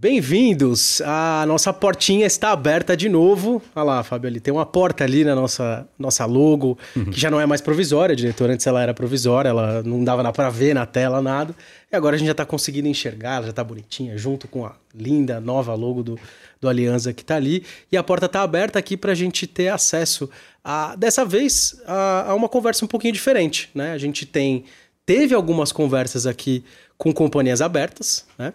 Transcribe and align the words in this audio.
Bem-vindos! 0.00 1.00
A 1.00 1.44
nossa 1.48 1.72
portinha 1.72 2.24
está 2.24 2.52
aberta 2.52 2.96
de 2.96 3.08
novo. 3.08 3.60
Olha 3.74 3.82
lá, 3.82 4.04
Fábio, 4.04 4.28
ali 4.28 4.38
tem 4.38 4.54
uma 4.54 4.64
porta 4.64 5.02
ali 5.02 5.24
na 5.24 5.34
nossa, 5.34 5.88
nossa 5.98 6.24
logo, 6.24 6.78
uhum. 6.94 7.06
que 7.06 7.18
já 7.18 7.28
não 7.28 7.40
é 7.40 7.46
mais 7.46 7.60
provisória, 7.60 8.14
diretor. 8.14 8.48
Antes 8.48 8.64
ela 8.64 8.80
era 8.80 8.94
provisória, 8.94 9.48
ela 9.48 9.82
não 9.82 10.04
dava 10.04 10.32
para 10.32 10.50
ver 10.50 10.72
na 10.72 10.86
tela 10.86 11.20
nada. 11.20 11.52
E 11.90 11.96
agora 11.96 12.14
a 12.14 12.18
gente 12.18 12.26
já 12.26 12.32
está 12.32 12.46
conseguindo 12.46 12.86
enxergar, 12.86 13.38
ela 13.38 13.46
já 13.46 13.50
está 13.50 13.64
bonitinha, 13.64 14.16
junto 14.16 14.46
com 14.46 14.64
a 14.64 14.76
linda 14.94 15.40
nova 15.40 15.74
logo 15.74 16.04
do, 16.04 16.16
do 16.60 16.68
Aliança 16.68 17.12
que 17.12 17.22
está 17.22 17.34
ali. 17.34 17.64
E 17.90 17.96
a 17.96 18.02
porta 18.04 18.26
está 18.26 18.42
aberta 18.42 18.78
aqui 18.78 18.96
para 18.96 19.10
a 19.10 19.16
gente 19.16 19.48
ter 19.48 19.66
acesso, 19.66 20.30
a, 20.62 20.94
dessa 20.94 21.24
vez, 21.24 21.82
a, 21.84 22.30
a 22.30 22.34
uma 22.36 22.48
conversa 22.48 22.84
um 22.84 22.88
pouquinho 22.88 23.14
diferente. 23.14 23.68
Né? 23.74 23.90
A 23.90 23.98
gente 23.98 24.24
tem 24.24 24.64
teve 25.04 25.34
algumas 25.34 25.72
conversas 25.72 26.24
aqui 26.24 26.62
com 26.96 27.12
companhias 27.12 27.60
abertas, 27.60 28.24
né? 28.38 28.52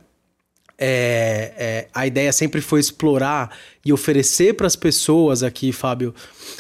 É, 0.86 1.54
é, 1.58 1.88
a 1.94 2.06
ideia 2.06 2.34
sempre 2.34 2.60
foi 2.60 2.82
explorar 2.82 3.56
e 3.86 3.94
oferecer 3.94 4.54
para 4.54 4.68
as 4.68 4.76
pessoas 4.76 5.42
aqui, 5.42 5.72
Fábio, 5.72 6.14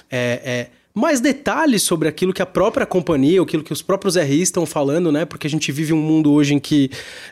é, 0.09 0.41
é, 0.45 0.67
mais 0.93 1.19
detalhes 1.19 1.83
sobre 1.83 2.07
aquilo 2.07 2.31
que 2.31 2.41
a 2.41 2.45
própria 2.45 2.85
companhia, 2.85 3.41
aquilo 3.41 3.63
que 3.63 3.73
os 3.73 3.81
próprios 3.81 4.15
RI 4.15 4.41
estão 4.41 4.65
falando, 4.65 5.11
né? 5.11 5.25
Porque 5.25 5.45
a 5.45 5.49
gente 5.49 5.73
vive 5.73 5.91
um 5.91 5.97
mundo 5.97 6.31
hoje 6.31 6.53
em 6.53 6.59
que 6.59 6.89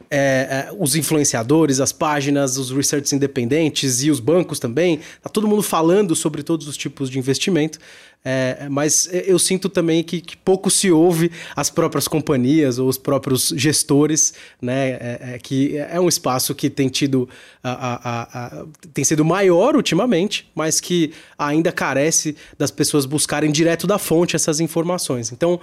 é, 0.10 0.68
é, 0.68 0.70
os 0.78 0.94
influenciadores, 0.94 1.80
as 1.80 1.94
páginas, 1.94 2.58
os 2.58 2.72
research 2.72 3.16
independentes 3.16 4.04
e 4.04 4.12
os 4.12 4.20
bancos 4.20 4.60
também, 4.60 5.00
tá 5.22 5.30
todo 5.30 5.48
mundo 5.48 5.64
falando 5.64 6.14
sobre 6.14 6.44
todos 6.44 6.68
os 6.68 6.76
tipos 6.76 7.10
de 7.10 7.18
investimento. 7.20 7.80
É, 8.24 8.68
mas 8.70 9.10
eu 9.12 9.40
sinto 9.40 9.68
também 9.68 10.04
que, 10.04 10.22
que, 10.22 10.38
pouco 10.38 10.70
se 10.70 10.92
ouve 10.92 11.32
as 11.56 11.72
próprias 11.72 12.08
companhias 12.08 12.78
ou 12.78 12.88
os 12.88 12.98
próprios 12.98 13.52
gestores, 13.58 14.36
né? 14.62 14.92
É, 14.92 15.20
é, 15.34 15.40
que 15.40 15.76
é 15.76 16.00
um 16.00 16.08
espaço 16.08 16.54
que 16.54 16.70
tem 16.70 16.88
tido 16.88 17.28
a, 17.64 17.72
a, 17.72 18.60
a, 18.62 18.66
tem 18.94 19.04
sido 19.04 19.26
maior 19.26 19.76
ultimamente, 19.76 20.48
mas 20.54 20.80
que 20.80 21.12
ainda 21.36 21.72
carece 21.72 22.36
das 22.60 22.70
pessoas 22.70 23.08
buscarem 23.08 23.52
direto 23.52 23.88
da 23.88 23.98
fonte 23.98 24.36
essas 24.36 24.60
informações. 24.60 25.32
Então, 25.32 25.60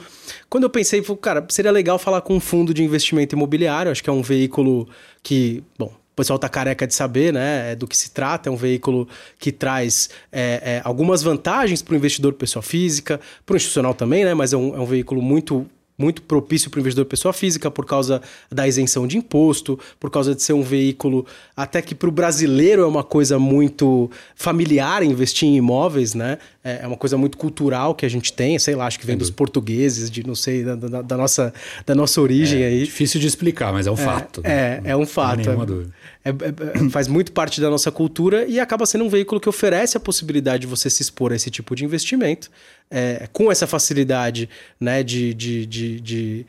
quando 0.50 0.65
eu 0.65 0.70
pensei, 0.70 1.00
cara, 1.20 1.47
seria 1.50 1.70
legal 1.70 1.97
falar 1.97 2.22
com 2.22 2.34
um 2.34 2.41
fundo 2.41 2.75
de 2.75 2.83
investimento 2.83 3.37
imobiliário, 3.37 3.93
acho 3.93 4.03
que 4.03 4.11
é 4.11 4.12
um 4.12 4.22
veículo 4.22 4.89
que, 5.22 5.62
bom, 5.78 5.93
pessoal 6.19 6.39
tá 6.39 6.49
careca 6.49 6.87
de 6.87 6.95
saber 6.95 7.33
né, 7.33 7.73
é 7.73 7.77
do 7.77 7.87
que 7.87 7.97
se 7.97 8.11
trata. 8.11 8.49
É 8.49 8.53
um 8.53 8.57
veículo 8.57 9.09
que 9.39 9.53
traz 9.53 10.11
é, 10.33 10.61
é, 10.63 10.83
algumas 10.85 11.23
vantagens 11.23 11.81
para 11.81 11.95
o 11.95 11.97
investidor 11.97 12.33
pessoa 12.33 12.63
física, 12.63 13.21
para 13.47 13.55
o 13.55 13.57
institucional 13.57 13.95
também, 13.95 14.25
né? 14.25 14.35
Mas 14.35 14.53
é 14.53 14.57
um, 14.57 14.75
é 14.75 14.81
um 14.81 14.87
veículo 14.87 15.23
muito 15.23 15.67
muito 15.99 16.23
propício 16.23 16.71
para 16.71 16.79
o 16.79 16.81
investidor 16.81 17.07
pessoa 17.07 17.33
física 17.33 17.69
por 17.73 17.85
causa 17.85 18.23
da 18.49 18.69
isenção 18.69 19.05
de 19.05 19.19
imposto, 19.19 19.77
por 19.99 20.11
causa 20.11 20.33
de 20.33 20.41
ser 20.41 20.53
um 20.53 20.63
veículo 20.63 21.27
até 21.57 21.83
que 21.83 21.93
para 21.93 22.09
o 22.09 22.13
brasileiro 22.13 22.83
é 22.83 22.87
uma 22.87 23.03
coisa 23.03 23.37
muito 23.37 24.09
familiar 24.37 25.03
investir 25.03 25.49
em 25.49 25.57
imóveis, 25.57 26.15
né? 26.15 26.39
É, 26.69 26.81
é 26.83 26.87
uma 26.87 26.97
coisa 26.97 27.17
muito 27.17 27.39
cultural 27.39 27.95
que 27.95 28.05
a 28.05 28.09
gente 28.11 28.31
tem, 28.33 28.59
sei 28.59 28.75
lá, 28.75 28.87
acho 28.87 29.01
que 29.01 29.07
vem 29.07 29.17
dos 29.17 29.31
portugueses, 29.31 30.11
de 30.11 30.27
não 30.27 30.35
sei, 30.35 30.63
da, 30.63 30.75
da, 30.75 31.03
da 31.03 31.17
nossa, 31.17 31.53
da 31.87 31.95
nossa 31.95 32.21
origem 32.21 32.63
é, 32.63 32.67
aí. 32.67 32.85
Difícil 32.85 33.19
de 33.19 33.27
explicar, 33.27 33.73
mas 33.73 33.87
é 33.87 33.91
um 33.91 33.95
é, 33.95 33.97
fato. 33.97 34.43
Né? 34.43 34.51
É, 34.85 34.91
é 34.91 34.97
um 34.97 35.07
fato. 35.07 35.39
Não 35.39 35.45
nenhuma 35.45 35.65
dúvida. 35.65 35.95
É, 36.23 36.29
é, 36.29 36.91
faz 36.91 37.09
muito 37.09 37.33
parte 37.33 37.59
da 37.61 37.71
nossa 37.71 37.91
cultura 37.91 38.45
e 38.45 38.61
acaba 38.61 38.85
sendo 38.85 39.05
um 39.05 39.09
veículo 39.09 39.41
que 39.41 39.49
oferece 39.49 39.97
a 39.97 40.01
possibilidade 40.01 40.63
de 40.63 40.67
você 40.67 40.91
se 40.91 41.01
expor 41.01 41.33
a 41.33 41.37
esse 41.37 41.51
tipo 41.51 41.75
de 41.75 41.85
investimento 41.85 42.51
é, 42.91 43.29
com 43.33 43.51
essa 43.51 43.67
facilidade 43.67 44.49
né, 44.79 45.03
de, 45.03 45.33
de, 45.35 45.67
de, 45.67 46.01
de 46.01 46.47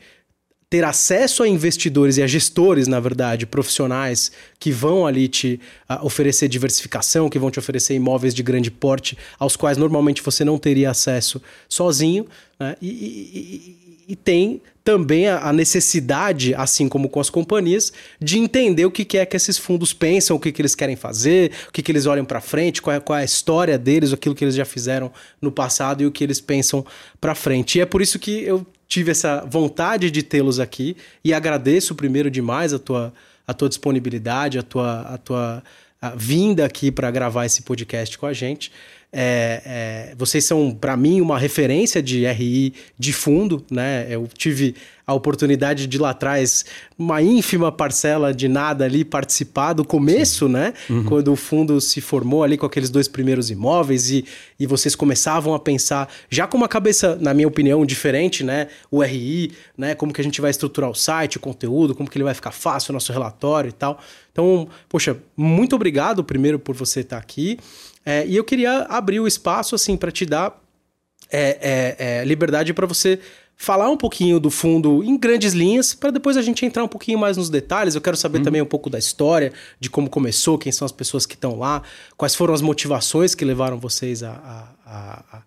ter 0.70 0.84
acesso 0.84 1.42
a 1.42 1.48
investidores 1.48 2.16
e 2.16 2.22
a 2.22 2.28
gestores, 2.28 2.86
na 2.86 3.00
verdade, 3.00 3.44
profissionais 3.44 4.30
que 4.56 4.70
vão 4.70 5.04
ali 5.04 5.26
te 5.26 5.60
uh, 5.90 6.06
oferecer 6.06 6.46
diversificação, 6.46 7.28
que 7.28 7.40
vão 7.40 7.50
te 7.50 7.58
oferecer 7.58 7.94
imóveis 7.94 8.32
de 8.32 8.40
grande 8.40 8.70
porte, 8.70 9.18
aos 9.36 9.56
quais 9.56 9.76
normalmente 9.76 10.22
você 10.22 10.44
não 10.44 10.56
teria 10.56 10.88
acesso 10.88 11.42
sozinho. 11.68 12.24
Né? 12.58 12.76
E, 12.80 12.86
e, 12.88 14.12
e, 14.12 14.16
tem 14.16 14.62
também 14.84 15.28
a, 15.28 15.52
necessidade, 15.52 16.54
assim 16.54 16.88
como 16.88 17.08
com 17.08 17.18
as 17.18 17.30
companhias, 17.30 17.92
de 18.20 18.38
entender 18.38 18.84
o 18.84 18.90
que 18.92 19.18
é 19.18 19.26
que 19.26 19.36
esses 19.36 19.58
fundos 19.58 19.92
pensam, 19.92 20.36
o 20.36 20.40
que, 20.40 20.52
que 20.52 20.62
eles 20.62 20.76
querem 20.76 20.94
fazer, 20.94 21.50
o 21.68 21.72
que, 21.72 21.82
que 21.82 21.90
eles 21.90 22.06
olham 22.06 22.24
para 22.24 22.40
frente, 22.40 22.80
qual 22.80 22.94
é, 22.94 23.00
qual 23.00 23.18
é 23.18 23.22
a 23.22 23.24
história 23.24 23.76
deles, 23.76 24.12
aquilo 24.12 24.36
que 24.36 24.44
eles 24.44 24.54
já 24.54 24.64
fizeram 24.64 25.12
no 25.40 25.50
passado 25.50 26.02
e 26.02 26.06
o 26.06 26.12
que 26.12 26.22
eles 26.22 26.40
pensam 26.40 26.86
para 27.20 27.34
frente. 27.34 27.78
E 27.78 27.80
é 27.80 27.86
por 27.86 28.00
isso 28.00 28.18
que 28.18 28.42
eu 28.42 28.64
tive 28.90 29.12
essa 29.12 29.46
vontade 29.48 30.10
de 30.10 30.20
tê-los 30.20 30.58
aqui 30.58 30.96
e 31.24 31.32
agradeço 31.32 31.94
primeiro 31.94 32.28
demais 32.28 32.74
a 32.74 32.78
tua, 32.78 33.14
a 33.46 33.54
tua 33.54 33.68
disponibilidade, 33.68 34.58
a 34.58 34.62
tua, 34.64 35.02
a 35.02 35.16
tua 35.16 35.62
a 36.02 36.10
vinda 36.10 36.64
aqui 36.64 36.90
para 36.90 37.10
gravar 37.10 37.46
esse 37.46 37.62
podcast 37.62 38.18
com 38.18 38.26
a 38.26 38.32
gente. 38.32 38.72
É, 39.12 39.62
é, 40.12 40.14
vocês 40.16 40.44
são, 40.44 40.72
para 40.72 40.96
mim, 40.96 41.20
uma 41.20 41.36
referência 41.36 42.00
de 42.00 42.24
RI 42.26 42.74
de 42.96 43.12
fundo, 43.12 43.64
né? 43.68 44.06
Eu 44.08 44.28
tive 44.32 44.76
a 45.04 45.12
oportunidade 45.12 45.88
de 45.88 45.98
lá 45.98 46.10
atrás, 46.10 46.64
uma 46.96 47.20
ínfima 47.20 47.72
parcela 47.72 48.32
de 48.32 48.46
nada 48.46 48.84
ali, 48.84 49.04
participar 49.04 49.72
do 49.72 49.84
começo, 49.84 50.46
Sim. 50.46 50.52
né? 50.52 50.72
Uhum. 50.88 51.04
Quando 51.04 51.32
o 51.32 51.36
fundo 51.36 51.80
se 51.80 52.00
formou 52.00 52.44
ali 52.44 52.56
com 52.56 52.64
aqueles 52.64 52.88
dois 52.88 53.08
primeiros 53.08 53.50
imóveis 53.50 54.10
e, 54.10 54.24
e 54.60 54.66
vocês 54.66 54.94
começavam 54.94 55.54
a 55.54 55.58
pensar, 55.58 56.08
já 56.30 56.46
com 56.46 56.56
uma 56.56 56.68
cabeça, 56.68 57.18
na 57.20 57.34
minha 57.34 57.48
opinião, 57.48 57.84
diferente, 57.84 58.44
né? 58.44 58.68
O 58.88 59.02
RI, 59.02 59.50
né? 59.76 59.96
Como 59.96 60.12
que 60.12 60.20
a 60.20 60.24
gente 60.24 60.40
vai 60.40 60.52
estruturar 60.52 60.88
o 60.88 60.94
site, 60.94 61.36
o 61.36 61.40
conteúdo, 61.40 61.96
como 61.96 62.08
que 62.08 62.16
ele 62.16 62.24
vai 62.24 62.34
ficar 62.34 62.52
fácil, 62.52 62.92
o 62.92 62.94
nosso 62.94 63.12
relatório 63.12 63.70
e 63.70 63.72
tal. 63.72 63.98
Então, 64.30 64.68
poxa, 64.88 65.16
muito 65.36 65.74
obrigado 65.74 66.22
primeiro 66.22 66.60
por 66.60 66.76
você 66.76 67.00
estar 67.00 67.18
aqui. 67.18 67.58
É, 68.04 68.26
e 68.26 68.36
eu 68.36 68.44
queria 68.44 68.82
abrir 68.82 69.20
o 69.20 69.26
espaço 69.26 69.74
assim 69.74 69.96
para 69.96 70.10
te 70.10 70.24
dar 70.24 70.58
é, 71.30 71.96
é, 71.98 72.20
é 72.20 72.24
liberdade 72.24 72.72
para 72.72 72.86
você 72.86 73.20
falar 73.62 73.90
um 73.90 73.96
pouquinho 73.96 74.40
do 74.40 74.50
fundo 74.50 75.04
em 75.04 75.18
grandes 75.18 75.52
linhas, 75.52 75.92
para 75.92 76.10
depois 76.10 76.38
a 76.38 76.42
gente 76.42 76.64
entrar 76.64 76.82
um 76.82 76.88
pouquinho 76.88 77.18
mais 77.18 77.36
nos 77.36 77.50
detalhes. 77.50 77.94
Eu 77.94 78.00
quero 78.00 78.16
saber 78.16 78.38
uhum. 78.38 78.44
também 78.44 78.62
um 78.62 78.66
pouco 78.66 78.88
da 78.88 78.98
história, 78.98 79.52
de 79.78 79.90
como 79.90 80.08
começou, 80.08 80.56
quem 80.56 80.72
são 80.72 80.86
as 80.86 80.92
pessoas 80.92 81.26
que 81.26 81.34
estão 81.34 81.58
lá, 81.58 81.82
quais 82.16 82.34
foram 82.34 82.54
as 82.54 82.62
motivações 82.62 83.34
que 83.34 83.44
levaram 83.44 83.78
vocês 83.78 84.22
a, 84.22 84.32
a, 84.86 85.34
a, 85.34 85.42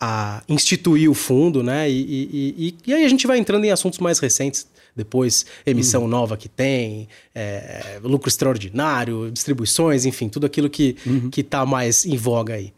a 0.00 0.42
instituir 0.48 1.10
o 1.10 1.14
fundo, 1.14 1.62
né? 1.62 1.90
E, 1.90 2.00
e, 2.00 2.54
e, 2.56 2.76
e, 2.86 2.94
aí 2.94 3.04
a 3.04 3.08
gente 3.08 3.26
vai 3.26 3.36
entrando 3.36 3.66
em 3.66 3.70
assuntos 3.70 3.98
mais 3.98 4.18
recentes. 4.18 4.66
Depois, 4.96 5.44
emissão 5.66 6.02
uhum. 6.02 6.08
nova 6.08 6.36
que 6.36 6.48
tem, 6.48 7.06
é, 7.34 8.00
lucro 8.02 8.28
extraordinário, 8.28 9.30
distribuições, 9.30 10.06
enfim, 10.06 10.28
tudo 10.28 10.46
aquilo 10.46 10.70
que 10.70 10.96
uhum. 11.04 11.30
está 11.36 11.66
mais 11.66 12.06
em 12.06 12.16
voga 12.16 12.54
aí. 12.54 12.72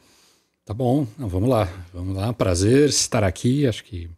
Tá 0.69 0.75
bom, 0.75 1.07
Não, 1.17 1.29
vamos 1.29 1.49
lá. 1.49 1.67
Vamos 1.95 2.15
lá. 2.15 2.31
Prazer 2.35 2.91
estar 2.91 3.25
aqui. 3.25 3.67
Acho 3.67 3.83
que 3.85 4.11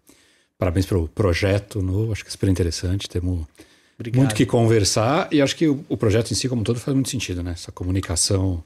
parabéns 0.59 0.84
pelo 0.84 1.06
projeto 1.06 1.81
novo. 1.81 2.10
Acho 2.10 2.25
que 2.25 2.28
é 2.28 2.33
super 2.33 2.49
interessante. 2.49 3.09
Temos 3.09 3.47
Obrigado. 3.94 4.19
muito 4.19 4.34
que 4.34 4.44
conversar. 4.44 5.28
E 5.31 5.41
acho 5.41 5.55
que 5.55 5.69
o, 5.69 5.84
o 5.89 5.97
projeto 5.97 6.33
em 6.33 6.34
si, 6.34 6.49
como 6.49 6.65
todo, 6.65 6.81
faz 6.81 6.93
muito 6.93 7.09
sentido, 7.09 7.41
né? 7.41 7.53
Essa 7.53 7.71
comunicação 7.71 8.65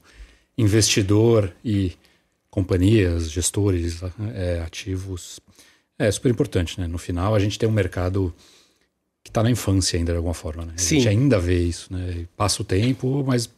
investidor 0.57 1.53
e 1.63 1.91
companhias, 2.49 3.29
gestores 3.29 4.01
é, 4.33 4.63
ativos. 4.65 5.39
É 5.99 6.09
super 6.09 6.31
importante, 6.31 6.79
né? 6.79 6.87
No 6.87 6.97
final, 6.97 7.35
a 7.35 7.39
gente 7.39 7.59
tem 7.59 7.69
um 7.69 7.71
mercado 7.71 8.33
que 9.25 9.31
está 9.31 9.41
na 9.41 9.49
infância 9.49 9.97
ainda 9.97 10.11
de 10.11 10.17
alguma 10.17 10.35
forma, 10.35 10.65
né? 10.65 10.73
A 10.75 10.77
Sim. 10.77 10.99
gente 10.99 11.09
ainda 11.09 11.39
vê 11.39 11.57
isso, 11.57 11.91
né? 11.91 12.27
Passa 12.37 12.61
o 12.61 12.65
tempo, 12.65 13.23
mas 13.25 13.47
o 13.47 13.49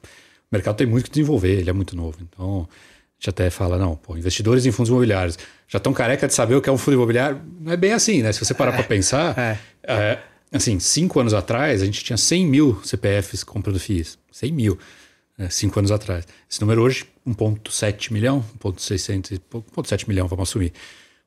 mercado 0.49 0.77
tem 0.77 0.87
muito 0.87 1.03
que 1.03 1.11
desenvolver, 1.11 1.59
ele 1.59 1.69
é 1.69 1.73
muito 1.73 1.93
novo. 1.93 2.17
Então, 2.21 2.69
a 2.71 3.19
gente 3.19 3.29
até 3.29 3.49
fala, 3.49 3.77
não, 3.77 3.97
pô, 3.97 4.17
investidores 4.17 4.65
em 4.65 4.71
fundos 4.71 4.89
imobiliários 4.89 5.37
já 5.67 5.75
estão 5.75 5.91
careca 5.91 6.25
de 6.25 6.33
saber 6.33 6.55
o 6.55 6.61
que 6.61 6.69
é 6.69 6.71
um 6.71 6.77
fundo 6.77 6.93
imobiliário. 6.93 7.41
Não 7.59 7.73
é 7.73 7.75
bem 7.75 7.91
assim, 7.91 8.23
né? 8.23 8.31
Se 8.31 8.39
você 8.39 8.53
parar 8.53 8.71
é, 8.71 8.75
para 8.75 8.83
pensar, 8.85 9.37
é. 9.37 9.59
É, 9.83 10.19
assim, 10.53 10.79
cinco 10.79 11.19
anos 11.19 11.33
atrás, 11.33 11.81
a 11.81 11.85
gente 11.85 12.01
tinha 12.01 12.15
100 12.15 12.47
mil 12.47 12.81
CPFs 12.81 13.43
comprando 13.43 13.77
FIIs. 13.77 14.17
100 14.31 14.51
mil, 14.53 14.79
né? 15.37 15.49
cinco 15.49 15.77
anos 15.79 15.91
atrás. 15.91 16.25
Esse 16.49 16.61
número 16.61 16.81
hoje, 16.81 17.05
1,7 17.27 18.13
milhão, 18.13 18.41
1,600, 18.63 19.31
1,7 19.51 20.07
milhão, 20.07 20.29
vamos 20.29 20.47
assumir. 20.47 20.71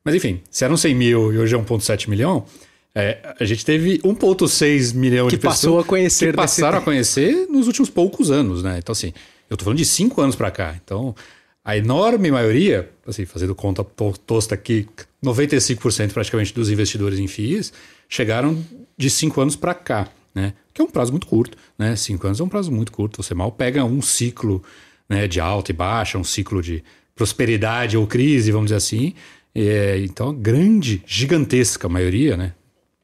Mas 0.03 0.15
enfim, 0.15 0.41
se 0.49 0.65
eram 0.65 0.75
100 0.75 0.95
mil 0.95 1.31
e 1.31 1.37
hoje 1.37 1.53
é 1.53 1.59
1,7 1.59 2.09
milhão, 2.09 2.43
é, 2.93 3.35
a 3.39 3.45
gente 3.45 3.63
teve 3.63 3.99
1,6 3.99 4.93
milhão 4.93 5.27
que 5.27 5.35
de 5.35 5.41
pessoas 5.41 5.55
passou 5.55 5.79
a 5.79 5.83
conhecer 5.83 6.31
que 6.31 6.35
passaram 6.35 6.77
a 6.77 6.81
conhecer 6.81 7.47
nos 7.49 7.67
últimos 7.67 7.89
poucos 7.89 8.29
anos, 8.29 8.63
né? 8.63 8.77
Então, 8.79 8.91
assim, 8.91 9.13
eu 9.49 9.55
tô 9.55 9.63
falando 9.63 9.77
de 9.77 9.85
cinco 9.85 10.21
anos 10.21 10.35
para 10.35 10.51
cá. 10.51 10.75
Então, 10.83 11.15
a 11.63 11.77
enorme 11.77 12.29
maioria, 12.29 12.89
assim, 13.07 13.25
fazendo 13.25 13.55
conta 13.55 13.83
tosta 13.83 14.55
aqui, 14.55 14.87
95% 15.23 16.11
praticamente 16.11 16.53
dos 16.53 16.69
investidores 16.69 17.17
em 17.17 17.27
FIIs 17.27 17.71
chegaram 18.09 18.61
de 18.97 19.09
cinco 19.09 19.39
anos 19.39 19.55
para 19.55 19.73
cá, 19.73 20.09
né? 20.35 20.53
Que 20.73 20.81
é 20.81 20.83
um 20.83 20.89
prazo 20.89 21.11
muito 21.11 21.27
curto, 21.27 21.57
né? 21.77 21.95
Cinco 21.95 22.27
anos 22.27 22.41
é 22.41 22.43
um 22.43 22.49
prazo 22.49 22.71
muito 22.71 22.91
curto. 22.91 23.23
Você 23.23 23.33
mal 23.33 23.51
pega 23.51 23.85
um 23.85 24.01
ciclo 24.01 24.61
né, 25.07 25.27
de 25.27 25.39
alta 25.39 25.71
e 25.71 25.73
baixa, 25.73 26.17
um 26.17 26.23
ciclo 26.23 26.61
de 26.61 26.83
prosperidade 27.15 27.95
ou 27.95 28.05
crise, 28.05 28.51
vamos 28.51 28.67
dizer 28.67 28.77
assim. 28.77 29.13
É, 29.53 29.99
então, 29.99 30.29
a 30.29 30.33
grande, 30.33 31.03
gigantesca 31.05 31.87
maioria, 31.87 32.35
né? 32.35 32.53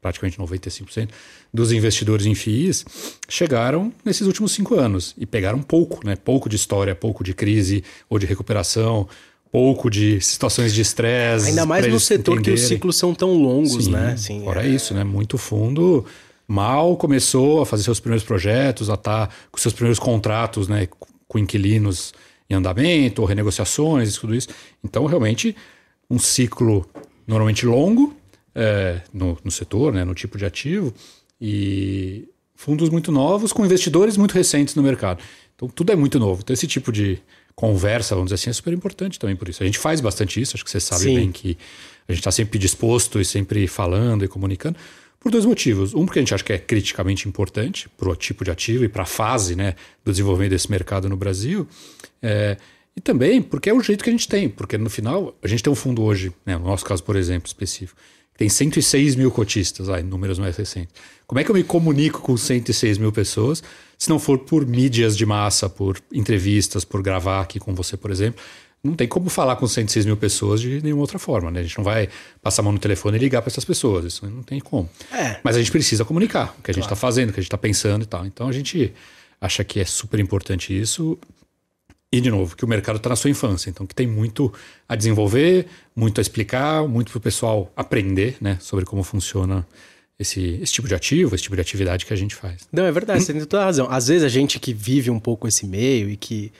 Praticamente 0.02 0.38
95% 0.38 1.10
dos 1.54 1.72
investidores 1.72 2.26
em 2.26 2.36
FIIs, 2.36 2.86
chegaram 3.28 3.92
nesses 4.06 4.28
últimos 4.28 4.52
cinco 4.52 4.76
anos 4.76 5.16
e 5.18 5.26
pegaram 5.26 5.62
pouco, 5.62 6.06
né? 6.06 6.16
Pouco 6.16 6.48
de 6.48 6.56
história, 6.56 6.96
pouco 6.96 7.24
de 7.24 7.34
crise 7.34 7.84
ou 8.10 8.20
de 8.20 8.26
recuperação, 8.26 9.08
pouco 9.52 9.90
de 9.90 10.22
situações 10.22 10.74
de 10.74 10.82
estresse. 10.82 11.48
Ainda 11.48 11.66
mais 11.66 11.88
no 11.88 12.00
setor 12.00 12.34
entenderem. 12.34 12.58
que 12.58 12.62
os 12.62 12.68
ciclos 12.68 12.96
são 12.96 13.14
tão 13.14 13.34
longos, 13.34 13.86
Sim, 13.86 13.92
né? 13.92 14.16
Sim, 14.18 14.44
fora 14.44 14.66
é... 14.66 14.70
isso, 14.70 14.94
né? 14.94 15.04
Muito 15.04 15.38
fundo 15.38 16.06
mal 16.48 16.96
começou 16.96 17.62
a 17.62 17.66
fazer 17.66 17.84
seus 17.84 18.00
primeiros 18.00 18.24
projetos, 18.24 18.90
a 18.90 18.94
estar 18.94 19.28
tá 19.28 19.34
com 19.52 19.58
seus 19.58 19.74
primeiros 19.74 20.00
contratos, 20.00 20.68
né? 20.68 20.88
Com 21.28 21.38
inquilinos 21.38 22.14
em 22.50 22.54
andamento, 22.54 23.22
ou 23.22 23.28
renegociações, 23.28 24.16
tudo 24.16 24.34
isso. 24.34 24.48
Então, 24.82 25.06
realmente, 25.06 25.54
um 26.10 26.18
ciclo 26.18 26.86
normalmente 27.28 27.66
longo 27.66 28.16
é, 28.58 29.02
no, 29.14 29.38
no 29.44 29.52
setor, 29.52 29.94
né? 29.94 30.04
No 30.04 30.16
tipo 30.16 30.36
de 30.36 30.44
ativo 30.44 30.92
e 31.40 32.28
fundos 32.56 32.90
muito 32.90 33.12
novos 33.12 33.54
com 33.54 33.64
investidores 33.64 34.18
muito 34.18 34.34
recentes 34.34 34.74
no 34.74 34.82
mercado. 34.82 35.24
Então, 35.56 35.70
tudo 35.70 35.92
é 35.92 35.96
muito 35.96 36.18
novo. 36.18 36.42
Então, 36.44 36.54
esse 36.56 36.66
tipo 36.66 36.92
de 36.92 37.20
conversa, 37.56 38.16
vamos 38.16 38.30
dizer 38.30 38.42
assim, 38.42 38.50
é 38.50 38.54
super 38.54 38.74
importante 38.74 39.20
também 39.20 39.36
por 39.36 39.48
isso. 39.48 39.62
A 39.62 39.66
gente 39.66 39.78
faz 39.78 40.02
bastante 40.02 40.42
isso, 40.42 40.56
acho 40.56 40.66
que 40.66 40.72
você 40.72 40.80
sabe 40.80 41.04
Sim. 41.04 41.16
bem 41.16 41.32
que 41.32 41.56
a 42.08 42.12
gente 42.12 42.22
está 42.22 42.32
sempre 42.32 42.58
disposto 42.58 43.22
e 43.22 43.26
sempre 43.26 43.68
falando 43.68 44.26
e 44.26 44.28
comunicando. 44.28 44.78
Por 45.20 45.32
dois 45.32 45.46
motivos. 45.46 45.94
Um, 45.94 46.06
porque 46.06 46.20
a 46.20 46.22
gente 46.22 46.34
acha 46.34 46.44
que 46.44 46.54
é 46.54 46.58
criticamente 46.58 47.28
importante 47.28 47.88
para 47.90 48.10
o 48.10 48.16
tipo 48.16 48.44
de 48.44 48.50
ativo 48.50 48.84
e 48.84 48.90
para 48.90 49.04
a 49.04 49.06
fase 49.06 49.56
né, 49.56 49.76
do 50.04 50.12
desenvolvimento 50.12 50.52
desse 50.52 50.70
mercado 50.70 51.08
no 51.08 51.18
Brasil. 51.18 51.68
É, 52.22 52.58
e 52.96 53.02
também 53.02 53.42
porque 53.42 53.70
é 53.70 53.74
o 53.74 53.82
jeito 53.82 54.04
que 54.04 54.10
a 54.10 54.14
gente 54.14 54.28
tem. 54.28 54.50
Porque 54.50 54.78
no 54.78 54.90
final, 54.90 55.36
a 55.44 55.48
gente 55.48 55.62
tem 55.62 55.72
um 55.72 55.76
fundo 55.76 56.02
hoje, 56.02 56.32
né, 56.46 56.58
no 56.58 56.66
nosso 56.66 56.86
caso, 56.86 57.04
por 57.04 57.16
exemplo, 57.16 57.48
específico, 57.48 58.00
tem 58.38 58.48
106 58.48 59.16
mil 59.16 59.32
cotistas, 59.32 59.90
aí, 59.90 60.04
números 60.04 60.38
mais 60.38 60.56
recentes. 60.56 60.94
Como 61.26 61.40
é 61.40 61.44
que 61.44 61.50
eu 61.50 61.56
me 61.56 61.64
comunico 61.64 62.22
com 62.22 62.38
106 62.38 63.00
mil 63.00 63.12
pessoas 63.12 63.64
se 63.98 64.10
não 64.10 64.20
for 64.20 64.38
por 64.38 64.66
mídias 64.66 65.18
de 65.18 65.26
massa, 65.26 65.68
por 65.68 66.00
entrevistas, 66.14 66.86
por 66.86 67.02
gravar 67.02 67.42
aqui 67.42 67.60
com 67.60 67.74
você, 67.74 67.98
por 67.98 68.12
exemplo? 68.12 68.42
Não 68.84 68.94
tem 68.94 69.08
como 69.08 69.28
falar 69.28 69.56
com 69.56 69.68
106 69.68 70.06
mil 70.06 70.16
pessoas 70.16 70.62
de 70.62 70.82
nenhuma 70.84 71.02
outra 71.02 71.18
forma, 71.18 71.50
né? 71.50 71.62
A 71.62 71.64
gente 71.64 71.78
não 71.80 71.84
vai 71.84 72.08
passar 72.42 72.62
a 72.62 72.64
mão 72.64 72.72
no 72.72 72.80
telefone 72.80 73.18
e 73.18 73.20
ligar 73.20 73.42
para 73.42 73.50
essas 73.50 73.66
pessoas, 73.66 74.06
isso 74.06 74.26
não 74.28 74.44
tem 74.44 74.60
como. 74.60 74.88
É. 75.12 75.40
Mas 75.44 75.56
a 75.56 75.60
gente 75.60 75.72
precisa 75.72 76.06
comunicar 76.06 76.56
o 76.60 76.62
que 76.62 76.70
a 76.70 76.74
gente 76.74 76.84
está 76.84 76.96
claro. 76.96 77.02
fazendo, 77.02 77.32
o 77.32 77.34
que 77.34 77.40
a 77.40 77.42
gente 77.42 77.48
está 77.48 77.58
pensando 77.58 78.04
e 78.04 78.06
tal. 78.06 78.26
Então 78.26 78.48
a 78.48 78.52
gente 78.52 78.94
acha 79.42 79.64
que 79.64 79.80
é 79.80 79.86
super 79.86 80.20
importante 80.20 80.80
isso. 80.80 81.18
E, 82.12 82.22
de 82.22 82.30
novo, 82.32 82.56
que 82.56 82.64
o 82.64 82.68
mercado 82.68 82.98
está 82.98 83.10
na 83.10 83.18
sua 83.18 83.30
infância, 83.30 83.70
então 83.70 83.86
que 83.86 83.94
tem 83.94 84.08
muito 84.08 84.54
a 84.88 84.96
desenvolver, 84.96 85.66
muito 85.96 86.20
a 86.20 86.22
explicar, 86.22 86.88
muito 86.88 87.12
para 87.12 87.18
o 87.18 87.22
pessoal 87.22 87.72
aprender 87.76 88.38
né, 88.40 88.58
sobre 88.62 88.86
como 88.86 89.04
funciona 89.04 89.68
esse, 90.18 90.60
esse 90.62 90.72
tipo 90.72 90.88
de 90.88 90.96
ativo, 90.96 91.36
esse 91.36 91.44
tipo 91.44 91.56
de 91.56 91.62
atividade 91.62 92.06
que 92.06 92.14
a 92.14 92.16
gente 92.16 92.34
faz. 92.34 92.68
Não, 92.72 92.86
é 92.86 92.92
verdade, 92.92 93.24
você 93.24 93.34
tem 93.34 93.44
toda 93.44 93.62
a 93.62 93.66
razão. 93.66 93.88
Às 93.92 94.08
vezes 94.08 94.24
a 94.24 94.30
gente 94.30 94.58
que 94.58 94.74
vive 94.74 95.12
um 95.12 95.20
pouco 95.20 95.50
esse 95.50 95.68
meio 95.68 96.10
e 96.10 96.16
que 96.16 96.52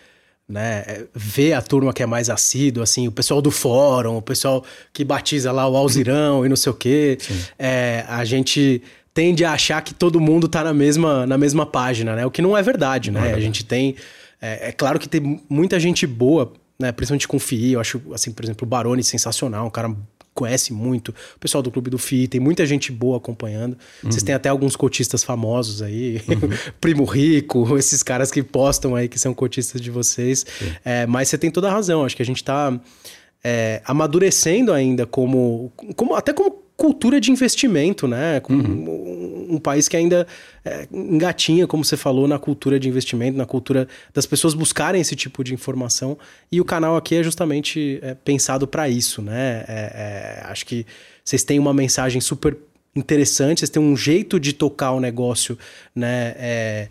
né, 0.50 1.06
vê 1.14 1.54
a 1.54 1.62
turma 1.62 1.94
que 1.94 2.04
é 2.04 2.06
mais 2.06 2.30
assíduo, 2.30 2.84
assim, 2.84 3.08
o 3.08 3.12
pessoal 3.12 3.42
do 3.42 3.50
fórum, 3.50 4.18
o 4.18 4.22
pessoal 4.22 4.66
que 4.92 5.04
batiza 5.06 5.52
lá 5.52 5.68
o 5.68 5.76
Alzirão 5.76 6.46
e 6.46 6.50
não 6.50 6.56
sei 6.58 6.72
o 6.72 6.76
quê, 6.76 7.18
é, 7.58 8.06
a 8.08 8.24
gente 8.26 8.82
tende 9.14 9.44
a 9.44 9.54
achar 9.54 9.82
que 9.82 9.94
todo 9.94 10.20
mundo 10.20 10.46
está 10.46 10.64
na 10.64 10.74
mesma, 10.74 11.26
na 11.26 11.38
mesma 11.38 11.66
página, 11.66 12.16
né? 12.16 12.26
O 12.26 12.32
que 12.32 12.42
não 12.42 12.56
é 12.56 12.62
verdade, 12.62 13.12
né? 13.12 13.20
É 13.20 13.24
verdade. 13.24 13.42
A 13.42 13.46
gente 13.46 13.66
tem 13.66 13.96
é, 14.42 14.70
é 14.70 14.72
claro 14.72 15.00
que 15.00 15.10
tem 15.10 15.42
muita 15.50 15.80
gente 15.80 16.06
boa, 16.06 16.54
né? 16.80 16.92
Principalmente 16.92 17.28
com 17.28 17.40
FII. 17.40 17.74
Eu 17.74 17.80
acho, 17.80 18.02
assim, 18.14 18.32
por 18.32 18.44
exemplo, 18.44 18.66
o 18.66 18.70
Baroni 18.70 19.04
sensacional, 19.04 19.68
um 19.68 19.70
cara 19.70 19.96
conhece 20.38 20.72
muito. 20.72 21.10
O 21.36 21.40
pessoal 21.40 21.64
do 21.64 21.72
Clube 21.72 21.90
do 21.90 21.98
FII, 21.98 22.28
tem 22.28 22.40
muita 22.40 22.64
gente 22.66 22.92
boa 22.92 23.18
acompanhando. 23.18 23.74
Uhum. 24.04 24.12
Vocês 24.12 24.22
têm 24.22 24.36
até 24.36 24.50
alguns 24.50 24.76
cotistas 24.76 25.24
famosos 25.24 25.82
aí, 25.82 26.22
uhum. 26.28 26.50
Primo 26.80 27.06
Rico, 27.06 27.76
esses 27.80 28.04
caras 28.04 28.30
que 28.30 28.44
postam 28.44 28.96
aí 28.96 29.08
que 29.08 29.18
são 29.18 29.34
cotistas 29.34 29.82
de 29.82 29.90
vocês. 29.90 30.46
É, 30.86 31.08
mas 31.08 31.30
você 31.30 31.38
tem 31.40 31.50
toda 31.50 31.68
a 31.68 31.72
razão. 31.72 32.06
Acho 32.06 32.16
que 32.16 32.22
a 32.22 32.26
gente 32.26 32.38
está 32.38 32.80
é, 33.44 33.82
amadurecendo 33.84 34.72
ainda 34.72 35.08
como, 35.08 35.72
como 35.96 36.14
até 36.14 36.32
como 36.32 36.67
cultura 36.78 37.20
de 37.20 37.32
investimento, 37.32 38.08
né? 38.08 38.40
Uhum. 38.48 39.50
Um, 39.50 39.56
um, 39.56 39.60
país 39.60 39.88
que 39.88 39.98
ainda 39.98 40.28
é, 40.64 40.88
engatinha, 40.94 41.66
como 41.66 41.84
você 41.84 41.98
falou, 41.98 42.28
na 42.28 42.38
cultura 42.38 42.80
de 42.80 42.88
investimento, 42.88 43.36
na 43.36 43.48
cultura 43.48 43.88
das 44.14 44.28
pessoas 44.28 44.54
buscarem 44.54 45.02
esse 45.02 45.16
tipo 45.16 45.44
de 45.44 45.56
informação. 45.56 46.16
E 46.52 46.62
o 46.62 46.66
canal 46.66 46.96
aqui 46.96 47.16
é 47.16 47.24
justamente 47.24 48.00
é, 48.04 48.14
pensado 48.14 48.68
para 48.68 48.88
isso, 48.88 49.24
né? 49.24 49.66
É, 49.68 50.44
é, 50.44 50.46
acho 50.46 50.68
que 50.68 50.86
vocês 51.26 51.44
têm 51.44 51.58
uma 51.58 51.74
mensagem 51.74 52.22
super 52.22 52.56
interessante, 52.96 53.60
vocês 53.60 53.72
têm 53.72 53.82
um 53.82 53.98
jeito 53.98 54.40
de 54.40 54.54
tocar 54.54 54.92
o 54.92 55.00
negócio, 55.00 55.58
né? 55.96 56.36
É, 56.38 56.88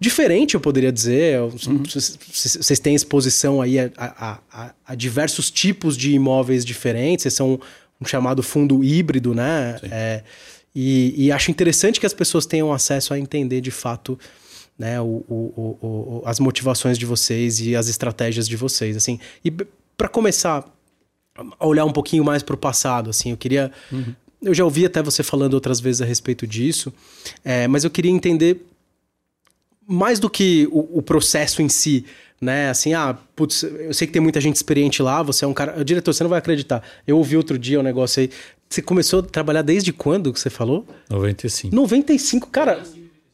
diferente, 0.00 0.54
eu 0.54 0.60
poderia 0.60 0.92
dizer. 0.92 1.40
Uhum. 1.40 1.82
Vocês 1.84 2.78
têm 2.78 2.94
exposição 2.94 3.60
aí 3.60 3.80
a, 3.80 3.90
a, 3.96 4.38
a, 4.52 4.74
a, 4.86 4.94
diversos 4.94 5.50
tipos 5.50 5.96
de 5.96 6.12
imóveis 6.12 6.64
diferentes, 6.64 7.24
vocês 7.24 7.34
são 7.34 7.60
um 8.00 8.04
chamado 8.04 8.42
fundo 8.42 8.82
híbrido, 8.84 9.34
né? 9.34 9.78
É, 9.84 10.22
e, 10.74 11.14
e, 11.16 11.32
acho 11.32 11.50
interessante 11.50 11.98
que 11.98 12.04
as 12.04 12.12
pessoas 12.12 12.44
tenham 12.44 12.70
acesso 12.72 13.14
a 13.14 13.18
entender 13.18 13.62
de 13.62 13.70
fato 13.70 14.18
né, 14.78 15.00
o, 15.00 15.24
o, 15.26 15.78
o, 15.80 16.22
as 16.26 16.38
motivações 16.38 16.98
de 16.98 17.06
vocês 17.06 17.60
e 17.60 17.74
as 17.74 17.88
estratégias 17.88 18.46
de 18.46 18.56
vocês. 18.56 18.96
Assim, 18.96 19.18
e 19.42 19.50
para 19.50 20.08
começar 20.08 20.64
a 21.58 21.66
olhar 21.66 21.84
um 21.84 21.92
pouquinho 21.92 22.24
mais 22.24 22.42
para 22.42 22.54
o 22.54 22.58
passado, 22.58 23.10
assim, 23.10 23.30
eu 23.30 23.36
queria. 23.36 23.72
Uhum. 23.90 24.14
Eu 24.42 24.54
já 24.54 24.64
ouvi 24.64 24.84
até 24.84 25.02
você 25.02 25.22
falando 25.22 25.54
outras 25.54 25.80
vezes 25.80 26.02
a 26.02 26.04
respeito 26.04 26.46
disso, 26.46 26.92
é, 27.42 27.66
mas 27.66 27.84
eu 27.84 27.90
queria 27.90 28.10
entender 28.10 28.66
mais 29.88 30.18
do 30.18 30.28
que 30.28 30.68
o, 30.70 30.98
o 30.98 31.02
processo 31.02 31.62
em 31.62 31.68
si, 31.68 32.04
né? 32.40 32.70
Assim, 32.70 32.94
ah, 32.94 33.16
putz, 33.34 33.62
eu 33.62 33.94
sei 33.94 34.06
que 34.06 34.12
tem 34.12 34.22
muita 34.22 34.40
gente 34.40 34.56
experiente 34.56 35.02
lá, 35.02 35.22
você 35.22 35.44
é 35.44 35.48
um 35.48 35.54
cara. 35.54 35.84
Diretor, 35.84 36.12
você 36.12 36.22
não 36.22 36.30
vai 36.30 36.38
acreditar. 36.38 36.82
Eu 37.06 37.16
ouvi 37.16 37.36
outro 37.36 37.58
dia 37.58 37.80
um 37.80 37.82
negócio 37.82 38.20
aí. 38.20 38.30
Você 38.68 38.82
começou 38.82 39.20
a 39.20 39.22
trabalhar 39.22 39.62
desde 39.62 39.92
quando 39.92 40.32
que 40.32 40.40
você 40.40 40.50
falou? 40.50 40.86
95. 41.08 41.74
95, 41.74 42.50
cara. 42.50 42.82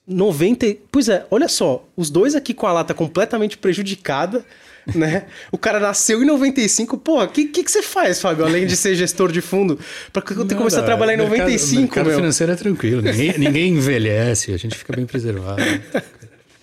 90. 0.07 0.77
Pois 0.91 1.09
é, 1.09 1.27
olha 1.31 1.49
só, 1.49 1.85
os 1.97 2.11
dois 2.11 2.35
aqui 2.35 2.53
com 2.53 2.67
a 2.67 2.73
lata 2.73 2.93
completamente 2.93 3.57
prejudicada, 3.57 4.45
né? 4.95 5.27
O 5.51 5.57
cara 5.57 5.81
nasceu 5.81 6.23
em 6.23 6.27
95. 6.27 6.99
Pô, 6.99 7.23
o 7.23 7.29
que, 7.29 7.47
que, 7.47 7.65
que, 7.65 7.71
você 7.71 7.83
faz, 7.83 8.21
Fábio, 8.21 8.45
além 8.45 8.67
de 8.67 8.77
ser 8.77 8.95
gestor 8.95 9.33
de 9.33 9.41
fundo? 9.41 9.79
Pra 10.13 10.21
ter 10.21 10.55
começar 10.55 10.81
a 10.81 10.85
trabalhar 10.85 11.15
em 11.15 11.19
95, 11.19 11.81
mercado, 11.81 11.81
mercado 11.81 12.07
meu. 12.07 12.17
financeiro 12.17 12.53
é 12.53 12.57
tranquilo, 12.57 13.01
ninguém, 13.01 13.39
ninguém 13.39 13.73
envelhece, 13.75 14.53
a 14.53 14.57
gente 14.57 14.77
fica 14.77 14.95
bem 14.95 15.07
preservado. 15.07 15.63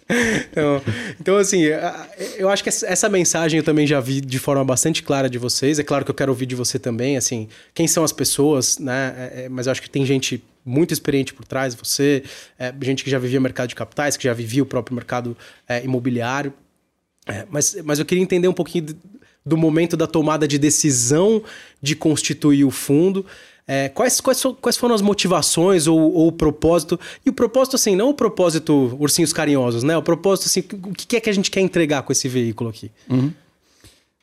então, 0.51 0.81
então, 1.19 1.37
assim, 1.37 1.61
eu 2.37 2.49
acho 2.49 2.63
que 2.63 2.69
essa 2.69 3.07
mensagem 3.07 3.59
eu 3.59 3.63
também 3.63 3.85
já 3.85 3.99
vi 3.99 4.19
de 4.19 4.39
forma 4.39 4.65
bastante 4.65 5.03
clara 5.03 5.29
de 5.29 5.37
vocês. 5.37 5.77
É 5.77 5.83
claro 5.83 6.03
que 6.03 6.09
eu 6.09 6.15
quero 6.15 6.31
ouvir 6.31 6.47
de 6.47 6.55
você 6.55 6.79
também, 6.79 7.15
assim, 7.15 7.47
quem 7.73 7.87
são 7.87 8.03
as 8.03 8.11
pessoas, 8.11 8.79
né? 8.79 9.13
É, 9.17 9.41
é, 9.43 9.49
mas 9.49 9.67
eu 9.67 9.71
acho 9.71 9.81
que 9.81 9.89
tem 9.89 10.05
gente 10.05 10.43
muito 10.65 10.93
experiente 10.93 11.33
por 11.33 11.45
trás, 11.45 11.75
você, 11.75 12.23
é, 12.57 12.73
gente 12.81 13.03
que 13.03 13.09
já 13.09 13.19
vivia 13.19 13.39
mercado 13.39 13.69
de 13.69 13.75
capitais, 13.75 14.17
que 14.17 14.23
já 14.23 14.33
vivia 14.33 14.63
o 14.63 14.65
próprio 14.65 14.95
mercado 14.95 15.37
é, 15.67 15.83
imobiliário. 15.83 16.53
É, 17.27 17.45
mas, 17.49 17.77
mas 17.83 17.99
eu 17.99 18.05
queria 18.05 18.23
entender 18.23 18.47
um 18.47 18.53
pouquinho 18.53 18.87
do 19.49 19.57
momento 19.57 19.97
da 19.97 20.07
tomada 20.07 20.47
de 20.47 20.57
decisão 20.57 21.43
de 21.81 21.95
constituir 21.95 22.63
o 22.63 22.71
fundo. 22.71 23.25
É, 23.67 23.89
quais, 23.89 24.19
quais, 24.21 24.41
quais 24.61 24.77
foram 24.77 24.95
as 24.95 25.01
motivações 25.01 25.85
ou, 25.85 25.99
ou, 25.99 26.27
o 26.27 26.31
propósito? 26.31 26.99
E 27.25 27.29
o 27.29 27.33
propósito, 27.33 27.75
assim, 27.75 27.95
não 27.95 28.09
o 28.09 28.13
propósito 28.13 28.97
ursinhos 28.99 29.31
carinhosos, 29.31 29.83
né? 29.83 29.95
O 29.95 30.01
propósito, 30.01 30.45
assim, 30.47 30.61
o 30.61 30.93
que 30.93 31.17
é 31.17 31.19
que 31.19 31.29
a 31.29 31.33
gente 31.33 31.51
quer 31.51 31.61
entregar 31.61 32.01
com 32.01 32.11
esse 32.11 32.27
veículo 32.27 32.69
aqui? 32.69 32.89
Uhum. 33.09 33.31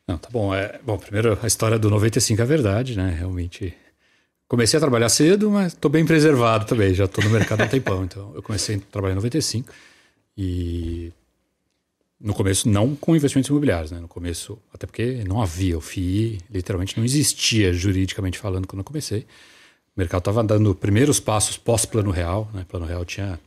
Não, 0.09 0.19
tá 0.19 0.29
bom. 0.33 0.55
É, 0.55 0.81
bom, 0.85 0.99
primeiro, 0.99 1.39
a 1.43 1.47
história 1.47 1.79
do 1.79 1.91
95 1.91 2.41
é 2.41 2.45
verdade, 2.45 2.97
né? 2.97 3.15
Realmente. 3.17 3.75
Comecei 4.49 4.77
a 4.79 4.81
trabalhar 4.81 5.09
cedo, 5.09 5.51
mas 5.51 5.73
estou 5.73 5.91
bem 5.91 6.07
preservado 6.07 6.67
também. 6.67 6.95
Já 6.95 7.05
estou 7.05 7.23
no 7.23 7.31
mercado 7.31 7.63
há 7.63 7.65
um 7.65 7.69
tempão. 7.69 8.05
Então, 8.05 8.33
eu 8.35 8.43
comecei 8.43 8.77
a 8.77 8.81
trabalhar 8.91 9.13
em 9.13 9.17
95 9.17 9.73
e 10.39 11.13
no 12.21 12.33
começo, 12.35 12.69
não 12.69 12.97
com 12.97 13.15
investimentos 13.15 13.49
imobiliários, 13.51 13.91
né? 13.91 14.01
No 14.01 14.09
começo, 14.09 14.59
até 14.73 14.87
porque 14.87 15.23
não 15.27 15.43
havia 15.43 15.77
o 15.77 15.81
FII, 15.81 16.41
literalmente 16.51 16.97
não 16.97 17.05
existia 17.05 17.73
juridicamente 17.73 18.39
falando 18.39 18.67
quando 18.67 18.81
eu 18.81 18.85
comecei. 18.85 19.21
O 19.95 20.01
mercado 20.01 20.21
estava 20.21 20.43
dando 20.43 20.75
primeiros 20.75 21.21
passos 21.21 21.57
pós-Plano 21.57 22.11
Real, 22.11 22.51
né? 22.55 22.65
Plano 22.69 22.87
Real 22.87 23.05
tinha, 23.05 23.39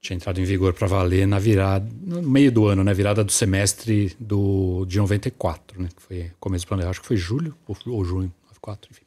tinha 0.00 0.16
entrado 0.16 0.40
em 0.40 0.44
vigor 0.44 0.72
para 0.72 0.86
valer 0.86 1.26
na 1.26 1.38
virada, 1.38 1.86
no 2.02 2.22
meio 2.22 2.50
do 2.50 2.66
ano, 2.66 2.82
na 2.82 2.90
né? 2.90 2.94
virada 2.94 3.22
do 3.22 3.32
semestre 3.32 4.16
do, 4.18 4.86
de 4.86 4.98
94, 4.98 5.82
né? 5.82 5.88
Que 5.94 6.02
foi 6.02 6.30
começo 6.40 6.64
do 6.64 6.68
Plano 6.68 6.82
Real, 6.82 6.90
acho 6.90 7.00
que 7.00 7.06
foi 7.06 7.16
julho 7.16 7.54
ou, 7.66 7.76
ou 7.86 8.04
junho, 8.04 8.32
94, 8.44 8.90
enfim. 8.90 9.04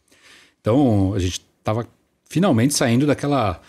Então, 0.62 1.14
a 1.14 1.20
gente 1.20 1.44
estava 1.60 1.88
finalmente 2.30 2.74
saindo 2.74 3.08
daquela 3.08 3.62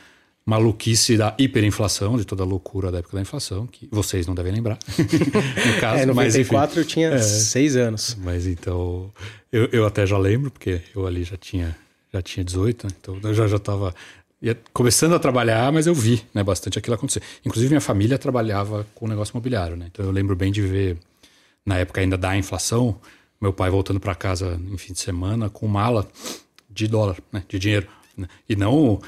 maluquice 0.47 1.17
da 1.17 1.35
hiperinflação, 1.37 2.17
de 2.17 2.25
toda 2.25 2.45
a 2.45 2.47
loucura 2.47 2.93
da 2.93 2.99
época 2.99 3.17
da 3.17 3.21
inflação, 3.21 3.67
que 3.67 3.89
vocês 3.91 4.29
não 4.29 4.35
devem 4.35 4.53
lembrar. 4.53 4.79
no 4.97 5.81
caso, 5.81 6.03
é, 6.03 6.07
94 6.07 6.15
mas, 6.15 6.37
enfim, 6.37 6.79
eu 6.79 6.85
tinha 6.85 7.09
é, 7.09 7.19
seis 7.19 7.75
anos. 7.75 8.17
Mas 8.23 8.47
então, 8.47 9.13
eu, 9.51 9.69
eu 9.73 9.85
até 9.85 10.07
já 10.07 10.17
lembro, 10.17 10.51
porque 10.53 10.81
eu 10.95 11.05
ali 11.05 11.25
já 11.25 11.37
tinha, 11.37 11.77
já 12.13 12.23
tinha 12.23 12.45
18, 12.45 12.87
né? 12.87 12.93
então 13.01 13.19
eu 13.25 13.35
já 13.35 13.57
estava 13.57 13.93
começando 14.73 15.17
a 15.17 15.19
trabalhar, 15.19 15.73
mas 15.73 15.89
eu 15.89 15.95
vi 15.95 16.23
né, 16.33 16.45
bastante 16.45 16.79
aquilo 16.79 16.95
acontecer. 16.95 17.23
Inclusive, 17.45 17.71
minha 17.71 17.81
família 17.81 18.17
trabalhava 18.17 18.87
com 18.95 19.09
negócio 19.09 19.33
imobiliário, 19.33 19.77
né? 19.77 19.89
Então 19.91 20.05
eu 20.05 20.13
lembro 20.13 20.37
bem 20.37 20.53
de 20.53 20.63
ver, 20.63 20.97
na 21.65 21.79
época 21.79 22.01
ainda 22.01 22.17
da 22.17 22.37
inflação, 22.37 23.01
meu 23.41 23.53
pai 23.53 23.69
voltando 23.69 23.99
para 23.99 24.15
casa 24.15 24.61
em 24.71 24.79
fim 24.79 24.93
de 24.93 25.01
semana 25.01 25.51
com 25.51 25.67
mala 25.67 26.07
de 26.71 26.87
dólar, 26.87 27.17
né, 27.33 27.43
de 27.49 27.59
dinheiro. 27.59 27.89
E 28.49 28.57
não, 28.57 29.01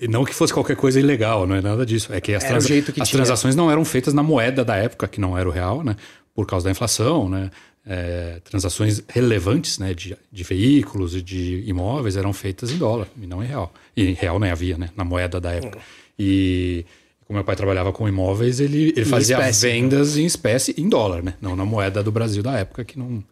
e 0.00 0.08
não 0.08 0.24
que 0.24 0.34
fosse 0.34 0.52
qualquer 0.52 0.76
coisa 0.76 0.98
ilegal, 0.98 1.46
não 1.46 1.54
é 1.54 1.60
nada 1.60 1.84
disso. 1.84 2.12
É 2.12 2.20
que 2.20 2.34
as, 2.34 2.44
trans, 2.44 2.66
que 2.66 3.02
as 3.02 3.10
transações 3.10 3.54
não 3.54 3.70
eram 3.70 3.84
feitas 3.84 4.14
na 4.14 4.22
moeda 4.22 4.64
da 4.64 4.76
época, 4.76 5.06
que 5.06 5.20
não 5.20 5.36
era 5.36 5.48
o 5.48 5.52
real, 5.52 5.82
né? 5.82 5.96
Por 6.34 6.46
causa 6.46 6.64
da 6.64 6.70
inflação, 6.70 7.28
né? 7.28 7.50
É, 7.86 8.40
transações 8.42 9.02
relevantes 9.06 9.78
né, 9.78 9.92
de, 9.92 10.16
de 10.32 10.42
veículos 10.42 11.14
e 11.14 11.20
de 11.20 11.62
imóveis 11.66 12.16
eram 12.16 12.32
feitas 12.32 12.70
em 12.70 12.78
dólar 12.78 13.06
e 13.20 13.26
não 13.26 13.42
em 13.42 13.46
real. 13.46 13.74
E 13.94 14.06
em 14.06 14.14
real 14.14 14.38
nem 14.38 14.50
havia, 14.50 14.78
né? 14.78 14.88
Na 14.96 15.04
moeda 15.04 15.38
da 15.40 15.52
época. 15.52 15.78
Hum. 15.78 15.82
E 16.18 16.86
como 17.26 17.38
meu 17.38 17.44
pai 17.44 17.56
trabalhava 17.56 17.92
com 17.92 18.08
imóveis, 18.08 18.60
ele, 18.60 18.92
ele 18.96 19.04
fazia 19.04 19.36
espécie, 19.36 19.66
né? 19.66 19.72
vendas 19.72 20.16
né? 20.16 20.22
em 20.22 20.26
espécie 20.26 20.74
em 20.78 20.88
dólar, 20.88 21.22
né? 21.22 21.34
Não 21.40 21.56
na 21.56 21.64
moeda 21.64 22.02
do 22.02 22.12
Brasil 22.12 22.42
da 22.42 22.58
época, 22.58 22.84
que 22.84 22.98
não 22.98 23.22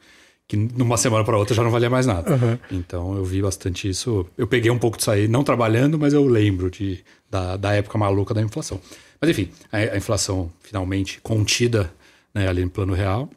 que 0.49 0.57
numa 0.57 0.97
semana 0.97 1.25
para 1.25 1.39
outra 1.39 1.55
já 1.55 1.63
não 1.63 1.71
valia 1.71 1.89
mais 1.89 2.07
nada. 2.07 2.33
Uhum. 2.35 2.59
Então 2.71 3.17
eu 3.17 3.25
vi 3.25 3.41
bastante 3.41 3.89
isso. 3.89 4.27
Eu 4.37 4.47
peguei 4.47 4.71
um 4.71 4.79
pouco 4.79 4.97
disso 4.97 5.11
aí, 5.11 5.27
não 5.27 5.43
trabalhando, 5.43 5.99
mas 5.99 6.13
eu 6.13 6.25
lembro 6.27 6.71
de, 6.71 7.05
da, 7.31 7.57
da 7.57 7.73
época 7.73 7.97
maluca 7.97 8.35
da 8.35 8.43
inflação. 8.43 8.81
Mas 9.21 9.31
enfim, 9.31 9.51
a, 9.71 9.79
a 9.79 9.97
inflação 9.97 10.53
finalmente 10.61 11.21
contida 11.21 11.93
né, 12.35 12.49
ali 12.49 12.65
no 12.65 12.71
plano 12.71 12.95
real. 12.95 13.31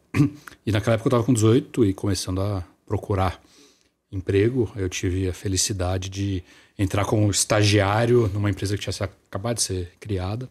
E 0.65 0.71
naquela 0.71 0.95
época 0.95 1.07
eu 1.07 1.09
estava 1.09 1.24
com 1.24 1.33
18 1.33 1.85
e 1.85 1.93
começando 1.93 2.41
a 2.41 2.63
procurar 2.88 3.39
emprego. 4.12 4.71
Eu 4.75 4.89
tive 4.89 5.29
a 5.29 5.33
felicidade 5.33 6.09
de 6.09 6.43
entrar 6.77 7.05
como 7.05 7.29
estagiário 7.29 8.29
numa 8.33 8.50
empresa 8.50 8.75
que 8.77 8.89
tinha 8.89 9.09
acabado 9.27 9.57
de 9.57 9.63
ser 9.63 9.91
criada. 10.00 10.50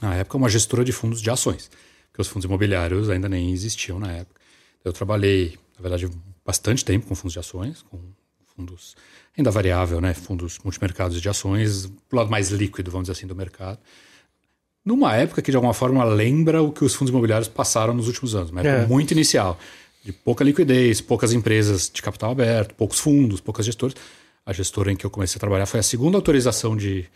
Na 0.00 0.14
época, 0.14 0.36
uma 0.36 0.48
gestora 0.48 0.84
de 0.84 0.92
fundos 0.92 1.20
de 1.20 1.30
ações, 1.30 1.70
porque 2.08 2.22
os 2.22 2.28
fundos 2.28 2.44
imobiliários 2.44 3.10
ainda 3.10 3.28
nem 3.28 3.52
existiam 3.52 3.98
na 3.98 4.12
época. 4.12 4.37
Eu 4.84 4.92
trabalhei 4.92 5.58
na 5.78 5.82
verdade, 5.82 6.10
bastante 6.44 6.84
tempo 6.84 7.06
com 7.06 7.14
fundos 7.14 7.32
de 7.32 7.38
ações, 7.38 7.82
com 7.82 8.00
fundos 8.56 8.96
renda 9.32 9.50
variável, 9.50 10.00
né? 10.00 10.12
fundos 10.12 10.58
multimercados 10.64 11.20
de 11.22 11.28
ações, 11.28 11.86
do 11.86 11.96
lado 12.12 12.28
mais 12.28 12.50
líquido, 12.50 12.90
vamos 12.90 13.06
dizer 13.06 13.16
assim, 13.16 13.26
do 13.26 13.36
mercado. 13.36 13.78
Numa 14.84 15.14
época 15.14 15.40
que, 15.40 15.50
de 15.50 15.56
alguma 15.56 15.74
forma, 15.74 16.02
lembra 16.04 16.60
o 16.60 16.72
que 16.72 16.84
os 16.84 16.94
fundos 16.94 17.10
imobiliários 17.10 17.46
passaram 17.46 17.94
nos 17.94 18.08
últimos 18.08 18.34
anos, 18.34 18.50
uma 18.50 18.60
época 18.60 18.84
é. 18.84 18.86
muito 18.86 19.12
inicial, 19.12 19.58
de 20.04 20.12
pouca 20.12 20.42
liquidez, 20.42 21.00
poucas 21.00 21.32
empresas 21.32 21.88
de 21.92 22.02
capital 22.02 22.32
aberto, 22.32 22.74
poucos 22.74 22.98
fundos, 22.98 23.40
poucas 23.40 23.64
gestoras. 23.64 23.94
A 24.44 24.52
gestora 24.52 24.90
em 24.90 24.96
que 24.96 25.04
eu 25.04 25.10
comecei 25.10 25.36
a 25.36 25.40
trabalhar 25.40 25.66
foi 25.66 25.78
a 25.78 25.82
segunda 25.82 26.16
autorização 26.16 26.74
de, 26.74 27.06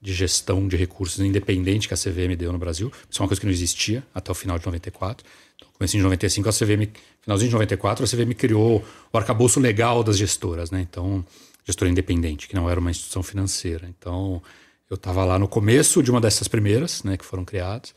de 0.00 0.12
gestão 0.12 0.68
de 0.68 0.76
recursos 0.76 1.20
independente 1.20 1.88
que 1.88 1.94
a 1.94 1.96
CVM 1.96 2.36
deu 2.36 2.52
no 2.52 2.58
Brasil. 2.58 2.92
Isso 3.10 3.20
é 3.20 3.22
uma 3.22 3.28
coisa 3.28 3.40
que 3.40 3.46
não 3.46 3.52
existia 3.52 4.04
até 4.14 4.30
o 4.30 4.34
final 4.34 4.58
de 4.58 4.66
94. 4.66 5.24
Então, 5.56 5.68
comecei 5.72 5.98
em 5.98 6.02
95, 6.02 6.48
a 6.48 6.52
CVM 6.52 6.92
finalzinho 7.22 7.48
de 7.48 7.54
94, 7.54 8.04
a 8.04 8.08
CVM 8.08 8.34
criou 8.34 8.84
o 9.12 9.18
arcabouço 9.18 9.58
legal 9.58 10.02
das 10.02 10.18
gestoras, 10.18 10.70
né? 10.70 10.80
Então, 10.80 11.24
gestora 11.64 11.90
independente, 11.90 12.48
que 12.48 12.54
não 12.54 12.68
era 12.68 12.78
uma 12.78 12.90
instituição 12.90 13.22
financeira. 13.22 13.88
Então, 13.88 14.42
eu 14.90 14.96
estava 14.96 15.24
lá 15.24 15.38
no 15.38 15.48
começo 15.48 16.02
de 16.02 16.10
uma 16.10 16.20
dessas 16.20 16.48
primeiras, 16.48 17.02
né, 17.02 17.16
que 17.16 17.24
foram 17.24 17.44
criadas. 17.44 17.94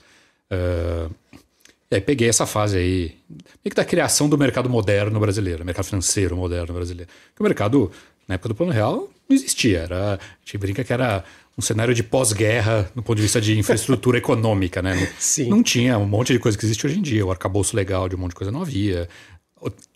Uh, 0.49 1.13
e 1.91 1.95
aí 1.95 2.01
peguei 2.01 2.29
essa 2.29 2.45
fase 2.45 2.77
aí, 2.77 3.15
meio 3.29 3.69
que 3.69 3.75
da 3.75 3.85
criação 3.85 4.29
do 4.29 4.37
mercado 4.37 4.69
moderno 4.69 5.19
brasileiro, 5.19 5.65
mercado 5.65 5.85
financeiro 5.85 6.37
moderno 6.37 6.73
brasileiro. 6.73 7.11
Porque 7.29 7.41
o 7.41 7.43
mercado, 7.43 7.91
na 8.27 8.35
época 8.35 8.49
do 8.49 8.55
Plano 8.55 8.71
Real, 8.71 9.09
não 9.27 9.35
existia. 9.35 9.79
Era, 9.79 10.13
a 10.15 10.19
gente 10.45 10.57
brinca 10.57 10.83
que 10.83 10.93
era 10.93 11.23
um 11.57 11.61
cenário 11.61 11.93
de 11.93 12.03
pós-guerra 12.03 12.91
no 12.93 13.01
ponto 13.01 13.17
de 13.17 13.23
vista 13.23 13.39
de 13.39 13.57
infraestrutura 13.57 14.17
econômica, 14.19 14.81
né? 14.81 15.11
Sim. 15.17 15.49
Não 15.49 15.63
tinha 15.63 15.97
um 15.97 16.05
monte 16.05 16.33
de 16.33 16.39
coisa 16.39 16.57
que 16.57 16.65
existe 16.65 16.85
hoje 16.85 16.99
em 16.99 17.01
dia. 17.01 17.25
O 17.25 17.31
arcabouço 17.31 17.75
legal 17.75 18.09
de 18.09 18.15
um 18.15 18.19
monte 18.19 18.31
de 18.31 18.35
coisa 18.35 18.51
não 18.51 18.61
havia. 18.61 19.07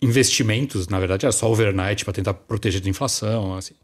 Investimentos, 0.00 0.88
na 0.88 0.98
verdade, 0.98 1.26
era 1.26 1.32
só 1.32 1.50
overnight 1.50 2.04
para 2.04 2.14
tentar 2.14 2.34
proteger 2.34 2.80
de 2.80 2.88
inflação. 2.88 3.54
Assim. 3.54 3.74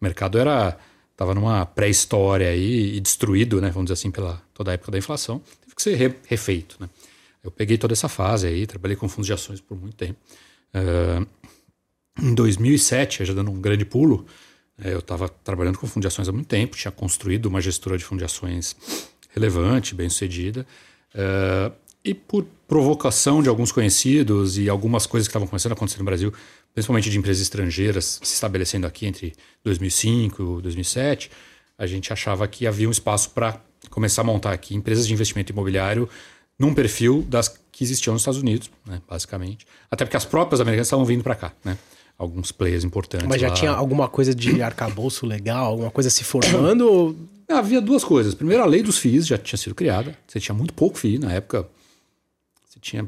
O 0.00 0.04
mercado 0.04 0.38
era 0.38 0.78
estava 1.12 1.34
numa 1.34 1.64
pré-história 1.64 2.48
aí 2.48 2.96
e 2.96 3.00
destruído, 3.00 3.60
né? 3.60 3.70
Vamos 3.70 3.86
dizer 3.86 3.94
assim, 3.94 4.10
pela 4.10 4.42
toda 4.52 4.70
a 4.70 4.74
época 4.74 4.92
da 4.92 4.98
inflação. 4.98 5.40
Teve 5.60 5.74
que 5.74 5.82
ser 5.82 5.94
re, 5.94 6.14
refeito, 6.26 6.76
né? 6.80 6.88
Eu 7.42 7.50
peguei 7.50 7.76
toda 7.76 7.92
essa 7.92 8.08
fase 8.08 8.46
aí, 8.46 8.66
trabalhei 8.66 8.96
com 8.96 9.08
fundos 9.08 9.26
de 9.26 9.32
ações 9.32 9.60
por 9.60 9.78
muito 9.78 9.96
tempo. 9.96 10.18
Uh, 10.74 11.26
em 12.20 12.34
2007, 12.34 13.24
já 13.24 13.34
dando 13.34 13.50
um 13.50 13.60
grande 13.60 13.84
pulo, 13.84 14.26
eu 14.78 14.98
estava 14.98 15.28
trabalhando 15.28 15.78
com 15.78 15.86
fundiações 15.86 16.28
há 16.28 16.32
muito 16.32 16.48
tempo, 16.48 16.76
tinha 16.76 16.90
construído 16.90 17.46
uma 17.46 17.60
gestora 17.60 17.98
de 17.98 18.04
fundiações 18.04 18.76
relevante, 19.30 19.94
bem 19.94 20.08
sucedida. 20.08 20.66
Uh, 21.14 21.72
e 22.04 22.14
por 22.14 22.44
provocação 22.66 23.42
de 23.42 23.48
alguns 23.48 23.70
conhecidos 23.70 24.58
e 24.58 24.68
algumas 24.68 25.06
coisas 25.06 25.28
que 25.28 25.30
estavam 25.30 25.46
começando 25.46 25.72
a 25.72 25.74
acontecer 25.74 25.98
no 25.98 26.04
Brasil, 26.04 26.32
principalmente 26.74 27.10
de 27.10 27.18
empresas 27.18 27.42
estrangeiras 27.42 28.18
se 28.22 28.34
estabelecendo 28.34 28.86
aqui 28.86 29.06
entre 29.06 29.34
2005 29.62 30.58
e 30.58 30.62
2007, 30.62 31.30
a 31.78 31.86
gente 31.86 32.12
achava 32.12 32.46
que 32.48 32.66
havia 32.66 32.88
um 32.88 32.90
espaço 32.90 33.30
para 33.30 33.60
começar 33.90 34.22
a 34.22 34.24
montar 34.24 34.52
aqui 34.52 34.74
empresas 34.74 35.06
de 35.06 35.12
investimento 35.12 35.52
imobiliário 35.52 36.08
num 36.58 36.74
perfil 36.74 37.24
das 37.28 37.48
que 37.70 37.84
existiam 37.84 38.12
nos 38.12 38.22
Estados 38.22 38.40
Unidos, 38.40 38.70
né, 38.86 39.00
basicamente. 39.08 39.66
Até 39.90 40.04
porque 40.04 40.16
as 40.16 40.24
próprias 40.24 40.60
americanas 40.60 40.86
estavam 40.86 41.04
vindo 41.04 41.22
para 41.22 41.34
cá, 41.34 41.52
né? 41.64 41.78
Alguns 42.18 42.52
players 42.52 42.84
importantes. 42.84 43.26
Mas 43.26 43.40
já 43.40 43.48
lá. 43.48 43.54
tinha 43.54 43.70
alguma 43.70 44.08
coisa 44.08 44.34
de 44.34 44.60
arcabouço 44.62 45.26
legal, 45.26 45.66
alguma 45.66 45.90
coisa 45.90 46.10
se 46.10 46.24
formando? 46.24 46.90
ou... 46.90 47.16
Havia 47.48 47.80
duas 47.80 48.02
coisas. 48.02 48.34
Primeiro, 48.34 48.62
a 48.62 48.66
lei 48.66 48.82
dos 48.82 48.98
FIIs 48.98 49.26
já 49.26 49.36
tinha 49.36 49.58
sido 49.58 49.74
criada. 49.74 50.16
Você 50.26 50.40
tinha 50.40 50.54
muito 50.54 50.72
pouco 50.72 50.96
FII 50.96 51.18
na 51.18 51.32
época. 51.32 51.68
Você 52.66 52.78
tinha 52.80 53.06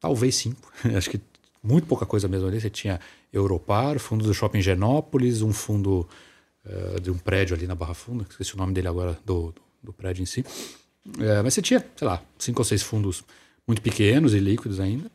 talvez 0.00 0.34
cinco. 0.34 0.72
Acho 0.96 1.10
que 1.10 1.20
muito 1.62 1.86
pouca 1.86 2.04
coisa 2.04 2.26
mesmo 2.26 2.48
ali. 2.48 2.60
Você 2.60 2.70
tinha 2.70 2.98
Europar, 3.32 3.98
fundo 3.98 4.24
do 4.24 4.34
Shopping 4.34 4.60
Genópolis, 4.60 5.40
um 5.42 5.52
fundo 5.52 6.08
uh, 6.64 7.00
de 7.00 7.10
um 7.10 7.18
prédio 7.18 7.54
ali 7.54 7.66
na 7.66 7.74
Barra 7.74 7.94
Funda, 7.94 8.26
esqueci 8.28 8.54
o 8.54 8.58
nome 8.58 8.72
dele 8.72 8.88
agora, 8.88 9.16
do, 9.24 9.52
do, 9.52 9.62
do 9.84 9.92
prédio 9.92 10.22
em 10.22 10.26
si. 10.26 10.40
Uh, 10.40 11.42
mas 11.44 11.54
você 11.54 11.62
tinha, 11.62 11.84
sei 11.94 12.08
lá, 12.08 12.22
cinco 12.38 12.60
ou 12.60 12.64
seis 12.64 12.82
fundos 12.82 13.22
muito 13.66 13.80
pequenos 13.82 14.34
e 14.34 14.40
líquidos 14.40 14.80
ainda. 14.80 15.10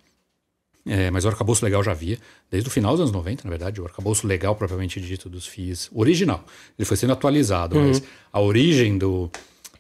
É, 0.87 1.09
mas 1.09 1.25
o 1.25 1.27
arcabouço 1.27 1.65
legal 1.65 1.83
já 1.83 1.91
havia, 1.91 2.19
desde 2.49 2.69
o 2.69 2.71
final 2.71 2.91
dos 2.91 3.01
anos 3.01 3.11
90, 3.11 3.43
na 3.43 3.49
verdade, 3.49 3.81
o 3.81 3.85
arcabouço 3.85 4.27
legal 4.27 4.55
propriamente 4.55 5.01
dito 5.01 5.27
dos 5.27 5.47
FIIs, 5.47 5.89
original. 5.91 6.45
Ele 6.77 6.85
foi 6.85 6.95
sendo 6.95 7.13
atualizado, 7.13 7.75
uhum. 7.75 7.87
mas 7.87 8.03
a 8.31 8.39
origem 8.39 8.95
do, 8.95 9.31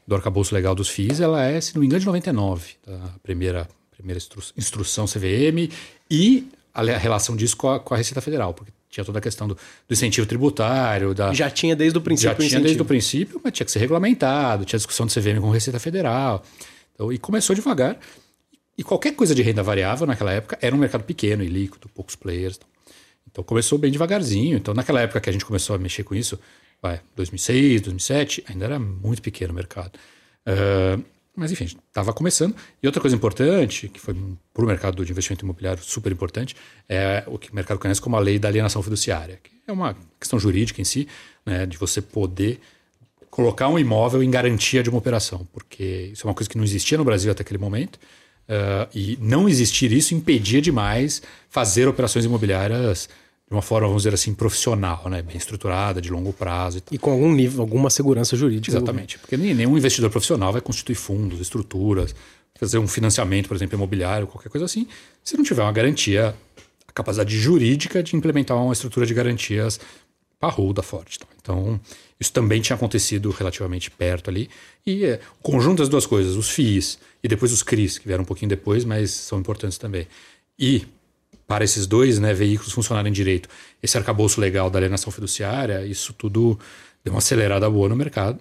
do 0.07 0.15
arcabouço 0.15 0.53
legal 0.55 0.73
dos 0.73 0.89
FIIs, 0.89 1.19
ela 1.19 1.43
é, 1.43 1.61
se 1.61 1.75
não 1.75 1.81
me 1.81 1.85
engano, 1.85 1.99
de 1.99 2.05
99, 2.07 2.73
a 2.87 3.19
primeira, 3.21 3.69
primeira 3.91 4.17
instru 4.17 4.41
instrução 4.57 5.05
CVM 5.05 5.71
e 6.09 6.47
a, 6.73 6.81
a 6.81 6.97
relação 6.97 7.35
disso 7.35 7.55
com 7.55 7.69
a, 7.69 7.79
com 7.79 7.93
a, 7.93 7.97
Receita 7.97 8.19
Federal, 8.19 8.53
porque 8.55 8.71
tinha 8.89 9.05
toda 9.05 9.19
a 9.19 9.21
questão 9.21 9.47
do, 9.47 9.53
do 9.53 9.93
incentivo 9.93 10.25
tributário. 10.25 11.13
Da, 11.13 11.33
já 11.33 11.51
tinha 11.51 11.75
desde 11.75 11.97
o 11.99 12.01
princípio. 12.01 12.31
Já 12.31 12.35
tinha 12.35 12.47
incentivo. 12.47 12.63
desde 12.63 12.81
o 12.81 12.85
princípio, 12.85 13.41
mas 13.43 13.53
tinha 13.53 13.65
que 13.65 13.71
ser 13.71 13.79
regulamentado, 13.79 14.65
tinha 14.65 14.77
discussão 14.77 15.05
do 15.05 15.13
CVM 15.13 15.39
com 15.39 15.51
a 15.51 15.53
Receita 15.53 15.79
Federal. 15.79 16.43
Então, 16.95 17.11
e 17.11 17.17
começou 17.17 17.55
devagar. 17.55 17.97
E 18.77 18.83
qualquer 18.83 19.15
coisa 19.15 19.33
de 19.33 19.41
renda 19.41 19.63
variável 19.63 20.05
naquela 20.05 20.31
época 20.31 20.57
era 20.61 20.75
um 20.75 20.79
mercado 20.79 21.03
pequeno 21.03 21.43
e 21.43 21.47
líquido, 21.47 21.89
poucos 21.89 22.15
players. 22.15 22.59
Então 23.29 23.43
começou 23.43 23.77
bem 23.77 23.91
devagarzinho. 23.91 24.57
Então 24.57 24.73
naquela 24.73 25.01
época 25.01 25.21
que 25.21 25.29
a 25.29 25.33
gente 25.33 25.45
começou 25.45 25.75
a 25.75 25.79
mexer 25.79 26.03
com 26.03 26.15
isso, 26.15 26.39
vai, 26.81 27.01
2006, 27.15 27.81
2007, 27.81 28.43
ainda 28.47 28.65
era 28.65 28.79
muito 28.79 29.21
pequeno 29.21 29.53
o 29.53 29.55
mercado. 29.55 29.97
Uh, 30.45 31.03
mas 31.35 31.51
enfim, 31.51 31.65
estava 31.65 32.13
começando. 32.13 32.55
E 32.81 32.87
outra 32.87 33.01
coisa 33.01 33.15
importante, 33.15 33.89
que 33.89 33.99
foi 33.99 34.15
para 34.53 34.63
o 34.63 34.67
mercado 34.67 35.03
de 35.03 35.11
investimento 35.11 35.43
imobiliário 35.43 35.83
super 35.83 36.11
importante, 36.11 36.55
é 36.87 37.23
o 37.27 37.37
que 37.37 37.51
o 37.51 37.55
mercado 37.55 37.77
conhece 37.77 38.01
como 38.01 38.15
a 38.15 38.19
lei 38.19 38.39
da 38.39 38.47
alienação 38.47 38.81
fiduciária, 38.81 39.39
que 39.43 39.51
é 39.67 39.71
uma 39.71 39.97
questão 40.19 40.39
jurídica 40.39 40.79
em 40.81 40.85
si, 40.85 41.07
né, 41.45 41.65
de 41.65 41.77
você 41.77 42.01
poder 42.01 42.59
colocar 43.29 43.67
um 43.67 43.77
imóvel 43.77 44.23
em 44.23 44.31
garantia 44.31 44.81
de 44.81 44.89
uma 44.89 44.97
operação, 44.97 45.45
porque 45.51 46.09
isso 46.13 46.25
é 46.25 46.29
uma 46.29 46.33
coisa 46.33 46.49
que 46.49 46.57
não 46.57 46.63
existia 46.63 46.97
no 46.97 47.03
Brasil 47.03 47.29
até 47.29 47.41
aquele 47.41 47.59
momento. 47.59 47.99
Uh, 48.47 48.87
e 48.93 49.17
não 49.19 49.49
existir 49.49 49.91
isso 49.91 50.13
impedia 50.13 50.61
demais 50.61 51.21
fazer 51.49 51.87
operações 51.87 52.25
imobiliárias 52.25 53.09
de 53.47 53.53
uma 53.53 53.61
forma, 53.61 53.87
vamos 53.87 54.03
dizer 54.03 54.13
assim, 54.13 54.33
profissional, 54.33 55.07
né? 55.07 55.21
bem 55.21 55.37
estruturada, 55.37 56.01
de 56.01 56.11
longo 56.11 56.33
prazo. 56.33 56.79
E, 56.79 56.95
e 56.95 56.97
com 56.97 57.11
algum 57.11 57.31
nível, 57.33 57.61
alguma 57.61 57.89
segurança 57.89 58.35
jurídica. 58.35 58.75
Exatamente. 58.75 59.19
Porque 59.19 59.37
nenhum 59.37 59.77
investidor 59.77 60.09
profissional 60.09 60.51
vai 60.51 60.61
constituir 60.61 60.95
fundos, 60.95 61.39
estruturas, 61.39 62.15
fazer 62.55 62.79
um 62.79 62.87
financiamento, 62.87 63.47
por 63.47 63.55
exemplo, 63.55 63.75
imobiliário, 63.75 64.25
qualquer 64.25 64.49
coisa 64.49 64.65
assim, 64.65 64.87
se 65.23 65.37
não 65.37 65.43
tiver 65.43 65.61
uma 65.61 65.71
garantia, 65.71 66.33
a 66.87 66.91
capacidade 66.91 67.37
jurídica 67.37 68.01
de 68.01 68.15
implementar 68.15 68.57
uma 68.57 68.73
estrutura 68.73 69.05
de 69.05 69.13
garantias 69.13 69.79
parruda, 70.39 70.81
forte. 70.81 71.19
Então, 71.41 71.79
isso 72.19 72.31
também 72.31 72.61
tinha 72.61 72.75
acontecido 72.75 73.29
relativamente 73.29 73.91
perto 73.91 74.29
ali. 74.29 74.49
E 74.85 75.05
é, 75.05 75.19
o 75.39 75.43
conjunto 75.43 75.79
das 75.79 75.89
duas 75.89 76.05
coisas, 76.05 76.35
os 76.35 76.49
FIIs 76.49 76.97
e 77.23 77.27
depois 77.27 77.51
os 77.51 77.61
CRIs, 77.61 77.97
que 77.97 78.07
vieram 78.07 78.23
um 78.23 78.25
pouquinho 78.25 78.49
depois, 78.49 78.85
mas 78.85 79.11
são 79.11 79.39
importantes 79.39 79.77
também. 79.77 80.07
E 80.57 80.85
para 81.47 81.63
esses 81.63 81.85
dois 81.85 82.17
né, 82.19 82.33
veículos 82.33 82.71
funcionarem 82.71 83.11
direito, 83.11 83.49
esse 83.83 83.97
arcabouço 83.97 84.39
legal 84.39 84.69
da 84.69 84.79
alienação 84.79 85.11
fiduciária, 85.11 85.85
isso 85.85 86.13
tudo 86.13 86.57
deu 87.03 87.13
uma 87.13 87.19
acelerada 87.19 87.69
boa 87.69 87.89
no 87.89 87.95
mercado. 87.95 88.39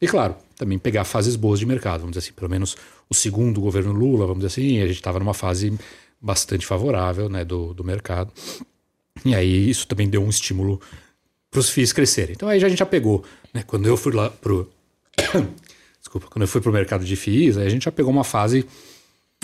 E 0.00 0.08
claro, 0.08 0.34
também 0.56 0.80
pegar 0.80 1.04
fases 1.04 1.36
boas 1.36 1.60
de 1.60 1.66
mercado, 1.66 2.00
vamos 2.00 2.16
dizer 2.16 2.26
assim, 2.26 2.34
pelo 2.34 2.50
menos 2.50 2.76
o 3.08 3.14
segundo 3.14 3.60
governo 3.60 3.92
Lula, 3.92 4.26
vamos 4.26 4.44
dizer 4.44 4.60
assim, 4.60 4.80
a 4.80 4.86
gente 4.88 4.96
estava 4.96 5.20
numa 5.20 5.32
fase 5.32 5.78
bastante 6.20 6.66
favorável 6.66 7.28
né, 7.28 7.44
do, 7.44 7.72
do 7.72 7.84
mercado. 7.84 8.32
E 9.24 9.32
aí 9.32 9.70
isso 9.70 9.86
também 9.86 10.08
deu 10.08 10.20
um 10.20 10.28
estímulo 10.28 10.80
para 11.52 11.60
os 11.60 11.68
FIIs 11.68 11.92
crescerem. 11.92 12.32
Então 12.34 12.48
aí 12.48 12.64
a 12.64 12.68
gente 12.68 12.78
já 12.78 12.86
pegou, 12.86 13.22
né, 13.52 13.62
quando 13.64 13.86
eu 13.86 13.96
fui 13.96 14.12
lá 14.12 14.30
pro 14.30 14.68
desculpa, 16.00 16.26
quando 16.28 16.42
eu 16.42 16.48
fui 16.48 16.62
para 16.62 16.70
o 16.70 16.72
mercado 16.72 17.04
de 17.04 17.14
FIIs, 17.14 17.58
aí 17.58 17.66
a 17.66 17.70
gente 17.70 17.84
já 17.84 17.92
pegou 17.92 18.10
uma 18.10 18.24
fase 18.24 18.66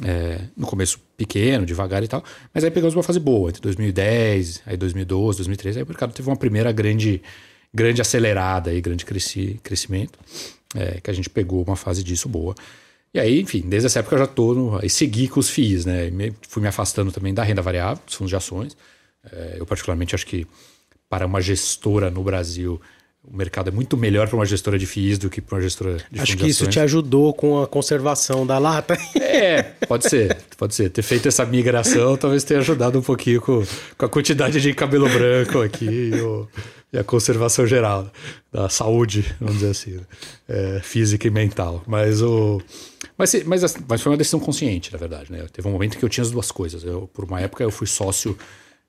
é, 0.03 0.41
no 0.57 0.67
começo 0.67 0.99
pequeno, 1.17 1.67
devagar 1.67 2.03
e 2.03 2.09
tal, 2.09 2.25
mas 2.53 2.65
aí 2.65 2.71
pegamos 2.71 2.95
uma 2.97 3.03
fase 3.03 3.21
boa, 3.21 3.50
entre 3.50 3.61
2010, 3.61 4.62
aí 4.65 4.77
2012, 4.77 5.38
2013, 5.38 5.79
aí 5.79 5.85
o 5.85 5.87
mercado 5.87 6.12
teve 6.15 6.29
uma 6.29 6.37
primeira 6.37 6.73
grande, 6.73 7.23
grande 7.75 8.00
acelerada 8.00 8.73
e 8.73 8.81
grande 8.81 9.05
cresci, 9.05 9.61
crescimento, 9.62 10.19
é, 10.75 11.00
que 11.03 11.11
a 11.11 11.15
gente 11.15 11.29
pegou 11.29 11.62
uma 11.62 11.77
fase 11.77 12.03
disso 12.03 12.27
boa. 12.27 12.55
E 13.12 13.21
aí, 13.21 13.41
enfim, 13.41 13.62
desde 13.67 13.87
essa 13.87 13.99
época 14.00 14.15
eu 14.15 14.19
já 14.21 14.25
estou 14.27 14.55
no. 14.55 14.79
Aí 14.79 14.91
segui 14.91 15.29
com 15.29 15.41
os 15.41 15.49
FIIs, 15.49 15.87
né? 15.87 16.11
Me, 16.11 16.35
fui 16.47 16.61
me 16.61 16.69
afastando 16.69 17.11
também 17.11 17.33
da 17.33 17.43
renda 17.43 17.62
variável, 17.62 18.03
dos 18.05 18.15
fundos 18.15 18.29
de 18.29 18.37
ações. 18.37 18.77
É, 19.33 19.57
eu, 19.59 19.65
particularmente, 19.65 20.15
acho 20.15 20.27
que 20.27 20.47
para 21.09 21.27
uma 21.27 21.41
gestora 21.41 22.11
no 22.11 22.23
Brasil 22.23 22.81
o 23.31 23.37
mercado 23.37 23.69
é 23.69 23.71
muito 23.71 23.97
melhor 23.97 24.27
para 24.27 24.37
uma 24.37 24.47
gestora 24.47 24.79
de 24.79 24.87
FIIs 24.87 25.19
do 25.19 25.29
que 25.29 25.41
para 25.41 25.57
uma 25.57 25.61
gestora 25.61 25.99
de 26.11 26.21
Acho 26.21 26.37
que 26.37 26.47
isso 26.47 26.67
te 26.67 26.81
ajudou 26.81 27.35
com 27.35 27.62
a 27.62 27.67
conservação 27.67 28.47
da 28.47 28.59
lata. 28.59 28.97
É, 29.17 29.62
pode 29.87 30.09
ser, 30.09 30.37
pode 30.57 30.75
ser. 30.75 30.88
Ter 30.91 31.03
feito 31.03 31.29
essa 31.29 31.45
migração 31.45 32.17
talvez 32.17 32.43
tenha 32.43 32.61
ajudado 32.61 32.99
um 32.99 33.03
pouquinho 33.03 33.41
com, 33.41 33.62
com 33.97 34.07
a 34.07 34.09
quantidade 34.09 34.61
de 34.61 34.73
cabelo 34.73 35.09
branco 35.09 35.61
aqui 35.61 35.85
e, 35.85 36.21
o, 36.21 36.49
e, 36.93 36.99
a 36.99 37.05
conservação 37.05 37.67
geral 37.67 38.11
da 38.50 38.69
saúde, 38.69 39.25
vamos 39.38 39.57
dizer 39.57 39.71
assim, 39.71 39.93
né? 39.93 40.03
é, 40.49 40.81
física 40.83 41.27
e 41.27 41.31
mental. 41.31 41.83
Mas, 41.87 42.23
o, 42.23 42.62
mas, 43.17 43.35
mas, 43.45 43.77
mas 43.87 44.00
foi 44.00 44.12
uma 44.12 44.19
decisão 44.19 44.41
consciente, 44.41 44.93
na 44.93 44.99
verdade. 44.99 45.31
Né? 45.31 45.45
Teve 45.53 45.69
um 45.69 45.73
momento 45.73 45.99
que 45.99 46.05
eu 46.05 46.09
tinha 46.09 46.23
as 46.23 46.31
duas 46.31 46.50
coisas. 46.50 46.83
Eu, 46.83 47.09
por 47.12 47.25
uma 47.25 47.41
época 47.41 47.62
eu 47.62 47.71
fui 47.71 47.87
sócio 47.87 48.37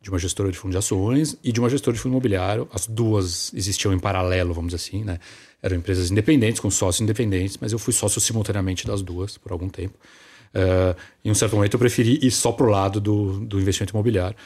de 0.02 0.10
uma 0.10 0.18
gestora 0.18 0.52
de 0.52 0.58
fundo 0.58 0.72
de 0.72 0.78
ações 0.78 1.38
e 1.44 1.52
de 1.52 1.60
uma 1.60 1.70
gestora 1.70 1.96
de 1.96 2.02
fundo 2.02 2.14
imobiliário. 2.14 2.68
As 2.72 2.88
duas 2.88 3.54
existiam 3.54 3.94
em 3.94 4.00
paralelo, 4.00 4.54
vamos 4.54 4.74
dizer 4.74 4.88
assim, 4.88 5.04
né? 5.04 5.20
Eram 5.62 5.76
empresas 5.76 6.10
independentes, 6.10 6.62
com 6.62 6.72
sócios 6.72 7.02
independentes, 7.02 7.58
mas 7.60 7.74
eu 7.74 7.80
fui 7.80 7.94
sócio 7.94 8.22
simultaneamente 8.22 8.88
das 8.88 9.02
duas 9.02 9.38
por 9.38 9.52
algum 9.52 9.68
tempo. 9.68 9.98
Uh, 10.54 10.98
em 11.24 11.30
um 11.30 11.36
certo 11.36 11.56
momento 11.56 11.74
eu 11.74 11.80
preferi 11.80 12.18
ir 12.22 12.32
só 12.32 12.52
para 12.52 12.66
o 12.66 12.70
lado 12.70 13.00
do, 13.00 13.40
do 13.42 13.60
investimento 13.60 13.94
imobiliário, 13.94 14.38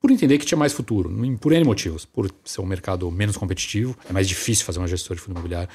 por 0.00 0.10
entender 0.10 0.36
que 0.36 0.44
tinha 0.44 0.58
mais 0.58 0.72
futuro, 0.72 1.10
por 1.40 1.52
N 1.52 1.64
motivos. 1.64 2.04
Por 2.04 2.30
ser 2.44 2.60
um 2.60 2.66
mercado 2.66 3.10
menos 3.10 3.36
competitivo, 3.36 3.96
é 4.10 4.12
mais 4.12 4.28
difícil 4.28 4.66
fazer 4.66 4.80
uma 4.80 4.88
gestora 4.88 5.16
de 5.16 5.22
fundo 5.22 5.36
imobiliário, 5.36 5.68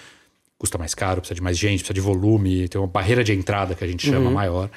custa 0.57 0.77
mais 0.77 0.93
caro, 0.93 1.21
precisa 1.21 1.35
de 1.35 1.41
mais 1.41 1.57
gente, 1.57 1.79
precisa 1.79 1.93
de 1.93 2.01
volume, 2.01 2.67
tem 2.67 2.79
uma 2.79 2.85
barreira 2.85 3.23
de 3.23 3.33
entrada 3.33 3.73
que 3.73 3.83
a 3.83 3.87
gente 3.87 4.05
chama 4.05 4.27
uhum. 4.27 4.33
maior. 4.33 4.69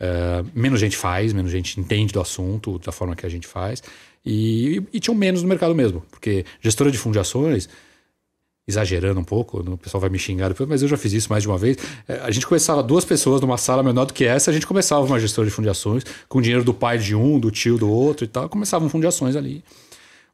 Uh, 0.00 0.48
menos 0.54 0.80
gente 0.80 0.96
faz, 0.96 1.32
menos 1.32 1.52
gente 1.52 1.78
entende 1.78 2.12
do 2.12 2.20
assunto, 2.20 2.78
da 2.78 2.90
forma 2.90 3.14
que 3.14 3.26
a 3.26 3.28
gente 3.28 3.46
faz. 3.46 3.82
E, 4.24 4.82
e, 4.92 5.00
tinham 5.00 5.14
menos 5.14 5.42
no 5.42 5.48
mercado 5.48 5.74
mesmo, 5.74 6.02
porque 6.10 6.44
gestora 6.60 6.90
de 6.90 6.96
fundos 6.96 7.14
de 7.14 7.20
ações, 7.20 7.68
exagerando 8.66 9.20
um 9.20 9.24
pouco, 9.24 9.58
o 9.58 9.76
pessoal 9.76 10.00
vai 10.00 10.08
me 10.10 10.18
xingar 10.18 10.48
depois, 10.48 10.68
mas 10.68 10.82
eu 10.82 10.88
já 10.88 10.96
fiz 10.96 11.12
isso 11.12 11.28
mais 11.30 11.42
de 11.42 11.48
uma 11.48 11.58
vez. 11.58 11.76
Eh, 12.08 12.20
a 12.22 12.30
gente 12.30 12.46
começava 12.46 12.82
duas 12.82 13.04
pessoas 13.04 13.40
numa 13.40 13.56
sala 13.58 13.82
menor 13.82 14.04
do 14.06 14.14
que 14.14 14.24
essa, 14.24 14.50
a 14.50 14.54
gente 14.54 14.66
começava 14.66 15.04
uma 15.04 15.18
gestora 15.18 15.48
de 15.48 15.54
fundos 15.54 15.66
de 15.66 15.70
ações 15.70 16.04
com 16.28 16.40
dinheiro 16.40 16.64
do 16.64 16.72
pai 16.72 16.98
de 16.98 17.14
um, 17.14 17.38
do 17.38 17.50
tio 17.50 17.76
do 17.76 17.90
outro 17.90 18.24
e 18.24 18.28
tal, 18.28 18.48
começava 18.48 18.84
um 18.84 18.88
fundo 18.88 19.02
de 19.02 19.08
ações 19.08 19.36
ali. 19.36 19.64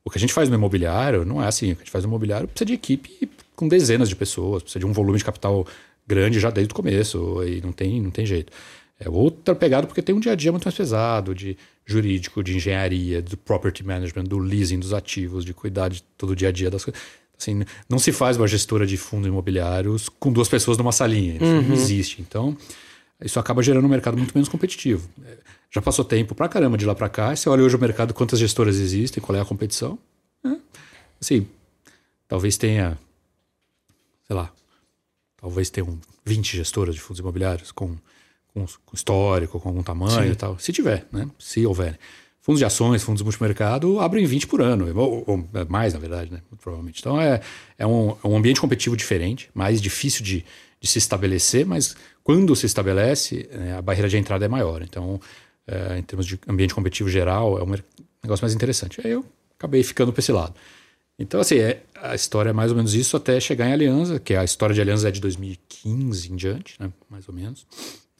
O 0.04 0.10
que 0.10 0.18
a 0.18 0.20
gente 0.20 0.32
faz 0.32 0.48
no 0.48 0.54
imobiliário 0.54 1.24
não 1.24 1.42
é 1.42 1.48
assim. 1.48 1.72
O 1.72 1.74
que 1.74 1.82
a 1.82 1.84
gente 1.84 1.90
faz 1.90 2.04
no 2.04 2.10
imobiliário 2.10 2.46
precisa 2.46 2.66
de 2.66 2.74
equipe 2.74 3.28
com 3.56 3.66
dezenas 3.66 4.08
de 4.08 4.14
pessoas, 4.14 4.62
precisa 4.62 4.78
de 4.78 4.86
um 4.86 4.92
volume 4.92 5.18
de 5.18 5.24
capital 5.24 5.66
grande 6.06 6.38
já 6.38 6.50
desde 6.50 6.72
o 6.72 6.76
começo, 6.76 7.42
e 7.42 7.60
não 7.60 7.72
tem, 7.72 8.00
não 8.00 8.10
tem 8.10 8.24
jeito. 8.24 8.52
É 8.98 9.08
outra 9.10 9.54
pegada 9.54 9.86
porque 9.86 10.00
tem 10.00 10.14
um 10.14 10.20
dia 10.20 10.32
a 10.32 10.34
dia 10.34 10.50
muito 10.50 10.64
mais 10.64 10.74
pesado 10.74 11.34
de 11.34 11.56
jurídico, 11.84 12.42
de 12.42 12.56
engenharia, 12.56 13.20
do 13.20 13.36
property 13.36 13.84
management, 13.84 14.24
do 14.24 14.38
leasing 14.38 14.78
dos 14.78 14.92
ativos, 14.94 15.44
de 15.44 15.52
cuidar 15.52 15.88
de 15.88 16.02
todo 16.16 16.30
o 16.30 16.36
dia 16.36 16.48
a 16.48 16.52
dia 16.52 16.70
das 16.70 16.84
coisas. 16.84 17.00
Assim, 17.38 17.64
não 17.88 17.98
se 17.98 18.10
faz 18.10 18.38
uma 18.38 18.48
gestora 18.48 18.86
de 18.86 18.96
fundos 18.96 19.28
imobiliários 19.28 20.08
com 20.08 20.32
duas 20.32 20.48
pessoas 20.48 20.78
numa 20.78 20.92
salinha. 20.92 21.36
Isso 21.36 21.44
uhum. 21.44 21.62
não 21.62 21.74
existe. 21.74 22.22
Então, 22.22 22.56
isso 23.22 23.38
acaba 23.38 23.62
gerando 23.62 23.84
um 23.84 23.88
mercado 23.88 24.16
muito 24.16 24.32
menos 24.34 24.48
competitivo. 24.48 25.08
É, 25.22 25.36
já 25.70 25.82
passou 25.82 26.02
tempo 26.02 26.34
pra 26.34 26.48
caramba 26.48 26.78
de 26.78 26.86
lá 26.86 26.94
para 26.94 27.10
cá. 27.10 27.36
Você 27.36 27.48
olha 27.50 27.62
hoje 27.62 27.76
o 27.76 27.78
mercado, 27.78 28.14
quantas 28.14 28.38
gestoras 28.38 28.78
existem, 28.78 29.22
qual 29.22 29.36
é 29.36 29.40
a 29.42 29.44
competição. 29.44 29.98
É, 30.42 30.56
assim, 31.20 31.46
talvez 32.26 32.56
tenha, 32.56 32.98
sei 34.26 34.34
lá, 34.34 34.50
talvez 35.36 35.68
tenham 35.68 35.98
20 36.24 36.56
gestoras 36.56 36.94
de 36.94 37.00
fundos 37.02 37.20
imobiliários 37.20 37.70
com 37.70 37.96
com, 38.64 38.94
histórico, 38.94 39.60
com 39.60 39.68
algum 39.68 39.82
tamanho 39.82 40.26
Sim. 40.26 40.32
e 40.32 40.34
tal. 40.34 40.58
Se 40.58 40.72
tiver, 40.72 41.06
né? 41.12 41.28
Se 41.38 41.66
houver. 41.66 41.98
Fundos 42.40 42.60
de 42.60 42.64
ações, 42.64 43.02
fundos 43.02 43.22
multimercado 43.22 43.98
abrem 43.98 44.24
20 44.24 44.46
por 44.46 44.62
ano, 44.62 44.86
ou, 44.96 45.24
ou 45.26 45.48
é 45.54 45.64
mais, 45.64 45.92
na 45.92 45.98
verdade, 45.98 46.30
né? 46.30 46.40
Muito 46.50 46.62
provavelmente. 46.62 47.00
Então 47.00 47.20
é, 47.20 47.40
é, 47.76 47.86
um, 47.86 48.10
é 48.22 48.26
um 48.26 48.36
ambiente 48.36 48.60
competitivo 48.60 48.96
diferente, 48.96 49.50
mais 49.52 49.82
difícil 49.82 50.24
de, 50.24 50.44
de 50.80 50.88
se 50.88 50.98
estabelecer, 50.98 51.66
mas 51.66 51.96
quando 52.22 52.54
se 52.54 52.66
estabelece, 52.66 53.48
é, 53.50 53.72
a 53.72 53.82
barreira 53.82 54.08
de 54.08 54.16
entrada 54.16 54.44
é 54.44 54.48
maior. 54.48 54.82
Então, 54.82 55.20
é, 55.66 55.98
em 55.98 56.02
termos 56.02 56.24
de 56.24 56.38
ambiente 56.48 56.74
competitivo 56.74 57.08
geral, 57.08 57.58
é 57.58 57.64
um 57.64 57.74
negócio 58.22 58.44
mais 58.44 58.54
interessante. 58.54 59.00
Aí 59.04 59.10
eu 59.10 59.24
acabei 59.58 59.82
ficando 59.82 60.12
para 60.12 60.20
esse 60.20 60.32
lado. 60.32 60.54
Então, 61.18 61.40
assim, 61.40 61.58
é, 61.58 61.82
a 62.00 62.14
história 62.14 62.50
é 62.50 62.52
mais 62.52 62.70
ou 62.70 62.76
menos 62.76 62.94
isso 62.94 63.16
até 63.16 63.40
chegar 63.40 63.68
em 63.68 63.72
Aliança, 63.72 64.20
que 64.20 64.34
a 64.34 64.44
história 64.44 64.74
de 64.74 64.80
Aliança 64.80 65.08
é 65.08 65.10
de 65.10 65.20
2015 65.20 66.32
em 66.32 66.36
diante, 66.36 66.76
né? 66.80 66.92
mais 67.08 67.26
ou 67.28 67.34
menos. 67.34 67.66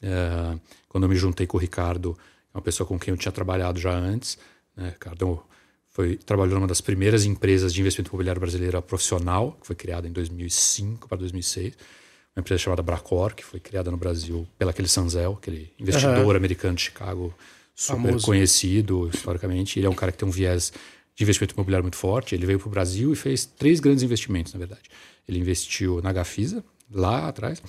É, 0.01 0.57
quando 0.87 1.05
eu 1.05 1.09
me 1.09 1.15
juntei 1.15 1.47
com 1.47 1.57
o 1.57 1.59
Ricardo, 1.59 2.17
é 2.53 2.57
uma 2.57 2.61
pessoa 2.61 2.87
com 2.87 2.97
quem 2.99 3.11
eu 3.11 3.17
tinha 3.17 3.31
trabalhado 3.31 3.79
já 3.79 3.91
antes. 3.91 4.37
Né? 4.75 4.89
Ricardo 4.89 5.43
foi, 5.89 6.15
trabalhou 6.15 6.55
numa 6.55 6.67
das 6.67 6.81
primeiras 6.81 7.25
empresas 7.25 7.73
de 7.73 7.81
investimento 7.81 8.11
imobiliário 8.11 8.39
brasileira 8.39 8.81
profissional, 8.81 9.57
que 9.59 9.67
foi 9.67 9.75
criada 9.75 10.07
em 10.07 10.11
2005 10.11 11.07
para 11.07 11.17
2006. 11.17 11.73
Uma 12.35 12.41
empresa 12.41 12.61
chamada 12.61 12.83
Bracor, 12.83 13.33
que 13.33 13.43
foi 13.43 13.59
criada 13.59 13.89
no 13.89 13.97
Brasil 13.97 14.47
pelo 14.59 14.69
aquele 14.69 14.87
Sanzel, 14.87 15.33
aquele 15.33 15.73
investidor 15.79 16.23
uhum. 16.23 16.35
americano 16.35 16.75
de 16.75 16.83
Chicago, 16.83 17.33
super 17.73 18.03
Famoso. 18.03 18.25
conhecido 18.25 19.09
historicamente. 19.11 19.79
Ele 19.79 19.87
é 19.87 19.89
um 19.89 19.95
cara 19.95 20.11
que 20.11 20.19
tem 20.19 20.27
um 20.27 20.31
viés 20.31 20.71
de 21.15 21.23
investimento 21.23 21.55
imobiliário 21.55 21.83
muito 21.83 21.97
forte. 21.97 22.35
Ele 22.35 22.45
veio 22.45 22.59
para 22.59 22.67
o 22.67 22.71
Brasil 22.71 23.11
e 23.11 23.15
fez 23.15 23.45
três 23.45 23.79
grandes 23.79 24.03
investimentos, 24.03 24.53
na 24.53 24.59
verdade. 24.59 24.83
Ele 25.27 25.39
investiu 25.39 25.99
na 26.03 26.13
Gafisa, 26.13 26.63
lá 26.91 27.27
atrás. 27.27 27.59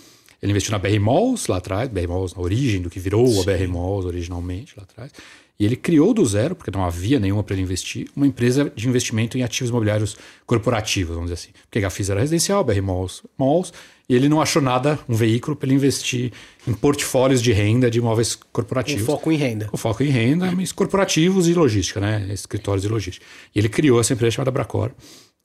Ele 0.42 0.52
investiu 0.52 0.72
na 0.72 0.78
BR 0.78 1.00
Malls 1.00 1.48
lá 1.48 1.56
atrás, 1.56 1.88
BR 1.88 2.06
Malls 2.08 2.34
na 2.34 2.42
origem 2.42 2.80
do 2.80 2.88
que 2.88 3.00
virou 3.00 3.26
Sim. 3.26 3.40
a 3.40 3.44
BR 3.44 3.68
Malls 3.68 4.06
originalmente 4.06 4.74
lá 4.76 4.84
atrás. 4.84 5.12
E 5.58 5.64
ele 5.64 5.74
criou 5.74 6.14
do 6.14 6.24
zero, 6.24 6.54
porque 6.54 6.70
não 6.70 6.84
havia 6.84 7.18
nenhuma 7.18 7.42
para 7.42 7.54
ele 7.54 7.62
investir, 7.62 8.08
uma 8.14 8.24
empresa 8.24 8.72
de 8.76 8.88
investimento 8.88 9.36
em 9.36 9.42
ativos 9.42 9.70
imobiliários 9.70 10.16
corporativos, 10.46 11.16
vamos 11.16 11.32
dizer 11.32 11.42
assim. 11.42 11.52
Porque 11.64 11.78
a 11.78 11.82
Gafisa 11.82 12.12
era 12.12 12.20
residencial, 12.20 12.62
BR 12.62 12.80
Malls, 12.80 13.22
malls, 13.36 13.72
e 14.08 14.14
ele 14.14 14.28
não 14.28 14.40
achou 14.40 14.62
nada, 14.62 15.00
um 15.08 15.16
veículo 15.16 15.56
para 15.56 15.66
ele 15.66 15.74
investir 15.74 16.32
em 16.64 16.72
portfólios 16.72 17.42
de 17.42 17.52
renda 17.52 17.90
de 17.90 17.98
imóveis 17.98 18.36
corporativos. 18.52 19.04
Com 19.04 19.12
foco 19.12 19.32
em 19.32 19.36
renda. 19.36 19.66
Com 19.66 19.76
foco 19.76 20.04
em 20.04 20.08
renda, 20.08 20.52
mas 20.52 20.70
corporativos 20.70 21.48
e 21.48 21.54
logística, 21.54 21.98
né? 22.00 22.28
Escritórios 22.30 22.82
de 22.82 22.88
logística. 22.88 23.26
E 23.52 23.58
ele 23.58 23.68
criou 23.68 24.00
essa 24.00 24.12
empresa 24.12 24.36
chamada 24.36 24.52
Bracor 24.52 24.92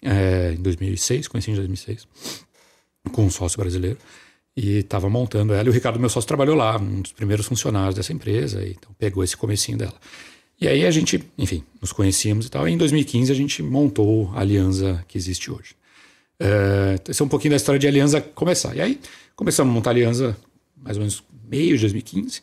é, 0.03 0.53
em 0.53 0.61
2006, 0.61 1.27
conheci 1.27 1.49
em 1.49 1.55
2006, 1.55 2.07
com 3.11 3.25
um 3.25 3.31
sócio 3.31 3.57
brasileiro 3.59 3.97
e 4.55 4.77
estava 4.77 5.09
montando 5.09 5.53
ela. 5.53 5.67
E 5.67 5.69
o 5.69 5.73
Ricardo, 5.73 5.99
meu 5.99 6.09
sócio, 6.09 6.27
trabalhou 6.27 6.55
lá, 6.55 6.77
um 6.77 7.01
dos 7.01 7.11
primeiros 7.11 7.45
funcionários 7.45 7.95
dessa 7.95 8.13
empresa, 8.13 8.65
então 8.65 8.91
pegou 8.97 9.23
esse 9.23 9.35
comecinho 9.35 9.77
dela. 9.77 9.95
E 10.61 10.67
aí 10.67 10.85
a 10.85 10.91
gente, 10.91 11.23
enfim, 11.37 11.63
nos 11.81 11.91
conhecíamos 11.91 12.45
e 12.45 12.49
tal. 12.49 12.67
E 12.67 12.71
em 12.71 12.77
2015 12.77 13.31
a 13.31 13.35
gente 13.35 13.61
montou 13.63 14.31
a 14.33 14.41
aliança 14.41 15.03
que 15.07 15.17
existe 15.17 15.51
hoje. 15.51 15.75
Uh, 16.39 17.09
esse 17.09 17.21
é 17.21 17.25
um 17.25 17.27
pouquinho 17.27 17.51
da 17.51 17.57
história 17.57 17.79
de 17.79 17.87
aliança 17.87 18.21
começar. 18.21 18.75
E 18.75 18.81
aí 18.81 18.99
começamos 19.35 19.71
a 19.71 19.73
montar 19.73 19.89
a 19.89 19.93
aliança 19.93 20.37
mais 20.77 20.97
ou 20.97 21.01
menos 21.01 21.23
meio 21.49 21.75
de 21.75 21.81
2015. 21.81 22.41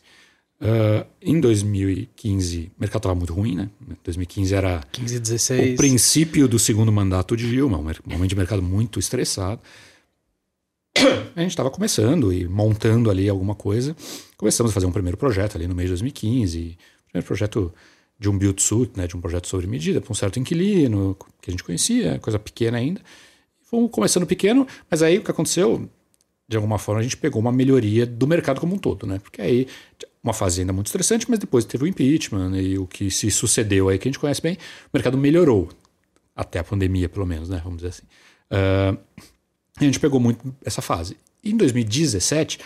Uh, 0.61 1.05
em 1.21 1.39
2015, 1.39 2.71
o 2.77 2.79
mercado 2.79 2.99
estava 2.99 3.15
muito 3.15 3.33
ruim, 3.33 3.55
né? 3.55 3.69
2015 4.03 4.53
era 4.53 4.83
15, 4.91 5.19
16. 5.19 5.73
o 5.73 5.75
princípio 5.75 6.47
do 6.47 6.59
segundo 6.59 6.91
mandato 6.91 7.35
de 7.35 7.49
Dilma, 7.49 7.79
um 7.79 7.83
momento 8.05 8.29
de 8.29 8.35
mercado 8.35 8.61
muito 8.61 8.99
estressado 8.99 9.59
a 11.35 11.41
gente 11.41 11.51
estava 11.51 11.69
começando 11.69 12.31
e 12.31 12.47
montando 12.47 13.09
ali 13.09 13.27
alguma 13.27 13.55
coisa. 13.55 13.95
Começamos 14.37 14.71
a 14.71 14.73
fazer 14.73 14.85
um 14.85 14.91
primeiro 14.91 15.17
projeto 15.17 15.55
ali 15.55 15.67
no 15.67 15.75
mês 15.75 15.87
de 15.87 15.91
2015. 15.91 16.77
Primeiro 17.07 17.27
projeto 17.27 17.73
de 18.19 18.29
um 18.29 18.37
build 18.37 18.61
suit, 18.61 18.91
né, 18.95 19.07
de 19.07 19.17
um 19.17 19.21
projeto 19.21 19.47
sobre 19.47 19.65
medida, 19.67 19.99
para 19.99 20.11
um 20.11 20.15
certo 20.15 20.39
inquilino 20.39 21.17
que 21.41 21.49
a 21.49 21.51
gente 21.51 21.63
conhecia, 21.63 22.19
coisa 22.19 22.37
pequena 22.37 22.77
ainda. 22.77 23.01
Fomos 23.63 23.89
começando 23.91 24.27
pequeno, 24.27 24.67
mas 24.89 25.01
aí 25.01 25.17
o 25.17 25.23
que 25.23 25.31
aconteceu, 25.31 25.89
de 26.47 26.55
alguma 26.55 26.77
forma, 26.77 26.99
a 26.99 27.03
gente 27.03 27.17
pegou 27.17 27.41
uma 27.41 27.51
melhoria 27.51 28.05
do 28.05 28.27
mercado 28.27 28.59
como 28.59 28.75
um 28.75 28.77
todo, 28.77 29.07
né? 29.07 29.17
Porque 29.17 29.41
aí 29.41 29.67
uma 30.23 30.33
fase 30.33 30.61
ainda 30.61 30.71
muito 30.71 30.87
estressante, 30.87 31.25
mas 31.27 31.39
depois 31.39 31.65
teve 31.65 31.83
o 31.83 31.87
impeachment 31.87 32.55
e 32.61 32.77
o 32.77 32.85
que 32.85 33.09
se 33.09 33.31
sucedeu 33.31 33.89
aí 33.89 33.97
que 33.97 34.07
a 34.07 34.11
gente 34.11 34.19
conhece 34.19 34.41
bem, 34.41 34.53
o 34.53 34.89
mercado 34.93 35.17
melhorou 35.17 35.69
até 36.35 36.59
a 36.59 36.63
pandemia, 36.63 37.09
pelo 37.09 37.25
menos, 37.25 37.49
né? 37.49 37.59
Vamos 37.63 37.77
dizer 37.77 37.89
assim. 37.89 38.03
Uh, 38.51 38.97
a 39.85 39.91
gente 39.91 39.99
pegou 39.99 40.19
muito 40.19 40.53
essa 40.63 40.81
fase. 40.81 41.17
E 41.43 41.51
em 41.51 41.57
2017, 41.57 42.59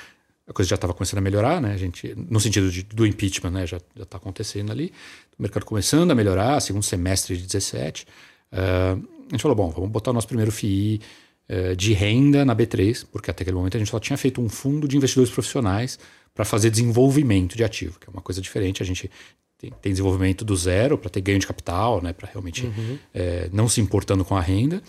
a 0.48 0.54
coisa 0.54 0.70
já 0.70 0.76
estava 0.76 0.94
começando 0.94 1.18
a 1.18 1.22
melhorar, 1.22 1.60
né? 1.60 1.74
A 1.74 1.78
gente, 1.78 2.14
no 2.16 2.40
sentido 2.40 2.72
de, 2.72 2.84
do 2.84 3.06
impeachment, 3.06 3.52
né? 3.52 3.66
Já 3.66 3.78
está 4.00 4.18
acontecendo 4.18 4.72
ali. 4.72 4.94
O 5.38 5.42
mercado 5.42 5.66
começando 5.66 6.12
a 6.12 6.16
melhorar, 6.16 6.60
segundo 6.62 6.84
semestre 6.84 7.36
de 7.36 7.46
17. 7.46 8.06
Uh, 8.52 9.08
a 9.28 9.32
gente 9.32 9.42
falou, 9.42 9.56
bom, 9.56 9.70
vamos 9.72 9.90
botar 9.90 10.12
o 10.12 10.14
nosso 10.14 10.28
primeiro 10.28 10.52
FII 10.52 11.02
uh, 11.50 11.76
de 11.76 11.94
renda 11.94 12.46
na 12.46 12.56
B3, 12.56 13.06
porque 13.12 13.32
até 13.32 13.42
aquele 13.42 13.58
momento 13.58 13.76
a 13.76 13.80
gente 13.80 13.90
só 13.90 14.00
tinha 14.00 14.18
feito 14.18 14.40
um 14.40 14.48
fundo 14.48 14.88
de 14.88 14.96
investidores 14.96 15.32
profissionais 15.32 15.98
para 16.34 16.46
fazer 16.46 16.70
desenvolvimento 16.70 17.56
de 17.56 17.64
ativo, 17.64 18.00
que 18.00 18.08
é 18.08 18.12
uma 18.12 18.22
coisa 18.22 18.40
diferente. 18.40 18.84
A 18.84 18.86
gente 18.86 19.10
tem, 19.58 19.72
tem 19.82 19.92
desenvolvimento 19.94 20.46
do 20.46 20.56
zero 20.56 20.96
para 20.96 21.10
ter 21.10 21.22
ganho 21.22 21.40
de 21.40 21.48
capital, 21.48 22.04
né? 22.04 22.14
Para 22.14 22.30
realmente 22.30 22.66
uhum. 22.66 23.00
é, 23.14 23.50
não 23.52 23.68
se 23.68 23.82
importando 23.82 24.24
com 24.24 24.36
a 24.36 24.42
renda. 24.42 24.84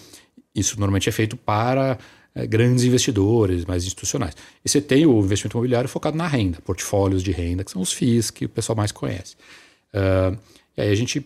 Isso 0.55 0.79
normalmente 0.79 1.09
é 1.09 1.13
feito 1.13 1.37
para 1.37 1.99
grandes 2.45 2.85
investidores, 2.85 3.65
mais 3.65 3.85
institucionais. 3.85 4.35
E 4.65 4.69
você 4.69 4.81
tem 4.81 5.07
o 5.07 5.19
investimento 5.21 5.57
imobiliário 5.57 5.89
focado 5.89 6.17
na 6.17 6.27
renda, 6.27 6.59
portfólios 6.61 7.23
de 7.23 7.33
renda, 7.33 7.65
que 7.65 7.71
são 7.71 7.81
os 7.81 7.93
FIIs 7.93 8.31
que 8.31 8.45
o 8.45 8.49
pessoal 8.49 8.77
mais 8.77 8.93
conhece. 8.93 9.37
Uh, 9.95 10.37
e 10.77 10.83
aí 10.83 10.91
a 10.91 10.95
gente, 10.95 11.25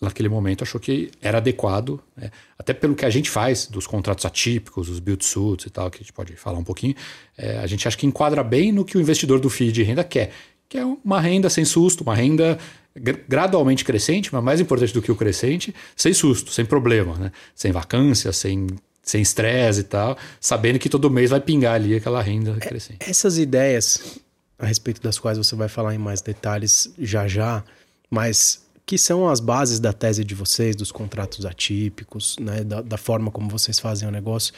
naquele 0.00 0.28
momento, 0.28 0.62
achou 0.62 0.78
que 0.78 1.10
era 1.22 1.38
adequado, 1.38 1.98
né? 2.14 2.30
até 2.58 2.74
pelo 2.74 2.94
que 2.94 3.06
a 3.06 3.10
gente 3.10 3.30
faz 3.30 3.66
dos 3.66 3.86
contratos 3.86 4.26
atípicos, 4.26 4.90
os 4.90 4.98
build 4.98 5.24
suits 5.24 5.64
e 5.64 5.70
tal, 5.70 5.90
que 5.90 5.96
a 5.96 6.00
gente 6.00 6.12
pode 6.12 6.36
falar 6.36 6.58
um 6.58 6.64
pouquinho, 6.64 6.94
é, 7.38 7.58
a 7.58 7.66
gente 7.66 7.88
acha 7.88 7.96
que 7.96 8.06
enquadra 8.06 8.44
bem 8.44 8.70
no 8.70 8.84
que 8.84 8.98
o 8.98 9.00
investidor 9.00 9.40
do 9.40 9.48
FII 9.48 9.72
de 9.72 9.82
renda 9.82 10.04
quer, 10.04 10.30
que 10.68 10.76
é 10.76 10.84
uma 10.84 11.20
renda 11.20 11.48
sem 11.48 11.64
susto, 11.64 12.02
uma 12.02 12.14
renda 12.14 12.58
gradualmente 12.94 13.84
crescente, 13.84 14.32
mas 14.32 14.42
mais 14.42 14.60
importante 14.60 14.92
do 14.92 15.00
que 15.00 15.10
o 15.10 15.16
crescente, 15.16 15.74
sem 15.96 16.12
susto, 16.12 16.50
sem 16.50 16.64
problema, 16.64 17.14
né? 17.16 17.32
sem 17.54 17.72
vacância, 17.72 18.32
sem 18.32 18.66
sem 19.02 19.22
estresse 19.22 19.80
e 19.80 19.84
tal, 19.84 20.16
sabendo 20.40 20.78
que 20.78 20.88
todo 20.88 21.10
mês 21.10 21.30
vai 21.30 21.40
pingar 21.40 21.74
ali 21.74 21.94
aquela 21.94 22.22
renda 22.22 22.56
é, 22.60 22.66
crescente. 22.66 22.98
Essas 23.00 23.38
ideias 23.38 24.20
a 24.58 24.66
respeito 24.66 25.00
das 25.00 25.18
quais 25.18 25.38
você 25.38 25.56
vai 25.56 25.68
falar 25.68 25.94
em 25.94 25.98
mais 25.98 26.20
detalhes 26.20 26.92
já 26.98 27.26
já, 27.26 27.64
mas 28.10 28.62
que 28.84 28.98
são 28.98 29.28
as 29.28 29.40
bases 29.40 29.80
da 29.80 29.92
tese 29.92 30.24
de 30.24 30.34
vocês, 30.34 30.76
dos 30.76 30.92
contratos 30.92 31.46
atípicos, 31.46 32.36
né, 32.38 32.62
da, 32.62 32.82
da 32.82 32.96
forma 32.96 33.30
como 33.30 33.48
vocês 33.48 33.78
fazem 33.78 34.06
o 34.06 34.10
negócio. 34.10 34.52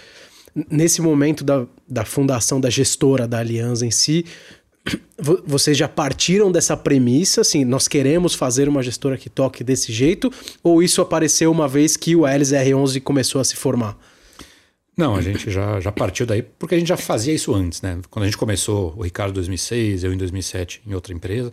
Nesse 0.70 1.00
momento 1.00 1.44
da, 1.44 1.66
da 1.88 2.04
fundação 2.04 2.60
da 2.60 2.68
gestora 2.68 3.28
da 3.28 3.38
aliança 3.38 3.86
em 3.86 3.90
si, 3.90 4.24
vocês 5.46 5.76
já 5.76 5.86
partiram 5.86 6.50
dessa 6.50 6.76
premissa, 6.76 7.42
assim, 7.42 7.64
nós 7.64 7.86
queremos 7.86 8.34
fazer 8.34 8.68
uma 8.68 8.82
gestora 8.82 9.16
que 9.16 9.30
toque 9.30 9.62
desse 9.62 9.92
jeito, 9.92 10.32
ou 10.62 10.82
isso 10.82 11.00
apareceu 11.00 11.50
uma 11.50 11.68
vez 11.68 11.96
que 11.96 12.16
o 12.16 12.22
LZR11 12.22 13.00
começou 13.02 13.40
a 13.40 13.44
se 13.44 13.54
formar? 13.54 13.96
Não, 14.96 15.16
a 15.16 15.22
gente 15.22 15.50
já, 15.50 15.80
já 15.80 15.90
partiu 15.90 16.26
daí 16.26 16.42
porque 16.42 16.74
a 16.74 16.78
gente 16.78 16.88
já 16.88 16.96
fazia 16.96 17.32
isso 17.32 17.54
antes, 17.54 17.80
né? 17.80 17.98
Quando 18.10 18.24
a 18.24 18.26
gente 18.26 18.36
começou, 18.36 18.94
o 18.96 19.02
Ricardo 19.02 19.30
em 19.30 19.34
2006, 19.34 20.04
eu 20.04 20.12
em 20.12 20.16
2007 20.18 20.82
em 20.86 20.94
outra 20.94 21.14
empresa, 21.14 21.50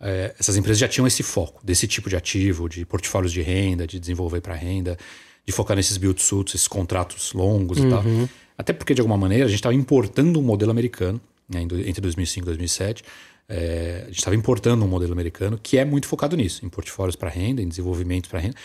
é, 0.00 0.34
essas 0.38 0.56
empresas 0.56 0.78
já 0.78 0.86
tinham 0.86 1.06
esse 1.06 1.22
foco 1.22 1.64
desse 1.64 1.86
tipo 1.86 2.08
de 2.08 2.16
ativo, 2.16 2.68
de 2.68 2.84
portfólios 2.84 3.32
de 3.32 3.42
renda, 3.42 3.86
de 3.86 3.98
desenvolver 3.98 4.40
para 4.40 4.54
renda, 4.54 4.96
de 5.44 5.52
focar 5.52 5.76
nesses 5.76 5.96
build 5.96 6.22
suits, 6.22 6.54
esses 6.54 6.68
contratos 6.68 7.32
longos 7.32 7.78
uhum. 7.78 7.86
e 7.86 7.90
tal. 7.90 8.02
Uhum. 8.04 8.28
Até 8.58 8.72
porque, 8.72 8.94
de 8.94 9.00
alguma 9.00 9.16
maneira, 9.16 9.44
a 9.44 9.48
gente 9.48 9.58
estava 9.58 9.74
importando 9.74 10.38
um 10.38 10.42
modelo 10.42 10.70
americano 10.70 11.20
né, 11.48 11.62
entre 11.62 12.00
2005 12.00 12.44
e 12.44 12.46
2007. 12.46 13.04
É, 13.48 14.02
a 14.02 14.06
gente 14.06 14.18
estava 14.18 14.34
importando 14.34 14.84
um 14.84 14.88
modelo 14.88 15.12
americano 15.12 15.58
que 15.62 15.78
é 15.78 15.84
muito 15.84 16.08
focado 16.08 16.36
nisso, 16.36 16.64
em 16.64 16.68
portfólios 16.68 17.16
para 17.16 17.28
renda, 17.28 17.62
em 17.62 17.68
desenvolvimento 17.68 18.28
para 18.28 18.40
renda. 18.40 18.56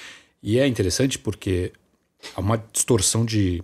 E 0.42 0.60
é 0.60 0.68
interessante 0.68 1.20
porque 1.20 1.72
há 2.36 2.40
uma 2.40 2.58
distorção 2.72 3.24
de 3.24 3.64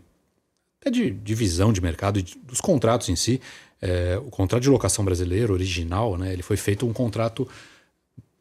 é 0.83 0.89
de 0.89 1.11
divisão 1.11 1.73
de 1.73 1.81
mercado, 1.81 2.21
dos 2.43 2.61
contratos 2.61 3.09
em 3.09 3.15
si. 3.15 3.41
É, 3.81 4.19
o 4.23 4.29
contrato 4.29 4.63
de 4.63 4.69
locação 4.69 5.05
brasileiro 5.05 5.53
original, 5.53 6.17
né, 6.17 6.33
ele 6.33 6.41
foi 6.41 6.57
feito 6.57 6.87
um 6.87 6.93
contrato 6.93 7.47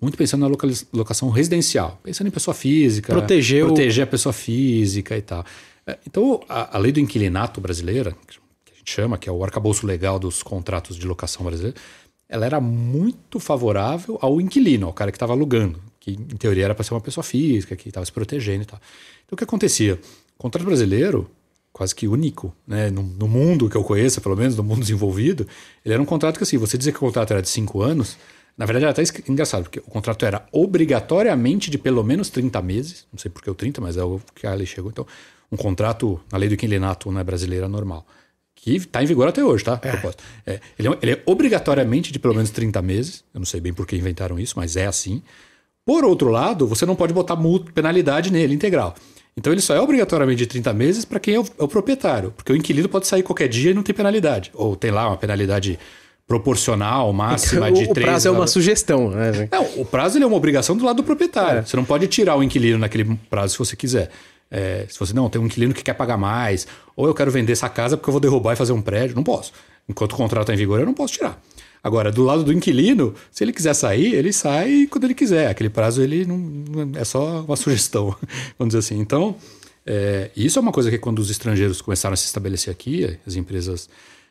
muito 0.00 0.16
pensando 0.16 0.42
na 0.42 0.56
locação 0.92 1.30
residencial, 1.30 1.98
pensando 2.02 2.26
em 2.28 2.30
pessoa 2.30 2.54
física, 2.54 3.12
proteger, 3.12 3.64
proteger 3.64 4.04
o... 4.04 4.08
a 4.08 4.10
pessoa 4.10 4.32
física 4.32 5.16
e 5.16 5.22
tal. 5.22 5.44
É, 5.86 5.98
então, 6.06 6.42
a, 6.48 6.76
a, 6.76 6.78
lei 6.78 6.92
do 6.92 7.00
inquilinato 7.00 7.60
brasileira, 7.60 8.12
que 8.64 8.72
a 8.72 8.76
gente 8.76 8.90
chama, 8.90 9.16
que 9.16 9.28
é 9.28 9.32
o 9.32 9.42
arcabouço 9.42 9.86
legal 9.86 10.18
dos 10.18 10.42
contratos 10.42 10.96
de 10.96 11.06
locação 11.06 11.44
brasileira, 11.46 11.76
ela 12.28 12.44
era 12.44 12.60
muito 12.60 13.38
favorável 13.38 14.18
ao 14.20 14.40
inquilino, 14.40 14.86
ao 14.86 14.92
cara 14.92 15.12
que 15.12 15.16
estava 15.16 15.32
alugando, 15.32 15.80
que 16.00 16.12
em 16.12 16.36
teoria 16.36 16.64
era 16.64 16.74
para 16.74 16.84
ser 16.84 16.92
uma 16.92 17.00
pessoa 17.00 17.24
física, 17.24 17.76
que 17.76 17.88
estava 17.88 18.04
se 18.04 18.12
protegendo 18.12 18.62
e 18.62 18.66
tal. 18.66 18.80
Então, 19.24 19.34
o 19.34 19.36
que 19.36 19.44
acontecia? 19.44 19.94
O 19.94 20.38
contrato 20.38 20.64
brasileiro 20.64 21.30
quase 21.76 21.94
que 21.94 22.08
único, 22.08 22.56
né? 22.66 22.88
No, 22.88 23.02
no, 23.02 23.28
mundo 23.28 23.68
que 23.68 23.76
eu 23.76 23.84
conheço, 23.84 24.18
pelo 24.22 24.34
menos 24.34 24.56
no 24.56 24.62
mundo 24.62 24.80
desenvolvido, 24.80 25.46
ele 25.84 25.92
era 25.92 26.02
um 26.02 26.06
contrato 26.06 26.38
que 26.38 26.42
assim, 26.42 26.56
você 26.56 26.78
dizia 26.78 26.90
que 26.90 26.96
o 26.96 27.00
contrato 27.00 27.32
era 27.32 27.42
de 27.42 27.50
cinco 27.50 27.82
anos, 27.82 28.16
na 28.56 28.64
verdade 28.64 28.86
era 28.86 28.92
até 28.92 29.02
engraçado, 29.30 29.64
porque 29.64 29.80
o 29.80 29.90
contrato 29.90 30.24
era 30.24 30.46
obrigatoriamente 30.50 31.70
de 31.70 31.76
pelo 31.76 32.02
menos 32.02 32.30
30 32.30 32.62
meses, 32.62 33.06
não 33.12 33.18
sei 33.18 33.30
por 33.30 33.42
que 33.42 33.50
o 33.50 33.54
30, 33.54 33.82
mas 33.82 33.98
é 33.98 34.02
o 34.02 34.18
que 34.34 34.46
a 34.46 34.54
lei 34.54 34.64
chegou, 34.64 34.90
então 34.90 35.06
um 35.52 35.56
contrato 35.58 36.18
na 36.32 36.38
lei 36.38 36.48
do 36.48 36.54
inquilinato 36.54 37.12
na 37.12 37.20
é 37.20 37.24
brasileira 37.24 37.68
normal, 37.68 38.06
que 38.54 38.76
está 38.76 39.02
em 39.02 39.06
vigor 39.06 39.28
até 39.28 39.44
hoje, 39.44 39.62
tá? 39.62 39.78
É. 39.82 40.54
É, 40.54 40.60
ele, 40.78 40.88
é, 40.88 40.98
ele 41.02 41.12
é 41.12 41.22
obrigatoriamente 41.26 42.10
de 42.10 42.18
pelo 42.18 42.32
menos 42.34 42.48
30 42.48 42.80
meses, 42.80 43.22
eu 43.34 43.40
não 43.40 43.46
sei 43.46 43.60
bem 43.60 43.74
por 43.74 43.86
que 43.86 43.94
inventaram 43.94 44.38
isso, 44.38 44.54
mas 44.56 44.76
é 44.76 44.86
assim. 44.86 45.22
Por 45.84 46.06
outro 46.06 46.30
lado, 46.30 46.66
você 46.66 46.86
não 46.86 46.96
pode 46.96 47.12
botar 47.12 47.36
multa, 47.36 47.70
penalidade 47.70 48.32
nele 48.32 48.54
integral. 48.54 48.94
Então 49.38 49.52
ele 49.52 49.60
só 49.60 49.74
é 49.74 49.80
obrigatoriamente 49.80 50.38
de 50.38 50.46
30 50.46 50.72
meses 50.72 51.04
para 51.04 51.20
quem 51.20 51.34
é 51.34 51.40
o, 51.40 51.44
é 51.58 51.64
o, 51.64 51.68
proprietário, 51.68 52.32
porque 52.34 52.52
o 52.52 52.56
inquilino 52.56 52.88
pode 52.88 53.06
sair 53.06 53.22
qualquer 53.22 53.48
dia 53.48 53.70
e 53.70 53.74
não 53.74 53.82
tem 53.82 53.94
penalidade. 53.94 54.50
Ou 54.54 54.74
tem 54.74 54.90
lá 54.90 55.08
uma 55.08 55.16
penalidade 55.16 55.78
proporcional, 56.26 57.12
máxima 57.14 57.70
de 57.70 57.86
3... 57.86 57.90
O 57.90 57.94
prazo 57.94 58.28
é 58.28 58.30
uma 58.30 58.46
sugestão, 58.46 59.10
né? 59.10 59.48
Não, 59.52 59.64
o 59.76 59.84
prazo 59.84 60.18
é 60.18 60.26
uma 60.26 60.36
obrigação 60.36 60.74
do 60.74 60.84
lado 60.84 60.96
do 60.96 61.04
proprietário. 61.04 61.60
É. 61.60 61.62
Você 61.62 61.76
não 61.76 61.84
pode 61.84 62.06
tirar 62.06 62.34
o 62.36 62.42
inquilino 62.42 62.78
naquele 62.78 63.04
prazo 63.28 63.52
se 63.52 63.58
você 63.58 63.76
quiser. 63.76 64.10
É, 64.50 64.86
se 64.88 64.98
você 64.98 65.12
não 65.12 65.28
tem 65.28 65.40
um 65.40 65.46
inquilino 65.46 65.74
que 65.74 65.82
quer 65.82 65.94
pagar 65.94 66.16
mais, 66.16 66.66
ou 66.94 67.06
eu 67.06 67.14
quero 67.14 67.30
vender 67.30 67.52
essa 67.52 67.68
casa 67.68 67.96
porque 67.96 68.08
eu 68.08 68.12
vou 68.12 68.20
derrubar 68.20 68.54
e 68.54 68.56
fazer 68.56 68.72
um 68.72 68.80
prédio, 68.80 69.14
não 69.14 69.22
posso. 69.22 69.52
Enquanto 69.88 70.12
o 70.12 70.16
contrato 70.16 70.42
está 70.42 70.54
em 70.54 70.56
vigor, 70.56 70.80
eu 70.80 70.86
não 70.86 70.94
posso 70.94 71.12
tirar. 71.12 71.40
Agora, 71.82 72.10
do 72.10 72.22
lado 72.22 72.42
do 72.42 72.52
inquilino, 72.52 73.14
se 73.30 73.44
ele 73.44 73.52
quiser 73.52 73.74
sair, 73.74 74.14
ele 74.14 74.32
sai 74.32 74.86
quando 74.90 75.04
ele 75.04 75.14
quiser. 75.14 75.48
Aquele 75.48 75.70
prazo 75.70 76.02
ele 76.02 76.24
não, 76.24 76.90
é 76.94 77.04
só 77.04 77.42
uma 77.42 77.54
sugestão, 77.56 78.14
vamos 78.58 78.74
dizer 78.74 78.78
assim. 78.78 78.98
Então, 78.98 79.36
é, 79.86 80.30
isso 80.36 80.58
é 80.58 80.62
uma 80.62 80.72
coisa 80.72 80.90
que 80.90 80.98
quando 80.98 81.20
os 81.20 81.30
estrangeiros 81.30 81.80
começaram 81.80 82.14
a 82.14 82.16
se 82.16 82.26
estabelecer 82.26 82.72
aqui, 82.72 83.18
as 83.26 83.36
empresas 83.36 83.88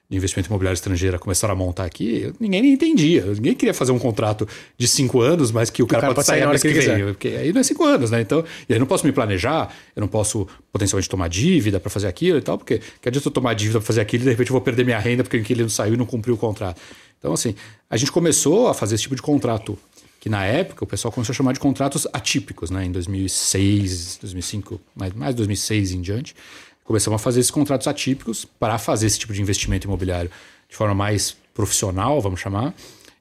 de 0.07 0.15
investimento 0.15 0.49
imobiliário 0.49 0.75
estrangeira 0.75 1.17
começaram 1.17 1.53
a 1.53 1.57
montar 1.57 1.83
aqui, 1.83 2.31
ninguém 2.39 2.61
nem 2.61 2.73
entendia. 2.73 3.25
Ninguém 3.25 3.55
queria 3.55 3.73
fazer 3.73 3.91
um 3.91 3.97
contrato 3.97 4.47
de 4.77 4.87
cinco 4.87 5.19
anos, 5.19 5.51
mas 5.51 5.71
que 5.71 5.81
o, 5.81 5.87
cara, 5.87 5.99
o 5.99 6.01
cara, 6.01 6.13
pode 6.13 6.27
sair 6.27 6.41
na 6.41 6.49
hora 6.49 6.59
que, 6.59 6.71
que 6.71 6.79
vem. 6.79 7.05
Porque 7.05 7.27
aí 7.29 7.51
não 7.51 7.59
é 7.59 7.63
cinco 7.63 7.83
anos, 7.83 8.11
né? 8.11 8.21
Então, 8.21 8.43
e 8.69 8.73
aí 8.73 8.77
eu 8.77 8.79
não 8.79 8.85
posso 8.85 9.05
me 9.05 9.11
planejar, 9.11 9.73
eu 9.95 10.01
não 10.01 10.07
posso 10.07 10.47
potencialmente 10.71 11.09
tomar 11.09 11.27
dívida 11.27 11.79
para 11.79 11.89
fazer 11.89 12.07
aquilo 12.07 12.37
e 12.37 12.41
tal, 12.41 12.55
porque 12.57 12.81
que 13.01 13.09
adianta 13.09 13.27
eu 13.27 13.31
tomar 13.31 13.55
dívida 13.55 13.79
para 13.79 13.87
fazer 13.87 14.01
aquilo 14.01 14.23
e 14.23 14.25
de 14.25 14.29
repente 14.29 14.49
eu 14.49 14.53
vou 14.53 14.61
perder 14.61 14.85
minha 14.85 14.99
renda 14.99 15.23
porque 15.23 15.37
o 15.37 15.39
inquilino 15.39 15.69
saiu 15.71 15.95
e 15.95 15.97
não 15.97 16.05
cumpriu 16.05 16.35
o 16.35 16.37
contrato. 16.37 16.79
Então, 17.19 17.33
assim, 17.33 17.55
a 17.89 17.97
gente 17.97 18.11
começou 18.11 18.67
a 18.67 18.73
fazer 18.73 18.95
esse 18.95 19.03
tipo 19.03 19.15
de 19.15 19.21
contrato, 19.21 19.77
que 20.19 20.29
na 20.29 20.45
época 20.45 20.83
o 20.83 20.87
pessoal 20.87 21.11
começou 21.11 21.33
a 21.33 21.35
chamar 21.35 21.53
de 21.53 21.59
contratos 21.59 22.07
atípicos, 22.11 22.71
né? 22.71 22.85
Em 22.85 22.91
2006, 22.91 24.17
2005, 24.21 24.81
mais, 24.95 25.13
mais 25.13 25.35
2006 25.35 25.91
em 25.91 26.01
diante. 26.01 26.35
Começamos 26.83 27.19
a 27.19 27.23
fazer 27.23 27.39
esses 27.39 27.51
contratos 27.51 27.87
atípicos 27.87 28.45
para 28.45 28.77
fazer 28.77 29.07
esse 29.07 29.19
tipo 29.19 29.33
de 29.33 29.41
investimento 29.41 29.87
imobiliário 29.87 30.29
de 30.69 30.75
forma 30.75 30.93
mais 30.93 31.35
profissional, 31.53 32.19
vamos 32.21 32.39
chamar, 32.39 32.73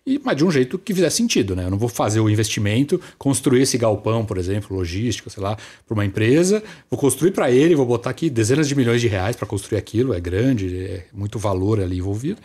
e, 0.07 0.21
mas 0.23 0.37
de 0.37 0.45
um 0.45 0.51
jeito 0.51 0.79
que 0.79 0.93
fizesse 0.93 1.17
sentido, 1.17 1.57
né? 1.57 1.65
Eu 1.65 1.71
não 1.71 1.79
vou 1.79 1.89
fazer 1.89 2.21
o 2.21 2.29
investimento, 2.29 3.01
construir 3.17 3.63
esse 3.63 3.79
galpão, 3.79 4.25
por 4.25 4.37
exemplo, 4.37 4.77
logístico, 4.77 5.31
sei 5.31 5.43
lá, 5.43 5.57
para 5.87 5.95
uma 5.95 6.05
empresa, 6.05 6.63
vou 6.91 7.01
construir 7.01 7.31
para 7.31 7.51
ele, 7.51 7.75
vou 7.75 7.87
botar 7.87 8.11
aqui 8.11 8.29
dezenas 8.29 8.69
de 8.69 8.75
milhões 8.75 9.01
de 9.01 9.09
reais 9.09 9.35
para 9.35 9.47
construir 9.47 9.79
aquilo, 9.79 10.13
é 10.13 10.21
grande, 10.21 10.77
é 10.77 11.07
muito 11.13 11.39
valor 11.39 11.81
ali 11.81 11.99
envolvido 11.99 12.41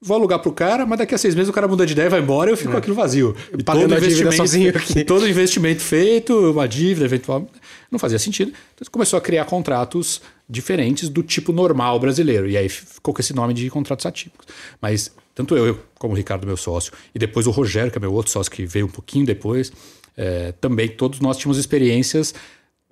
vou 0.00 0.16
alugar 0.16 0.38
pro 0.38 0.52
cara, 0.52 0.86
mas 0.86 0.98
daqui 0.98 1.14
a 1.14 1.18
seis 1.18 1.34
meses 1.34 1.50
o 1.50 1.52
cara 1.52 1.68
muda 1.68 1.84
de 1.84 1.92
ideia 1.92 2.06
e 2.06 2.08
vai 2.08 2.20
embora 2.20 2.50
e 2.50 2.52
eu 2.52 2.56
fico 2.56 2.70
é. 2.70 2.72
com 2.72 2.78
aquilo 2.78 2.96
vazio. 2.96 3.36
E 3.56 3.62
todo 3.62 3.84
investimento 3.84 4.36
sozinho 4.36 4.70
aqui. 4.70 5.04
Todo 5.04 5.28
investimento 5.28 5.82
feito, 5.82 6.52
uma 6.52 6.66
dívida 6.66 7.04
eventual, 7.04 7.46
não 7.90 7.98
fazia 7.98 8.18
sentido. 8.18 8.52
Então 8.74 8.88
começou 8.90 9.18
a 9.18 9.20
criar 9.20 9.44
contratos 9.44 10.22
diferentes 10.48 11.08
do 11.08 11.22
tipo 11.22 11.52
normal 11.52 11.98
brasileiro. 12.00 12.48
E 12.48 12.56
aí 12.56 12.68
ficou 12.68 13.12
com 13.12 13.20
esse 13.20 13.34
nome 13.34 13.52
de 13.52 13.68
contratos 13.68 14.06
atípicos. 14.06 14.46
Mas 14.80 15.12
tanto 15.34 15.56
eu, 15.56 15.78
como 15.98 16.14
o 16.14 16.16
Ricardo, 16.16 16.46
meu 16.46 16.56
sócio, 16.56 16.92
e 17.14 17.18
depois 17.18 17.46
o 17.46 17.50
Rogério, 17.50 17.90
que 17.90 17.98
é 17.98 18.00
meu 18.00 18.12
outro 18.12 18.32
sócio, 18.32 18.50
que 18.50 18.64
veio 18.64 18.86
um 18.86 18.90
pouquinho 18.90 19.26
depois, 19.26 19.72
é, 20.16 20.52
também 20.60 20.88
todos 20.88 21.20
nós 21.20 21.36
tínhamos 21.36 21.58
experiências 21.58 22.34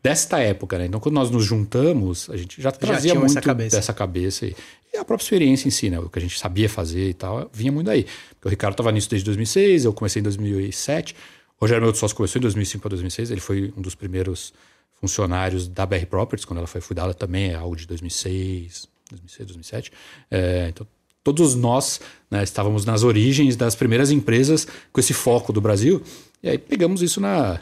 desta 0.03 0.39
época, 0.39 0.79
né? 0.79 0.87
Então, 0.87 1.01
quando 1.01 1.15
nós 1.15 1.31
nos 1.31 1.45
juntamos, 1.45 2.29
a 2.31 2.37
gente 2.37 2.61
já 2.61 2.71
trazia 2.71 3.15
já 3.15 3.21
muito 3.21 3.41
cabeça. 3.41 3.77
dessa 3.77 3.93
cabeça. 3.93 4.47
E, 4.47 4.55
a 4.97 5.05
própria 5.05 5.25
experiência 5.25 5.69
em 5.69 5.71
si, 5.71 5.91
né? 5.91 6.01
O 6.01 6.09
que 6.09 6.19
a 6.19 6.23
gente 6.23 6.39
sabia 6.39 6.69
fazer 6.69 7.11
e 7.11 7.15
tal, 7.15 7.49
vinha 7.53 7.71
muito 7.71 7.87
daí. 7.87 8.05
Porque 8.31 8.49
o 8.49 8.51
Ricardo 8.51 8.73
estava 8.73 8.91
nisso 8.91 9.09
desde 9.09 9.25
2006, 9.27 9.85
eu 9.85 9.93
comecei 9.93 10.21
em 10.21 10.23
2007. 10.23 11.15
O 11.59 11.65
Rogério, 11.65 11.85
meu 11.85 11.95
sócio, 11.95 12.17
começou 12.17 12.41
em 12.41 12.43
2005 12.43 12.83
para 12.83 12.91
2006. 12.91 13.31
Ele 13.31 13.41
foi 13.41 13.73
um 13.77 13.83
dos 13.83 13.95
primeiros 13.95 14.53
funcionários 15.01 15.69
da 15.69 15.87
BR 15.87 16.07
Properties, 16.07 16.45
quando 16.45 16.59
ela 16.59 16.67
foi 16.67 16.81
fundada 16.81 17.15
também, 17.15 17.51
é 17.51 17.55
algo 17.55 17.77
de 17.77 17.87
2006, 17.87 18.89
2006, 19.11 19.47
2007. 19.47 19.93
É, 20.31 20.67
então, 20.71 20.87
todos 21.23 21.55
nós 21.55 22.01
né, 22.31 22.43
estávamos 22.43 22.85
nas 22.85 23.05
origens 23.05 23.55
das 23.57 23.75
primeiras 23.75 24.11
empresas 24.11 24.67
com 24.93 25.01
esse 25.01 25.13
foco 25.13 25.53
do 25.53 25.61
Brasil. 25.61 26.03
E 26.43 26.49
aí 26.49 26.59
pegamos 26.59 27.03
isso 27.03 27.21
na, 27.21 27.61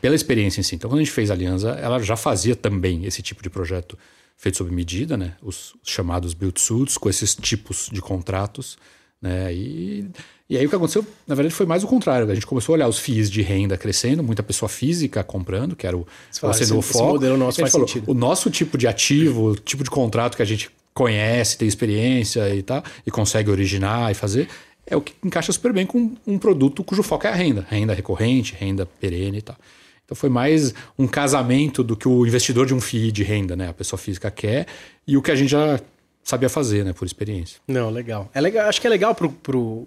pela 0.00 0.14
experiência 0.14 0.60
em 0.60 0.62
si. 0.62 0.74
Então, 0.74 0.90
quando 0.90 1.00
a 1.00 1.04
gente 1.04 1.12
fez 1.12 1.30
a 1.30 1.34
Aliança, 1.34 1.70
ela 1.70 1.98
já 2.00 2.16
fazia 2.16 2.54
também 2.54 3.04
esse 3.04 3.22
tipo 3.22 3.42
de 3.42 3.50
projeto 3.50 3.98
feito 4.36 4.58
sob 4.58 4.70
medida, 4.72 5.16
né? 5.16 5.34
Os, 5.42 5.74
os 5.82 5.90
chamados 5.90 6.34
build 6.34 6.60
suits, 6.60 6.96
com 6.96 7.08
esses 7.08 7.34
tipos 7.34 7.88
de 7.92 8.00
contratos. 8.00 8.78
Né? 9.20 9.52
E, 9.54 10.10
e 10.48 10.56
aí 10.56 10.64
o 10.64 10.68
que 10.68 10.74
aconteceu, 10.74 11.06
na 11.26 11.34
verdade, 11.34 11.54
foi 11.54 11.66
mais 11.66 11.84
o 11.84 11.86
contrário. 11.86 12.30
A 12.30 12.34
gente 12.34 12.46
começou 12.46 12.72
a 12.72 12.76
olhar 12.76 12.88
os 12.88 12.98
FIIs 12.98 13.30
de 13.30 13.42
renda 13.42 13.76
crescendo, 13.76 14.22
muita 14.22 14.42
pessoa 14.42 14.68
física 14.68 15.22
comprando, 15.22 15.76
que 15.76 15.86
era 15.86 15.96
o, 15.96 16.06
fala, 16.32 16.54
sendo 16.54 16.64
esse, 16.64 16.72
o 16.72 16.82
foco. 16.82 17.04
Esse 17.04 17.12
modelo 17.12 17.36
nosso 17.36 17.60
faz 17.60 17.72
falou, 17.72 17.86
sentido. 17.86 18.10
O 18.10 18.14
nosso 18.14 18.50
tipo 18.50 18.78
de 18.78 18.86
ativo, 18.86 19.50
o 19.50 19.56
tipo 19.56 19.84
de 19.84 19.90
contrato 19.90 20.36
que 20.36 20.42
a 20.42 20.46
gente 20.46 20.70
conhece, 20.92 21.56
tem 21.56 21.68
experiência 21.68 22.54
e 22.54 22.62
tal, 22.62 22.82
e 23.06 23.10
consegue 23.10 23.50
originar 23.50 24.10
e 24.10 24.14
fazer, 24.14 24.48
é 24.90 24.96
o 24.96 25.00
que 25.00 25.14
encaixa 25.24 25.52
super 25.52 25.72
bem 25.72 25.86
com 25.86 26.16
um 26.26 26.38
produto 26.38 26.82
cujo 26.82 27.02
foco 27.02 27.26
é 27.26 27.30
a 27.30 27.34
renda. 27.34 27.64
Renda 27.70 27.94
recorrente, 27.94 28.56
renda 28.58 28.84
perene 28.84 29.38
e 29.38 29.42
tal. 29.42 29.56
Então 30.04 30.16
foi 30.16 30.28
mais 30.28 30.74
um 30.98 31.06
casamento 31.06 31.84
do 31.84 31.96
que 31.96 32.08
o 32.08 32.26
investidor 32.26 32.66
de 32.66 32.74
um 32.74 32.80
FII 32.80 33.12
de 33.12 33.22
renda, 33.22 33.54
né? 33.54 33.68
A 33.68 33.72
pessoa 33.72 33.96
física 33.96 34.28
quer 34.28 34.66
e 35.06 35.16
o 35.16 35.22
que 35.22 35.30
a 35.30 35.36
gente 35.36 35.50
já 35.50 35.80
sabia 36.24 36.48
fazer, 36.48 36.84
né? 36.84 36.92
Por 36.92 37.06
experiência. 37.06 37.60
Não, 37.68 37.88
legal. 37.88 38.28
É 38.34 38.40
legal 38.40 38.68
acho 38.68 38.80
que 38.80 38.86
é 38.88 38.90
legal 38.90 39.14
pro, 39.14 39.30
pro, 39.30 39.86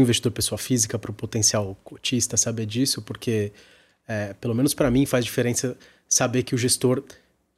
investidor 0.00 0.30
pessoa 0.30 0.56
física, 0.56 0.96
pro 0.96 1.12
potencial 1.12 1.76
cotista 1.82 2.36
saber 2.36 2.66
disso, 2.66 3.02
porque 3.02 3.50
é, 4.06 4.32
pelo 4.40 4.54
menos 4.54 4.72
para 4.72 4.88
mim 4.92 5.04
faz 5.04 5.24
diferença 5.24 5.76
saber 6.08 6.44
que 6.44 6.54
o 6.54 6.58
gestor 6.58 7.02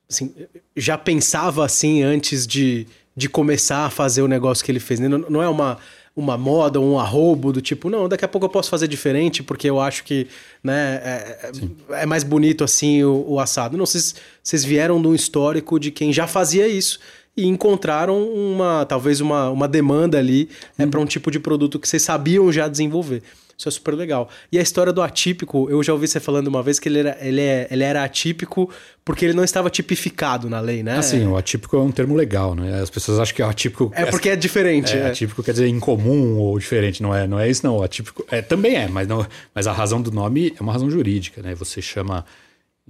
assim, 0.09 0.35
já 0.75 0.97
pensava 0.97 1.63
assim 1.63 2.03
antes 2.03 2.47
de, 2.47 2.87
de 3.15 3.29
começar 3.29 3.85
a 3.85 3.91
fazer 3.91 4.23
o 4.23 4.29
negócio 4.29 4.65
que 4.65 4.73
ele 4.73 4.81
fez. 4.81 4.99
Né? 4.99 5.07
Não, 5.07 5.19
não 5.19 5.43
é 5.43 5.49
uma 5.51 5.79
uma 6.21 6.39
moda, 6.39 6.81
um 6.81 6.99
arrobo 6.99 7.53
do 7.53 7.61
tipo, 7.61 7.91
não, 7.91 8.09
daqui 8.09 8.25
a 8.25 8.29
pouco 8.29 8.47
eu 8.47 8.51
posso 8.51 8.71
fazer 8.71 8.87
diferente 8.87 9.43
porque 9.43 9.69
eu 9.69 9.81
acho 9.81 10.05
que 10.05 10.27
né, 10.63 11.01
é, 11.03 11.51
é, 11.91 12.03
é 12.03 12.07
mais 12.07 12.23
bonito 12.23 12.63
assim 12.63 13.03
o, 13.03 13.25
o, 13.27 13.41
assado. 13.41 13.77
Não, 13.77 13.87
vocês, 13.87 14.15
vocês 14.43 14.65
vieram 14.65 15.01
de 15.01 15.09
um 15.09 15.15
histórico 15.15 15.79
de 15.81 15.91
quem 15.91 16.13
já 16.13 16.27
fazia 16.27 16.69
isso 16.69 17.01
e 17.37 17.47
encontraram 17.47 18.23
uma 18.23 18.85
talvez 18.85 19.21
uma, 19.21 19.51
uma 19.51 19.67
demanda 19.67 20.19
ali 20.19 20.49
hum. 20.79 20.83
é, 20.83 20.87
para 20.87 21.01
um 21.01 21.07
tipo 21.07 21.31
de 21.31 21.41
produto 21.41 21.79
que 21.79 21.89
vocês 21.89 22.03
sabiam 22.03 22.53
já 22.53 22.69
desenvolver. 22.69 23.23
Isso 23.61 23.69
é 23.69 23.73
super 23.73 23.95
legal. 23.95 24.31
E 24.51 24.59
a 24.59 24.63
história 24.63 24.91
do 24.91 25.03
atípico, 25.03 25.69
eu 25.69 25.83
já 25.83 25.93
ouvi 25.93 26.09
você 26.09 26.19
falando 26.19 26.47
uma 26.47 26.63
vez 26.63 26.79
que 26.79 26.89
ele 26.89 27.01
era, 27.01 27.19
ele, 27.21 27.43
é, 27.43 27.69
ele 27.71 27.85
era 27.85 28.03
atípico 28.03 28.71
porque 29.05 29.23
ele 29.23 29.35
não 29.35 29.45
estava 29.45 29.69
tipificado 29.69 30.49
na 30.49 30.61
lei, 30.61 30.83
né? 30.83 30.97
Assim, 30.97 31.27
o 31.27 31.37
atípico 31.37 31.77
é 31.77 31.81
um 31.81 31.93
termo 31.93 32.17
legal, 32.17 32.55
né? 32.55 32.81
As 32.81 32.89
pessoas 32.89 33.19
acham 33.19 33.37
que 33.37 33.43
o 33.43 33.47
atípico. 33.47 33.93
É 33.95 34.07
porque 34.07 34.31
é 34.31 34.37
diferente. 34.37 34.97
É, 34.97 35.01
é. 35.01 35.07
Atípico 35.09 35.43
quer 35.43 35.53
dizer 35.53 35.69
incomum 35.69 36.39
ou 36.39 36.59
diferente, 36.59 37.03
não 37.03 37.15
é? 37.15 37.27
Não 37.27 37.39
é 37.39 37.51
isso, 37.51 37.67
não. 37.67 37.77
O 37.77 37.83
atípico 37.83 38.25
é, 38.31 38.41
também 38.41 38.77
é, 38.77 38.89
mas, 38.89 39.07
não, 39.07 39.27
mas 39.55 39.67
a 39.67 39.73
razão 39.73 40.01
do 40.01 40.11
nome 40.11 40.55
é 40.59 40.63
uma 40.63 40.73
razão 40.73 40.91
jurídica, 40.91 41.43
né? 41.43 41.55
Você 41.55 41.83
chama 41.83 42.25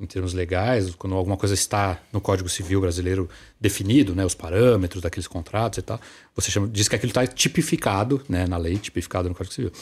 em 0.00 0.06
termos 0.06 0.33
legais, 0.33 0.94
quando 0.94 1.16
alguma 1.16 1.37
coisa 1.37 1.54
está 1.54 2.00
no 2.12 2.20
Código 2.20 2.48
Civil 2.48 2.80
brasileiro 2.80 3.28
definido, 3.61 4.14
né, 4.14 4.24
os 4.24 4.35
parâmetros 4.35 5.02
daqueles 5.02 5.26
contratos 5.26 5.78
e 5.78 5.83
tal, 5.83 6.00
você 6.35 6.50
chama, 6.50 6.68
diz 6.68 6.88
que 6.88 6.96
aquilo 6.96 7.11
está 7.11 7.26
tipificado, 7.26 8.22
né, 8.26 8.46
na 8.46 8.56
lei, 8.56 8.78
tipificado 8.78 9.28
no 9.28 9.35
Código 9.35 9.52
Civil. 9.52 9.72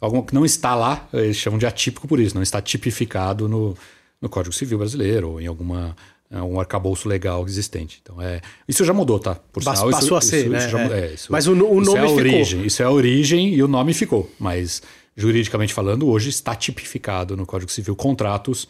Algum 0.00 0.22
que 0.22 0.34
não 0.34 0.44
está 0.44 0.74
lá, 0.74 1.08
eles 1.12 1.36
chamam 1.36 1.58
de 1.58 1.66
atípico 1.66 2.06
por 2.06 2.20
isso, 2.20 2.34
não 2.34 2.42
está 2.42 2.60
tipificado 2.60 3.48
no, 3.48 3.76
no 4.20 4.28
Código 4.28 4.54
Civil 4.54 4.78
brasileiro 4.78 5.30
ou 5.30 5.40
em 5.40 5.46
alguma 5.46 5.96
um 6.30 6.58
arcabouço 6.58 7.08
legal 7.08 7.46
existente. 7.46 8.00
Então 8.02 8.20
é 8.20 8.40
isso 8.66 8.84
já 8.84 8.92
mudou, 8.92 9.18
tá? 9.18 9.34
Por 9.34 9.62
sinal, 9.62 9.90
passou 9.90 10.00
isso, 10.00 10.14
a 10.16 10.20
ser, 10.20 10.40
isso, 10.40 10.48
né? 10.50 10.58
Isso 10.58 10.68
já, 10.68 10.80
é. 10.80 11.00
É, 11.00 11.14
isso, 11.14 11.30
mas 11.30 11.46
o, 11.46 11.52
o 11.52 11.80
nome 11.80 11.98
é 11.98 12.02
a 12.02 12.08
ficou. 12.08 12.16
origem, 12.16 12.66
isso 12.66 12.82
é 12.82 12.84
a 12.84 12.90
origem 12.90 13.54
e 13.54 13.62
o 13.62 13.68
nome 13.68 13.94
ficou. 13.94 14.30
Mas 14.38 14.82
juridicamente 15.16 15.72
falando, 15.72 16.08
hoje 16.08 16.30
está 16.30 16.54
tipificado 16.54 17.36
no 17.36 17.46
Código 17.46 17.70
Civil 17.70 17.94
contratos 17.94 18.66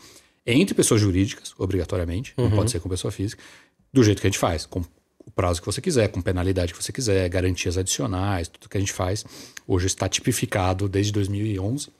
entre 0.46 0.74
pessoas 0.74 1.00
jurídicas, 1.00 1.54
obrigatoriamente, 1.58 2.34
uhum. 2.36 2.50
não 2.50 2.56
pode 2.56 2.70
ser 2.70 2.80
com 2.80 2.88
pessoa 2.88 3.10
física, 3.10 3.42
do 3.92 4.02
jeito 4.02 4.20
que 4.20 4.26
a 4.26 4.30
gente 4.30 4.38
faz, 4.38 4.66
com 4.66 4.82
o 5.26 5.30
prazo 5.30 5.60
que 5.60 5.66
você 5.66 5.80
quiser, 5.80 6.08
com 6.08 6.20
penalidade 6.20 6.72
que 6.72 6.82
você 6.82 6.92
quiser, 6.92 7.28
garantias 7.28 7.78
adicionais, 7.78 8.48
tudo 8.48 8.68
que 8.68 8.76
a 8.76 8.80
gente 8.80 8.92
faz. 8.92 9.24
Hoje 9.66 9.86
está 9.86 10.08
tipificado 10.08 10.88
desde 10.88 11.12
2011. 11.12 11.88
Uh, 11.88 11.92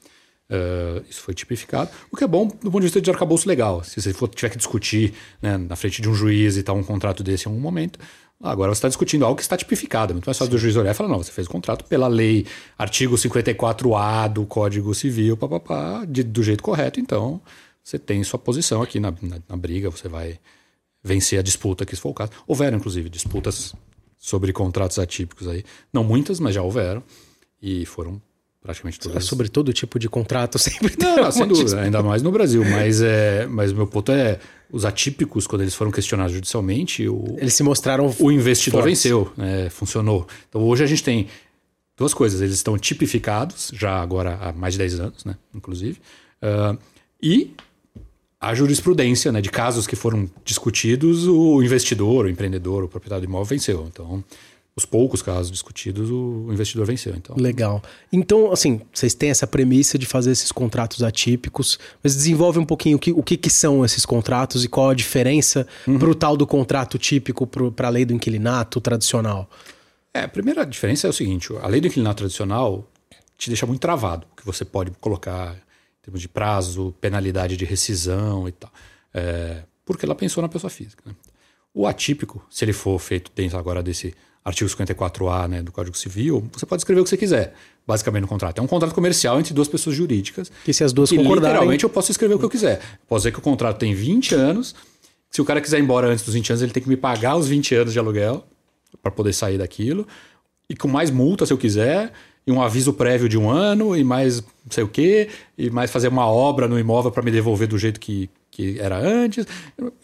eh, 0.50 1.02
isso 1.08 1.22
foi 1.22 1.32
tipificado, 1.32 1.90
o 2.12 2.16
que 2.18 2.22
é 2.22 2.26
bom 2.26 2.46
do 2.46 2.70
ponto 2.70 2.80
de 2.80 2.86
vista 2.86 3.00
de 3.00 3.10
arcabouço 3.10 3.48
legal. 3.48 3.82
Se 3.82 4.00
você 4.00 4.12
for, 4.12 4.28
tiver 4.28 4.50
que 4.50 4.58
discutir 4.58 5.14
né, 5.40 5.56
na 5.56 5.74
frente 5.74 6.02
de 6.02 6.08
um 6.08 6.14
juiz 6.14 6.58
e 6.58 6.62
tal, 6.62 6.76
um 6.76 6.84
contrato 6.84 7.22
desse 7.22 7.48
em 7.48 7.52
um 7.52 7.58
momento, 7.58 7.98
agora 8.42 8.74
você 8.74 8.78
está 8.78 8.88
discutindo 8.88 9.24
algo 9.24 9.36
que 9.36 9.42
está 9.42 9.56
tipificado. 9.56 10.12
É 10.12 10.14
muito 10.14 10.26
mais 10.26 10.36
fácil 10.36 10.50
do 10.50 10.58
juiz 10.58 10.76
olhar 10.76 10.90
e 10.90 10.94
falar: 10.94 11.08
não, 11.08 11.22
você 11.22 11.32
fez 11.32 11.46
o 11.46 11.50
contrato 11.50 11.86
pela 11.86 12.08
lei, 12.08 12.46
artigo 12.76 13.16
54A 13.16 14.28
do 14.30 14.44
Código 14.44 14.94
Civil, 14.94 15.34
papapá, 15.34 16.04
de, 16.06 16.22
do 16.22 16.42
jeito 16.42 16.62
correto, 16.62 17.00
então 17.00 17.40
você 17.82 17.98
tem 17.98 18.22
sua 18.22 18.38
posição 18.38 18.82
aqui 18.82 19.00
na, 19.00 19.12
na, 19.22 19.38
na 19.48 19.56
briga, 19.56 19.90
você 19.90 20.08
vai 20.08 20.38
vencer 21.04 21.38
a 21.38 21.42
disputa, 21.42 21.84
que 21.84 21.94
se 21.94 22.00
for 22.00 22.08
o 22.08 22.14
caso. 22.14 22.32
Houveram, 22.46 22.78
inclusive, 22.78 23.10
disputas 23.10 23.74
sobre 24.16 24.52
contratos 24.54 24.98
atípicos 24.98 25.46
aí. 25.46 25.62
Não 25.92 26.02
muitas, 26.02 26.40
mas 26.40 26.54
já 26.54 26.62
houveram. 26.62 27.02
E 27.60 27.84
foram 27.84 28.20
praticamente 28.62 28.98
todas. 28.98 29.24
Sobre 29.26 29.50
todo 29.50 29.70
tipo 29.74 29.98
de 29.98 30.08
contrato 30.08 30.56
sempre 30.58 30.96
Não, 30.98 31.16
não 31.16 31.30
sem 31.30 31.46
dúvida, 31.46 31.82
ainda 31.82 32.02
mais 32.02 32.22
no 32.22 32.32
Brasil. 32.32 32.64
Mas, 32.64 33.02
é, 33.02 33.46
mas 33.46 33.70
o 33.72 33.74
meu 33.74 33.86
ponto 33.86 34.10
é, 34.10 34.38
os 34.72 34.86
atípicos, 34.86 35.46
quando 35.46 35.60
eles 35.60 35.74
foram 35.74 35.90
questionados 35.90 36.32
judicialmente... 36.32 37.06
O, 37.06 37.36
eles 37.38 37.52
se 37.52 37.62
mostraram 37.62 38.14
O 38.18 38.32
investidor 38.32 38.80
fortes. 38.80 39.02
venceu, 39.02 39.30
né, 39.36 39.68
funcionou. 39.68 40.26
Então 40.48 40.62
hoje 40.62 40.82
a 40.82 40.86
gente 40.86 41.04
tem 41.04 41.28
duas 41.94 42.14
coisas. 42.14 42.40
Eles 42.40 42.54
estão 42.54 42.78
tipificados, 42.78 43.70
já 43.74 44.00
agora 44.00 44.38
há 44.40 44.52
mais 44.52 44.72
de 44.72 44.78
10 44.78 45.00
anos, 45.00 45.24
né, 45.26 45.36
inclusive. 45.54 46.00
Uh, 46.42 46.78
e 47.22 47.54
a 48.48 48.54
jurisprudência 48.54 49.32
né, 49.32 49.40
de 49.40 49.50
casos 49.50 49.86
que 49.86 49.96
foram 49.96 50.28
discutidos, 50.44 51.26
o 51.26 51.62
investidor, 51.62 52.26
o 52.26 52.28
empreendedor, 52.28 52.84
o 52.84 52.88
proprietário 52.88 53.26
do 53.26 53.30
imóvel 53.30 53.46
venceu. 53.46 53.86
Então, 53.90 54.22
os 54.76 54.84
poucos 54.84 55.22
casos 55.22 55.52
discutidos, 55.52 56.10
o 56.10 56.48
investidor 56.50 56.84
venceu. 56.84 57.14
Então. 57.16 57.36
Legal. 57.38 57.80
Então, 58.12 58.52
assim, 58.52 58.80
vocês 58.92 59.14
têm 59.14 59.30
essa 59.30 59.46
premissa 59.46 59.96
de 59.96 60.04
fazer 60.04 60.32
esses 60.32 60.50
contratos 60.50 61.02
atípicos, 61.02 61.78
mas 62.02 62.14
desenvolve 62.16 62.58
um 62.58 62.64
pouquinho 62.64 62.96
o 62.96 63.00
que, 63.00 63.12
o 63.12 63.22
que, 63.22 63.36
que 63.36 63.50
são 63.50 63.84
esses 63.84 64.04
contratos 64.04 64.64
e 64.64 64.68
qual 64.68 64.90
a 64.90 64.94
diferença 64.94 65.66
uhum. 65.86 65.98
para 65.98 66.10
o 66.10 66.14
tal 66.14 66.36
do 66.36 66.46
contrato 66.46 66.98
típico 66.98 67.46
para 67.46 67.86
a 67.86 67.90
lei 67.90 68.04
do 68.04 68.12
inquilinato 68.12 68.80
tradicional. 68.80 69.48
É, 70.12 70.22
a 70.22 70.28
primeira 70.28 70.64
diferença 70.66 71.06
é 71.06 71.10
o 71.10 71.12
seguinte: 71.12 71.52
a 71.62 71.68
lei 71.68 71.80
do 71.80 71.86
inquilinato 71.86 72.18
tradicional 72.18 72.88
te 73.38 73.48
deixa 73.48 73.66
muito 73.66 73.80
travado, 73.80 74.26
que 74.36 74.44
você 74.44 74.64
pode 74.64 74.90
colocar 75.00 75.56
termos 76.04 76.20
de 76.20 76.28
prazo, 76.28 76.94
penalidade 77.00 77.56
de 77.56 77.64
rescisão 77.64 78.46
e 78.46 78.52
tal. 78.52 78.70
É, 79.12 79.62
porque 79.84 80.04
ela 80.04 80.14
pensou 80.14 80.42
na 80.42 80.48
pessoa 80.48 80.70
física. 80.70 81.02
Né? 81.06 81.14
O 81.72 81.86
atípico, 81.86 82.44
se 82.50 82.64
ele 82.64 82.72
for 82.72 82.98
feito 82.98 83.32
dentro 83.34 83.58
agora 83.58 83.82
desse 83.82 84.14
artigo 84.44 84.68
54A 84.68 85.48
né, 85.48 85.62
do 85.62 85.72
Código 85.72 85.96
Civil, 85.96 86.46
você 86.52 86.66
pode 86.66 86.80
escrever 86.80 87.00
o 87.00 87.04
que 87.04 87.10
você 87.10 87.16
quiser, 87.16 87.54
basicamente, 87.86 88.22
no 88.22 88.28
contrato. 88.28 88.58
É 88.58 88.62
um 88.62 88.66
contrato 88.66 88.94
comercial 88.94 89.40
entre 89.40 89.54
duas 89.54 89.66
pessoas 89.66 89.96
jurídicas. 89.96 90.52
E 90.68 90.74
se 90.74 90.84
as 90.84 90.92
duas 90.92 91.08
que, 91.08 91.16
concordarem... 91.16 91.54
Literalmente, 91.54 91.84
eu 91.84 91.90
posso 91.90 92.10
escrever 92.10 92.34
o 92.34 92.38
que 92.38 92.44
eu 92.44 92.50
quiser. 92.50 92.82
Posso 93.08 93.20
dizer 93.20 93.32
que 93.32 93.38
o 93.38 93.42
contrato 93.42 93.78
tem 93.78 93.94
20 93.94 94.34
anos. 94.34 94.74
Se 95.30 95.40
o 95.40 95.44
cara 95.44 95.60
quiser 95.60 95.78
ir 95.78 95.82
embora 95.82 96.08
antes 96.08 96.22
dos 96.22 96.34
20 96.34 96.50
anos, 96.50 96.62
ele 96.62 96.72
tem 96.72 96.82
que 96.82 96.88
me 96.88 96.96
pagar 96.96 97.36
os 97.36 97.48
20 97.48 97.74
anos 97.74 97.92
de 97.94 97.98
aluguel 97.98 98.44
para 99.02 99.10
poder 99.10 99.32
sair 99.32 99.56
daquilo. 99.56 100.06
E 100.68 100.76
com 100.76 100.86
mais 100.86 101.10
multa, 101.10 101.46
se 101.46 101.52
eu 101.52 101.58
quiser 101.58 102.12
e 102.46 102.52
um 102.52 102.60
aviso 102.60 102.92
prévio 102.92 103.28
de 103.28 103.38
um 103.38 103.50
ano, 103.50 103.96
e 103.96 104.04
mais 104.04 104.40
não 104.40 104.70
sei 104.70 104.84
o 104.84 104.88
quê, 104.88 105.28
e 105.56 105.70
mais 105.70 105.90
fazer 105.90 106.08
uma 106.08 106.26
obra 106.26 106.68
no 106.68 106.78
imóvel 106.78 107.10
para 107.10 107.22
me 107.22 107.30
devolver 107.30 107.66
do 107.66 107.78
jeito 107.78 107.98
que, 107.98 108.28
que 108.50 108.78
era 108.78 108.98
antes. 108.98 109.46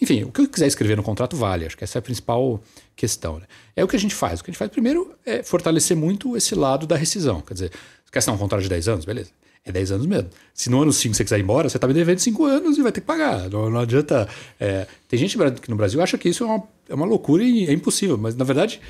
Enfim, 0.01 0.25
o 0.25 0.33
que 0.33 0.43
eu 0.43 0.49
quiser 0.49 0.67
escrever 0.67 0.97
no 0.97 1.03
contrato 1.03 1.37
vale. 1.37 1.67
Acho 1.67 1.77
que 1.77 1.85
essa 1.85 1.99
é 1.99 2.01
a 2.01 2.03
principal 2.03 2.63
questão. 2.97 3.39
Né? 3.39 3.47
É 3.77 3.85
o 3.85 3.89
que 3.89 3.97
a 3.97 3.99
gente 3.99 4.15
faz. 4.15 4.41
O 4.41 4.45
que 4.45 4.51
a 4.51 4.53
gente 4.53 4.59
faz 4.59 4.71
primeiro 4.71 5.15
é 5.25 5.43
fortalecer 5.43 5.97
muito 5.97 6.37
esse 6.37 6.55
lado 6.55 6.87
da 6.87 6.97
rescisão. 6.97 7.41
Quer 7.41 7.55
dizer, 7.55 7.71
você 7.71 8.13
quer 8.13 8.19
assinar 8.19 8.37
um 8.37 8.39
contrato 8.39 8.63
de 8.63 8.69
10 8.69 8.89
anos? 8.89 9.05
Beleza. 9.05 9.31
É 9.65 9.71
10 9.71 9.93
anos 9.93 10.07
mesmo. 10.07 10.31
Se 10.55 10.71
no 10.71 10.81
ano 10.81 10.93
5 10.93 11.15
você 11.15 11.23
quiser 11.23 11.39
ir 11.39 11.43
embora, 11.43 11.69
você 11.69 11.77
está 11.77 11.87
me 11.87 11.93
devendo 11.93 12.19
5 12.19 12.45
anos 12.47 12.79
e 12.79 12.83
vai 12.83 12.91
ter 12.91 13.03
que 13.03 13.07
pagar. 13.07 13.51
Não, 13.51 13.69
não 13.69 13.81
adianta. 13.81 14.27
É, 14.59 14.87
tem 15.07 15.19
gente 15.19 15.37
que 15.61 15.71
no 15.71 15.77
Brasil 15.77 16.01
acha 16.01 16.17
que 16.17 16.31
isso 16.31 16.45
é 16.45 16.47
uma, 16.47 16.63
é 16.89 16.95
uma 16.95 17.05
loucura 17.05 17.45
e 17.45 17.67
é 17.67 17.73
impossível, 17.73 18.17
mas 18.17 18.35
na 18.35 18.45
verdade 18.45 18.81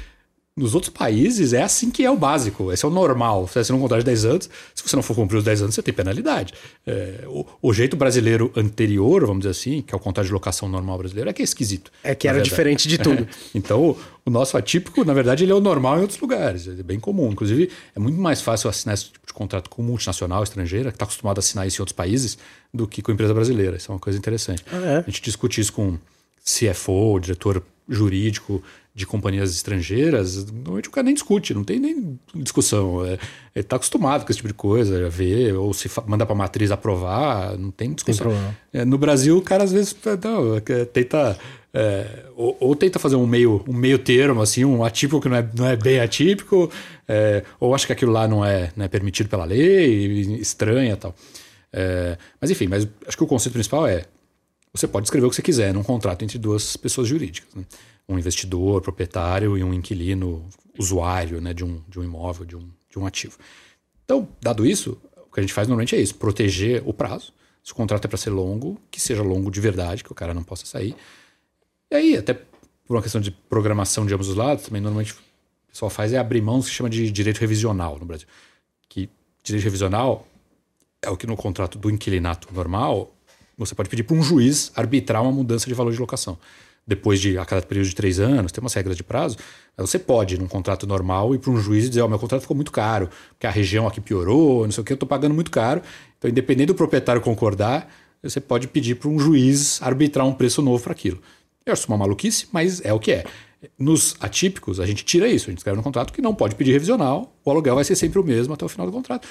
nos 0.61 0.75
outros 0.75 0.92
países 0.92 1.55
é 1.55 1.62
assim 1.62 1.90
que 1.90 2.05
é 2.05 2.11
o 2.11 2.16
básico, 2.16 2.70
esse 2.70 2.85
é 2.85 2.88
o 2.88 2.90
normal. 2.90 3.46
Você 3.46 3.61
assina 3.61 3.79
um 3.79 3.81
contrato 3.81 4.01
de 4.01 4.07
10 4.07 4.25
anos, 4.27 4.51
se 4.75 4.83
você 4.87 4.94
não 4.94 5.03
for 5.03 5.14
cumprir 5.14 5.38
os 5.38 5.44
10 5.44 5.62
anos, 5.62 5.75
você 5.75 5.83
tem 5.83 5.94
penalidade. 5.94 6.53
É, 6.87 7.25
o, 7.27 7.46
o, 7.62 7.73
jeito 7.73 7.96
brasileiro 7.96 8.53
anterior, 8.55 9.23
vamos 9.23 9.40
dizer 9.40 9.51
assim, 9.51 9.81
que 9.81 9.94
é 9.94 9.96
o 9.96 10.01
contrato 10.01 10.27
de 10.27 10.33
locação 10.33 10.68
normal 10.68 10.99
brasileiro, 10.99 11.31
é 11.31 11.33
que 11.33 11.40
é 11.40 11.44
esquisito. 11.44 11.90
É 12.05 12.14
que 12.14 12.29
era 12.29 12.35
verdade. 12.35 12.51
diferente 12.51 12.87
de 12.87 12.99
tudo. 13.01 13.27
então, 13.55 13.96
o 14.25 14.31
nosso 14.31 14.57
atípico, 14.57 15.03
na 15.03 15.14
verdade, 15.14 15.44
ele 15.44 15.53
é 15.53 15.55
o 15.55 15.61
normal 15.61 15.99
em 15.99 16.03
outros 16.03 16.20
lugares, 16.20 16.68
é 16.68 16.83
bem 16.83 17.01
comum. 17.01 17.33
Inclusive, 17.33 17.70
é 17.96 17.99
muito 17.99 18.20
mais 18.20 18.42
fácil 18.42 18.68
assinar 18.68 18.94
esse 18.94 19.07
tipo 19.07 19.27
de 19.27 19.33
contrato 19.33 19.70
com 19.70 19.83
multinacional 19.83 20.42
estrangeira, 20.42 20.90
que 20.90 20.96
está 20.96 21.05
acostumado 21.07 21.38
a 21.38 21.40
assinar 21.40 21.66
isso 21.66 21.81
em 21.81 21.83
outros 21.83 21.96
países, 21.96 22.37
do 22.73 22.87
que 22.87 23.01
com 23.01 23.11
empresa 23.11 23.33
brasileira. 23.33 23.79
Isso 23.79 23.90
é 23.90 23.94
uma 23.94 24.01
coisa 24.01 24.18
interessante. 24.18 24.62
Ah, 24.70 24.77
é? 24.77 24.96
A 24.99 25.03
gente 25.03 25.23
discute 25.23 25.61
isso 25.61 25.73
com 25.73 25.96
CFO, 26.44 27.18
diretor 27.18 27.62
jurídico 27.88 28.62
de 28.94 29.07
companhias 29.07 29.55
estrangeiras, 29.55 30.46
normalmente 30.46 30.88
o 30.88 30.92
cara 30.92 31.05
nem 31.05 31.14
discute, 31.14 31.55
não 31.55 31.62
tem 31.62 31.79
nem 31.79 32.18
discussão. 32.35 33.05
É, 33.05 33.12
ele 33.12 33.20
está 33.55 33.76
acostumado 33.76 34.24
com 34.24 34.31
esse 34.31 34.38
tipo 34.38 34.48
de 34.48 34.55
coisa, 34.55 35.07
a 35.07 35.09
ver, 35.09 35.55
ou 35.55 35.72
se 35.72 35.88
manda 36.07 36.26
para 36.26 36.35
a 36.35 36.38
matriz 36.38 36.70
aprovar, 36.70 37.57
não 37.57 37.70
tem 37.70 37.92
discussão. 37.92 38.33
Tem 38.72 38.81
é, 38.81 38.85
no 38.85 38.98
Brasil, 38.98 39.37
o 39.37 39.42
cara 39.42 39.64
às 39.64 39.72
vezes 39.72 39.96
não, 40.22 40.57
é, 40.57 40.85
tenta. 40.85 41.38
É, 41.72 42.24
ou, 42.35 42.57
ou, 42.59 42.74
tenta 42.74 42.98
fazer 42.98 43.14
um 43.14 43.26
meio, 43.29 43.64
um 43.68 43.72
meio 43.72 43.96
termo, 43.96 44.42
assim, 44.42 44.64
um 44.64 44.83
atípico 44.83 45.20
que 45.20 45.29
não 45.29 45.37
é, 45.37 45.48
não 45.57 45.66
é 45.68 45.76
bem 45.76 46.00
atípico, 46.00 46.68
é, 47.07 47.44
ou 47.61 47.72
acha 47.72 47.87
que 47.87 47.92
aquilo 47.92 48.11
lá 48.11 48.26
não 48.26 48.44
é, 48.44 48.72
não 48.74 48.85
é 48.85 48.88
permitido 48.88 49.29
pela 49.29 49.44
lei, 49.44 50.20
estranha 50.40 50.96
tal. 50.96 51.14
É, 51.72 52.18
mas 52.40 52.50
enfim, 52.50 52.66
mas 52.66 52.88
acho 53.07 53.16
que 53.16 53.22
o 53.22 53.26
conceito 53.26 53.53
principal 53.53 53.87
é 53.87 54.05
você 54.72 54.87
pode 54.87 55.07
escrever 55.07 55.26
o 55.26 55.31
que 55.31 55.37
você 55.37 55.42
quiser 55.42 55.74
num 55.74 55.83
contrato 55.83 56.24
entre 56.24 56.38
duas 56.38 56.76
pessoas 56.76 57.09
jurídicas. 57.09 57.55
Né? 57.55 57.64
Um 58.11 58.18
investidor, 58.18 58.83
proprietário 58.83 59.57
e 59.57 59.62
um 59.62 59.73
inquilino, 59.73 60.46
usuário 60.79 61.40
né, 61.40 61.55
de, 61.55 61.64
um, 61.64 61.81
de 61.88 61.99
um 61.99 62.05
imóvel, 62.05 62.44
de 62.44 62.57
um, 62.57 62.68
de 62.88 62.99
um 62.99 63.07
ativo. 63.07 63.38
Então, 64.05 64.29
dado 64.40 64.66
isso, 64.66 65.01
o 65.16 65.33
que 65.33 65.40
a 65.40 65.42
gente 65.42 65.53
faz 65.53 65.68
normalmente 65.68 65.94
é 65.94 66.01
isso: 66.01 66.14
proteger 66.16 66.83
o 66.85 66.92
prazo. 66.92 67.33
Se 67.62 67.73
o 67.73 67.75
contrato 67.75 68.05
é 68.07 68.09
para 68.09 68.16
ser 68.16 68.31
longo, 68.31 68.81
que 68.90 69.01
seja 69.01 69.23
longo 69.23 69.51
de 69.51 69.61
verdade, 69.61 70.03
que 70.03 70.11
o 70.11 70.14
cara 70.14 70.35
não 70.35 70.42
possa 70.42 70.66
sair. 70.66 70.96
E 71.90 71.94
aí, 71.94 72.16
até 72.16 72.35
por 72.35 72.96
uma 72.96 73.03
questão 73.03 73.20
de 73.20 73.31
programação 73.31 74.07
de 74.07 74.14
ambos 74.14 74.29
os 74.29 74.35
lados, 74.35 74.64
também 74.64 74.81
normalmente 74.81 75.12
o 75.12 75.16
pessoal 75.68 75.90
faz 75.90 76.12
é 76.12 76.18
abrir 76.18 76.40
mão 76.40 76.61
que 76.61 76.66
se 76.66 76.73
chama 76.73 76.90
de 76.90 77.11
direito 77.11 77.38
revisional 77.38 77.99
no 77.99 78.07
Brasil. 78.07 78.27
Que 78.88 79.09
direito 79.44 79.64
revisional 79.64 80.27
é 81.03 81.09
o 81.09 81.16
que 81.16 81.27
no 81.27 81.37
contrato 81.37 81.79
do 81.79 81.90
inquilinato 81.90 82.53
normal 82.53 83.14
você 83.57 83.75
pode 83.75 83.88
pedir 83.88 84.03
para 84.03 84.16
um 84.16 84.23
juiz 84.23 84.73
arbitrar 84.75 85.23
uma 85.23 85.31
mudança 85.31 85.66
de 85.66 85.75
valor 85.75 85.92
de 85.92 86.01
locação. 86.01 86.38
Depois 86.90 87.20
de 87.20 87.38
a 87.38 87.44
cada 87.44 87.62
período 87.62 87.87
de 87.87 87.94
três 87.94 88.18
anos, 88.18 88.50
tem 88.50 88.61
umas 88.61 88.74
regras 88.74 88.96
de 88.96 89.05
prazo. 89.05 89.37
Você 89.76 89.96
pode, 89.96 90.37
num 90.37 90.48
contrato 90.48 90.88
normal, 90.88 91.33
ir 91.37 91.38
para 91.38 91.53
um 91.53 91.57
juiz 91.57 91.85
e 91.85 91.88
dizer: 91.88 92.00
Ó, 92.00 92.07
oh, 92.07 92.09
meu 92.09 92.18
contrato 92.18 92.40
ficou 92.40 92.57
muito 92.57 92.72
caro, 92.72 93.09
porque 93.29 93.46
a 93.46 93.50
região 93.50 93.87
aqui 93.87 94.00
piorou, 94.00 94.64
não 94.64 94.72
sei 94.72 94.83
o 94.83 94.85
que, 94.85 94.92
eu 94.92 94.96
estou 94.96 95.09
pagando 95.09 95.33
muito 95.33 95.53
caro. 95.53 95.83
Então, 96.18 96.29
independente 96.29 96.66
do 96.66 96.74
proprietário 96.74 97.22
concordar, 97.22 97.88
você 98.20 98.40
pode 98.40 98.66
pedir 98.66 98.96
para 98.96 99.09
um 99.09 99.20
juiz 99.20 99.81
arbitrar 99.81 100.26
um 100.26 100.33
preço 100.33 100.61
novo 100.61 100.83
para 100.83 100.90
aquilo. 100.90 101.22
Eu 101.64 101.74
acho 101.74 101.87
uma 101.87 101.96
maluquice, 101.96 102.48
mas 102.50 102.85
é 102.85 102.92
o 102.92 102.98
que 102.98 103.12
é. 103.12 103.24
Nos 103.79 104.16
atípicos, 104.18 104.81
a 104.81 104.87
gente 104.87 105.05
tira 105.05 105.29
isso, 105.29 105.48
a 105.48 105.50
gente 105.50 105.59
escreve 105.59 105.76
no 105.76 105.85
contrato 105.85 106.12
que 106.12 106.20
não 106.20 106.35
pode 106.35 106.57
pedir 106.57 106.72
revisional, 106.72 107.33
o 107.44 107.50
aluguel 107.53 107.76
vai 107.76 107.85
ser 107.85 107.94
sempre 107.94 108.18
o 108.18 108.24
mesmo 108.24 108.53
até 108.53 108.64
o 108.64 108.68
final 108.68 108.85
do 108.85 108.92
contrato 108.92 109.29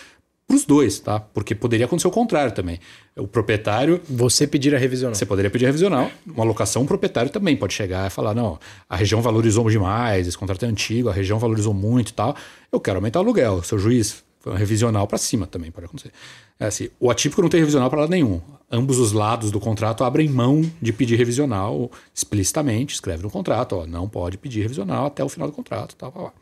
para 0.50 0.56
os 0.56 0.66
dois, 0.66 1.00
tá? 1.00 1.20
Porque 1.20 1.54
poderia 1.54 1.86
acontecer 1.86 2.08
o 2.08 2.12
contrário 2.12 2.52
também. 2.52 2.80
O 3.16 3.28
proprietário. 3.28 4.02
Você 4.10 4.48
pedir 4.48 4.74
a 4.74 4.80
revisional. 4.80 5.14
Você 5.14 5.26
poderia 5.26 5.52
pedir 5.52 5.66
a 5.66 5.68
revisional. 5.68 6.10
Uma 6.26 6.44
locação, 6.44 6.82
o 6.82 6.86
proprietário 6.88 7.30
também 7.30 7.56
pode 7.56 7.76
chegar 7.76 8.08
e 8.08 8.10
falar: 8.10 8.34
não, 8.34 8.60
a 8.90 8.96
região 8.96 9.22
valorizou 9.22 9.70
demais, 9.70 10.28
esse 10.28 10.36
contrato 10.36 10.66
é 10.66 10.68
antigo, 10.68 11.08
a 11.08 11.14
região 11.14 11.38
valorizou 11.38 11.72
muito 11.72 12.10
e 12.10 12.14
tal. 12.14 12.36
Eu 12.72 12.80
quero 12.80 12.98
aumentar 12.98 13.20
o 13.20 13.22
aluguel. 13.22 13.62
Seu 13.62 13.78
juiz 13.78 14.24
revisional 14.56 15.06
para 15.06 15.20
cima 15.20 15.46
também 15.46 15.70
pode 15.70 15.86
acontecer. 15.86 16.12
É 16.60 16.66
assim, 16.66 16.90
o 17.00 17.12
atípico 17.12 17.44
não 17.44 17.50
tem 17.50 17.60
revisional 17.60 17.88
para 17.88 18.00
lado 18.00 18.10
nenhum. 18.10 18.42
Ambos 18.72 18.98
os 18.98 19.12
lados 19.12 19.52
do 19.52 19.60
contrato 19.60 20.04
abrem 20.04 20.28
mão 20.28 20.64
de 20.82 20.92
pedir 20.92 21.16
revisional 21.16 21.92
explicitamente, 22.14 22.96
escreve 22.96 23.22
no 23.22 23.30
contrato, 23.30 23.76
ó, 23.76 23.86
não 23.86 24.10
pode 24.10 24.38
pedir 24.38 24.62
revisional 24.62 25.06
até 25.06 25.24
o 25.24 25.30
final 25.30 25.48
do 25.48 25.54
contrato, 25.54 25.96
tal, 25.96 26.12
tal, 26.12 26.24
tal. 26.24 26.34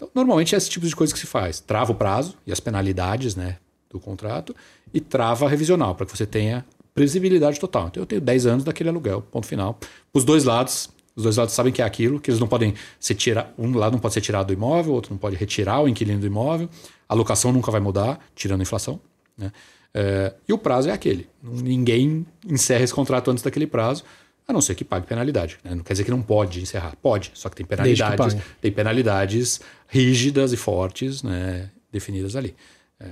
Então, 0.00 0.10
normalmente 0.14 0.54
é 0.54 0.58
esse 0.58 0.70
tipo 0.70 0.86
de 0.86 0.96
coisa 0.96 1.12
que 1.12 1.18
se 1.18 1.26
faz. 1.26 1.60
Trava 1.60 1.92
o 1.92 1.94
prazo 1.94 2.34
e 2.46 2.52
as 2.52 2.58
penalidades 2.58 3.36
né, 3.36 3.58
do 3.90 4.00
contrato 4.00 4.56
e 4.94 5.00
trava 5.00 5.44
a 5.44 5.48
revisional, 5.48 5.94
para 5.94 6.06
que 6.06 6.16
você 6.16 6.24
tenha 6.24 6.64
previsibilidade 6.94 7.60
total. 7.60 7.88
Então, 7.88 8.02
eu 8.02 8.06
tenho 8.06 8.20
10 8.20 8.46
anos 8.46 8.64
daquele 8.64 8.88
aluguel, 8.88 9.20
ponto 9.20 9.46
final. 9.46 9.78
Os 10.14 10.24
dois 10.24 10.44
lados, 10.44 10.88
os 11.14 11.24
dois 11.24 11.36
lados 11.36 11.52
sabem 11.52 11.70
que 11.70 11.82
é 11.82 11.84
aquilo, 11.84 12.18
que 12.18 12.30
eles 12.30 12.40
não 12.40 12.48
podem 12.48 12.72
ser 12.98 13.14
tirado, 13.14 13.52
um 13.58 13.76
lado 13.76 13.92
não 13.92 13.98
pode 13.98 14.14
ser 14.14 14.22
tirado 14.22 14.46
do 14.46 14.52
imóvel, 14.54 14.92
o 14.92 14.94
outro 14.94 15.12
não 15.12 15.18
pode 15.18 15.36
retirar 15.36 15.82
o 15.82 15.88
inquilino 15.88 16.18
do 16.20 16.26
imóvel. 16.26 16.70
A 17.06 17.14
locação 17.14 17.52
nunca 17.52 17.70
vai 17.70 17.80
mudar, 17.80 18.18
tirando 18.34 18.60
a 18.60 18.62
inflação. 18.62 18.98
Né? 19.36 19.52
É, 19.92 20.32
e 20.48 20.52
o 20.52 20.56
prazo 20.56 20.88
é 20.88 20.92
aquele. 20.92 21.28
Ninguém 21.42 22.24
encerra 22.48 22.84
esse 22.84 22.94
contrato 22.94 23.30
antes 23.30 23.44
daquele 23.44 23.66
prazo. 23.66 24.02
A 24.50 24.52
não 24.52 24.60
ser 24.60 24.74
que 24.74 24.84
pague 24.84 25.06
penalidade. 25.06 25.58
Né? 25.62 25.74
Não 25.74 25.84
quer 25.84 25.92
dizer 25.92 26.04
que 26.04 26.10
não 26.10 26.20
pode 26.20 26.60
encerrar. 26.60 26.96
Pode, 27.00 27.30
só 27.34 27.48
que 27.48 27.56
tem 27.56 27.64
penalidades, 27.64 28.34
que 28.34 28.42
tem 28.60 28.72
penalidades 28.72 29.60
rígidas 29.88 30.52
e 30.52 30.56
fortes 30.56 31.22
né, 31.22 31.70
definidas 31.90 32.34
ali. 32.34 32.54
É, 32.98 33.08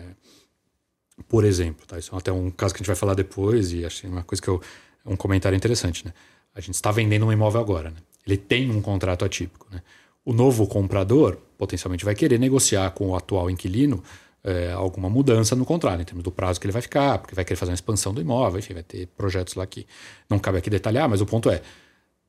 por 1.29 1.45
exemplo, 1.45 1.87
tá? 1.87 1.99
isso 1.99 2.15
é 2.15 2.19
até 2.19 2.33
um 2.33 2.51
caso 2.51 2.75
que 2.75 2.79
a 2.79 2.81
gente 2.81 2.89
vai 2.89 2.97
falar 2.97 3.15
depois, 3.15 3.73
e 3.73 3.85
achei 3.85 4.11
uma 4.11 4.23
coisa 4.23 4.43
que 4.43 4.49
eu. 4.49 4.61
um 5.07 5.17
comentário 5.17 5.57
interessante. 5.57 6.05
Né? 6.05 6.13
A 6.55 6.61
gente 6.61 6.75
está 6.75 6.91
vendendo 6.91 7.27
um 7.27 7.33
imóvel 7.33 7.61
agora. 7.61 7.91
Né? 7.91 7.97
Ele 8.27 8.37
tem 8.37 8.71
um 8.71 8.83
contrato 8.83 9.25
atípico. 9.25 9.67
Né? 9.71 9.81
O 10.25 10.33
novo 10.33 10.67
comprador 10.67 11.39
potencialmente 11.57 12.05
vai 12.05 12.15
querer 12.15 12.39
negociar 12.39 12.91
com 12.91 13.11
o 13.11 13.17
atual 13.17 13.49
inquilino 13.49 14.03
é, 14.49 14.73
alguma 14.73 15.11
mudança 15.11 15.55
no 15.55 15.65
contrato, 15.65 16.01
em 16.01 16.05
termos 16.05 16.25
do 16.25 16.31
prazo 16.31 16.59
que 16.59 16.67
ele 16.67 16.73
vai 16.73 16.81
ficar, 16.81 17.19
porque 17.19 17.35
vai 17.35 17.45
querer 17.45 17.57
fazer 17.57 17.71
uma 17.71 17.75
expansão 17.75 18.15
do 18.15 18.21
imóvel, 18.21 18.59
enfim, 18.59 18.73
vai 18.73 18.83
ter 18.83 19.07
projetos 19.09 19.55
lá 19.55 19.67
que 19.67 19.87
não 20.29 20.39
cabe 20.39 20.59
aqui 20.59 20.71
detalhar, 20.71 21.09
mas 21.09 21.21
o 21.21 21.27
ponto 21.27 21.51
é, 21.51 21.61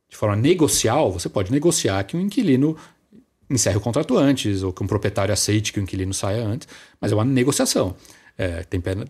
de 0.10 0.18
forma 0.18 0.36
negocial, 0.36 1.12
você 1.12 1.30
pode 1.30 1.52
negociar 1.52 2.04
que 2.04 2.18
um 2.18 2.20
inquilino 2.20 2.76
encerre 3.50 3.78
o 3.78 3.82
contrato 3.82 4.18
antes, 4.18 4.64
ou 4.64 4.74
que 4.74 4.84
um 4.84 4.88
proprietário 4.88 5.34
aceite 5.34 5.72
que 5.72 5.80
o 5.80 5.84
inquilino 5.84 6.14
saia 6.14 6.46
antes, 6.46 6.68
mas 7.00 7.12
é 7.12 7.16
uma 7.16 7.24
negociação. 7.24 7.96
É, 8.38 8.64
tem, 8.64 8.82
pena, 8.82 9.06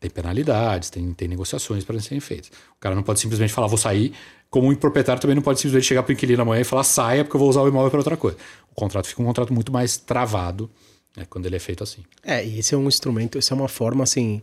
tem 0.00 0.08
penalidades, 0.08 0.88
tem, 0.88 1.12
tem 1.14 1.26
negociações 1.26 1.84
para 1.84 1.98
serem 2.00 2.20
feitas. 2.20 2.50
O 2.76 2.80
cara 2.80 2.94
não 2.94 3.02
pode 3.02 3.18
simplesmente 3.18 3.52
falar, 3.52 3.66
vou 3.66 3.78
sair, 3.78 4.12
como 4.48 4.70
o 4.70 4.76
proprietário 4.76 5.20
também 5.20 5.34
não 5.34 5.42
pode 5.42 5.58
simplesmente 5.58 5.86
chegar 5.86 6.02
para 6.02 6.10
o 6.10 6.12
inquilino 6.12 6.42
amanhã 6.42 6.60
e 6.60 6.64
falar, 6.64 6.84
saia 6.84 7.24
porque 7.24 7.36
eu 7.36 7.40
vou 7.40 7.48
usar 7.48 7.62
o 7.62 7.68
imóvel 7.68 7.90
para 7.90 7.98
outra 7.98 8.16
coisa. 8.16 8.38
O 8.70 8.74
contrato 8.74 9.06
fica 9.06 9.20
um 9.20 9.26
contrato 9.26 9.52
muito 9.52 9.72
mais 9.72 9.96
travado 9.96 10.70
é 11.16 11.24
quando 11.24 11.46
ele 11.46 11.56
é 11.56 11.58
feito 11.58 11.82
assim. 11.82 12.02
É, 12.22 12.44
e 12.44 12.58
esse 12.58 12.74
é 12.74 12.78
um 12.78 12.88
instrumento, 12.88 13.38
essa 13.38 13.54
é 13.54 13.56
uma 13.56 13.68
forma 13.68 14.04
assim 14.04 14.42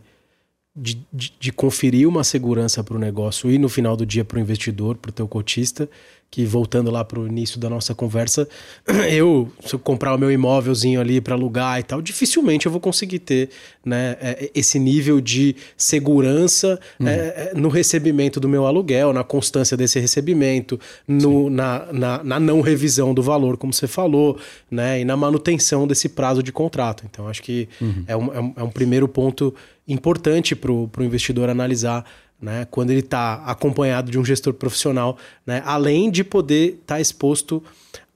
de, 0.74 1.06
de, 1.12 1.32
de 1.38 1.52
conferir 1.52 2.08
uma 2.08 2.24
segurança 2.24 2.82
para 2.82 2.96
o 2.96 2.98
negócio 2.98 3.50
e 3.50 3.58
no 3.58 3.68
final 3.68 3.96
do 3.96 4.04
dia 4.04 4.24
para 4.24 4.38
o 4.38 4.40
investidor, 4.40 4.96
para 4.96 5.10
o 5.10 5.12
teu 5.12 5.28
cotista, 5.28 5.88
que 6.34 6.44
voltando 6.44 6.90
lá 6.90 7.04
para 7.04 7.20
o 7.20 7.28
início 7.28 7.60
da 7.60 7.70
nossa 7.70 7.94
conversa, 7.94 8.48
eu, 9.08 9.48
se 9.64 9.72
eu 9.72 9.78
comprar 9.78 10.12
o 10.16 10.18
meu 10.18 10.32
imóvelzinho 10.32 11.00
ali 11.00 11.20
para 11.20 11.36
alugar 11.36 11.78
e 11.78 11.84
tal, 11.84 12.02
dificilmente 12.02 12.66
eu 12.66 12.72
vou 12.72 12.80
conseguir 12.80 13.20
ter 13.20 13.50
né, 13.84 14.16
é, 14.20 14.50
esse 14.52 14.76
nível 14.80 15.20
de 15.20 15.54
segurança 15.76 16.80
uhum. 16.98 17.06
é, 17.06 17.52
no 17.54 17.68
recebimento 17.68 18.40
do 18.40 18.48
meu 18.48 18.66
aluguel, 18.66 19.12
na 19.12 19.22
constância 19.22 19.76
desse 19.76 20.00
recebimento, 20.00 20.80
no, 21.06 21.48
na, 21.48 21.86
na, 21.92 22.24
na, 22.24 22.40
não 22.40 22.60
revisão 22.60 23.14
do 23.14 23.22
valor, 23.22 23.56
como 23.56 23.72
você 23.72 23.86
falou, 23.86 24.36
né, 24.68 25.02
e 25.02 25.04
na 25.04 25.16
manutenção 25.16 25.86
desse 25.86 26.08
prazo 26.08 26.42
de 26.42 26.50
contrato. 26.50 27.04
Então, 27.08 27.28
acho 27.28 27.44
que 27.44 27.68
uhum. 27.80 28.04
é, 28.08 28.16
um, 28.16 28.34
é, 28.34 28.40
um, 28.40 28.52
é 28.56 28.62
um 28.64 28.70
primeiro 28.70 29.06
ponto 29.06 29.54
importante 29.86 30.56
para 30.56 30.72
o 30.72 30.90
investidor 30.98 31.48
analisar 31.48 32.04
né, 32.40 32.66
quando 32.70 32.90
ele 32.90 33.00
está 33.00 33.42
acompanhado 33.46 34.10
de 34.10 34.18
um 34.18 34.24
gestor 34.24 34.54
profissional, 34.54 35.16
né, 35.46 35.62
além 35.64 36.10
de 36.10 36.22
poder 36.22 36.74
estar 36.74 36.96
tá 36.96 37.00
exposto 37.00 37.62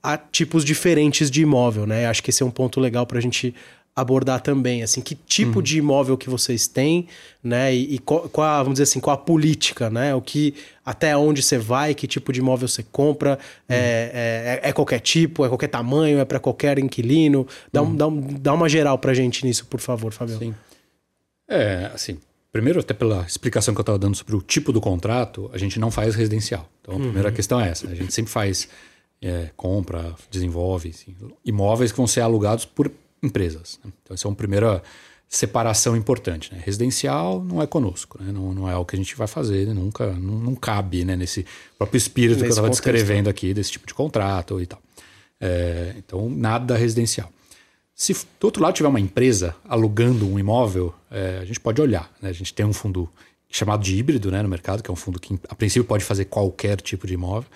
a 0.01 0.17
tipos 0.17 0.63
diferentes 0.63 1.29
de 1.29 1.41
imóvel. 1.41 1.85
Né? 1.85 2.05
Acho 2.05 2.23
que 2.23 2.29
esse 2.29 2.43
é 2.43 2.45
um 2.45 2.51
ponto 2.51 2.79
legal 2.79 3.05
para 3.05 3.17
a 3.17 3.21
gente 3.21 3.53
abordar 3.95 4.39
também, 4.39 4.81
assim, 4.81 5.01
que 5.01 5.13
tipo 5.13 5.57
uhum. 5.57 5.61
de 5.61 5.77
imóvel 5.77 6.17
que 6.17 6.29
vocês 6.29 6.67
têm, 6.67 7.07
né, 7.43 7.73
e, 7.75 7.95
e 7.95 7.99
qual, 7.99 8.29
qual, 8.29 8.63
vamos 8.63 8.75
dizer 8.75 8.83
assim, 8.83 8.99
qual 8.99 9.13
a 9.13 9.17
política, 9.17 9.89
né, 9.89 10.15
o 10.15 10.21
que, 10.21 10.53
até 10.85 11.17
onde 11.17 11.43
você 11.43 11.57
vai, 11.57 11.93
que 11.93 12.07
tipo 12.07 12.31
de 12.31 12.39
imóvel 12.39 12.67
você 12.67 12.83
compra, 12.83 13.37
é, 13.67 13.75
uhum. 13.75 13.81
é, 13.81 14.59
é, 14.63 14.69
é, 14.69 14.71
qualquer 14.71 14.99
tipo, 14.99 15.43
é 15.43 15.49
qualquer 15.49 15.67
tamanho, 15.67 16.19
é 16.19 16.23
para 16.23 16.39
qualquer 16.39 16.79
inquilino, 16.79 17.45
dá, 17.73 17.81
uhum. 17.81 17.89
um, 17.89 17.95
dá, 17.95 18.07
um, 18.07 18.21
dá 18.21 18.53
uma 18.53 18.69
geral 18.69 18.97
pra 18.97 19.13
gente 19.13 19.45
nisso, 19.45 19.65
por 19.65 19.81
favor, 19.81 20.13
Fabio. 20.13 20.37
Sim. 20.37 20.55
É, 21.47 21.91
assim, 21.93 22.17
primeiro, 22.51 22.79
até 22.79 22.93
pela 22.93 23.21
explicação 23.25 23.73
que 23.73 23.79
eu 23.79 23.83
estava 23.83 23.99
dando 23.99 24.15
sobre 24.15 24.35
o 24.35 24.41
tipo 24.41 24.71
do 24.71 24.81
contrato, 24.81 25.49
a 25.53 25.57
gente 25.57 25.79
não 25.79 25.91
faz 25.91 26.15
residencial. 26.15 26.69
Então, 26.81 26.93
a 26.93 26.97
uhum. 26.97 27.03
primeira 27.03 27.31
questão 27.31 27.59
é 27.59 27.69
essa. 27.69 27.87
A 27.87 27.95
gente 27.95 28.13
sempre 28.13 28.31
faz 28.31 28.67
é, 29.21 29.49
compra, 29.55 30.15
desenvolve 30.31 30.89
assim, 30.89 31.15
imóveis 31.45 31.91
que 31.91 31.97
vão 31.97 32.07
ser 32.07 32.21
alugados 32.21 32.65
por 32.65 32.91
empresas. 33.21 33.79
Né? 33.83 33.91
Então, 34.03 34.15
essa 34.15 34.27
é 34.27 34.29
uma 34.29 34.35
primeira 34.35 34.81
separação 35.27 35.95
importante. 35.95 36.53
Né? 36.53 36.61
Residencial 36.65 37.43
não 37.43 37.61
é 37.61 37.67
conosco, 37.67 38.21
né? 38.21 38.31
não, 38.31 38.53
não 38.53 38.69
é 38.69 38.75
o 38.75 38.85
que 38.85 38.95
a 38.95 38.99
gente 38.99 39.15
vai 39.15 39.27
fazer, 39.27 39.67
né? 39.67 39.73
nunca 39.73 40.07
não, 40.13 40.39
não, 40.39 40.55
cabe 40.55 41.05
né? 41.05 41.15
nesse 41.15 41.45
próprio 41.77 41.97
espírito 41.97 42.37
nesse 42.37 42.43
que 42.43 42.47
eu 42.47 42.51
estava 42.51 42.69
descrevendo 42.69 43.29
aqui, 43.29 43.53
desse 43.53 43.71
tipo 43.71 43.85
de 43.85 43.93
contrato 43.93 44.59
e 44.59 44.65
tal. 44.65 44.81
É, 45.39 45.93
então, 45.97 46.29
nada 46.29 46.75
residencial. 46.75 47.31
Se 47.99 48.13
do 48.13 48.45
outro 48.45 48.63
lado 48.63 48.75
tiver 48.75 48.87
uma 48.87 48.99
empresa 48.99 49.53
alugando 49.67 50.25
um 50.25 50.39
imóvel, 50.39 50.95
é, 51.11 51.39
a 51.41 51.43
gente 51.43 51.59
pode 51.59 51.81
olhar. 51.81 52.09
Né? 52.21 52.29
A 52.29 52.31
gente 52.31 52.53
tem 52.53 52.65
um 52.65 52.71
fundo 52.71 53.09
chamado 53.49 53.83
de 53.83 53.93
híbrido 53.93 54.31
né, 54.31 54.41
no 54.41 54.47
mercado, 54.47 54.81
que 54.81 54.89
é 54.89 54.93
um 54.93 54.95
fundo 54.95 55.19
que, 55.19 55.37
a 55.49 55.53
princípio, 55.53 55.83
pode 55.83 56.05
fazer 56.05 56.23
qualquer 56.23 56.79
tipo 56.79 57.05
de 57.05 57.15
imóvel, 57.15 57.49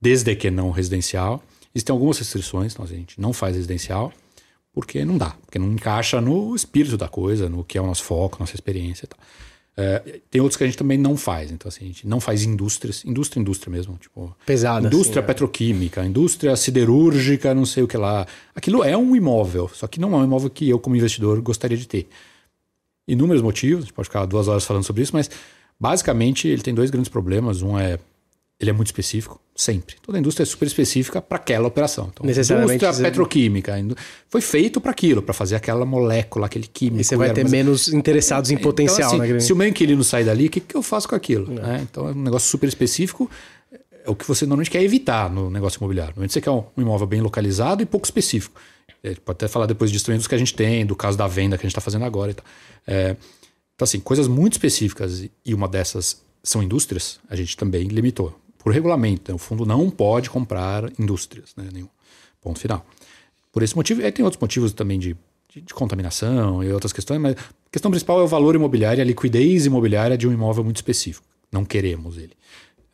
desde 0.00 0.34
que 0.34 0.50
não 0.50 0.72
residencial. 0.72 1.40
Existem 1.72 1.92
algumas 1.92 2.18
restrições, 2.18 2.72
então 2.72 2.84
a 2.84 2.88
gente 2.88 3.20
não 3.20 3.32
faz 3.32 3.54
residencial, 3.54 4.12
porque 4.72 5.04
não 5.04 5.16
dá, 5.16 5.30
porque 5.46 5.60
não 5.60 5.70
encaixa 5.70 6.20
no 6.20 6.56
espírito 6.56 6.96
da 6.96 7.06
coisa, 7.06 7.48
no 7.48 7.62
que 7.62 7.78
é 7.78 7.80
o 7.80 7.86
nosso 7.86 8.02
foco, 8.02 8.38
nossa 8.40 8.56
experiência 8.56 9.04
e 9.04 9.08
tal. 9.08 9.20
É, 9.74 10.20
tem 10.30 10.40
outros 10.40 10.56
que 10.56 10.64
a 10.64 10.66
gente 10.66 10.76
também 10.76 10.98
não 10.98 11.16
faz. 11.16 11.50
Então, 11.50 11.68
assim, 11.68 11.84
a 11.84 11.88
gente 11.88 12.06
não 12.06 12.20
faz 12.20 12.44
indústrias, 12.44 13.04
indústria, 13.04 13.40
indústria 13.40 13.70
mesmo. 13.70 13.96
Tipo, 13.96 14.36
Pesada. 14.44 14.86
Indústria 14.86 15.20
assim, 15.20 15.26
petroquímica, 15.26 16.02
é. 16.02 16.06
indústria 16.06 16.54
siderúrgica, 16.56 17.54
não 17.54 17.64
sei 17.64 17.82
o 17.82 17.88
que 17.88 17.96
lá. 17.96 18.26
Aquilo 18.54 18.84
é 18.84 18.96
um 18.96 19.16
imóvel, 19.16 19.70
só 19.72 19.86
que 19.86 19.98
não 19.98 20.12
é 20.14 20.18
um 20.18 20.24
imóvel 20.24 20.50
que 20.50 20.68
eu, 20.68 20.78
como 20.78 20.96
investidor, 20.96 21.40
gostaria 21.40 21.76
de 21.76 21.86
ter. 21.86 22.08
Inúmeros 23.08 23.42
motivos, 23.42 23.84
a 23.84 23.86
gente 23.86 23.94
pode 23.94 24.08
ficar 24.08 24.24
duas 24.26 24.46
horas 24.46 24.64
falando 24.64 24.84
sobre 24.84 25.02
isso, 25.02 25.12
mas 25.14 25.30
basicamente 25.80 26.46
ele 26.46 26.62
tem 26.62 26.74
dois 26.74 26.90
grandes 26.90 27.08
problemas. 27.08 27.62
Um 27.62 27.78
é 27.78 27.98
ele 28.62 28.70
é 28.70 28.72
muito 28.72 28.88
específico, 28.88 29.40
sempre. 29.54 29.96
Toda 30.02 30.18
indústria 30.18 30.44
é 30.44 30.46
super 30.46 30.66
específica 30.66 31.20
para 31.20 31.36
aquela 31.36 31.66
operação. 31.66 32.10
Então, 32.12 32.24
Necessariamente 32.24 32.84
indústria 32.84 33.10
petroquímica 33.10 33.74
foi 34.28 34.40
feito 34.40 34.80
para 34.80 34.90
aquilo, 34.90 35.20
para 35.20 35.34
fazer 35.34 35.56
aquela 35.56 35.84
molécula, 35.84 36.46
aquele 36.46 36.66
químico. 36.66 37.00
E 37.00 37.04
você 37.04 37.16
vai 37.16 37.32
ter 37.32 37.48
menos 37.48 37.92
interessados 37.92 38.50
em 38.50 38.54
então, 38.54 38.64
potencial. 38.64 39.08
Assim, 39.08 39.32
né? 39.32 39.40
Se 39.40 39.52
o 39.52 39.56
meu 39.56 39.66
inquilino 39.66 40.04
sair 40.04 40.24
dali, 40.24 40.46
o 40.46 40.50
que, 40.50 40.60
que 40.60 40.76
eu 40.76 40.82
faço 40.82 41.08
com 41.08 41.14
aquilo? 41.14 41.52
É. 41.60 41.80
Então 41.82 42.08
é 42.08 42.12
um 42.12 42.22
negócio 42.22 42.48
super 42.48 42.68
específico. 42.68 43.28
É 44.04 44.10
o 44.10 44.14
que 44.14 44.26
você 44.26 44.44
normalmente 44.46 44.70
quer 44.70 44.82
evitar 44.82 45.28
no 45.28 45.50
negócio 45.50 45.78
imobiliário. 45.78 46.10
Normalmente 46.12 46.32
você 46.32 46.40
quer 46.40 46.50
um, 46.50 46.64
imóvel 46.76 47.06
bem 47.06 47.20
localizado 47.20 47.82
e 47.82 47.86
pouco 47.86 48.06
específico. 48.06 48.60
É, 49.02 49.14
pode 49.14 49.36
até 49.36 49.48
falar 49.48 49.66
depois 49.66 49.90
também 50.02 50.18
dos 50.18 50.28
que 50.28 50.34
a 50.34 50.38
gente 50.38 50.54
tem, 50.54 50.86
do 50.86 50.94
caso 50.94 51.18
da 51.18 51.26
venda 51.26 51.58
que 51.58 51.62
a 51.62 51.66
gente 51.66 51.72
está 51.72 51.80
fazendo 51.80 52.04
agora 52.04 52.30
e 52.30 52.34
tal. 52.34 52.44
É, 52.86 53.16
então, 53.74 53.84
assim, 53.84 53.98
coisas 53.98 54.28
muito 54.28 54.52
específicas 54.52 55.28
e 55.44 55.54
uma 55.54 55.66
dessas 55.66 56.22
são 56.42 56.62
indústrias, 56.62 57.20
a 57.28 57.36
gente 57.36 57.56
também 57.56 57.86
limitou 57.86 58.36
por 58.62 58.72
regulamento. 58.72 59.30
Né? 59.30 59.34
O 59.34 59.38
fundo 59.38 59.66
não 59.66 59.90
pode 59.90 60.30
comprar 60.30 60.90
indústrias, 60.98 61.52
né? 61.56 61.68
Nenhum. 61.72 61.88
Ponto 62.40 62.58
final. 62.58 62.84
Por 63.52 63.62
esse 63.62 63.76
motivo, 63.76 64.02
e 64.02 64.10
tem 64.10 64.24
outros 64.24 64.40
motivos 64.40 64.72
também 64.72 64.98
de, 64.98 65.16
de, 65.48 65.60
de, 65.60 65.74
contaminação 65.74 66.64
e 66.64 66.72
outras 66.72 66.92
questões, 66.92 67.20
mas 67.20 67.36
a 67.36 67.70
questão 67.70 67.90
principal 67.90 68.20
é 68.20 68.22
o 68.22 68.26
valor 68.26 68.54
imobiliário, 68.54 69.02
a 69.02 69.04
liquidez 69.04 69.66
imobiliária 69.66 70.16
de 70.16 70.26
um 70.26 70.32
imóvel 70.32 70.64
muito 70.64 70.76
específico. 70.76 71.26
Não 71.50 71.64
queremos 71.64 72.16
ele. 72.16 72.32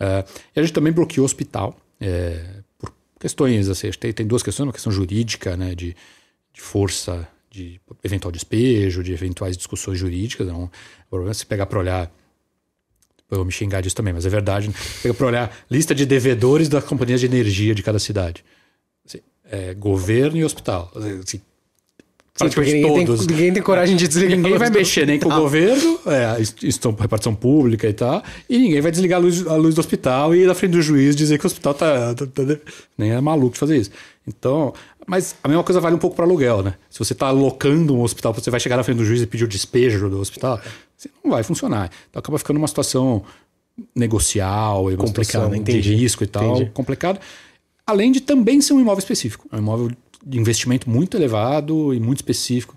Uh, 0.01 0.29
e 0.55 0.61
a 0.61 0.63
gente 0.63 0.73
também 0.73 0.93
bloqueou 0.93 1.25
hospital 1.25 1.77
é, 2.01 2.63
por 2.77 2.93
questões, 3.21 3.69
assim, 3.69 3.91
tem, 3.93 4.13
tem 4.13 4.27
duas 4.27 4.43
questões, 4.43 4.67
uma 4.67 4.73
questão 4.73 4.93
jurídica, 4.93 5.57
né, 5.57 5.75
de, 5.75 5.97
de 6.53 6.61
força 6.61 7.29
de 7.51 7.81
eventual 8.05 8.31
despejo, 8.31 9.03
de 9.03 9.13
eventuais 9.13 9.57
discussões 9.57 9.99
jurídicas. 9.99 10.49
É 10.49 11.35
se 11.35 11.47
pegar 11.47 11.67
para 11.67 11.79
olhar 11.79 12.13
eu 13.31 13.37
vou 13.37 13.45
me 13.45 13.53
xingar 13.53 13.81
disso 13.81 13.97
também, 13.97 14.13
mas 14.13 14.25
é 14.25 14.29
verdade. 14.29 14.71
Pega 15.03 15.15
para 15.15 15.27
olhar 15.27 15.57
lista 15.71 15.95
de 15.95 16.07
devedores 16.07 16.69
das 16.69 16.85
companhias 16.85 17.21
de 17.21 17.27
energia 17.27 17.75
de 17.75 17.83
cada 17.83 17.99
cidade. 17.99 18.45
Assim, 19.07 19.19
é, 19.51 19.75
governo 19.75 20.37
e 20.39 20.45
hospital. 20.45 20.91
Assim, 20.95 21.41
Sim, 22.39 22.51
porque 22.51 22.73
ninguém 22.73 23.05
todos. 23.05 23.27
Tem, 23.27 23.37
ninguém 23.37 23.53
tem 23.53 23.63
coragem 23.63 23.97
de 23.97 24.07
desligar 24.07 24.37
Ninguém 24.37 24.57
vai 24.57 24.71
mexer 24.71 25.07
nem 25.07 25.19
com 25.19 25.29
o 25.29 25.35
governo, 25.35 25.99
é, 26.07 26.41
estão 26.63 26.93
repartição 26.93 27.35
pública 27.35 27.89
e 27.89 27.93
tal, 27.93 28.23
e 28.49 28.59
ninguém 28.59 28.81
vai 28.81 28.93
desligar 28.93 29.19
a 29.19 29.23
luz, 29.23 29.45
a 29.47 29.57
luz 29.57 29.75
do 29.75 29.81
hospital 29.81 30.35
e 30.35 30.43
ir 30.43 30.47
na 30.47 30.55
frente 30.55 30.73
do 30.73 30.83
juiz 30.83 31.17
dizer 31.17 31.37
que 31.37 31.45
o 31.45 31.49
hospital 31.49 31.75
tá, 31.75 32.15
tá, 32.15 32.27
tá, 32.27 32.43
Nem 32.97 33.11
é 33.11 33.21
maluco 33.21 33.55
de 33.55 33.59
fazer 33.59 33.77
isso. 33.77 33.91
Então, 34.29 34.75
mas 35.07 35.35
a 35.43 35.49
mesma 35.49 35.65
coisa 35.65 35.81
vale 35.81 35.97
um 35.97 35.99
pouco 35.99 36.15
para 36.15 36.25
aluguel, 36.25 36.63
né? 36.63 36.75
Se 36.91 36.99
você 36.99 37.15
está 37.15 37.29
alocando 37.29 37.97
um 37.97 38.03
hospital, 38.03 38.35
você 38.35 38.51
vai 38.51 38.61
chegar 38.61 38.77
na 38.77 38.85
frente 38.85 38.99
do 38.99 39.05
juiz 39.05 39.23
e 39.23 39.27
pedir 39.27 39.45
o 39.45 39.49
despejo 39.49 40.11
do 40.11 40.21
hospital, 40.21 40.61
Assim, 40.99 41.09
não 41.25 41.31
vai 41.31 41.45
funcionar. 41.45 41.91
Então 42.11 42.19
acaba 42.19 42.39
ficando 42.39 42.57
uma 42.57 42.67
situação 42.67 43.23
negocial, 43.95 44.87
uma 44.87 45.07
situação 45.07 45.51
de 45.51 45.81
risco 45.81 46.25
e 46.25 46.27
tal, 46.27 46.57
entendi. 46.57 46.71
complicado. 46.73 47.21
Além 47.87 48.11
de 48.11 48.21
também 48.21 48.61
ser 48.61 48.73
um 48.73 48.81
imóvel 48.81 48.99
específico. 48.99 49.49
É 49.53 49.57
um 49.57 49.61
imóvel 49.61 49.91
de 50.27 50.39
investimento 50.39 50.91
muito 50.91 51.17
elevado 51.17 51.95
e 51.95 52.01
muito 52.01 52.19
específico. 52.19 52.77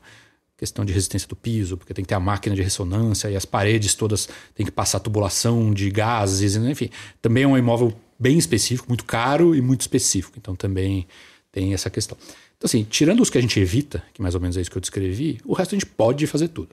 Questão 0.56 0.86
de 0.86 0.94
resistência 0.94 1.28
do 1.28 1.36
piso, 1.36 1.76
porque 1.76 1.92
tem 1.92 2.06
que 2.06 2.10
ter 2.10 2.16
a 2.16 2.20
máquina 2.20 2.56
de 2.56 2.62
ressonância 2.62 3.28
e 3.32 3.36
as 3.36 3.46
paredes 3.46 3.96
todas 3.96 4.30
tem 4.54 4.64
que 4.64 4.72
passar 4.72 5.00
tubulação 5.00 5.74
de 5.74 5.90
gases, 5.90 6.56
enfim. 6.56 6.92
Também 7.20 7.44
é 7.44 7.48
um 7.48 7.58
imóvel 7.58 7.92
bem 8.20 8.38
específico, 8.38 8.88
muito 8.88 9.04
caro 9.04 9.56
e 9.56 9.62
muito 9.62 9.82
específico. 9.82 10.36
Então 10.38 10.56
também 10.56 11.08
tem 11.52 11.74
essa 11.74 11.90
questão. 11.90 12.18
Então, 12.58 12.68
assim, 12.68 12.84
tirando 12.84 13.22
os 13.22 13.30
que 13.30 13.38
a 13.38 13.42
gente 13.42 13.60
evita, 13.60 14.04
que 14.14 14.22
mais 14.22 14.36
ou 14.36 14.42
menos 14.42 14.56
é 14.56 14.62
isso 14.62 14.72
que 14.72 14.78
eu 14.78 14.82
descrevi, 14.82 15.40
o 15.46 15.54
resto 15.54 15.76
a 15.76 15.80
gente 15.80 15.86
pode 15.86 16.26
fazer 16.28 16.48
tudo. 16.48 16.70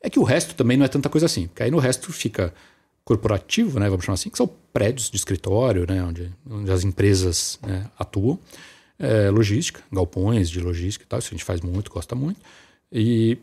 É 0.00 0.08
que 0.08 0.18
o 0.18 0.22
resto 0.22 0.54
também 0.54 0.76
não 0.76 0.84
é 0.84 0.88
tanta 0.88 1.08
coisa 1.08 1.26
assim, 1.26 1.46
porque 1.48 1.62
aí 1.62 1.70
no 1.70 1.78
resto 1.78 2.12
fica 2.12 2.54
corporativo, 3.04 3.78
né, 3.78 3.88
vamos 3.88 4.04
chamar 4.04 4.14
assim, 4.14 4.30
que 4.30 4.36
são 4.36 4.50
prédios 4.72 5.10
de 5.10 5.16
escritório, 5.16 5.86
né, 5.86 6.02
onde, 6.02 6.32
onde 6.50 6.70
as 6.70 6.84
empresas 6.84 7.58
né, 7.62 7.88
atuam, 7.98 8.38
é, 8.98 9.30
logística, 9.30 9.82
galpões 9.92 10.50
de 10.50 10.60
logística 10.60 11.04
e 11.04 11.08
tal, 11.08 11.18
isso 11.18 11.28
a 11.28 11.36
gente 11.36 11.44
faz 11.44 11.60
muito, 11.60 11.90
gosta 11.90 12.14
muito. 12.14 12.40
E 12.90 13.38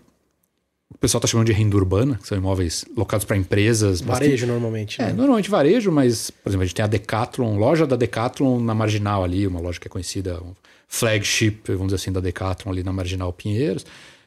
o 0.94 0.98
pessoal 0.98 1.20
está 1.20 1.28
chamando 1.28 1.48
de 1.48 1.54
renda 1.54 1.76
urbana, 1.76 2.18
que 2.22 2.28
são 2.28 2.38
imóveis 2.38 2.86
locados 2.96 3.26
para 3.26 3.36
empresas. 3.36 4.02
Varejo 4.02 4.32
bastante... 4.32 4.46
normalmente. 4.46 5.02
É, 5.02 5.08
né? 5.08 5.14
normalmente 5.14 5.50
varejo, 5.50 5.91
mas, 5.91 6.30
por 6.30 6.50
exemplo, 6.50 6.64
a 6.64 6.66
gente 6.66 6.76
tem 6.76 6.86
a 6.86 6.88
Decathlon, 6.88 7.58
loja 7.58 7.86
da 7.88 7.96
Decathlon 7.96 8.60
na 8.60 8.74
Marginal 8.74 9.24
ali, 9.24 9.46
uma 9.48 9.60
loja 9.60 9.80
que 9.80 9.88
é 9.88 9.89
conhecida, 9.89 10.41
um 10.41 10.54
flagship, 10.88 11.62
vamos 11.68 11.88
dizer 11.88 11.96
assim, 11.96 12.12
da 12.12 12.20
Decathlon 12.20 12.72
ali 12.72 12.84
na 12.84 12.94
Marginal 12.94 13.34
Pinheiros. 13.34 13.86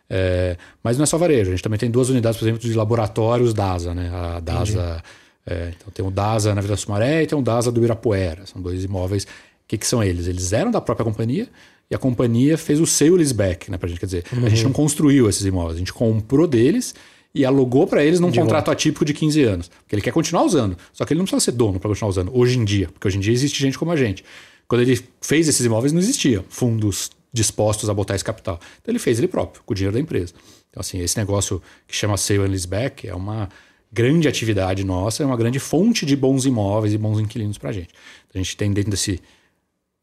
É, 0.08 0.56
mas 0.82 0.96
não 0.96 1.04
é 1.04 1.06
só 1.06 1.18
varejo, 1.18 1.50
a 1.50 1.54
gente 1.54 1.62
também 1.62 1.78
tem 1.78 1.90
duas 1.90 2.10
unidades, 2.10 2.38
por 2.38 2.44
exemplo, 2.44 2.60
de 2.60 2.74
laboratórios 2.74 3.52
DASA, 3.52 3.94
né? 3.94 4.10
A 4.12 4.40
DASA. 4.40 5.02
É, 5.46 5.72
então 5.76 5.92
tem 5.92 6.04
o 6.04 6.10
DASA 6.10 6.54
na 6.54 6.60
Vila 6.60 6.76
Sumaré 6.76 7.22
e 7.22 7.26
tem 7.26 7.38
o 7.38 7.42
DASA 7.42 7.70
do 7.70 7.78
Ibirapuera. 7.78 8.46
São 8.46 8.60
dois 8.60 8.82
imóveis. 8.84 9.24
O 9.24 9.28
que, 9.68 9.78
que 9.78 9.86
são 9.86 10.02
eles? 10.02 10.26
Eles 10.26 10.52
eram 10.52 10.70
da 10.70 10.80
própria 10.80 11.04
companhia 11.04 11.48
e 11.90 11.94
a 11.94 11.98
companhia 11.98 12.58
fez 12.58 12.80
o 12.80 12.86
seu 12.86 13.14
leaseback, 13.16 13.70
né? 13.70 13.78
Pra 13.78 13.88
gente, 13.88 14.00
quer 14.00 14.06
dizer, 14.06 14.24
uhum. 14.32 14.46
a 14.46 14.48
gente 14.48 14.64
não 14.64 14.72
construiu 14.72 15.28
esses 15.28 15.44
imóveis, 15.44 15.76
a 15.76 15.78
gente 15.78 15.92
comprou 15.92 16.46
deles 16.46 16.94
e 17.34 17.44
alugou 17.44 17.86
para 17.86 18.02
eles 18.02 18.18
num 18.18 18.30
de 18.30 18.40
contrato 18.40 18.70
atípico 18.70 19.04
de 19.04 19.12
15 19.12 19.42
anos. 19.42 19.68
Porque 19.68 19.94
ele 19.94 20.02
quer 20.02 20.12
continuar 20.12 20.42
usando. 20.44 20.76
Só 20.92 21.04
que 21.04 21.12
ele 21.12 21.18
não 21.18 21.26
precisa 21.26 21.40
ser 21.40 21.52
dono 21.52 21.78
para 21.78 21.88
continuar 21.88 22.08
usando 22.08 22.36
hoje 22.36 22.58
em 22.58 22.64
dia, 22.64 22.88
porque 22.88 23.06
hoje 23.06 23.18
em 23.18 23.20
dia 23.20 23.32
existe 23.32 23.60
gente 23.60 23.78
como 23.78 23.92
a 23.92 23.96
gente. 23.96 24.24
Quando 24.66 24.80
ele 24.80 24.98
fez 25.20 25.46
esses 25.46 25.64
imóveis, 25.64 25.92
não 25.92 26.00
existia 26.00 26.44
fundos 26.48 27.10
dispostos 27.32 27.90
a 27.90 27.94
botar 27.94 28.14
esse 28.14 28.24
capital. 28.24 28.58
Então 28.80 28.90
ele 28.90 28.98
fez 28.98 29.18
ele 29.18 29.28
próprio, 29.28 29.62
com 29.64 29.72
o 29.72 29.76
dinheiro 29.76 29.94
da 29.94 30.00
empresa. 30.00 30.32
Então, 30.70 30.80
assim, 30.80 31.00
esse 31.00 31.16
negócio 31.18 31.62
que 31.86 31.94
chama 31.94 32.16
sale 32.16 32.40
and 32.40 32.46
leaseback 32.46 33.06
é 33.06 33.14
uma 33.14 33.48
grande 33.92 34.26
atividade 34.26 34.82
nossa, 34.82 35.22
é 35.22 35.26
uma 35.26 35.36
grande 35.36 35.58
fonte 35.58 36.04
de 36.04 36.16
bons 36.16 36.46
imóveis 36.46 36.92
e 36.94 36.98
bons 36.98 37.20
inquilinos 37.20 37.58
para 37.58 37.70
a 37.70 37.72
gente. 37.72 37.90
Então, 38.28 38.40
a 38.40 38.42
gente 38.42 38.56
tem 38.56 38.72
dentro 38.72 38.90
desse 38.90 39.20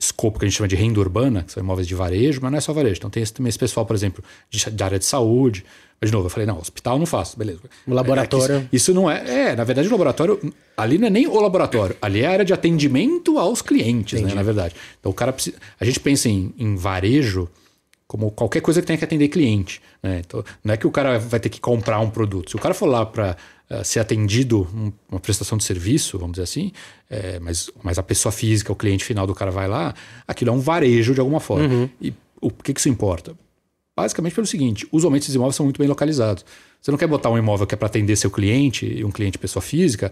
escopo 0.05 0.39
que 0.39 0.45
a 0.45 0.47
gente 0.47 0.57
chama 0.57 0.67
de 0.67 0.75
renda 0.75 0.99
urbana, 0.99 1.43
que 1.43 1.51
são 1.51 1.63
imóveis 1.63 1.87
de 1.87 1.95
varejo, 1.95 2.39
mas 2.41 2.51
não 2.51 2.57
é 2.57 2.61
só 2.61 2.73
varejo. 2.73 2.97
Então 2.97 3.09
tem 3.09 3.23
esse, 3.23 3.33
também 3.33 3.49
esse 3.49 3.59
pessoal, 3.59 3.85
por 3.85 3.95
exemplo, 3.95 4.23
de, 4.49 4.69
de 4.69 4.83
área 4.83 4.99
de 4.99 5.05
saúde. 5.05 5.65
Mas, 5.99 6.09
de 6.09 6.13
novo, 6.13 6.25
eu 6.25 6.29
falei, 6.29 6.45
não, 6.45 6.59
hospital 6.59 6.99
não 6.99 7.05
faço, 7.05 7.37
beleza. 7.37 7.61
O 7.87 7.93
laboratório. 7.93 8.55
É, 8.55 8.57
isso, 8.59 8.67
isso, 8.73 8.93
não 8.93 9.09
é. 9.09 9.51
É, 9.51 9.55
na 9.55 9.63
verdade, 9.63 9.87
o 9.87 9.91
laboratório. 9.91 10.53
Ali 10.75 10.97
não 10.97 11.07
é 11.07 11.09
nem 11.09 11.27
o 11.27 11.39
laboratório, 11.39 11.95
ali 12.01 12.21
é 12.21 12.27
a 12.27 12.31
área 12.31 12.45
de 12.45 12.51
atendimento 12.51 13.37
aos 13.37 13.61
clientes, 13.61 14.19
né, 14.21 14.33
na 14.33 14.43
verdade. 14.43 14.75
Então 14.99 15.11
o 15.11 15.15
cara 15.15 15.31
precisa. 15.31 15.55
A 15.79 15.85
gente 15.85 15.99
pensa 15.99 16.27
em, 16.27 16.53
em 16.57 16.75
varejo 16.75 17.47
como 18.07 18.29
qualquer 18.31 18.61
coisa 18.61 18.81
que 18.81 18.87
tenha 18.87 18.97
que 18.97 19.05
atender 19.05 19.27
cliente. 19.27 19.81
Né? 20.01 20.21
Então, 20.25 20.43
não 20.63 20.73
é 20.73 20.77
que 20.77 20.85
o 20.85 20.91
cara 20.91 21.17
vai 21.17 21.39
ter 21.39 21.49
que 21.49 21.59
comprar 21.59 21.99
um 21.99 22.09
produto. 22.09 22.51
Se 22.51 22.55
o 22.55 22.59
cara 22.59 22.73
for 22.73 22.85
lá 22.85 23.05
para 23.05 23.35
uh, 23.69 23.83
ser 23.83 23.99
atendido, 23.99 24.67
um, 24.73 24.91
uma 25.09 25.19
prestação 25.19 25.57
de 25.57 25.63
serviço, 25.63 26.17
vamos 26.17 26.33
dizer 26.33 26.43
assim, 26.43 26.71
é, 27.09 27.39
mas, 27.39 27.69
mas 27.81 27.97
a 27.97 28.03
pessoa 28.03 28.31
física, 28.31 28.71
o 28.71 28.75
cliente 28.75 29.03
final 29.03 29.27
do 29.27 29.35
cara 29.35 29.51
vai 29.51 29.67
lá, 29.67 29.93
aquilo 30.27 30.51
é 30.51 30.53
um 30.53 30.59
varejo 30.59 31.13
de 31.13 31.19
alguma 31.19 31.39
forma. 31.39 31.67
Uhum. 31.67 31.89
E 32.01 32.13
o 32.41 32.49
que, 32.49 32.73
que 32.73 32.79
isso 32.79 32.89
importa? 32.89 33.35
Basicamente 33.95 34.33
pelo 34.33 34.47
seguinte: 34.47 34.87
usualmente 34.91 35.25
esses 35.25 35.35
imóveis 35.35 35.55
são 35.55 35.65
muito 35.65 35.77
bem 35.77 35.87
localizados. 35.87 36.43
Você 36.81 36.91
não 36.91 36.97
quer 36.97 37.07
botar 37.07 37.29
um 37.29 37.37
imóvel 37.37 37.65
que 37.65 37.75
é 37.75 37.77
para 37.77 37.85
atender 37.85 38.15
seu 38.17 38.29
cliente 38.29 38.85
e 38.85 39.05
um 39.05 39.11
cliente 39.11 39.37
pessoa 39.37 39.61
física 39.61 40.11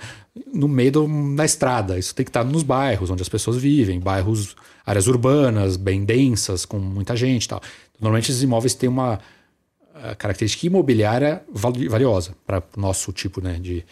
no 0.53 0.69
meio 0.69 0.91
do, 0.91 1.35
da 1.35 1.43
estrada. 1.43 1.99
Isso 1.99 2.15
tem 2.15 2.23
que 2.23 2.29
estar 2.29 2.45
nos 2.45 2.63
bairros 2.63 3.09
onde 3.09 3.21
as 3.21 3.27
pessoas 3.27 3.57
vivem, 3.57 3.99
bairros, 3.99 4.55
áreas 4.85 5.07
urbanas, 5.07 5.75
bem 5.75 6.05
densas, 6.05 6.63
com 6.63 6.79
muita 6.79 7.13
gente 7.15 7.43
e 7.43 7.47
tal. 7.49 7.61
Normalmente 7.99 8.31
esses 8.31 8.41
imóveis 8.41 8.73
têm 8.73 8.87
uma 8.87 9.19
característica 10.17 10.65
imobiliária 10.65 11.43
valiosa 11.53 12.35
para 12.45 12.63
o 12.75 12.79
nosso 12.79 13.11
tipo 13.11 13.41
né, 13.41 13.59
de, 13.61 13.85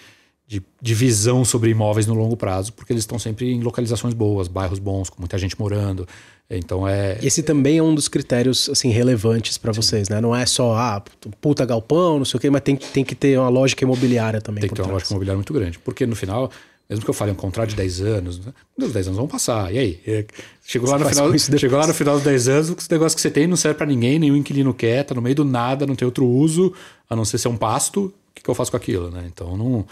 de, 0.48 0.62
de, 0.82 0.94
visão 0.94 1.46
sobre 1.46 1.70
imóveis 1.70 2.08
no 2.08 2.14
longo 2.14 2.36
prazo, 2.36 2.74
porque 2.74 2.92
eles 2.92 3.04
estão 3.04 3.20
sempre 3.20 3.52
em 3.52 3.62
localizações 3.62 4.14
boas, 4.14 4.48
bairros 4.48 4.80
bons, 4.80 5.10
com 5.10 5.22
muita 5.22 5.38
gente 5.38 5.60
morando. 5.60 6.08
Então 6.50 6.88
é. 6.88 7.20
Esse 7.22 7.44
também 7.44 7.78
é 7.78 7.84
um 7.84 7.94
dos 7.94 8.08
critérios 8.08 8.68
assim 8.70 8.90
relevantes 8.90 9.58
para 9.58 9.72
vocês, 9.72 10.10
né? 10.10 10.20
Não 10.20 10.36
é 10.36 10.46
só 10.48 10.76
ah, 10.76 11.04
puta 11.40 11.64
galpão, 11.66 12.18
não 12.18 12.26
sei 12.26 12.38
o 12.38 12.42
quê, 12.42 12.50
mas 12.50 12.62
tem, 12.62 12.76
tem 12.76 13.04
que 13.04 13.14
ter 13.14 13.38
uma 13.38 13.50
lógica 13.50 13.84
imobiliária 13.84 14.42
também. 14.42 14.62
Tem 14.62 14.70
que 14.70 14.76
ter 14.76 14.82
trás. 14.82 14.88
uma 14.88 14.94
lógica 14.94 15.12
imobiliária 15.12 15.38
muito 15.38 15.54
grande, 15.54 15.78
porque 15.78 16.08
no 16.08 16.16
final 16.16 16.52
mesmo 16.90 17.04
que 17.04 17.10
eu 17.10 17.14
fale 17.14 17.32
um 17.32 17.36
contrato 17.36 17.70
de 17.70 17.76
10 17.76 18.02
anos, 18.02 18.40
né? 18.44 18.52
os 18.78 18.92
10 18.92 19.08
anos 19.08 19.18
vão 19.18 19.28
passar. 19.28 19.72
E 19.72 19.78
aí? 19.78 20.26
Chegou 20.66 20.90
lá, 20.90 20.98
no 20.98 21.08
final, 21.08 21.38
chegou 21.38 21.78
lá 21.78 21.86
no 21.86 21.94
final 21.94 22.16
dos 22.16 22.24
10 22.24 22.48
anos, 22.48 22.70
os 22.70 22.90
negócios 22.90 23.14
que 23.14 23.22
você 23.22 23.30
tem 23.30 23.46
não 23.46 23.56
serve 23.56 23.78
para 23.78 23.86
ninguém, 23.86 24.18
nenhum 24.18 24.36
inquilino 24.36 24.74
quer, 24.74 25.04
tá 25.04 25.14
no 25.14 25.22
meio 25.22 25.36
do 25.36 25.46
nada, 25.46 25.86
não 25.86 25.96
tem 25.96 26.06
outro 26.06 26.26
uso, 26.26 26.74
a 27.08 27.16
não 27.16 27.24
ser 27.24 27.38
ser 27.38 27.48
um 27.48 27.58
pasto, 27.58 28.06
o 28.06 28.14
que, 28.34 28.42
que 28.42 28.50
eu 28.50 28.56
faço 28.56 28.72
com 28.72 28.78
aquilo? 28.78 29.12
Né? 29.12 29.30
Então 29.32 29.56
não 29.56 29.86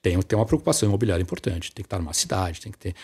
tem, 0.00 0.20
tem 0.20 0.38
uma 0.38 0.46
preocupação 0.46 0.88
imobiliária 0.88 1.22
importante. 1.22 1.72
Tem 1.72 1.82
que 1.82 1.86
estar 1.86 1.98
numa 1.98 2.12
cidade, 2.12 2.60
tem 2.60 2.70
que 2.70 2.78
ter 2.78 2.94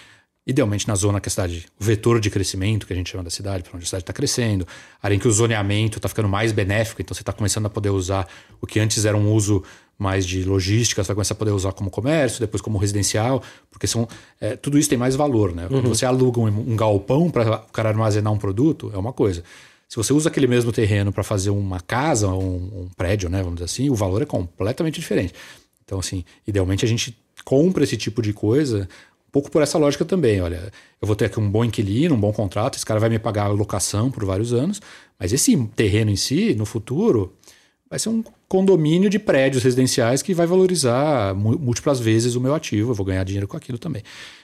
idealmente 0.50 0.86
na 0.86 0.94
zona 0.94 1.20
que 1.20 1.28
a 1.28 1.30
cidade, 1.30 1.66
o 1.80 1.84
vetor 1.84 2.20
de 2.20 2.28
crescimento 2.28 2.86
que 2.86 2.92
a 2.92 2.96
gente 2.96 3.10
chama 3.10 3.24
da 3.24 3.30
cidade, 3.30 3.62
para 3.62 3.76
onde 3.76 3.84
a 3.84 3.86
cidade 3.86 4.02
está 4.02 4.12
crescendo, 4.12 4.66
área 5.02 5.14
em 5.14 5.18
que 5.18 5.28
o 5.28 5.32
zoneamento 5.32 5.98
está 5.98 6.08
ficando 6.08 6.28
mais 6.28 6.52
benéfico, 6.52 7.00
então 7.00 7.14
você 7.14 7.22
está 7.22 7.32
começando 7.32 7.66
a 7.66 7.70
poder 7.70 7.90
usar 7.90 8.28
o 8.60 8.66
que 8.66 8.80
antes 8.80 9.04
era 9.04 9.16
um 9.16 9.32
uso 9.32 9.62
mais 9.96 10.26
de 10.26 10.42
logística, 10.44 11.04
você 11.04 11.08
vai 11.08 11.14
começar 11.14 11.34
a 11.34 11.36
poder 11.36 11.52
usar 11.52 11.72
como 11.72 11.90
comércio, 11.90 12.40
depois 12.40 12.60
como 12.60 12.78
residencial, 12.78 13.42
porque 13.70 13.86
são 13.86 14.08
é, 14.40 14.56
tudo 14.56 14.78
isso 14.78 14.88
tem 14.88 14.98
mais 14.98 15.14
valor, 15.14 15.54
né? 15.54 15.66
Quando 15.68 15.84
uhum. 15.84 15.94
você 15.94 16.06
aluga 16.06 16.40
um, 16.40 16.46
um 16.46 16.74
galpão 16.74 17.30
para 17.30 17.56
o 17.56 17.72
cara 17.72 17.90
armazenar 17.90 18.32
um 18.32 18.38
produto, 18.38 18.90
é 18.94 18.98
uma 18.98 19.12
coisa. 19.12 19.44
Se 19.88 19.96
você 19.96 20.12
usa 20.12 20.30
aquele 20.30 20.46
mesmo 20.46 20.72
terreno 20.72 21.12
para 21.12 21.22
fazer 21.22 21.50
uma 21.50 21.80
casa, 21.80 22.28
um, 22.28 22.82
um, 22.82 22.88
prédio, 22.96 23.28
né, 23.28 23.38
vamos 23.42 23.56
dizer 23.56 23.64
assim, 23.66 23.90
o 23.90 23.94
valor 23.94 24.22
é 24.22 24.24
completamente 24.24 25.00
diferente. 25.00 25.34
Então, 25.84 25.98
assim, 25.98 26.24
idealmente 26.46 26.84
a 26.84 26.88
gente 26.88 27.16
compra 27.44 27.84
esse 27.84 27.96
tipo 27.96 28.22
de 28.22 28.32
coisa 28.32 28.88
pouco 29.30 29.50
por 29.50 29.62
essa 29.62 29.78
lógica 29.78 30.04
também. 30.04 30.40
Olha, 30.40 30.72
eu 31.00 31.06
vou 31.06 31.16
ter 31.16 31.26
aqui 31.26 31.38
um 31.38 31.50
bom 31.50 31.64
inquilino, 31.64 32.14
um 32.14 32.20
bom 32.20 32.32
contrato, 32.32 32.76
esse 32.76 32.86
cara 32.86 33.00
vai 33.00 33.08
me 33.08 33.18
pagar 33.18 33.44
a 33.44 33.48
locação 33.48 34.10
por 34.10 34.24
vários 34.24 34.52
anos, 34.52 34.80
mas 35.18 35.32
esse 35.32 35.56
terreno 35.76 36.10
em 36.10 36.16
si, 36.16 36.54
no 36.54 36.64
futuro, 36.66 37.34
vai 37.88 37.98
ser 37.98 38.08
um 38.08 38.22
condomínio 38.48 39.10
de 39.10 39.18
prédios 39.18 39.62
residenciais 39.62 40.22
que 40.22 40.34
vai 40.34 40.46
valorizar 40.46 41.34
múltiplas 41.34 42.00
vezes 42.00 42.34
o 42.34 42.40
meu 42.40 42.54
ativo, 42.54 42.90
eu 42.90 42.94
vou 42.94 43.06
ganhar 43.06 43.24
dinheiro 43.24 43.48
com 43.48 43.56
aquilo 43.56 43.78
também. 43.78 44.02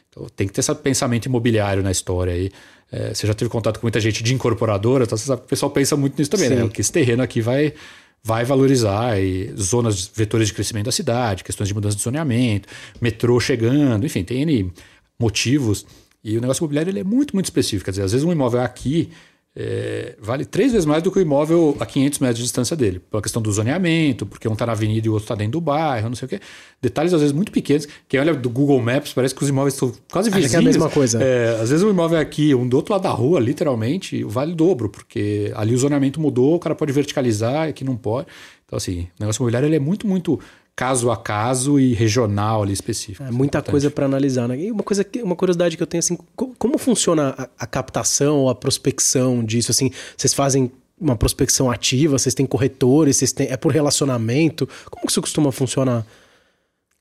Então 0.08 0.26
tem 0.34 0.46
que 0.46 0.52
ter 0.52 0.60
esse 0.60 0.74
pensamento 0.76 1.26
imobiliário 1.26 1.82
na 1.82 1.90
história 1.90 2.32
aí. 2.32 2.50
É, 2.90 3.12
você 3.12 3.26
já 3.26 3.34
teve 3.34 3.50
contato 3.50 3.78
com 3.78 3.86
muita 3.86 4.00
gente 4.00 4.22
de 4.22 4.32
incorporadora, 4.32 5.04
então 5.04 5.18
você 5.18 5.26
sabe 5.26 5.40
que 5.40 5.46
o 5.46 5.48
pessoal 5.48 5.70
pensa 5.70 5.96
muito 5.96 6.16
nisso 6.18 6.30
também, 6.30 6.48
né? 6.48 6.56
Sim. 6.56 6.62
né? 6.62 6.68
Porque 6.68 6.80
esse 6.80 6.92
terreno 6.92 7.22
aqui 7.22 7.40
vai, 7.40 7.74
vai 8.22 8.44
valorizar 8.44 9.14
zonas, 9.56 10.10
vetores 10.14 10.48
de 10.48 10.54
crescimento 10.54 10.86
da 10.86 10.92
cidade, 10.92 11.44
questões 11.44 11.68
de 11.68 11.74
mudança 11.74 11.96
de 11.96 12.02
zoneamento, 12.02 12.68
metrô 13.00 13.38
chegando, 13.38 14.04
enfim, 14.04 14.24
tem 14.24 14.42
N 14.42 14.72
motivos. 15.18 15.86
E 16.24 16.36
o 16.36 16.40
negócio 16.40 16.60
imobiliário 16.60 16.90
ele 16.90 17.00
é 17.00 17.04
muito, 17.04 17.34
muito 17.34 17.46
específico. 17.46 17.84
Quer 17.84 17.92
dizer, 17.92 18.02
às 18.02 18.12
vezes 18.12 18.26
um 18.26 18.32
imóvel 18.32 18.60
aqui 18.60 19.10
é, 19.58 20.14
vale 20.20 20.44
três 20.44 20.72
vezes 20.72 20.84
mais 20.84 21.02
do 21.02 21.10
que 21.10 21.18
o 21.18 21.22
imóvel 21.22 21.74
a 21.80 21.86
500 21.86 22.18
metros 22.18 22.38
de 22.38 22.44
distância 22.44 22.76
dele, 22.76 23.00
pela 23.10 23.22
questão 23.22 23.40
do 23.40 23.50
zoneamento, 23.50 24.26
porque 24.26 24.46
um 24.46 24.52
está 24.52 24.66
na 24.66 24.72
avenida 24.72 25.06
e 25.06 25.08
o 25.08 25.14
outro 25.14 25.24
está 25.24 25.34
dentro 25.34 25.52
do 25.52 25.60
bairro, 25.62 26.10
não 26.10 26.14
sei 26.14 26.26
o 26.26 26.28
quê. 26.28 26.40
Detalhes 26.82 27.14
às 27.14 27.20
vezes 27.20 27.34
muito 27.34 27.50
pequenos. 27.50 27.88
Quem 28.06 28.20
olha 28.20 28.34
do 28.34 28.50
Google 28.50 28.78
Maps 28.82 29.14
parece 29.14 29.34
que 29.34 29.42
os 29.42 29.48
imóveis 29.48 29.72
estão 29.72 29.90
quase 30.12 30.28
vizinhos. 30.28 30.46
Acho 30.46 30.50
que 30.50 30.56
é 30.56 30.60
a 30.60 30.62
mesma 30.62 30.90
coisa. 30.90 31.22
É, 31.22 31.58
às 31.58 31.70
vezes 31.70 31.82
um 31.82 31.88
imóvel 31.88 32.18
é 32.18 32.20
aqui, 32.20 32.54
um 32.54 32.68
do 32.68 32.76
outro 32.76 32.92
lado 32.92 33.04
da 33.04 33.10
rua, 33.10 33.40
literalmente, 33.40 34.22
vale 34.24 34.52
o 34.52 34.54
dobro, 34.54 34.90
porque 34.90 35.50
ali 35.56 35.74
o 35.74 35.78
zoneamento 35.78 36.20
mudou, 36.20 36.56
o 36.56 36.58
cara 36.58 36.74
pode 36.74 36.92
verticalizar, 36.92 37.68
aqui 37.68 37.82
não 37.82 37.96
pode. 37.96 38.26
Então, 38.66 38.76
assim, 38.76 39.08
o 39.18 39.20
negócio 39.20 39.40
imobiliário 39.40 39.68
ele 39.68 39.76
é 39.76 39.80
muito, 39.80 40.06
muito 40.06 40.38
caso 40.76 41.10
a 41.10 41.16
caso 41.16 41.80
e 41.80 41.94
regional 41.94 42.62
ali 42.62 42.74
específico. 42.74 43.22
É 43.22 43.30
muita 43.30 43.58
importante. 43.58 43.70
coisa 43.70 43.90
para 43.90 44.04
analisar, 44.04 44.46
né? 44.46 44.60
E 44.60 44.70
uma 44.70 44.82
coisa, 44.82 45.04
uma 45.22 45.34
curiosidade 45.34 45.74
que 45.74 45.82
eu 45.82 45.86
tenho 45.86 46.00
assim, 46.00 46.18
como 46.36 46.76
funciona 46.76 47.34
a, 47.36 47.48
a 47.60 47.66
captação 47.66 48.36
ou 48.40 48.50
a 48.50 48.54
prospecção 48.54 49.42
disso? 49.42 49.70
Assim, 49.70 49.90
vocês 50.14 50.34
fazem 50.34 50.70
uma 51.00 51.16
prospecção 51.16 51.70
ativa? 51.70 52.18
Vocês 52.18 52.34
têm 52.34 52.44
corretores? 52.44 53.16
Vocês 53.16 53.32
têm, 53.32 53.48
é 53.48 53.56
por 53.56 53.72
relacionamento? 53.72 54.68
Como 54.90 55.06
que 55.06 55.10
isso 55.10 55.22
costuma 55.22 55.50
funcionar? 55.50 56.06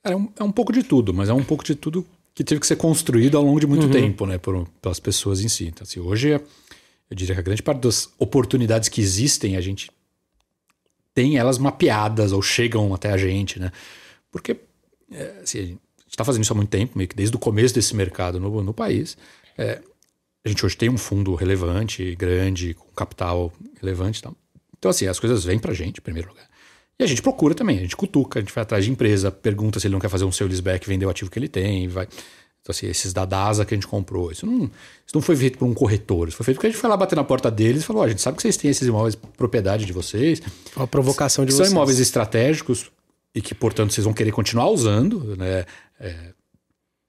É 0.06 0.16
um, 0.16 0.30
é 0.40 0.44
um 0.44 0.52
pouco 0.52 0.72
de 0.72 0.82
tudo, 0.82 1.14
mas 1.14 1.28
é 1.28 1.34
um 1.34 1.44
pouco 1.44 1.64
de 1.64 1.76
tudo 1.76 2.06
que 2.34 2.44
teve 2.44 2.62
que 2.62 2.68
ser 2.68 2.78
construído 2.78 3.38
ao 3.38 3.44
longo 3.44 3.60
de 3.60 3.68
muito 3.68 3.88
uhum. 3.88 3.92
tempo, 3.92 4.26
né, 4.26 4.38
por, 4.38 4.68
pelas 4.82 5.00
pessoas 5.00 5.42
em 5.42 5.50
si. 5.50 5.68
Então, 5.68 5.84
assim, 5.84 6.00
hoje 6.00 6.30
eu 6.30 7.16
diria 7.16 7.36
que 7.36 7.42
a 7.42 7.44
grande 7.44 7.64
parte 7.64 7.82
das 7.82 8.10
oportunidades 8.18 8.88
que 8.88 9.02
existem 9.02 9.58
a 9.58 9.62
gente 9.62 9.90
tem 11.16 11.38
elas 11.38 11.58
mapeadas 11.58 12.32
ou 12.34 12.42
chegam 12.42 12.94
até 12.94 13.10
a 13.10 13.18
gente, 13.18 13.58
né? 13.60 13.72
Porque 14.30 14.58
é, 15.12 15.40
assim, 15.42 15.60
a 15.60 15.62
gente 15.64 15.80
está 16.10 16.26
fazendo 16.26 16.44
isso 16.44 16.54
há 16.54 16.56
muito 16.56 16.70
tempo, 16.70 16.98
meio 16.98 17.08
que 17.08 17.16
desde 17.16 17.36
o 17.36 17.40
começo 17.40 17.74
desse 17.74 17.96
mercado 17.96 18.40
no, 18.40 18.62
no 18.62 18.74
país. 18.74 19.18
É, 19.58 19.82
a 20.44 20.50
gente 20.50 20.64
hoje 20.64 20.78
tem 20.78 20.90
um 20.90 20.98
fundo 20.98 21.34
relevante, 21.34 22.16
grande, 22.16 22.74
com 22.74 22.86
capital 22.90 23.52
relevante. 23.82 24.20
Então, 24.20 24.36
então 24.78 24.92
assim, 24.92 25.08
as 25.08 25.20
coisas 25.20 25.44
vêm 25.46 25.58
para 25.58 25.72
a 25.72 25.74
gente, 25.74 26.00
em 26.00 26.04
primeiro 26.04 26.30
lugar. 26.30 26.48
E 27.00 27.04
a 27.04 27.08
gente 27.08 27.22
procura 27.22 27.56
também, 27.56 27.80
a 27.80 27.82
gente 27.82 27.96
cutuca, 27.96 28.40
a 28.40 28.42
gente 28.42 28.54
vai 28.54 28.62
atrás 28.62 28.86
de 28.86 28.92
empresa, 28.92 29.32
pergunta 29.32 29.80
se 29.80 29.88
ele 29.88 29.94
não 29.94 30.00
quer 30.00 30.10
fazer 30.10 30.26
um 30.26 30.32
sales 30.32 30.60
back, 30.60 30.88
vender 30.88 31.06
o 31.06 31.10
ativo 31.10 31.32
que 31.32 31.40
ele 31.40 31.50
tem, 31.50 31.88
vai. 31.88 32.08
Então, 32.66 32.74
assim, 32.74 32.88
esses 32.88 33.14
da 33.14 33.26
DASA 33.26 33.64
que 33.64 33.76
a 33.76 33.78
gente 33.78 33.86
comprou, 33.86 34.32
isso 34.32 34.44
não, 34.44 34.64
isso 34.64 35.14
não 35.14 35.22
foi 35.22 35.36
feito 35.36 35.56
por 35.60 35.66
um 35.66 35.74
corretor, 35.74 36.28
isso 36.28 36.36
foi 36.36 36.46
feito 36.46 36.58
porque 36.58 36.66
a 36.66 36.70
gente 36.72 36.80
foi 36.80 36.90
lá 36.90 36.98
bater 36.98 37.16
na 37.16 37.24
porta 37.24 37.52
deles 37.52 37.84
e 37.84 37.86
falou: 37.86 38.02
oh, 38.02 38.06
a 38.06 38.10
gente 38.10 38.24
sabe 38.24 38.38
que 38.38 38.42
vocês 38.42 38.58
têm 38.58 38.72
esses 38.72 38.88
imóveis 38.88 39.14
propriedade 39.38 39.86
de 39.86 39.94
vocês. 39.94 40.42
A 40.76 40.88
provocação 40.88 41.46
de 41.46 41.54
vocês. 41.54 41.68
São 41.68 41.78
imóveis 41.78 42.00
estratégicos 42.00 42.90
e 43.36 43.40
que, 43.40 43.54
portanto, 43.54 43.94
vocês 43.94 44.04
vão 44.04 44.16
querer 44.16 44.32
continuar 44.32 44.68
usando, 44.72 45.38
né? 45.38 45.64
É, 46.00 46.34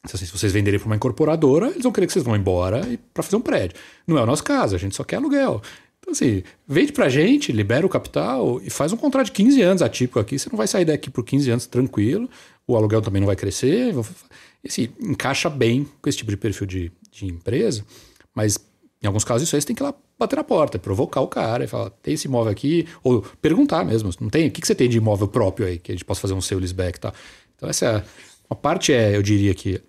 assim, 0.04 0.26
se 0.26 0.30
vocês 0.30 0.52
venderem 0.52 0.78
para 0.78 0.88
uma 0.88 0.96
incorporadora, 0.96 1.68
eles 1.70 1.84
vão 1.84 1.90
querer 1.90 2.06
que 2.06 2.12
vocês 2.12 2.24
vão 2.24 2.36
embora 2.36 2.82
para 3.14 3.22
fazer 3.22 3.36
um 3.36 3.40
prédio. 3.40 3.78
Não 4.06 4.18
é 4.18 4.22
o 4.22 4.26
nosso 4.26 4.44
caso, 4.44 4.76
a 4.76 4.78
gente 4.78 4.94
só 4.94 5.04
quer 5.04 5.16
aluguel. 5.16 5.62
Então, 6.00 6.12
assim, 6.12 6.42
vende 6.68 6.92
pra 6.92 7.08
gente, 7.08 7.50
libera 7.50 7.86
o 7.86 7.88
capital 7.88 8.60
e 8.62 8.68
faz 8.68 8.92
um 8.92 8.96
contrato 8.98 9.26
de 9.26 9.32
15 9.32 9.62
anos 9.62 9.82
atípico 9.82 10.20
aqui. 10.20 10.38
Você 10.38 10.50
não 10.50 10.58
vai 10.58 10.66
sair 10.66 10.84
daqui 10.84 11.08
por 11.08 11.24
15 11.24 11.50
anos 11.50 11.66
tranquilo, 11.66 12.28
o 12.66 12.76
aluguel 12.76 13.00
também 13.00 13.20
não 13.20 13.26
vai 13.26 13.36
crescer 13.36 13.94
esse 14.62 14.90
encaixa 15.00 15.48
bem 15.48 15.86
com 16.00 16.08
esse 16.08 16.18
tipo 16.18 16.30
de 16.30 16.36
perfil 16.36 16.66
de, 16.66 16.92
de 17.10 17.26
empresa, 17.26 17.84
mas 18.34 18.58
em 19.02 19.06
alguns 19.06 19.24
casos 19.24 19.46
isso 19.46 19.56
aí 19.56 19.62
você 19.62 19.66
tem 19.66 19.76
que 19.76 19.82
ir 19.82 19.84
lá 19.86 19.94
bater 20.18 20.36
na 20.36 20.44
porta, 20.44 20.78
provocar 20.78 21.20
o 21.20 21.28
cara 21.28 21.64
e 21.64 21.66
falar, 21.66 21.90
tem 21.90 22.14
esse 22.14 22.26
imóvel 22.26 22.50
aqui, 22.50 22.88
ou 23.02 23.22
perguntar 23.40 23.84
mesmo, 23.84 24.10
não 24.20 24.30
tem, 24.30 24.48
o 24.48 24.50
que, 24.50 24.60
que 24.60 24.66
você 24.66 24.74
tem 24.74 24.88
de 24.88 24.96
imóvel 24.96 25.28
próprio 25.28 25.66
aí, 25.66 25.78
que 25.78 25.92
a 25.92 25.94
gente 25.94 26.04
possa 26.04 26.20
fazer 26.20 26.34
um 26.34 26.40
sales 26.40 26.72
back 26.72 26.96
e 26.96 27.00
tal. 27.00 27.14
Então 27.54 27.68
essa 27.68 27.86
é, 27.86 28.04
uma 28.48 28.56
parte 28.56 28.92
é, 28.92 29.16
eu 29.16 29.22
diria 29.22 29.54
que 29.54 29.82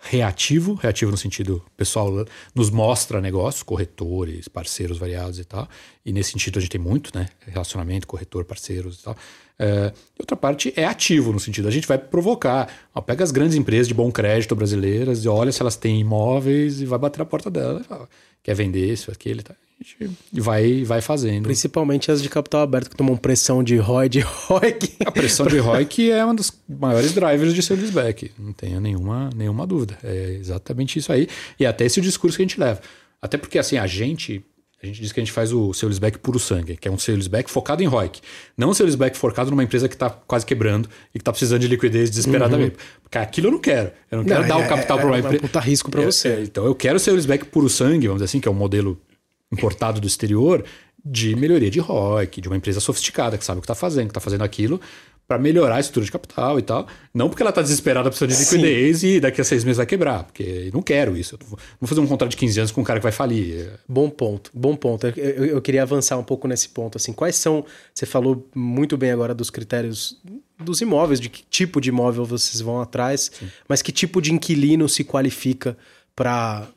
reativo, 0.00 0.74
reativo 0.74 1.10
no 1.10 1.16
sentido 1.16 1.64
pessoal 1.76 2.10
nos 2.54 2.70
mostra 2.70 3.20
negócios, 3.20 3.62
corretores, 3.62 4.48
parceiros 4.48 4.98
variados 4.98 5.38
e 5.38 5.44
tal. 5.44 5.68
E 6.04 6.12
nesse 6.12 6.32
sentido 6.32 6.58
a 6.58 6.60
gente 6.60 6.70
tem 6.70 6.80
muito, 6.80 7.16
né? 7.18 7.28
Relacionamento, 7.46 8.06
corretor, 8.06 8.44
parceiros 8.44 9.00
e 9.00 9.02
tal. 9.02 9.16
É, 9.58 9.92
outra 10.18 10.36
parte 10.36 10.72
é 10.76 10.84
ativo, 10.84 11.32
no 11.32 11.38
sentido 11.38 11.68
a 11.68 11.70
gente 11.70 11.86
vai 11.86 11.98
provocar. 11.98 12.68
Ó, 12.94 13.00
pega 13.00 13.22
as 13.22 13.30
grandes 13.30 13.56
empresas 13.56 13.86
de 13.86 13.94
bom 13.94 14.10
crédito 14.10 14.54
brasileiras 14.54 15.24
e 15.24 15.28
olha 15.28 15.52
se 15.52 15.62
elas 15.62 15.76
têm 15.76 16.00
imóveis 16.00 16.80
e 16.80 16.86
vai 16.86 16.98
bater 16.98 17.18
na 17.18 17.24
porta 17.24 17.50
dela 17.50 17.80
e 17.80 17.84
fala, 17.84 18.08
quer 18.42 18.54
vender 18.54 18.92
isso, 18.92 19.10
aquele, 19.10 19.42
tá? 19.42 19.54
E 20.32 20.40
vai, 20.40 20.84
vai 20.84 21.00
fazendo. 21.00 21.44
Principalmente 21.44 22.10
as 22.10 22.22
de 22.22 22.28
capital 22.28 22.62
aberto 22.62 22.88
que 22.90 22.96
tomam 22.96 23.16
pressão 23.16 23.62
de 23.62 23.76
ROI, 23.76 24.08
de 24.08 24.20
ROIC. 24.20 24.96
A 25.04 25.10
pressão 25.10 25.46
de 25.46 25.58
ROIC 25.58 26.10
é 26.10 26.24
uma 26.24 26.34
dos 26.34 26.52
maiores 26.68 27.12
drivers 27.12 27.52
de 27.52 27.62
seu 27.62 27.76
back, 27.92 28.30
não 28.38 28.52
tenho 28.52 28.80
nenhuma, 28.80 29.30
nenhuma 29.34 29.66
dúvida. 29.66 29.98
É 30.02 30.36
exatamente 30.40 30.98
isso 30.98 31.12
aí. 31.12 31.28
E 31.58 31.66
até 31.66 31.84
esse 31.84 32.00
discurso 32.00 32.36
que 32.36 32.42
a 32.42 32.46
gente 32.46 32.58
leva. 32.58 32.80
Até 33.20 33.36
porque 33.36 33.58
assim, 33.58 33.76
a 33.76 33.86
gente, 33.86 34.44
a 34.84 34.86
gente 34.86 35.00
diz 35.00 35.12
que 35.12 35.20
a 35.20 35.22
gente 35.24 35.32
faz 35.32 35.52
o 35.52 35.72
sales 35.72 35.98
back 35.98 36.18
puro 36.18 36.38
sangue, 36.38 36.76
que 36.76 36.86
é 36.86 36.90
um 36.90 36.98
sales 36.98 37.26
back 37.26 37.50
focado 37.50 37.82
em 37.82 37.86
ROIC. 37.86 38.20
Não 38.56 38.70
um 38.70 38.74
sales 38.74 38.94
back 38.94 39.16
focado 39.16 39.50
numa 39.50 39.64
empresa 39.64 39.88
que 39.88 39.94
está 39.94 40.10
quase 40.10 40.44
quebrando 40.44 40.88
e 41.10 41.18
que 41.18 41.22
está 41.22 41.32
precisando 41.32 41.60
de 41.60 41.68
liquidez 41.68 42.10
desesperadamente. 42.10 42.76
Uhum. 42.76 43.00
Porque 43.02 43.18
aquilo 43.18 43.48
eu 43.48 43.52
não 43.52 43.58
quero. 43.60 43.90
Eu 44.10 44.18
não, 44.18 44.24
não 44.24 44.24
quero 44.24 44.46
dar 44.46 44.60
é, 44.60 44.64
o 44.64 44.68
capital 44.68 44.98
é, 44.98 45.00
para 45.00 45.10
uma 45.10 45.18
empresa. 45.18 45.36
É 45.36 45.38
um 45.38 45.40
puta 45.40 45.60
risco 45.60 45.90
para 45.90 46.02
você. 46.02 46.28
É, 46.28 46.42
então 46.42 46.64
eu 46.66 46.74
quero 46.74 46.96
o 46.96 47.00
sales 47.00 47.26
back 47.26 47.46
puro 47.46 47.68
sangue, 47.68 48.06
vamos 48.06 48.22
dizer 48.22 48.24
assim, 48.26 48.40
que 48.40 48.48
é 48.48 48.50
um 48.50 48.54
modelo 48.54 49.00
importado 49.50 50.00
do 50.00 50.06
exterior 50.06 50.64
de 51.04 51.36
melhoria 51.36 51.70
de 51.70 51.80
ROIC, 51.80 52.40
de 52.40 52.48
uma 52.48 52.56
empresa 52.56 52.80
sofisticada 52.80 53.36
que 53.36 53.44
sabe 53.44 53.58
o 53.58 53.60
que 53.60 53.66
está 53.66 53.74
fazendo, 53.74 54.06
que 54.06 54.10
está 54.10 54.20
fazendo 54.20 54.42
aquilo 54.42 54.80
para 55.26 55.38
melhorar 55.38 55.76
a 55.76 55.80
estrutura 55.80 56.04
de 56.04 56.12
capital 56.12 56.58
e 56.58 56.62
tal. 56.62 56.86
Não 57.12 57.28
porque 57.28 57.42
ela 57.42 57.50
está 57.50 57.62
desesperada 57.62 58.10
precisando 58.10 58.30
de 58.30 58.38
liquidez 58.38 58.98
Sim. 58.98 59.08
e 59.08 59.20
daqui 59.20 59.40
a 59.40 59.44
seis 59.44 59.64
meses 59.64 59.78
vai 59.78 59.86
quebrar, 59.86 60.24
porque 60.24 60.70
não 60.72 60.82
quero 60.82 61.16
isso. 61.16 61.34
Eu 61.34 61.46
vou 61.46 61.88
fazer 61.88 62.00
um 62.00 62.06
contrato 62.06 62.30
de 62.30 62.36
15 62.36 62.60
anos 62.60 62.72
com 62.72 62.80
um 62.80 62.84
cara 62.84 62.98
que 62.98 63.04
vai 63.04 63.12
falir. 63.12 63.70
Bom 63.88 64.10
ponto, 64.10 64.50
bom 64.52 64.76
ponto. 64.76 65.06
Eu, 65.06 65.12
eu, 65.16 65.44
eu, 65.46 65.62
queria 65.62 65.82
avançar 65.82 66.18
um 66.18 66.24
pouco 66.24 66.46
nesse 66.46 66.68
ponto. 66.68 66.96
Assim, 66.96 67.12
quais 67.12 67.36
são? 67.36 67.64
Você 67.94 68.04
falou 68.04 68.48
muito 68.54 68.96
bem 68.96 69.10
agora 69.10 69.34
dos 69.34 69.50
critérios 69.50 70.20
dos 70.58 70.80
imóveis, 70.80 71.20
de 71.20 71.28
que 71.28 71.42
tipo 71.48 71.80
de 71.80 71.88
imóvel 71.88 72.24
vocês 72.24 72.60
vão 72.60 72.80
atrás, 72.80 73.30
Sim. 73.38 73.48
mas 73.68 73.82
que 73.82 73.90
tipo 73.90 74.20
de 74.20 74.32
inquilino 74.32 74.88
se 74.88 75.04
qualifica 75.04 75.76
para 76.14 76.68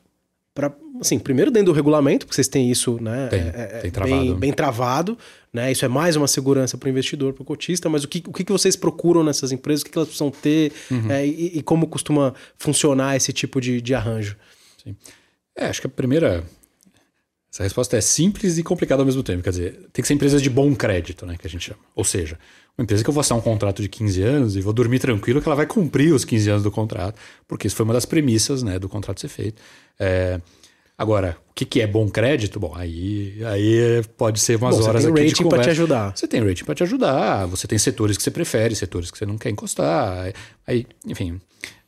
para 0.54 0.74
assim, 1.00 1.18
primeiro 1.18 1.50
dentro 1.50 1.72
do 1.72 1.72
regulamento, 1.72 2.26
porque 2.26 2.34
vocês 2.34 2.48
têm 2.48 2.70
isso, 2.70 3.02
né, 3.02 3.28
tem, 3.28 3.40
é, 3.40 3.44
é, 3.46 3.80
tem 3.80 3.90
travado. 3.90 4.24
Bem, 4.24 4.34
bem, 4.34 4.52
travado, 4.52 5.18
né? 5.52 5.72
Isso 5.72 5.84
é 5.84 5.88
mais 5.88 6.16
uma 6.16 6.26
segurança 6.26 6.76
para 6.76 6.86
o 6.86 6.90
investidor, 6.90 7.32
para 7.32 7.42
o 7.42 7.44
cotista, 7.44 7.88
mas 7.88 8.04
o 8.04 8.08
que, 8.08 8.22
o 8.26 8.32
que 8.32 8.44
vocês 8.44 8.76
procuram 8.76 9.24
nessas 9.24 9.52
empresas, 9.52 9.82
o 9.82 9.86
que 9.86 9.96
elas 9.96 10.08
precisam 10.08 10.30
ter 10.30 10.72
uhum. 10.90 11.10
é, 11.10 11.26
e, 11.26 11.58
e, 11.58 11.62
como 11.62 11.86
costuma 11.86 12.34
funcionar 12.56 13.16
esse 13.16 13.32
tipo 13.32 13.60
de, 13.60 13.80
de 13.80 13.94
arranjo? 13.94 14.36
Sim. 14.82 14.96
É, 15.56 15.66
acho 15.66 15.80
que 15.80 15.86
a 15.86 15.90
primeira 15.90 16.44
Essa 17.52 17.64
resposta 17.64 17.96
é 17.96 18.00
simples 18.00 18.58
e 18.58 18.62
complicada 18.62 19.02
ao 19.02 19.06
mesmo 19.06 19.22
tempo. 19.22 19.42
Quer 19.42 19.50
dizer, 19.50 19.72
tem 19.92 20.02
que 20.02 20.06
ser 20.06 20.14
empresas 20.14 20.40
de 20.40 20.48
bom 20.48 20.74
crédito, 20.74 21.26
né? 21.26 21.36
Que 21.38 21.46
a 21.46 21.50
gente 21.50 21.64
chama. 21.64 21.80
Ou 21.96 22.04
seja, 22.04 22.38
uma 22.78 22.84
empresa 22.84 23.02
que 23.02 23.10
eu 23.10 23.14
vou 23.14 23.20
assinar 23.20 23.40
um 23.40 23.42
contrato 23.42 23.82
de 23.82 23.88
15 23.88 24.22
anos 24.22 24.56
e 24.56 24.60
vou 24.60 24.72
dormir 24.72 25.00
tranquilo 25.00 25.42
que 25.42 25.48
ela 25.48 25.56
vai 25.56 25.66
cumprir 25.66 26.14
os 26.14 26.24
15 26.24 26.50
anos 26.50 26.62
do 26.62 26.70
contrato, 26.70 27.18
porque 27.48 27.66
isso 27.66 27.74
foi 27.74 27.82
uma 27.82 27.92
das 27.92 28.04
premissas 28.04 28.62
né, 28.62 28.78
do 28.78 28.88
contrato 28.88 29.20
ser 29.20 29.26
feito. 29.26 29.60
É, 29.98 30.40
agora, 30.98 31.38
o 31.48 31.54
que, 31.54 31.64
que 31.64 31.80
é 31.80 31.86
bom 31.86 32.08
crédito? 32.10 32.58
Bom, 32.58 32.74
aí, 32.74 33.40
aí 33.46 34.02
pode 34.16 34.40
ser 34.40 34.56
umas 34.56 34.76
bom, 34.76 34.84
horas 34.84 35.04
você 35.04 35.12
tem 35.12 35.22
aqui 35.22 35.30
rating 35.30 35.48
para 35.48 35.62
te 35.62 35.70
ajudar. 35.70 36.16
Você 36.16 36.28
tem 36.28 36.44
rating 36.44 36.64
para 36.64 36.74
te 36.74 36.82
ajudar, 36.82 37.46
você 37.46 37.66
tem 37.68 37.78
setores 37.78 38.16
que 38.16 38.22
você 38.22 38.30
prefere, 38.30 38.74
setores 38.74 39.10
que 39.10 39.16
você 39.16 39.24
não 39.24 39.38
quer 39.38 39.50
encostar. 39.50 40.34
Aí, 40.66 40.84
enfim, 41.06 41.40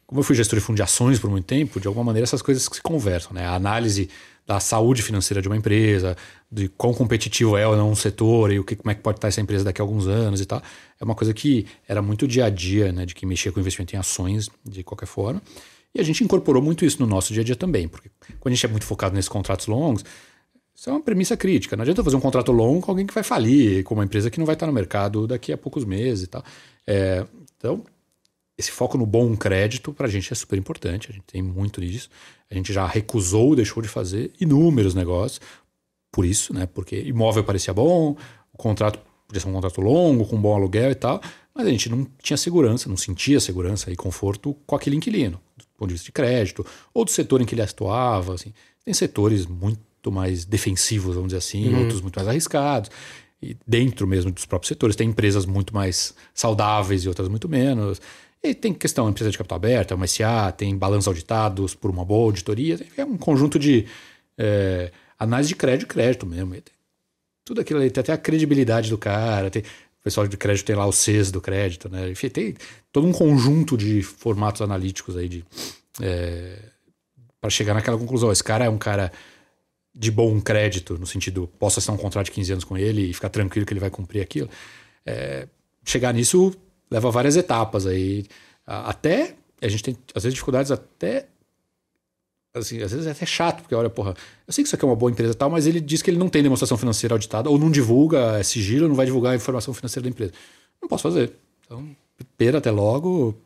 como 0.07 0.21
eu 0.21 0.25
fui 0.25 0.35
gestor 0.35 0.59
de 0.59 0.65
fundo 0.65 0.77
de 0.77 0.83
ações 0.83 1.19
por 1.19 1.29
muito 1.29 1.45
tempo, 1.45 1.79
de 1.79 1.87
alguma 1.87 2.05
maneira 2.05 2.25
essas 2.25 2.43
coisas 2.43 2.65
se 2.65 2.83
conversam. 2.83 3.33
Né? 3.33 3.45
A 3.45 3.55
análise 3.55 4.09
da 4.45 4.59
saúde 4.59 5.03
financeira 5.03 5.41
de 5.41 5.47
uma 5.47 5.57
empresa, 5.57 6.17
de 6.51 6.69
quão 6.69 6.93
competitivo 6.93 7.57
é 7.57 7.65
ou 7.65 7.77
não 7.77 7.93
um 7.93 7.95
setor 7.95 8.53
e 8.53 8.59
o 8.59 8.65
que, 8.65 8.75
como 8.75 8.91
é 8.91 8.95
que 8.97 9.01
pode 9.01 9.19
estar 9.19 9.29
essa 9.29 9.41
empresa 9.41 9.63
daqui 9.63 9.81
a 9.81 9.85
alguns 9.85 10.09
anos 10.09 10.41
e 10.41 10.47
tal. 10.47 10.61
É 11.01 11.05
uma 11.05 11.15
coisa 11.15 11.33
que 11.33 11.65
era 11.87 12.03
muito 12.03 12.27
dia 12.27 12.47
a 12.47 12.51
dia, 12.51 12.91
né, 12.91 13.07
de 13.07 13.15
que 13.15 13.25
mexia 13.25 13.53
com 13.53 13.61
investimento 13.61 13.95
em 13.95 13.99
ações 14.01 14.51
de 14.65 14.83
qualquer 14.83 15.07
forma. 15.07 15.41
E 15.95 16.01
a 16.01 16.05
gente 16.05 16.23
incorporou 16.23 16.63
muito 16.63 16.85
isso 16.85 17.01
no 17.01 17.07
nosso 17.07 17.33
dia 17.33 17.43
a 17.43 17.45
dia 17.45 17.57
também, 17.57 17.89
porque 17.89 18.11
quando 18.39 18.53
a 18.53 18.55
gente 18.55 18.67
é 18.67 18.69
muito 18.69 18.85
focado 18.85 19.15
nesses 19.15 19.29
contratos 19.29 19.67
longos, 19.67 20.05
isso 20.75 20.89
é 20.89 20.93
uma 20.93 21.03
premissa 21.03 21.37
crítica. 21.37 21.77
Não 21.77 21.83
adianta 21.83 22.03
fazer 22.03 22.17
um 22.17 22.21
contrato 22.21 22.53
longo 22.53 22.81
com 22.81 22.91
alguém 22.91 23.07
que 23.07 23.13
vai 23.13 23.23
falir, 23.23 23.85
com 23.85 23.95
uma 23.95 24.05
empresa 24.05 24.31
que 24.31 24.39
não 24.39 24.47
vai 24.47 24.55
estar 24.55 24.67
no 24.67 24.73
mercado 24.73 25.27
daqui 25.27 25.53
a 25.53 25.59
poucos 25.59 25.85
meses 25.85 26.25
e 26.25 26.27
tal. 26.29 26.43
É, 26.87 27.27
então, 27.57 27.85
esse 28.57 28.71
foco 28.71 28.97
no 28.97 29.05
bom 29.05 29.37
crédito 29.37 29.93
para 29.93 30.07
a 30.07 30.11
gente 30.11 30.33
é 30.33 30.37
super 30.37 30.59
importante, 30.59 31.09
a 31.11 31.13
gente 31.13 31.25
tem 31.25 31.43
muito 31.43 31.81
disso. 31.81 32.09
A 32.51 32.55
gente 32.55 32.73
já 32.73 32.87
recusou, 32.87 33.57
deixou 33.57 33.83
de 33.83 33.89
fazer 33.89 34.33
inúmeros 34.41 34.95
negócios 34.95 35.41
por 36.13 36.25
isso, 36.25 36.53
né? 36.53 36.67
Porque 36.67 37.01
imóvel 37.01 37.45
parecia 37.45 37.73
bom, 37.73 38.17
o 38.53 38.59
contrato 38.59 38.99
podia 39.27 39.41
ser 39.41 39.49
um 39.49 39.53
contrato 39.53 39.81
longo, 39.81 40.27
com 40.27 40.41
bom 40.41 40.55
aluguel 40.55 40.91
e 40.91 40.95
tal, 40.95 41.21
mas 41.55 41.67
a 41.67 41.71
gente 41.71 41.89
não 41.89 42.07
tinha 42.23 42.37
segurança, 42.37 42.89
não 42.89 42.97
sentia 42.97 43.39
segurança 43.39 43.91
e 43.91 43.97
conforto 43.97 44.55
com 44.67 44.75
aquele 44.75 44.97
inquilino, 44.97 45.41
ponto 45.81 45.89
de 45.89 45.95
vista 45.95 46.07
de 46.07 46.13
crédito, 46.13 46.65
ou 46.95 47.05
do 47.05 47.11
setor 47.11 47.41
em 47.41 47.45
que 47.45 47.55
ele 47.55 47.63
atuava. 47.63 48.35
Assim. 48.35 48.53
Tem 48.85 48.95
setores 48.95 49.47
muito 49.47 50.11
mais 50.11 50.45
defensivos, 50.45 51.15
vamos 51.15 51.29
dizer 51.29 51.39
assim, 51.39 51.69
uhum. 51.69 51.81
outros 51.81 52.01
muito 52.01 52.17
mais 52.17 52.29
arriscados. 52.29 52.91
E 53.43 53.57
dentro 53.67 54.07
mesmo 54.07 54.31
dos 54.31 54.47
próprios 54.47 54.69
setores, 54.69 54.95
tem 54.95 55.09
empresas 55.09 55.47
muito 55.47 55.75
mais 55.75 56.15
saudáveis 56.35 57.05
e 57.05 57.09
outras 57.09 57.29
muito 57.29 57.49
menos. 57.49 58.01
E 58.43 58.55
tem 58.55 58.73
questão 58.73 59.09
empresa 59.09 59.31
de 59.31 59.37
capital 59.37 59.57
aberta, 59.57 59.95
uma 59.95 60.07
SA, 60.07 60.53
tem 60.53 60.77
balanços 60.77 61.09
auditados 61.09 61.75
por 61.75 61.91
uma 61.91 62.05
boa 62.05 62.27
auditoria, 62.27 62.79
é 62.97 63.05
um 63.05 63.17
conjunto 63.17 63.59
de 63.59 63.87
é, 64.39 64.91
análise 65.19 65.51
de 65.51 65.57
crédito 65.57 65.87
crédito 65.89 66.27
mesmo. 66.27 66.55
Tudo 67.45 67.61
aquilo 67.61 67.81
ali, 67.81 67.91
tem 67.91 68.01
até 68.01 68.13
a 68.13 68.19
credibilidade 68.19 68.89
do 68.89 68.97
cara, 68.97 69.51
tem, 69.51 69.63
o 70.01 70.03
pessoal 70.03 70.27
de 70.27 70.37
crédito 70.37 70.67
tem 70.67 70.77
lá 70.77 70.87
o 70.87 70.93
CES 70.93 71.31
do 71.31 71.41
crédito, 71.41 71.89
né? 71.89 72.11
Enfim, 72.11 72.29
tem 72.29 72.55
todo 72.91 73.07
um 73.07 73.13
conjunto 73.13 73.77
de 73.77 74.03
formatos 74.03 74.63
analíticos 74.63 75.17
aí 75.17 75.29
de 75.29 75.45
é, 76.01 76.59
para 77.41 77.51
chegar 77.51 77.75
naquela 77.75 77.99
conclusão. 77.99 78.33
Esse 78.33 78.43
cara 78.43 78.65
é 78.65 78.69
um 78.69 78.79
cara 78.79 79.13
de 79.95 80.11
bom 80.11 80.41
crédito, 80.41 80.97
no 80.99 81.07
sentido, 81.07 81.51
posso 81.59 81.79
assinar 81.79 81.99
um 81.99 82.01
contrato 82.01 82.27
de 82.27 82.33
15 82.33 82.53
anos 82.53 82.65
com 82.65 82.79
ele 82.79 83.11
e 83.11 83.15
ficar 83.15 83.29
tranquilo 83.29 83.67
que 83.67 83.73
ele 83.73 83.81
vai 83.81 83.91
cumprir 83.91 84.23
aquilo. 84.23 84.49
É, 85.05 85.47
chegar 85.85 86.15
nisso 86.15 86.55
leva 86.91 87.11
várias 87.11 87.37
etapas 87.37 87.87
aí. 87.87 88.25
Até, 88.67 89.35
a 89.61 89.69
gente 89.69 89.83
tem, 89.83 89.97
às 90.15 90.23
vezes, 90.23 90.35
dificuldades 90.35 90.71
até. 90.71 91.27
Assim, 92.53 92.83
às 92.83 92.91
vezes 92.91 93.07
é 93.07 93.13
até 93.13 93.25
chato, 93.25 93.63
porque 93.63 93.75
olha, 93.75 93.89
porra, 93.89 94.15
eu 94.47 94.53
sei 94.53 94.65
que 94.65 94.69
isso 94.69 94.75
aqui 94.75 94.85
é 94.85 94.89
uma 94.89 94.97
boa 94.97 95.11
empresa 95.11 95.33
e 95.33 95.37
tal, 95.37 95.49
mas 95.49 95.67
ele 95.69 95.81
diz 95.81 96.03
que 96.03 96.11
ele 96.11 96.19
não 96.19 96.29
tem 96.29 96.43
demonstração 96.43 96.77
financeira 96.77 97.15
auditada, 97.15 97.49
ou 97.49 97.57
não 97.59 97.71
divulga 97.71 98.39
é 98.39 98.43
sigilo, 98.43 98.89
não 98.89 98.97
vai 98.97 99.07
divulgar 99.07 99.33
a 99.33 99.37
informação 99.37 99.73
financeira 99.73 100.03
da 100.03 100.11
empresa. 100.11 100.33
Não 100.83 100.89
posso 100.89 101.05
fazer. 101.05 101.33
Então, 101.65 101.89
pera 102.37 102.59
até 102.59 102.71
logo, 102.71 103.37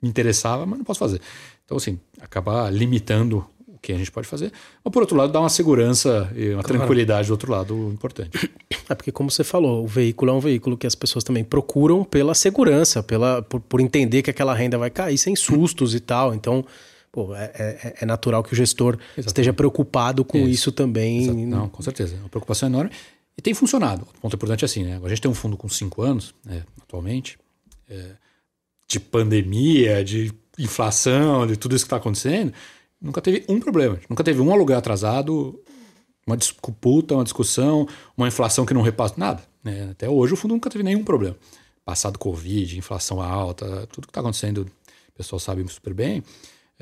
me 0.00 0.08
interessava, 0.08 0.64
mas 0.66 0.78
não 0.78 0.84
posso 0.84 1.00
fazer. 1.00 1.20
Então, 1.64 1.76
assim, 1.76 1.98
acabar 2.20 2.72
limitando 2.72 3.44
que 3.84 3.92
a 3.92 3.98
gente 3.98 4.10
pode 4.10 4.26
fazer. 4.26 4.50
Mas, 4.82 4.92
por 4.92 5.02
outro 5.02 5.16
lado, 5.16 5.32
dá 5.32 5.40
uma 5.40 5.48
segurança 5.48 6.30
e 6.34 6.50
uma 6.50 6.62
claro. 6.62 6.78
tranquilidade 6.78 7.28
do 7.28 7.32
outro 7.32 7.52
lado 7.52 7.90
importante. 7.92 8.50
É 8.88 8.94
porque, 8.94 9.10
como 9.10 9.30
você 9.30 9.42
falou, 9.42 9.82
o 9.82 9.86
veículo 9.86 10.30
é 10.30 10.34
um 10.34 10.40
veículo 10.40 10.76
que 10.76 10.86
as 10.86 10.94
pessoas 10.94 11.24
também 11.24 11.42
procuram 11.42 12.04
pela 12.04 12.34
segurança, 12.34 13.02
pela, 13.02 13.42
por, 13.42 13.60
por 13.60 13.80
entender 13.80 14.22
que 14.22 14.30
aquela 14.30 14.54
renda 14.54 14.76
vai 14.76 14.90
cair 14.90 15.16
sem 15.16 15.34
sustos 15.34 15.94
e 15.94 16.00
tal. 16.00 16.34
Então, 16.34 16.64
pô, 17.14 17.32
é, 17.32 17.44
é, 17.54 17.94
é 18.00 18.04
natural 18.04 18.42
que 18.42 18.52
o 18.52 18.56
gestor 18.56 18.94
Exatamente. 18.94 19.26
esteja 19.28 19.52
preocupado 19.52 20.24
com 20.24 20.36
isso, 20.38 20.48
isso 20.48 20.72
também. 20.72 21.22
Exato. 21.22 21.38
Não, 21.38 21.68
com 21.68 21.80
certeza. 21.80 22.16
É 22.16 22.18
uma 22.18 22.28
preocupação 22.28 22.68
enorme. 22.68 22.90
E 23.38 23.40
tem 23.40 23.54
funcionado. 23.54 24.04
O 24.16 24.20
ponto 24.20 24.34
importante 24.34 24.64
é 24.64 24.66
assim, 24.66 24.82
né? 24.82 25.00
A 25.00 25.08
gente 25.08 25.22
tem 25.22 25.30
um 25.30 25.34
fundo 25.34 25.56
com 25.56 25.68
cinco 25.68 26.02
anos, 26.02 26.34
né, 26.44 26.64
atualmente, 26.82 27.38
é, 27.88 28.16
de 28.88 28.98
pandemia, 28.98 30.02
de 30.02 30.32
inflação, 30.58 31.46
de 31.46 31.56
tudo 31.56 31.76
isso 31.76 31.84
que 31.84 31.86
está 31.86 31.98
acontecendo. 31.98 32.52
Nunca 33.00 33.20
teve 33.20 33.44
um 33.48 33.60
problema. 33.60 34.00
Nunca 34.10 34.24
teve 34.24 34.40
um 34.40 34.52
aluguel 34.52 34.78
atrasado, 34.78 35.62
uma 36.26 36.36
disputa, 36.36 37.14
uma 37.14 37.22
discussão, 37.22 37.86
uma 38.16 38.26
inflação 38.26 38.66
que 38.66 38.74
não 38.74 38.82
repassa 38.82 39.14
nada. 39.16 39.40
Né? 39.62 39.90
Até 39.92 40.08
hoje 40.08 40.32
o 40.34 40.36
fundo 40.36 40.54
nunca 40.54 40.68
teve 40.68 40.82
nenhum 40.82 41.04
problema. 41.04 41.36
Passado 41.84 42.18
Covid, 42.18 42.76
inflação 42.76 43.22
alta, 43.22 43.86
tudo 43.92 44.08
que 44.08 44.10
está 44.10 44.20
acontecendo, 44.20 44.62
o 44.62 45.16
pessoal 45.16 45.38
sabe 45.38 45.64
super 45.68 45.94
bem. 45.94 46.20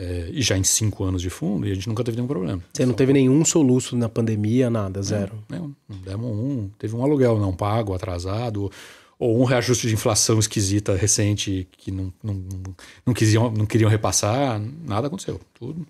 É, 0.02 0.30
e 0.32 0.42
já 0.42 0.58
em 0.58 0.64
cinco 0.64 1.04
anos 1.04 1.22
de 1.22 1.30
fundo, 1.30 1.64
e 1.64 1.70
a 1.70 1.74
gente 1.76 1.88
nunca 1.88 2.02
teve 2.02 2.16
nenhum 2.16 2.26
problema. 2.26 2.60
Você 2.72 2.84
não 2.84 2.92
teve 2.92 3.12
nenhum 3.12 3.44
soluço 3.44 3.96
na 3.96 4.08
pandemia, 4.08 4.68
nada, 4.68 5.00
zero? 5.00 5.32
Não, 5.48 5.72
não, 5.88 5.98
demos 5.98 6.28
um. 6.28 6.68
Teve 6.76 6.96
um 6.96 7.04
aluguel 7.04 7.38
não 7.38 7.54
pago, 7.54 7.94
atrasado, 7.94 8.68
ou 9.16 9.40
um 9.40 9.44
reajuste 9.44 9.86
de 9.86 9.94
inflação 9.94 10.40
esquisita 10.40 10.96
recente 10.96 11.68
que 11.78 11.92
não, 11.92 12.12
não, 12.20 12.34
não, 12.34 12.74
não, 13.06 13.14
quisiam, 13.14 13.52
não 13.52 13.64
queriam 13.64 13.88
repassar, 13.88 14.60
nada 14.84 15.06
aconteceu. 15.06 15.40
Tudo 15.54 15.86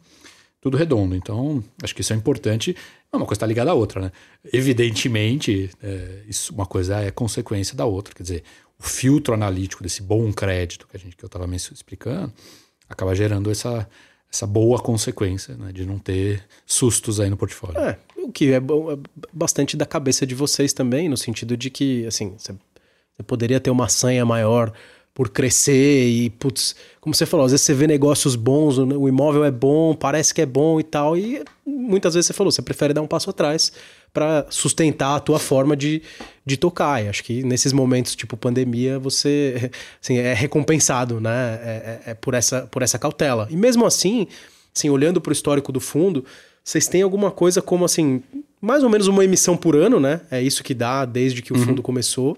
tudo 0.60 0.76
redondo. 0.76 1.16
Então, 1.16 1.62
acho 1.82 1.92
que 1.92 2.02
isso 2.02 2.12
é 2.12 2.16
importante. 2.16 2.76
Uma 3.12 3.26
coisa 3.26 3.38
está 3.38 3.46
ligada 3.46 3.72
à 3.72 3.74
outra, 3.74 4.00
né? 4.00 4.12
Evidentemente, 4.52 5.68
é, 5.82 6.22
isso, 6.28 6.54
uma 6.54 6.66
coisa 6.66 7.00
é 7.00 7.10
consequência 7.10 7.76
da 7.76 7.84
outra. 7.84 8.14
Quer 8.14 8.22
dizer, 8.22 8.44
o 8.78 8.82
filtro 8.84 9.34
analítico 9.34 9.82
desse 9.82 10.02
bom 10.02 10.32
crédito 10.32 10.86
que, 10.86 10.96
a 10.96 11.00
gente, 11.00 11.16
que 11.16 11.24
eu 11.24 11.26
estava 11.26 11.48
me 11.48 11.56
explicando 11.56 12.32
acaba 12.92 13.14
gerando 13.14 13.50
essa, 13.50 13.88
essa 14.32 14.46
boa 14.46 14.78
consequência 14.80 15.56
né, 15.56 15.72
de 15.72 15.84
não 15.84 15.98
ter 15.98 16.42
sustos 16.66 17.20
aí 17.20 17.28
no 17.28 17.36
portfólio. 17.36 17.78
É, 17.78 17.98
o 18.16 18.30
que 18.30 18.52
é, 18.52 18.60
bom, 18.60 18.92
é 18.92 18.98
bastante 19.32 19.76
da 19.76 19.86
cabeça 19.86 20.26
de 20.26 20.34
vocês 20.34 20.72
também, 20.72 21.08
no 21.08 21.16
sentido 21.16 21.56
de 21.56 21.70
que, 21.70 22.06
assim, 22.06 22.34
você 22.36 22.54
poderia 23.26 23.60
ter 23.60 23.70
uma 23.70 23.88
sanha 23.88 24.24
maior 24.24 24.72
por 25.14 25.28
crescer 25.28 26.08
e, 26.08 26.30
putz, 26.30 26.74
como 27.00 27.14
você 27.14 27.26
falou, 27.26 27.44
às 27.44 27.52
vezes 27.52 27.66
você 27.66 27.74
vê 27.74 27.86
negócios 27.86 28.34
bons, 28.34 28.78
o 28.78 29.08
imóvel 29.08 29.44
é 29.44 29.50
bom, 29.50 29.94
parece 29.94 30.32
que 30.32 30.40
é 30.40 30.46
bom 30.46 30.80
e 30.80 30.82
tal, 30.82 31.16
e 31.16 31.42
muitas 31.66 32.14
vezes 32.14 32.28
você 32.28 32.32
falou, 32.32 32.50
você 32.50 32.62
prefere 32.62 32.94
dar 32.94 33.02
um 33.02 33.06
passo 33.06 33.28
atrás 33.28 33.72
para 34.12 34.46
sustentar 34.50 35.16
a 35.16 35.20
tua 35.20 35.38
forma 35.38 35.76
de, 35.76 36.02
de 36.44 36.56
tocar. 36.56 37.02
E 37.04 37.08
acho 37.08 37.24
que 37.24 37.42
nesses 37.42 37.72
momentos, 37.72 38.14
tipo 38.14 38.36
pandemia, 38.36 38.98
você 38.98 39.70
assim, 40.02 40.18
é 40.18 40.34
recompensado, 40.34 41.20
né? 41.20 41.60
É, 41.62 42.00
é, 42.06 42.10
é 42.10 42.14
por, 42.14 42.34
essa, 42.34 42.62
por 42.66 42.82
essa 42.82 42.98
cautela. 42.98 43.48
E 43.50 43.56
mesmo 43.56 43.86
assim, 43.86 44.26
assim 44.74 44.90
olhando 44.90 45.20
para 45.20 45.30
o 45.30 45.32
histórico 45.32 45.72
do 45.72 45.80
fundo, 45.80 46.24
vocês 46.62 46.86
têm 46.86 47.02
alguma 47.02 47.30
coisa 47.30 47.60
como 47.62 47.84
assim, 47.84 48.22
mais 48.60 48.84
ou 48.84 48.90
menos 48.90 49.06
uma 49.06 49.24
emissão 49.24 49.56
por 49.56 49.74
ano, 49.74 49.98
né? 49.98 50.20
É 50.30 50.40
isso 50.40 50.62
que 50.62 50.74
dá 50.74 51.04
desde 51.04 51.42
que 51.42 51.52
o 51.52 51.56
uhum. 51.56 51.64
fundo 51.64 51.82
começou. 51.82 52.36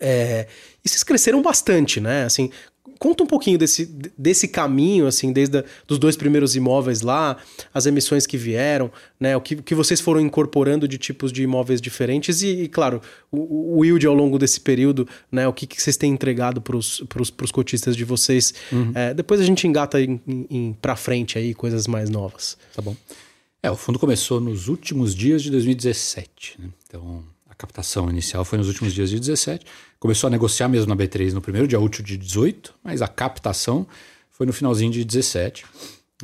É, 0.00 0.46
e 0.84 0.88
vocês 0.88 1.02
cresceram 1.02 1.40
bastante, 1.40 2.00
né? 2.00 2.24
Assim, 2.24 2.50
conta 2.98 3.22
um 3.22 3.26
pouquinho 3.26 3.58
desse, 3.58 3.86
desse 4.16 4.48
caminho, 4.48 5.06
assim, 5.06 5.32
desde 5.32 5.58
a, 5.58 5.64
dos 5.86 5.98
dois 5.98 6.16
primeiros 6.16 6.56
imóveis 6.56 7.02
lá, 7.02 7.36
as 7.72 7.86
emissões 7.86 8.26
que 8.26 8.36
vieram, 8.36 8.90
né? 9.18 9.36
O 9.36 9.40
que, 9.40 9.56
que 9.56 9.74
vocês 9.74 10.00
foram 10.00 10.20
incorporando 10.20 10.86
de 10.88 10.98
tipos 10.98 11.32
de 11.32 11.42
imóveis 11.42 11.80
diferentes 11.80 12.42
e, 12.42 12.62
e 12.62 12.68
claro, 12.68 13.00
o, 13.30 13.78
o 13.78 13.84
yield 13.84 14.06
ao 14.06 14.14
longo 14.14 14.38
desse 14.38 14.60
período, 14.60 15.08
né? 15.30 15.46
O 15.46 15.52
que, 15.52 15.66
que 15.66 15.80
vocês 15.80 15.96
têm 15.96 16.12
entregado 16.12 16.60
para 16.60 16.76
os 16.76 17.52
cotistas 17.52 17.96
de 17.96 18.04
vocês. 18.04 18.54
Uhum. 18.72 18.92
É, 18.94 19.12
depois 19.12 19.40
a 19.40 19.44
gente 19.44 19.66
engata 19.66 20.00
em, 20.00 20.20
em, 20.50 20.72
para 20.80 20.96
frente 20.96 21.38
aí 21.38 21.54
coisas 21.54 21.86
mais 21.86 22.08
novas. 22.08 22.56
Tá 22.74 22.80
bom. 22.80 22.96
É, 23.62 23.70
o 23.70 23.76
fundo 23.76 23.98
começou 23.98 24.40
nos 24.40 24.68
últimos 24.68 25.14
dias 25.14 25.42
de 25.42 25.50
2017, 25.50 26.56
né? 26.58 26.68
Então 26.86 27.24
a 27.54 27.56
captação 27.56 28.10
inicial 28.10 28.44
foi 28.44 28.58
nos 28.58 28.66
últimos 28.66 28.92
dias 28.92 29.08
de 29.08 29.18
17. 29.18 29.64
Começou 30.00 30.26
a 30.26 30.30
negociar 30.30 30.68
mesmo 30.68 30.88
na 30.88 30.96
B3 30.96 31.32
no 31.32 31.40
primeiro 31.40 31.68
dia 31.68 31.78
útil 31.78 32.04
de 32.04 32.18
18, 32.18 32.74
mas 32.82 33.00
a 33.00 33.06
captação 33.06 33.86
foi 34.28 34.44
no 34.44 34.52
finalzinho 34.52 34.90
de 34.90 35.04
17. 35.04 35.64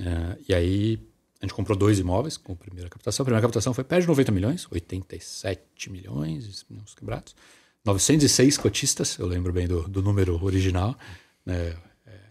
É, 0.01 0.39
e 0.49 0.55
aí 0.55 0.99
a 1.41 1.47
gente 1.47 1.55
comprou 1.55 1.78
dois 1.78 2.01
imóveis 2.01 2.37
com 2.37 2.53
a 2.53 2.57
primeira 2.57 2.91
captação. 2.91 3.22
A 3.22 3.26
primeira 3.26 3.43
captação 3.43 3.72
foi 3.72 3.85
perto 3.85 4.03
de 4.03 4.09
90 4.09 4.33
milhões, 4.33 4.66
87 4.70 5.91
milhões, 5.91 6.66
uns 6.68 6.95
quebrados. 6.95 7.35
906 7.85 8.59
cotistas, 8.59 9.16
eu 9.16 9.26
lembro 9.26 9.53
bem 9.53 9.66
do, 9.66 9.89
do 9.89 10.03
número 10.03 10.43
original. 10.45 10.99
Né? 11.47 11.74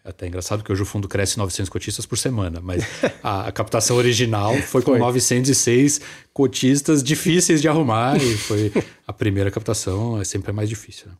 É 0.09 0.11
até 0.11 0.25
engraçado 0.25 0.63
que 0.63 0.71
hoje 0.71 0.81
o 0.81 0.85
fundo 0.87 1.07
cresce 1.07 1.37
900 1.37 1.69
cotistas 1.69 2.03
por 2.03 2.17
semana, 2.17 2.59
mas 2.59 2.83
a, 3.21 3.47
a 3.47 3.51
captação 3.51 3.95
original 3.95 4.55
foi 4.65 4.81
com 4.81 4.91
foi. 4.91 4.99
906 4.99 6.01
cotistas 6.33 7.03
difíceis 7.03 7.61
de 7.61 7.67
arrumar 7.67 8.17
e 8.17 8.35
foi 8.35 8.73
a 9.05 9.13
primeira 9.13 9.51
captação, 9.51 10.19
é 10.19 10.23
sempre 10.23 10.51
mais 10.51 10.67
difícil. 10.67 11.09
Né? 11.09 11.13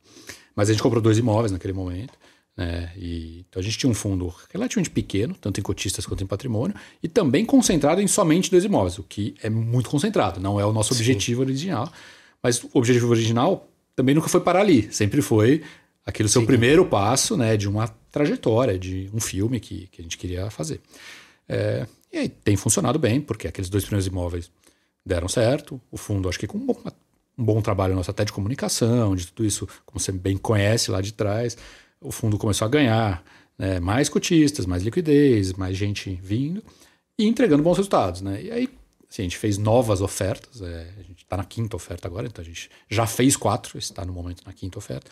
Mas 0.55 0.69
a 0.69 0.73
gente 0.73 0.81
comprou 0.81 0.99
dois 0.99 1.19
imóveis 1.19 1.51
naquele 1.51 1.73
momento. 1.73 2.13
Né? 2.57 2.91
E, 2.97 3.45
então 3.47 3.59
a 3.59 3.63
gente 3.63 3.77
tinha 3.77 3.91
um 3.91 3.93
fundo 3.93 4.33
relativamente 4.51 4.89
pequeno, 4.89 5.35
tanto 5.39 5.59
em 5.59 5.63
cotistas 5.63 6.07
quanto 6.07 6.23
em 6.23 6.27
patrimônio, 6.27 6.75
e 7.03 7.07
também 7.07 7.45
concentrado 7.45 8.01
em 8.01 8.07
somente 8.07 8.49
dois 8.49 8.65
imóveis, 8.65 8.97
o 8.97 9.03
que 9.03 9.35
é 9.43 9.51
muito 9.51 9.87
concentrado, 9.87 10.39
não 10.39 10.59
é 10.59 10.65
o 10.65 10.73
nosso 10.73 10.95
Sim. 10.95 11.01
objetivo 11.01 11.41
original. 11.41 11.93
Mas 12.41 12.63
o 12.63 12.69
objetivo 12.73 13.07
original 13.11 13.69
também 13.95 14.15
nunca 14.15 14.29
foi 14.29 14.41
parar 14.41 14.61
ali, 14.61 14.91
sempre 14.91 15.21
foi 15.21 15.61
aquele 16.03 16.27
seu 16.27 16.41
Sim. 16.41 16.47
primeiro 16.47 16.85
passo 16.85 17.37
né, 17.37 17.55
de 17.55 17.69
uma 17.69 17.98
trajetória, 18.11 18.77
de 18.77 19.09
um 19.13 19.19
filme 19.19 19.59
que, 19.59 19.87
que 19.87 20.01
a 20.01 20.03
gente 20.03 20.17
queria 20.17 20.49
fazer. 20.49 20.81
É, 21.47 21.85
e 22.11 22.17
aí 22.17 22.29
tem 22.29 22.55
funcionado 22.55 22.97
bem, 22.99 23.21
porque 23.21 23.47
aqueles 23.47 23.69
dois 23.69 23.83
primeiros 23.83 24.07
imóveis 24.07 24.51
deram 25.05 25.27
certo, 25.27 25.79
o 25.91 25.97
fundo 25.97 26.29
acho 26.29 26.39
que 26.39 26.47
com 26.47 26.57
um 26.57 26.65
bom, 26.65 26.77
um 27.37 27.43
bom 27.43 27.61
trabalho 27.61 27.95
nosso 27.95 28.11
até 28.11 28.25
de 28.25 28.31
comunicação, 28.31 29.15
de 29.15 29.27
tudo 29.27 29.45
isso, 29.45 29.67
como 29.85 29.99
você 29.99 30.11
bem 30.11 30.37
conhece 30.37 30.91
lá 30.91 31.01
de 31.01 31.13
trás, 31.13 31.57
o 32.01 32.11
fundo 32.11 32.37
começou 32.37 32.65
a 32.65 32.69
ganhar 32.69 33.23
né, 33.57 33.79
mais 33.79 34.09
cotistas, 34.09 34.65
mais 34.65 34.83
liquidez, 34.83 35.53
mais 35.53 35.77
gente 35.77 36.19
vindo 36.21 36.63
e 37.17 37.25
entregando 37.25 37.63
bons 37.63 37.77
resultados. 37.77 38.21
Né? 38.21 38.43
E 38.43 38.51
aí 38.51 38.69
assim, 39.09 39.23
a 39.23 39.25
gente 39.25 39.37
fez 39.37 39.57
novas 39.57 40.01
ofertas, 40.01 40.61
é, 40.61 40.89
a 40.97 41.01
gente 41.01 41.23
está 41.23 41.35
na 41.35 41.43
quinta 41.43 41.75
oferta 41.75 42.07
agora, 42.07 42.27
então 42.27 42.41
a 42.41 42.45
gente 42.45 42.69
já 42.89 43.07
fez 43.07 43.35
quatro, 43.35 43.77
está 43.77 44.05
no 44.05 44.13
momento 44.13 44.43
na 44.45 44.53
quinta 44.53 44.77
oferta. 44.77 45.09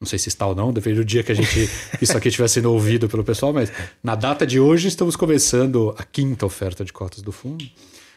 Não 0.00 0.06
sei 0.06 0.18
se 0.18 0.28
está 0.28 0.46
ou 0.46 0.54
não, 0.54 0.72
depende 0.72 0.96
do 0.96 1.04
dia 1.04 1.22
que 1.24 1.32
a 1.32 1.34
gente 1.34 1.68
isso 2.00 2.16
aqui 2.16 2.28
estiver 2.28 2.48
sendo 2.48 2.72
ouvido 2.72 3.08
pelo 3.08 3.24
pessoal, 3.24 3.52
mas 3.52 3.72
na 4.02 4.14
data 4.14 4.46
de 4.46 4.60
hoje 4.60 4.88
estamos 4.88 5.16
começando 5.16 5.94
a 5.98 6.04
quinta 6.04 6.46
oferta 6.46 6.84
de 6.84 6.92
cotas 6.92 7.20
do 7.20 7.32
fundo. 7.32 7.68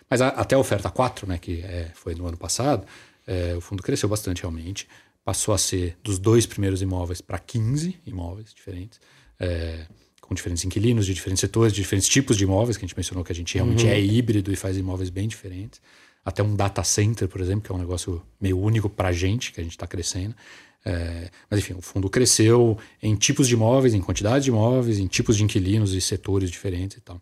Mas 0.09 0.21
a, 0.21 0.27
até 0.27 0.55
a 0.55 0.59
oferta 0.59 0.89
4, 0.89 1.27
né, 1.27 1.37
que 1.37 1.61
é, 1.61 1.89
foi 1.95 2.13
no 2.13 2.27
ano 2.27 2.37
passado, 2.37 2.85
é, 3.25 3.55
o 3.55 3.61
fundo 3.61 3.81
cresceu 3.81 4.09
bastante 4.09 4.41
realmente 4.41 4.87
passou 5.23 5.53
a 5.53 5.57
ser 5.57 5.97
dos 6.03 6.17
dois 6.17 6.45
primeiros 6.45 6.81
imóveis 6.81 7.21
para 7.21 7.37
15 7.37 7.97
imóveis 8.05 8.53
diferentes, 8.53 8.99
é, 9.39 9.85
com 10.19 10.33
diferentes 10.33 10.65
inquilinos 10.65 11.05
de 11.05 11.13
diferentes 11.13 11.41
setores, 11.41 11.73
de 11.73 11.81
diferentes 11.81 12.07
tipos 12.07 12.37
de 12.37 12.43
imóveis, 12.43 12.77
que 12.77 12.85
a 12.85 12.87
gente 12.87 12.97
mencionou 12.97 13.23
que 13.23 13.31
a 13.31 13.35
gente 13.35 13.53
realmente 13.55 13.85
uhum. 13.85 13.91
é 13.91 13.99
híbrido 14.01 14.51
e 14.51 14.55
faz 14.55 14.77
imóveis 14.77 15.09
bem 15.09 15.27
diferentes. 15.27 15.81
Até 16.23 16.43
um 16.43 16.55
data 16.55 16.83
center, 16.83 17.27
por 17.27 17.41
exemplo, 17.41 17.63
que 17.63 17.71
é 17.71 17.75
um 17.75 17.79
negócio 17.79 18.21
meio 18.39 18.59
único 18.59 18.89
para 18.89 19.09
a 19.09 19.11
gente, 19.11 19.51
que 19.51 19.59
a 19.59 19.63
gente 19.63 19.73
está 19.73 19.87
crescendo. 19.87 20.35
É, 20.83 21.29
mas 21.49 21.59
enfim, 21.59 21.73
o 21.73 21.81
fundo 21.81 22.09
cresceu 22.09 22.77
em 23.01 23.15
tipos 23.15 23.47
de 23.47 23.53
imóveis, 23.53 23.93
em 23.93 24.01
quantidade 24.01 24.45
de 24.45 24.49
imóveis, 24.49 24.97
em 24.97 25.07
tipos 25.07 25.37
de 25.37 25.43
inquilinos 25.43 25.93
e 25.93 26.01
setores 26.01 26.49
diferentes 26.49 26.97
e 26.97 27.01
tal. 27.01 27.21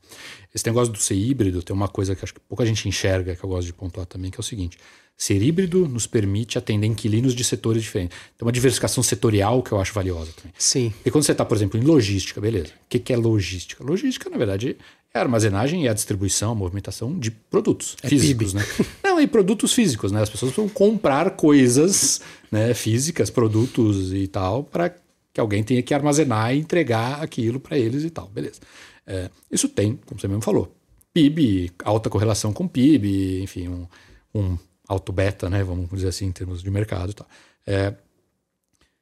Esse 0.54 0.66
negócio 0.66 0.94
do 0.94 1.00
ser 1.00 1.16
híbrido 1.16 1.62
tem 1.62 1.76
uma 1.76 1.90
coisa 1.90 2.16
que 2.16 2.24
acho 2.24 2.34
que 2.34 2.40
pouca 2.40 2.66
gente 2.66 2.88
enxerga, 2.88 3.36
que 3.36 3.44
eu 3.44 3.50
gosto 3.50 3.68
de 3.68 3.74
pontuar 3.74 4.06
também, 4.06 4.32
que 4.32 4.38
é 4.38 4.40
o 4.42 4.44
seguinte: 4.44 4.78
Ser 5.20 5.44
híbrido 5.44 5.86
nos 5.86 6.08
permite 6.08 6.58
atender 6.58 6.88
inquilinos 6.88 7.36
de 7.36 7.44
setores 7.44 7.84
diferentes. 7.84 8.18
Tem 8.38 8.46
uma 8.46 8.54
diversificação 8.54 9.04
setorial 9.04 9.62
que 9.62 9.74
eu 9.74 9.82
acho 9.82 9.94
valiosa 9.94 10.32
também. 10.32 10.54
Sim. 10.58 10.94
E 11.04 11.12
quando 11.12 11.26
você 11.26 11.34
está, 11.34 11.44
por 11.44 11.58
exemplo, 11.58 11.78
em 11.78 11.84
logística, 11.84 12.40
beleza. 12.40 12.70
O 12.70 12.88
que, 12.88 13.00
que 13.00 13.12
é 13.12 13.18
logística? 13.18 13.84
Logística, 13.84 14.30
na 14.30 14.38
verdade, 14.38 14.78
é 15.14 15.18
a 15.18 15.22
armazenagem 15.22 15.84
e 15.84 15.88
a 15.88 15.94
distribuição, 15.94 16.52
a 16.52 16.56
movimentação 16.56 17.18
de 17.18 17.32
produtos 17.32 17.98
é 18.04 18.10
físicos, 18.10 18.54
PIB. 18.54 18.60
né? 18.60 18.66
Não, 19.04 19.20
e 19.20 19.26
produtos 19.28 19.74
físicos, 19.74 20.12
né? 20.12 20.22
As 20.22 20.30
pessoas 20.30 20.52
vão 20.54 20.70
comprar 20.70 21.32
coisas 21.32 22.22
né, 22.52 22.74
físicas, 22.74 23.30
produtos 23.30 24.14
e 24.14 24.28
tal, 24.28 24.64
para 24.64 24.94
que 25.34 25.40
alguém 25.40 25.64
tenha 25.64 25.82
que 25.82 25.94
armazenar 25.94 26.54
e 26.54 26.60
entregar 26.60 27.24
aquilo 27.24 27.60
para 27.60 27.78
eles 27.78 28.04
e 28.04 28.10
tal, 28.10 28.28
beleza. 28.28 28.60
É, 29.06 29.30
isso 29.52 29.68
tem, 29.68 30.00
como 30.06 30.20
você 30.20 30.28
mesmo 30.28 30.44
falou, 30.44 30.76
PIB, 31.14 31.72
alta 31.84 32.10
correlação 32.10 32.54
com 32.54 32.68
PIB, 32.68 33.42
enfim, 33.42 33.68
um, 33.68 33.88
um 34.34 34.58
alto 34.88 35.12
beta, 35.12 35.50
né? 35.50 35.64
Vamos 35.64 35.90
dizer 35.90 36.10
assim, 36.10 36.26
em 36.26 36.32
termos 36.32 36.62
de 36.62 36.70
mercado. 36.70 37.14
Tá? 37.14 37.26
É, 37.66 37.94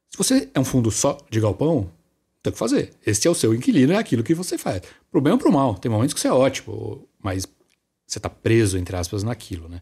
se 0.10 0.18
você 0.18 0.50
é 0.54 0.60
um 0.60 0.66
fundo 0.66 0.90
só 0.90 1.18
de 1.30 1.40
galpão, 1.40 1.90
tem 2.48 2.54
que 2.54 2.60
fazer. 2.60 2.94
Esse 3.06 3.28
é 3.28 3.32
o 3.32 3.36
seu 3.36 3.54
inquilino, 3.54 3.94
é 3.94 3.98
aquilo 3.98 4.24
que 4.24 4.34
você 4.34 4.58
faz. 4.58 4.82
Pro 5.12 5.22
bem 5.22 5.34
ou 5.34 5.40
pro 5.40 5.52
mal. 5.52 5.76
Tem 5.76 5.92
momentos 5.92 6.14
que 6.14 6.20
você 6.20 6.28
é 6.28 6.34
ótimo, 6.34 7.08
mas 7.22 7.46
você 8.06 8.20
está 8.20 8.30
preso, 8.30 8.78
entre 8.78 8.96
aspas, 8.96 9.24
naquilo, 9.24 9.68
né? 9.68 9.82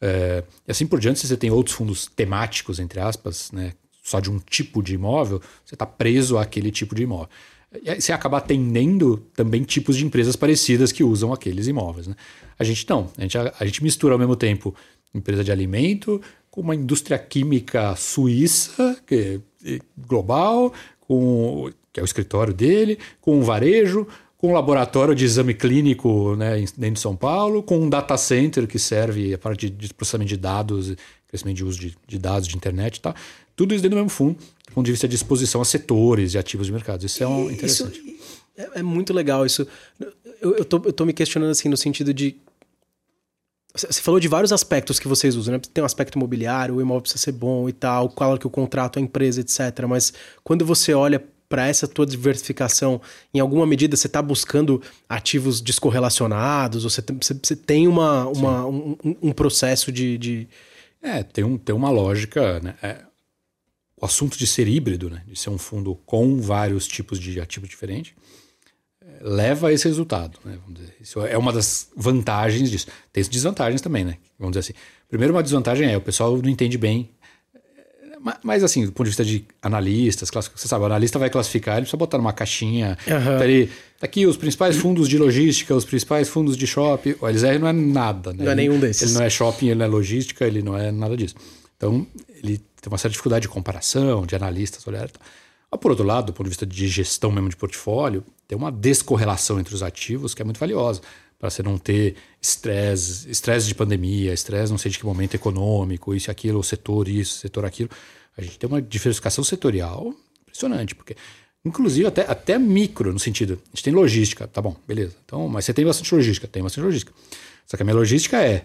É, 0.00 0.44
e 0.66 0.70
assim 0.70 0.86
por 0.86 1.00
diante, 1.00 1.20
se 1.20 1.26
você 1.26 1.36
tem 1.36 1.50
outros 1.50 1.74
fundos 1.76 2.06
temáticos, 2.06 2.78
entre 2.78 3.00
aspas, 3.00 3.50
né? 3.52 3.72
Só 4.02 4.20
de 4.20 4.30
um 4.30 4.38
tipo 4.38 4.82
de 4.82 4.94
imóvel, 4.94 5.40
você 5.64 5.74
está 5.74 5.86
preso 5.86 6.36
àquele 6.36 6.70
tipo 6.70 6.94
de 6.94 7.02
imóvel. 7.02 7.28
E 7.82 7.90
aí 7.90 8.00
você 8.00 8.12
acaba 8.12 8.38
atendendo 8.38 9.16
também 9.34 9.62
tipos 9.62 9.96
de 9.96 10.04
empresas 10.04 10.36
parecidas 10.36 10.92
que 10.92 11.02
usam 11.02 11.32
aqueles 11.32 11.66
imóveis. 11.66 12.06
Né? 12.06 12.14
A 12.58 12.62
gente 12.62 12.88
não. 12.88 13.10
A 13.16 13.22
gente, 13.22 13.38
a, 13.38 13.54
a 13.58 13.64
gente 13.64 13.82
mistura 13.82 14.14
ao 14.14 14.18
mesmo 14.18 14.36
tempo 14.36 14.74
empresa 15.14 15.42
de 15.42 15.50
alimento, 15.50 16.20
com 16.50 16.60
uma 16.60 16.74
indústria 16.74 17.18
química 17.18 17.96
suíça, 17.96 19.00
que 19.06 19.40
é 19.64 19.78
global, 19.96 20.72
com, 21.00 21.70
que 21.94 22.00
é 22.00 22.02
o 22.02 22.04
escritório 22.04 22.52
dele, 22.52 22.98
com 23.20 23.38
um 23.38 23.42
varejo, 23.42 24.06
com 24.36 24.48
um 24.48 24.52
laboratório 24.52 25.14
de 25.14 25.24
exame 25.24 25.54
clínico 25.54 26.34
né, 26.34 26.56
dentro 26.76 26.94
de 26.94 27.00
São 27.00 27.14
Paulo, 27.14 27.62
com 27.62 27.78
um 27.78 27.88
data 27.88 28.16
center 28.16 28.66
que 28.66 28.80
serve 28.80 29.32
a 29.32 29.38
parte 29.38 29.70
de, 29.70 29.94
processamento 29.94 30.28
de 30.28 30.36
dados, 30.36 30.92
crescimento 31.28 31.56
de 31.56 31.64
uso 31.64 31.78
de, 31.78 31.96
de, 32.06 32.18
dados 32.18 32.48
de 32.48 32.56
internet 32.56 32.96
e 32.96 33.00
tal. 33.00 33.14
Tudo 33.54 33.72
isso 33.72 33.82
dentro 33.82 33.96
do 33.96 34.00
mesmo 34.00 34.10
fundo, 34.10 34.36
do 34.66 34.74
ponto 34.74 34.84
de 34.84 34.90
vista 34.90 35.06
de 35.06 35.14
exposição 35.14 35.60
a 35.60 35.64
setores 35.64 36.34
e 36.34 36.38
ativos 36.38 36.66
de 36.66 36.72
mercado. 36.72 37.06
Isso 37.06 37.22
é 37.22 37.28
um, 37.28 37.48
interessante. 37.48 38.00
Isso 38.00 38.42
é, 38.56 38.80
é, 38.80 38.82
muito 38.82 39.14
legal 39.14 39.46
isso. 39.46 39.64
Eu, 40.42 40.56
eu, 40.56 40.64
tô, 40.64 40.82
eu 40.84 40.92
tô 40.92 41.06
me 41.06 41.12
questionando 41.12 41.50
assim 41.50 41.68
no 41.68 41.76
sentido 41.76 42.12
de 42.12 42.36
você 43.72 44.00
falou 44.00 44.20
de 44.20 44.28
vários 44.28 44.52
aspectos 44.52 45.00
que 45.00 45.08
vocês 45.08 45.34
usam, 45.34 45.54
né? 45.54 45.60
Tem 45.72 45.82
um 45.82 45.84
aspecto 45.84 46.16
imobiliário, 46.16 46.76
o 46.76 46.80
imóvel 46.80 47.02
precisa 47.02 47.20
ser 47.20 47.32
bom 47.32 47.68
e 47.68 47.72
tal, 47.72 48.08
claro 48.08 48.38
que 48.38 48.46
o 48.46 48.50
contrato, 48.50 49.00
a 49.00 49.02
empresa, 49.02 49.40
etc. 49.40 49.84
Mas 49.88 50.12
quando 50.44 50.64
você 50.64 50.94
olha 50.94 51.20
para 51.54 51.68
essa 51.68 51.86
tua 51.86 52.04
diversificação, 52.04 53.00
em 53.32 53.38
alguma 53.38 53.64
medida 53.64 53.96
você 53.96 54.08
está 54.08 54.20
buscando 54.20 54.82
ativos 55.08 55.60
descorrelacionados? 55.60 56.82
Ou 56.82 56.90
você, 56.90 57.00
tem, 57.00 57.16
você 57.16 57.54
tem 57.54 57.86
uma, 57.86 58.26
uma 58.26 58.66
um, 58.66 58.96
um, 59.22 59.30
processo 59.30 59.92
de, 59.92 60.18
de, 60.18 60.48
É, 61.00 61.22
tem, 61.22 61.44
um, 61.44 61.56
tem 61.56 61.72
uma 61.72 61.90
lógica, 61.90 62.58
né? 62.58 62.74
É, 62.82 63.02
o 63.96 64.04
assunto 64.04 64.36
de 64.36 64.48
ser 64.48 64.66
híbrido, 64.66 65.08
né? 65.08 65.22
De 65.28 65.38
ser 65.38 65.50
um 65.50 65.58
fundo 65.58 65.94
com 66.04 66.40
vários 66.40 66.88
tipos 66.88 67.20
de 67.20 67.40
ativos 67.40 67.68
diferentes 67.68 68.14
leva 69.20 69.68
a 69.68 69.72
esse 69.72 69.86
resultado. 69.86 70.38
Né? 70.44 70.58
Isso 71.00 71.24
é 71.24 71.38
uma 71.38 71.52
das 71.52 71.88
vantagens 71.96 72.68
disso. 72.68 72.88
Tem 73.12 73.22
desvantagens 73.22 73.80
também, 73.80 74.04
né? 74.04 74.18
Vamos 74.36 74.56
dizer 74.56 74.72
assim. 74.72 74.78
Primeiro, 75.08 75.32
uma 75.32 75.42
desvantagem 75.42 75.88
é 75.88 75.96
o 75.96 76.00
pessoal 76.00 76.36
não 76.36 76.50
entende 76.50 76.76
bem. 76.76 77.10
Mas, 78.42 78.64
assim, 78.64 78.86
do 78.86 78.92
ponto 78.92 79.04
de 79.04 79.10
vista 79.10 79.24
de 79.24 79.44
analistas, 79.60 80.30
você 80.30 80.66
sabe, 80.66 80.82
o 80.82 80.86
analista 80.86 81.18
vai 81.18 81.28
classificar, 81.28 81.74
ele 81.74 81.82
precisa 81.82 81.98
botar 81.98 82.16
numa 82.16 82.32
caixinha. 82.32 82.96
Uhum. 83.06 83.38
Tá, 83.38 83.44
ali, 83.44 83.66
tá 84.00 84.06
aqui 84.06 84.26
os 84.26 84.38
principais 84.38 84.76
fundos 84.76 85.10
de 85.10 85.18
logística, 85.18 85.74
os 85.74 85.84
principais 85.84 86.28
fundos 86.28 86.56
de 86.56 86.66
shopping. 86.66 87.16
O 87.20 87.28
LZR 87.28 87.58
não 87.60 87.68
é 87.68 87.72
nada, 87.72 88.32
né? 88.32 88.44
Não 88.44 88.52
é 88.52 88.54
nenhum 88.54 88.80
desses. 88.80 89.02
Ele 89.02 89.12
não 89.12 89.22
é 89.22 89.28
shopping, 89.28 89.66
ele 89.66 89.74
não 89.74 89.84
é 89.84 89.88
logística, 89.88 90.46
ele 90.46 90.62
não 90.62 90.76
é 90.76 90.90
nada 90.90 91.14
disso. 91.16 91.34
Então, 91.76 92.06
ele 92.42 92.56
tem 92.56 92.90
uma 92.90 92.96
certa 92.96 93.10
dificuldade 93.10 93.42
de 93.42 93.48
comparação, 93.48 94.24
de 94.24 94.34
analistas 94.34 94.86
olhar. 94.86 95.10
Mas, 95.70 95.80
por 95.80 95.90
outro 95.90 96.06
lado, 96.06 96.26
do 96.26 96.32
ponto 96.32 96.44
de 96.44 96.50
vista 96.50 96.64
de 96.64 96.88
gestão 96.88 97.30
mesmo 97.30 97.50
de 97.50 97.56
portfólio, 97.56 98.24
tem 98.48 98.56
uma 98.56 98.72
descorrelação 98.72 99.60
entre 99.60 99.74
os 99.74 99.82
ativos 99.82 100.32
que 100.34 100.40
é 100.40 100.44
muito 100.46 100.58
valiosa 100.58 101.02
para 101.44 101.50
você 101.50 101.62
não 101.62 101.76
ter 101.76 102.16
estresse, 102.40 103.30
estresse 103.30 103.68
de 103.68 103.74
pandemia, 103.74 104.32
estresse 104.32 104.72
não 104.72 104.78
sei 104.78 104.90
de 104.90 104.98
que 104.98 105.04
momento 105.04 105.34
econômico, 105.34 106.14
isso 106.14 106.30
aquilo, 106.30 106.62
setor 106.64 107.06
isso, 107.06 107.38
setor 107.38 107.66
aquilo. 107.66 107.90
A 108.34 108.40
gente 108.40 108.58
tem 108.58 108.66
uma 108.66 108.80
diversificação 108.80 109.44
setorial 109.44 110.14
impressionante, 110.40 110.94
porque 110.94 111.14
inclusive 111.62 112.06
até, 112.06 112.22
até 112.22 112.58
micro, 112.58 113.12
no 113.12 113.18
sentido, 113.18 113.60
a 113.62 113.76
gente 113.76 113.84
tem 113.84 113.92
logística, 113.92 114.48
tá 114.48 114.62
bom, 114.62 114.74
beleza. 114.88 115.14
Então, 115.22 115.46
mas 115.46 115.66
você 115.66 115.74
tem 115.74 115.84
bastante 115.84 116.14
logística, 116.14 116.48
tem 116.48 116.62
bastante 116.62 116.84
logística. 116.84 117.12
Só 117.66 117.76
que 117.76 117.82
a 117.82 117.84
minha 117.84 117.96
logística 117.96 118.42
é 118.42 118.64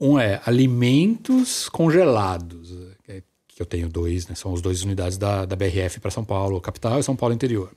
um 0.00 0.18
é 0.18 0.40
alimentos 0.46 1.68
congelados, 1.68 2.72
é, 3.08 3.22
que 3.46 3.60
eu 3.60 3.66
tenho 3.66 3.90
dois, 3.90 4.26
né? 4.26 4.34
São 4.34 4.54
as 4.54 4.62
duas 4.62 4.82
unidades 4.82 5.18
da, 5.18 5.44
da 5.44 5.54
BRF 5.54 6.00
para 6.00 6.10
São 6.10 6.24
Paulo, 6.24 6.58
capital 6.62 6.98
e 6.98 7.02
São 7.02 7.14
Paulo 7.14 7.34
interior 7.34 7.70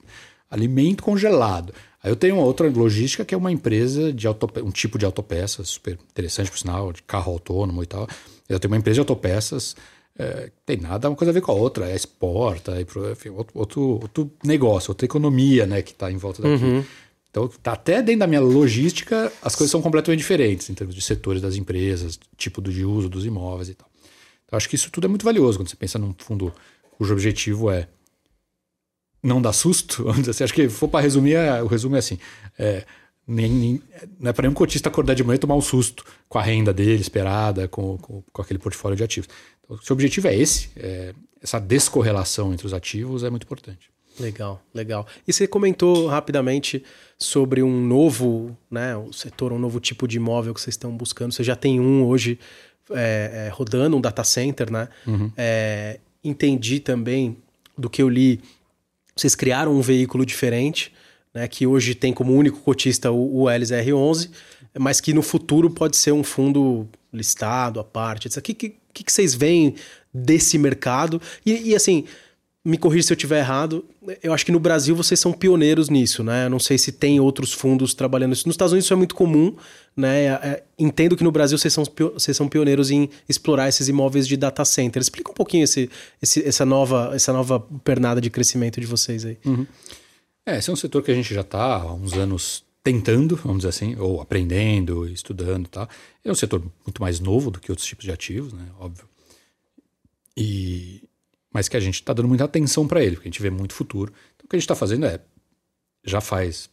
alimento 0.49 1.03
congelado. 1.03 1.74
Aí 2.04 2.12
eu 2.12 2.16
tenho 2.16 2.36
uma 2.36 2.43
outra 2.43 2.70
logística 2.70 3.26
que 3.26 3.36
é 3.36 3.38
uma 3.38 3.52
empresa 3.52 4.14
de 4.14 4.26
autope... 4.26 4.62
um 4.62 4.72
tipo 4.72 4.97
de 4.97 5.06
autopeças, 5.06 5.70
super 5.70 5.97
interessante 6.12 6.50
por 6.50 6.58
sinal, 6.58 6.93
de 6.93 7.04
carro 7.04 7.34
autônomo 7.34 7.84
e 7.84 7.86
tal. 7.86 8.08
Eu 8.47 8.60
tenho 8.60 8.72
uma 8.72 8.78
empresa 8.78 8.95
de 8.95 9.00
autopeças, 9.02 9.76
é, 10.18 10.52
tem 10.66 10.78
nada 10.78 11.10
uma 11.10 11.16
coisa 11.16 11.32
a 11.32 11.34
ver 11.34 11.41
com 11.41 11.52
a 11.52 11.56
outra, 11.56 11.89
é 11.89 11.95
exporta, 11.95 12.78
é, 12.78 12.82
enfim, 12.82 13.30
outro, 13.30 13.60
outro, 13.60 13.82
outro, 13.82 14.32
negócio, 14.43 14.91
outra 14.91 15.06
economia 15.06 15.66
né, 15.66 15.82
que 15.82 15.91
está 15.91 16.12
em 16.12 16.18
volta 16.18 16.41
daqui. 16.41 16.64
Uhum. 16.64 16.84
Então, 17.30 17.47
tá 17.62 17.74
até 17.74 18.02
dentro 18.02 18.22
da 18.22 18.28
minha 18.28 18.41
logística, 18.41 19.32
as 19.41 19.56
coisas 19.56 19.70
são 19.70 19.82
completamente 19.82 20.20
diferentes 20.20 20.70
em 20.70 20.74
termos 20.74 20.95
de 20.95 21.02
setores 21.02 21.41
das 21.41 21.56
empresas, 21.56 22.20
tipo 22.36 22.62
de 22.62 22.84
uso 22.84 23.08
dos 23.08 23.26
imóveis 23.26 23.70
e 23.70 23.76
tal. 23.76 23.88
Então, 24.45 24.58
acho 24.58 24.68
que 24.68 24.76
isso 24.76 24.89
tudo 24.89 25.06
é 25.06 25.08
muito 25.08 25.24
valioso 25.24 25.60
quando 25.60 25.70
você 25.70 25.76
pensa 25.76 26.00
num 26.00 26.14
fundo 26.18 26.52
cujo 26.97 27.14
objetivo 27.14 27.70
é 27.70 27.88
não 29.22 29.42
dá 29.42 29.52
susto, 29.54 30.04
vamos 30.06 30.20
dizer 30.20 30.32
assim. 30.32 30.44
Acho 30.44 30.54
que 30.54 30.70
for 30.70 30.88
para 30.88 31.02
resumir, 31.02 31.36
é, 31.36 31.62
o 31.62 31.68
resumo 31.68 31.96
é 31.96 32.00
assim: 32.00 32.18
é, 32.58 32.86
nem, 33.28 33.52
nem, 33.52 33.82
não 34.20 34.30
é 34.30 34.34
para 34.34 34.44
nenhum 34.44 34.54
cotista 34.54 34.90
acordar 34.90 35.14
de 35.14 35.24
manhã 35.24 35.36
e 35.36 35.40
tomar 35.40 35.56
um 35.56 35.62
susto 35.62 36.04
com 36.28 36.38
a 36.38 36.42
renda 36.42 36.74
dele 36.74 37.02
esperada, 37.02 37.68
com, 37.68 37.98
com, 37.98 38.24
com 38.32 38.42
aquele 38.42 38.60
portfólio 38.60 38.98
de 38.98 39.04
ativos. 39.04 39.30
Então, 39.64 39.78
se 39.82 39.92
o 39.92 39.94
objetivo 39.94 40.28
é 40.28 40.36
esse, 40.36 40.70
é, 40.76 41.14
essa 41.42 41.60
descorrelação 41.60 42.52
entre 42.54 42.66
os 42.66 42.74
ativos 42.74 43.24
é 43.24 43.30
muito 43.30 43.44
importante. 43.44 43.90
Legal, 44.20 44.62
legal. 44.74 45.08
E 45.28 45.32
você 45.32 45.48
comentou 45.48 46.08
rapidamente 46.08 46.84
sobre 47.18 47.64
um 47.64 47.82
novo, 47.82 48.58
né, 48.70 48.96
o 48.98 49.14
setor, 49.14 49.54
um 49.54 49.60
novo 49.60 49.80
tipo 49.80 50.08
de 50.08 50.18
imóvel 50.18 50.54
que 50.54 50.60
vocês 50.60 50.74
estão 50.74 50.96
buscando. 50.96 51.32
Você 51.32 51.44
já 51.44 51.56
tem 51.56 51.80
um 51.80 52.06
hoje 52.06 52.38
é, 52.92 53.46
é, 53.48 53.50
rodando, 53.50 53.96
um 53.96 54.02
data 54.02 54.24
center, 54.24 54.72
né? 54.72 54.90
Uhum. 55.08 55.32
É, 55.38 56.00
entendi 56.24 56.80
também 56.80 57.38
do 57.78 57.90
que 57.90 58.02
eu 58.02 58.10
li, 58.10 58.42
vocês 59.20 59.36
criaram 59.36 59.74
um 59.74 59.82
veículo 59.82 60.26
diferente, 60.26 60.94
né, 61.34 61.48
que 61.48 61.68
hoje 61.68 61.94
tem 61.94 62.14
como 62.14 62.34
único 62.34 62.60
cotista 62.60 63.12
o, 63.12 63.44
o 63.44 63.46
LZR11, 63.46 64.30
mas 64.78 65.00
que 65.00 65.14
no 65.14 65.22
futuro 65.22 65.70
pode 65.70 65.98
ser 65.98 66.12
um 66.12 66.24
fundo 66.24 66.88
listado 67.12 67.80
à 67.80 67.84
parte. 67.84 68.28
O 68.28 68.42
que, 68.42 68.54
que, 68.54 68.76
que 68.94 69.12
vocês 69.12 69.34
veem 69.34 69.76
desse 70.14 70.58
mercado? 70.58 71.22
E, 71.46 71.70
e 71.70 71.76
assim, 71.76 72.06
me 72.70 72.78
corrija 72.78 73.08
se 73.08 73.14
eu 73.14 73.16
estiver 73.16 73.40
errado, 73.40 73.84
eu 74.22 74.32
acho 74.32 74.46
que 74.46 74.52
no 74.52 74.60
Brasil 74.60 74.96
vocês 74.96 75.20
são 75.20 75.34
pioneiros 75.34 75.90
nisso, 75.90 76.24
né? 76.24 76.46
Eu 76.46 76.50
não 76.50 76.60
sei 76.60 76.78
se 76.78 76.92
tem 76.92 77.20
outros 77.20 77.52
fundos 77.52 77.94
trabalhando 77.94 78.34
isso. 78.34 78.48
Nos 78.48 78.54
Estados 78.54 78.72
Unidos 78.72 78.86
isso 78.86 78.94
é 78.94 78.96
muito 78.96 79.16
comum, 79.16 79.56
né? 79.98 80.26
É, 80.26 80.28
é 80.28 80.64
entendo 80.78 81.18
que 81.18 81.24
no 81.24 81.32
Brasil 81.32 81.58
vocês 81.58 81.74
são, 81.74 81.84
vocês 82.14 82.38
são 82.38 82.48
pioneiros 82.48 82.92
em 82.92 83.10
explorar 83.28 83.68
esses 83.68 83.88
imóveis 83.88 84.28
de 84.28 84.38
data 84.38 84.64
center. 84.64 85.02
Explica 85.02 85.32
um 85.32 85.34
pouquinho 85.34 85.64
esse, 85.64 85.90
esse, 86.22 86.48
essa, 86.48 86.64
nova, 86.64 87.12
essa 87.14 87.34
nova 87.34 87.60
pernada 87.84 88.22
de 88.22 88.30
crescimento 88.30 88.80
de 88.80 88.86
vocês 88.86 89.26
aí. 89.26 89.38
Uhum. 89.44 89.66
É, 90.46 90.58
esse 90.60 90.70
é 90.70 90.74
um 90.74 90.76
setor 90.76 91.02
que 91.02 91.12
a 91.12 91.16
gente 91.16 91.34
já 91.34 91.42
está 91.42 91.76
há 91.78 91.94
uns 91.94 92.14
anos 92.14 92.64
tentando, 92.84 93.36
vamos 93.36 93.60
dizer 93.60 93.70
assim, 93.70 93.96
ou 93.98 94.22
aprendendo, 94.22 95.08
estudando 95.08 95.66
e 95.66 95.70
tal. 95.70 95.90
É 96.24 96.32
um 96.32 96.36
setor 96.36 96.62
muito 96.86 97.02
mais 97.02 97.20
novo 97.20 97.52
do 97.52 97.60
que 97.60 97.72
outros 97.72 97.88
tipos 97.88 98.06
de 98.06 98.12
ativos, 98.12 98.54
né? 98.54 98.66
Óbvio. 98.80 99.06
E, 100.38 101.04
mas 101.52 101.68
que 101.68 101.76
a 101.76 101.80
gente 101.80 101.95
está 101.95 102.14
dando 102.14 102.28
muita 102.28 102.43
atenção 102.43 102.88
para 102.88 103.04
ele, 103.04 103.16
porque 103.16 103.28
a 103.28 103.32
gente 103.32 103.41
vê 103.41 103.50
muito 103.50 103.74
futuro. 103.74 104.14
Então, 104.36 104.45
o 104.45 104.47
que 104.47 104.56
a 104.56 104.60
gente 104.60 104.66
está 104.66 104.76
fazendo 104.76 105.06
é, 105.06 105.20
já 106.04 106.22
faz, 106.22 106.70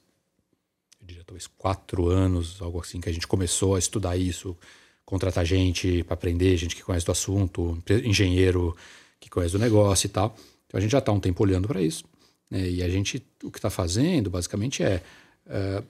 eu 1.00 1.06
diria, 1.06 1.24
talvez 1.24 1.46
quatro 1.46 2.08
anos, 2.08 2.60
algo 2.60 2.80
assim, 2.80 3.00
que 3.00 3.08
a 3.08 3.12
gente 3.12 3.26
começou 3.26 3.74
a 3.74 3.78
estudar 3.78 4.16
isso, 4.16 4.56
contratar 5.04 5.44
gente 5.44 6.02
para 6.04 6.14
aprender, 6.14 6.56
gente 6.56 6.76
que 6.76 6.82
conhece 6.82 7.06
do 7.06 7.12
assunto, 7.12 7.82
engenheiro 8.04 8.76
que 9.18 9.30
conhece 9.30 9.52
do 9.52 9.58
negócio 9.58 10.06
e 10.06 10.10
tal. 10.10 10.36
Então, 10.66 10.78
a 10.78 10.80
gente 10.80 10.90
já 10.90 10.98
está 10.98 11.12
um 11.12 11.20
tempo 11.20 11.42
olhando 11.42 11.68
para 11.68 11.80
isso. 11.80 12.04
Né? 12.50 12.68
E 12.68 12.82
a 12.82 12.88
gente, 12.88 13.24
o 13.42 13.50
que 13.50 13.58
está 13.58 13.70
fazendo, 13.70 14.28
basicamente, 14.28 14.82
é, 14.82 15.02
é 15.46 15.82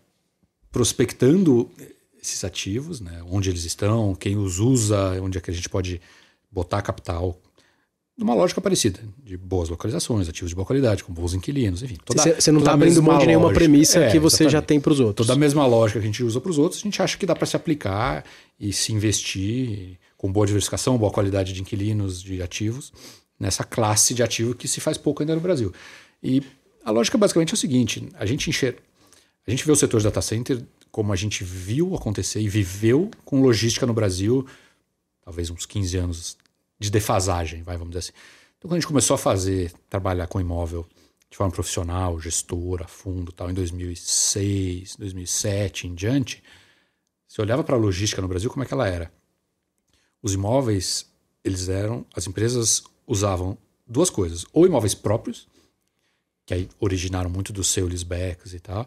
prospectando 0.70 1.70
esses 2.20 2.44
ativos, 2.44 3.00
né? 3.00 3.22
onde 3.28 3.50
eles 3.50 3.64
estão, 3.64 4.14
quem 4.14 4.36
os 4.36 4.58
usa, 4.58 5.20
onde 5.22 5.38
é 5.38 5.40
que 5.40 5.50
a 5.50 5.54
gente 5.54 5.68
pode 5.68 6.00
botar 6.50 6.82
capital 6.82 7.40
numa 8.16 8.34
lógica 8.34 8.60
parecida, 8.60 9.00
de 9.22 9.36
boas 9.36 9.68
localizações, 9.68 10.28
ativos 10.28 10.48
de 10.48 10.54
boa 10.54 10.64
qualidade, 10.64 11.04
com 11.04 11.12
bons 11.12 11.34
inquilinos, 11.34 11.82
enfim. 11.82 11.98
Você 12.06 12.50
não 12.50 12.60
está 12.60 12.72
abrindo 12.72 13.02
mão 13.02 13.18
de 13.18 13.26
nenhuma 13.26 13.52
premissa 13.52 13.98
é, 13.98 14.10
que 14.10 14.18
você 14.18 14.44
exatamente. 14.44 14.52
já 14.52 14.62
tem 14.62 14.80
para 14.80 14.92
os 14.92 15.00
outros. 15.00 15.26
Toda 15.26 15.36
a 15.36 15.38
mesma 15.38 15.66
lógica 15.66 16.00
que 16.00 16.04
a 16.04 16.06
gente 16.06 16.24
usa 16.24 16.40
para 16.40 16.50
os 16.50 16.58
outros, 16.58 16.80
a 16.80 16.84
gente 16.84 17.00
acha 17.02 17.18
que 17.18 17.26
dá 17.26 17.34
para 17.34 17.46
se 17.46 17.56
aplicar 17.56 18.24
e 18.58 18.72
se 18.72 18.92
investir 18.92 19.98
com 20.16 20.32
boa 20.32 20.46
diversificação, 20.46 20.96
boa 20.96 21.12
qualidade 21.12 21.52
de 21.52 21.60
inquilinos, 21.60 22.22
de 22.22 22.40
ativos, 22.40 22.90
nessa 23.38 23.64
classe 23.64 24.14
de 24.14 24.22
ativo 24.22 24.54
que 24.54 24.66
se 24.66 24.80
faz 24.80 24.96
pouco 24.96 25.22
ainda 25.22 25.34
no 25.34 25.40
Brasil. 25.40 25.72
E 26.22 26.42
a 26.82 26.90
lógica 26.90 27.18
basicamente 27.18 27.50
é 27.50 27.54
o 27.54 27.58
seguinte: 27.58 28.08
a 28.14 28.24
gente 28.24 28.48
enxerga, 28.48 28.78
a 29.46 29.50
gente 29.50 29.64
vê 29.66 29.72
o 29.72 29.76
setor 29.76 29.98
de 29.98 30.04
data 30.04 30.22
center 30.22 30.62
como 30.90 31.12
a 31.12 31.16
gente 31.16 31.44
viu 31.44 31.94
acontecer 31.94 32.40
e 32.40 32.48
viveu 32.48 33.10
com 33.26 33.42
logística 33.42 33.84
no 33.84 33.92
Brasil, 33.92 34.46
talvez 35.22 35.50
uns 35.50 35.66
15 35.66 35.98
anos 35.98 36.36
de 36.78 36.90
defasagem, 36.90 37.62
vai, 37.62 37.76
vamos 37.76 37.90
dizer 37.92 38.10
assim. 38.10 38.12
Então, 38.58 38.68
quando 38.68 38.74
a 38.74 38.80
gente 38.80 38.88
começou 38.88 39.14
a 39.14 39.18
fazer, 39.18 39.72
trabalhar 39.88 40.26
com 40.26 40.40
imóvel 40.40 40.86
de 41.30 41.36
forma 41.36 41.52
profissional, 41.52 42.20
gestora, 42.20 42.86
fundo, 42.86 43.32
tal, 43.32 43.50
em 43.50 43.54
2006, 43.54 44.96
2007 44.96 45.86
em 45.86 45.94
diante, 45.94 46.42
você 47.26 47.42
olhava 47.42 47.64
para 47.64 47.76
a 47.76 47.78
logística 47.78 48.22
no 48.22 48.28
Brasil, 48.28 48.50
como 48.50 48.62
é 48.62 48.66
que 48.66 48.72
ela 48.72 48.88
era? 48.88 49.12
Os 50.22 50.34
imóveis, 50.34 51.06
eles 51.44 51.68
eram, 51.68 52.06
as 52.14 52.26
empresas 52.26 52.82
usavam 53.06 53.58
duas 53.86 54.10
coisas, 54.10 54.46
ou 54.52 54.66
imóveis 54.66 54.94
próprios, 54.94 55.46
que 56.44 56.54
aí 56.54 56.68
originaram 56.78 57.28
muito 57.28 57.52
dos 57.52 57.66
sales 57.66 58.02
backs 58.02 58.54
e 58.54 58.60
tal, 58.60 58.86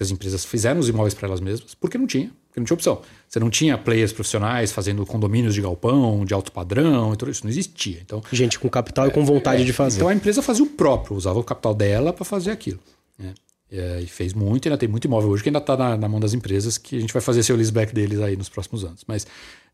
porque 0.00 0.04
as 0.04 0.10
empresas 0.10 0.44
fizeram 0.46 0.80
os 0.80 0.88
imóveis 0.88 1.12
para 1.12 1.28
elas 1.28 1.40
mesmas, 1.40 1.74
porque 1.74 1.98
não 1.98 2.06
tinha, 2.06 2.32
porque 2.48 2.58
não 2.58 2.64
tinha 2.64 2.74
opção. 2.74 3.02
Você 3.28 3.38
não 3.38 3.50
tinha 3.50 3.76
players 3.76 4.12
profissionais 4.12 4.72
fazendo 4.72 5.04
condomínios 5.04 5.54
de 5.54 5.60
galpão, 5.60 6.24
de 6.24 6.32
alto 6.32 6.50
padrão, 6.50 7.12
então 7.12 7.28
isso 7.28 7.44
não 7.44 7.50
existia. 7.50 7.98
Então, 8.00 8.22
Gente 8.32 8.58
com 8.58 8.68
capital 8.70 9.04
é, 9.04 9.08
e 9.08 9.10
com 9.10 9.24
vontade 9.24 9.62
é, 9.62 9.64
de 9.64 9.72
fazer. 9.74 9.98
Então 9.98 10.08
a 10.08 10.14
empresa 10.14 10.40
fazia 10.40 10.64
o 10.64 10.68
próprio, 10.68 11.16
usava 11.16 11.38
o 11.38 11.44
capital 11.44 11.74
dela 11.74 12.14
para 12.14 12.24
fazer 12.24 12.50
aquilo. 12.50 12.80
Né? 13.18 13.34
E, 13.70 14.04
e, 14.04 14.06
fez 14.06 14.32
muito, 14.32 14.66
ainda 14.66 14.78
tem 14.78 14.88
muito 14.88 15.04
imóvel 15.04 15.28
hoje 15.28 15.42
que 15.42 15.50
ainda 15.50 15.58
está 15.58 15.76
na, 15.76 15.98
na, 15.98 16.08
mão 16.08 16.18
das 16.18 16.32
empresas, 16.32 16.78
que 16.78 16.96
a 16.96 17.00
gente 17.00 17.12
vai 17.12 17.20
fazer 17.20 17.42
seu 17.42 17.54
leaseback 17.54 17.92
deles 17.92 18.20
aí 18.20 18.36
nos 18.36 18.48
próximos 18.48 18.84
anos. 18.84 19.04
Mas 19.06 19.26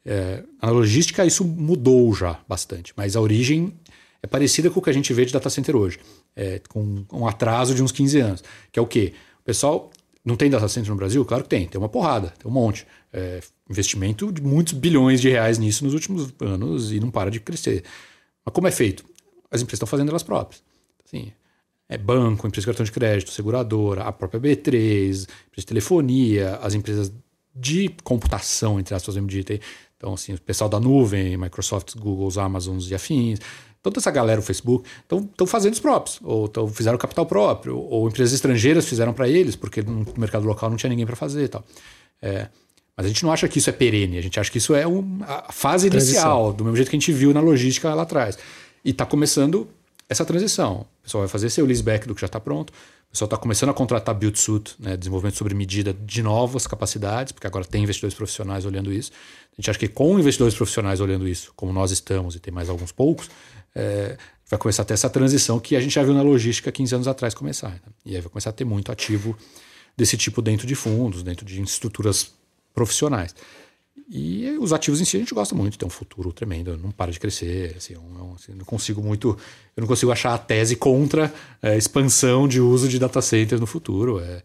é, 0.05 0.43
na 0.61 0.71
logística 0.71 1.25
isso 1.25 1.45
mudou 1.45 2.13
já 2.13 2.41
bastante, 2.49 2.93
mas 2.97 3.15
a 3.15 3.21
origem 3.21 3.73
é 4.21 4.27
parecida 4.27 4.71
com 4.71 4.81
o 4.81 4.83
que 4.83 4.91
a 4.91 4.93
gente 4.93 5.13
vê 5.13 5.25
de 5.25 5.33
data 5.33 5.49
center 5.49 5.77
hoje, 5.77 6.01
é, 6.35 6.61
com 6.69 7.05
um 7.13 7.29
atraso 7.29 7.77
de 7.77 7.83
uns 7.83 7.93
15 7.93 8.19
anos, 8.19 8.45
que 8.73 8.79
é 8.81 8.83
o 8.83 8.87
quê? 8.87 9.13
O 9.41 9.45
pessoal 9.45 9.93
não 10.27 10.37
tem 10.37 10.51
data 10.51 10.69
center 10.69 10.91
no 10.91 10.97
Brasil? 10.97 11.25
Claro 11.25 11.45
que 11.45 11.49
tem, 11.49 11.69
tem 11.69 11.79
uma 11.79 11.89
porrada, 11.89 12.35
tem 12.39 12.51
um 12.51 12.55
monte. 12.55 12.85
É, 13.13 13.41
investimento 13.71 14.33
de 14.33 14.43
muitos 14.43 14.73
bilhões 14.73 15.21
de 15.21 15.31
reais 15.31 15.57
nisso 15.57 15.85
nos 15.85 15.95
últimos 15.95 16.35
anos 16.41 16.93
e 16.93 16.99
não 16.99 17.11
para 17.11 17.31
de 17.31 17.39
crescer. 17.39 17.85
Mas 18.45 18.53
como 18.53 18.67
é 18.67 18.71
feito? 18.73 19.05
As 19.51 19.63
empresas 19.63 19.75
estão 19.75 19.87
fazendo 19.87 20.11
elas 20.11 20.25
próprias. 20.25 20.63
Assim, 21.05 21.33
é 21.89 21.97
banco, 21.97 22.47
empresa 22.47 22.63
de 22.63 22.67
cartão 22.67 22.85
de 22.85 22.91
crédito, 22.91 23.31
seguradora, 23.31 24.03
a 24.03 24.13
própria 24.13 24.41
B3, 24.41 24.67
empresa 24.67 25.27
de 25.57 25.67
telefonia, 25.67 26.57
as 26.57 26.75
empresas 26.75 27.13
de 27.55 27.89
computação, 28.03 28.79
entre 28.81 28.95
aspas, 28.95 29.15
dito. 29.27 29.53
Então, 29.97 30.15
assim, 30.15 30.35
o 30.35 30.41
pessoal 30.41 30.69
da 30.69 30.79
nuvem, 30.79 31.37
Microsoft, 31.37 31.95
Google, 31.97 32.29
Amazons 32.39 32.91
e 32.91 32.95
afins, 32.95 33.39
toda 33.91 34.01
essa 34.01 34.11
galera, 34.11 34.41
o 34.41 34.43
Facebook, 34.43 34.89
estão 35.03 35.47
fazendo 35.47 35.75
os 35.75 35.81
próprios, 35.81 36.19
ou 36.23 36.49
tão, 36.49 36.69
fizeram 36.69 36.99
capital 36.99 37.27
próprio, 37.27 37.79
ou 37.79 38.09
empresas 38.09 38.35
estrangeiras 38.35 38.87
fizeram 38.87 39.13
para 39.13 39.29
eles, 39.29 39.57
porque 39.57 39.83
no 39.83 40.07
mercado 40.17 40.47
local 40.47 40.71
não 40.71 40.77
tinha 40.77 40.91
ninguém 40.91 41.07
para 41.07 41.17
fazer 41.17 41.45
e 41.45 41.49
tal. 41.49 41.65
É, 42.21 42.49
mas 42.97 43.07
a 43.07 43.09
gente 43.09 43.23
não 43.23 43.31
acha 43.31 43.47
que 43.47 43.59
isso 43.59 43.69
é 43.69 43.73
perene, 43.73 44.19
a 44.19 44.23
gente 44.23 44.41
acha 44.41 44.51
que 44.51 44.59
isso 44.59 44.75
é 44.75 44.87
um, 44.87 45.21
a 45.23 45.53
fase 45.53 45.91
transição. 45.91 46.15
inicial, 46.15 46.53
do 46.53 46.65
mesmo 46.65 46.77
jeito 46.77 46.91
que 46.91 46.97
a 46.97 46.99
gente 46.99 47.13
viu 47.13 47.33
na 47.35 47.41
logística 47.41 47.93
lá 47.95 48.03
atrás. 48.03 48.39
E 48.85 48.91
está 48.91 49.05
começando 49.05 49.69
essa 50.09 50.25
transição. 50.25 50.87
O 51.01 51.03
pessoal 51.03 51.23
vai 51.23 51.29
fazer 51.29 51.51
seu 51.51 51.67
leaseback 51.67 52.07
do 52.07 52.15
que 52.15 52.21
já 52.21 52.27
está 52.27 52.41
pronto, 52.41 52.71
o 52.71 53.13
pessoal 53.13 53.27
está 53.27 53.37
começando 53.37 53.71
a 53.71 53.75
contratar 53.75 54.15
build-suit, 54.15 54.75
né, 54.79 54.97
desenvolvimento 54.97 55.37
sobre 55.37 55.55
medida 55.55 55.95
de 55.95 56.23
novas 56.23 56.67
capacidades, 56.67 57.33
porque 57.33 57.47
agora 57.47 57.65
tem 57.65 57.83
investidores 57.83 58.15
profissionais 58.15 58.65
olhando 58.65 58.93
isso. 58.93 59.11
A 59.53 59.61
gente 59.61 59.71
acha 59.71 59.79
que 59.79 59.89
com 59.89 60.19
investidores 60.19 60.55
profissionais 60.55 61.01
olhando 61.01 61.27
isso, 61.27 61.53
como 61.57 61.73
nós 61.73 61.91
estamos 61.91 62.35
e 62.35 62.41
tem 62.41 62.53
mais 62.53 62.69
alguns 62.69 62.93
poucos, 62.93 63.31
é, 63.77 64.17
vai 64.49 64.59
começar 64.59 64.83
a 64.83 64.85
ter 64.87 64.95
essa 64.95 65.11
transição 65.11 65.61
que 65.61 65.77
a 65.77 65.81
gente 65.81 65.95
já 65.95 66.03
viu 66.03 66.15
na 66.15 66.23
logística 66.23 66.73
15 66.73 66.95
anos 66.95 67.09
atrás 67.09 67.35
começar. 67.35 67.71
Né? 67.71 67.81
E 68.07 68.15
aí 68.15 68.21
vai 68.23 68.31
começar 68.31 68.51
a 68.51 68.53
ter 68.53 68.65
muito 68.65 68.91
ativo 68.91 69.37
desse 69.95 70.17
tipo 70.17 70.41
dentro 70.41 70.67
de 70.67 70.75
fundos, 70.75 71.23
dentro 71.23 71.45
de 71.45 71.61
estruturas 71.61 72.33
profissionais. 72.75 73.35
E 74.09 74.57
os 74.61 74.73
ativos 74.73 75.01
em 75.01 75.05
si 75.05 75.17
a 75.17 75.21
gente 75.21 75.35
gosta 75.35 75.55
muito, 75.55 75.77
tem 75.77 75.87
um 75.87 75.91
futuro 75.91 76.33
tremendo, 76.33 76.77
não 76.79 76.91
para 76.91 77.11
de 77.11 77.19
crescer. 77.19 77.75
Assim, 77.77 77.95
eu, 77.95 78.03
assim, 78.37 78.53
não 78.53 78.65
consigo 78.65 79.03
muito, 79.03 79.37
eu 79.77 79.81
não 79.81 79.89
consigo 79.89 80.13
achar 80.13 80.33
a 80.33 80.39
tese 80.39 80.77
contra 80.77 81.33
a 81.61 81.71
é, 81.71 81.77
expansão 81.77 82.47
de 82.47 82.61
uso 82.61 82.89
de 82.89 82.99
data 82.99 83.21
centers 83.21 83.61
no 83.61 83.67
futuro. 83.67 84.21
É, 84.21 84.43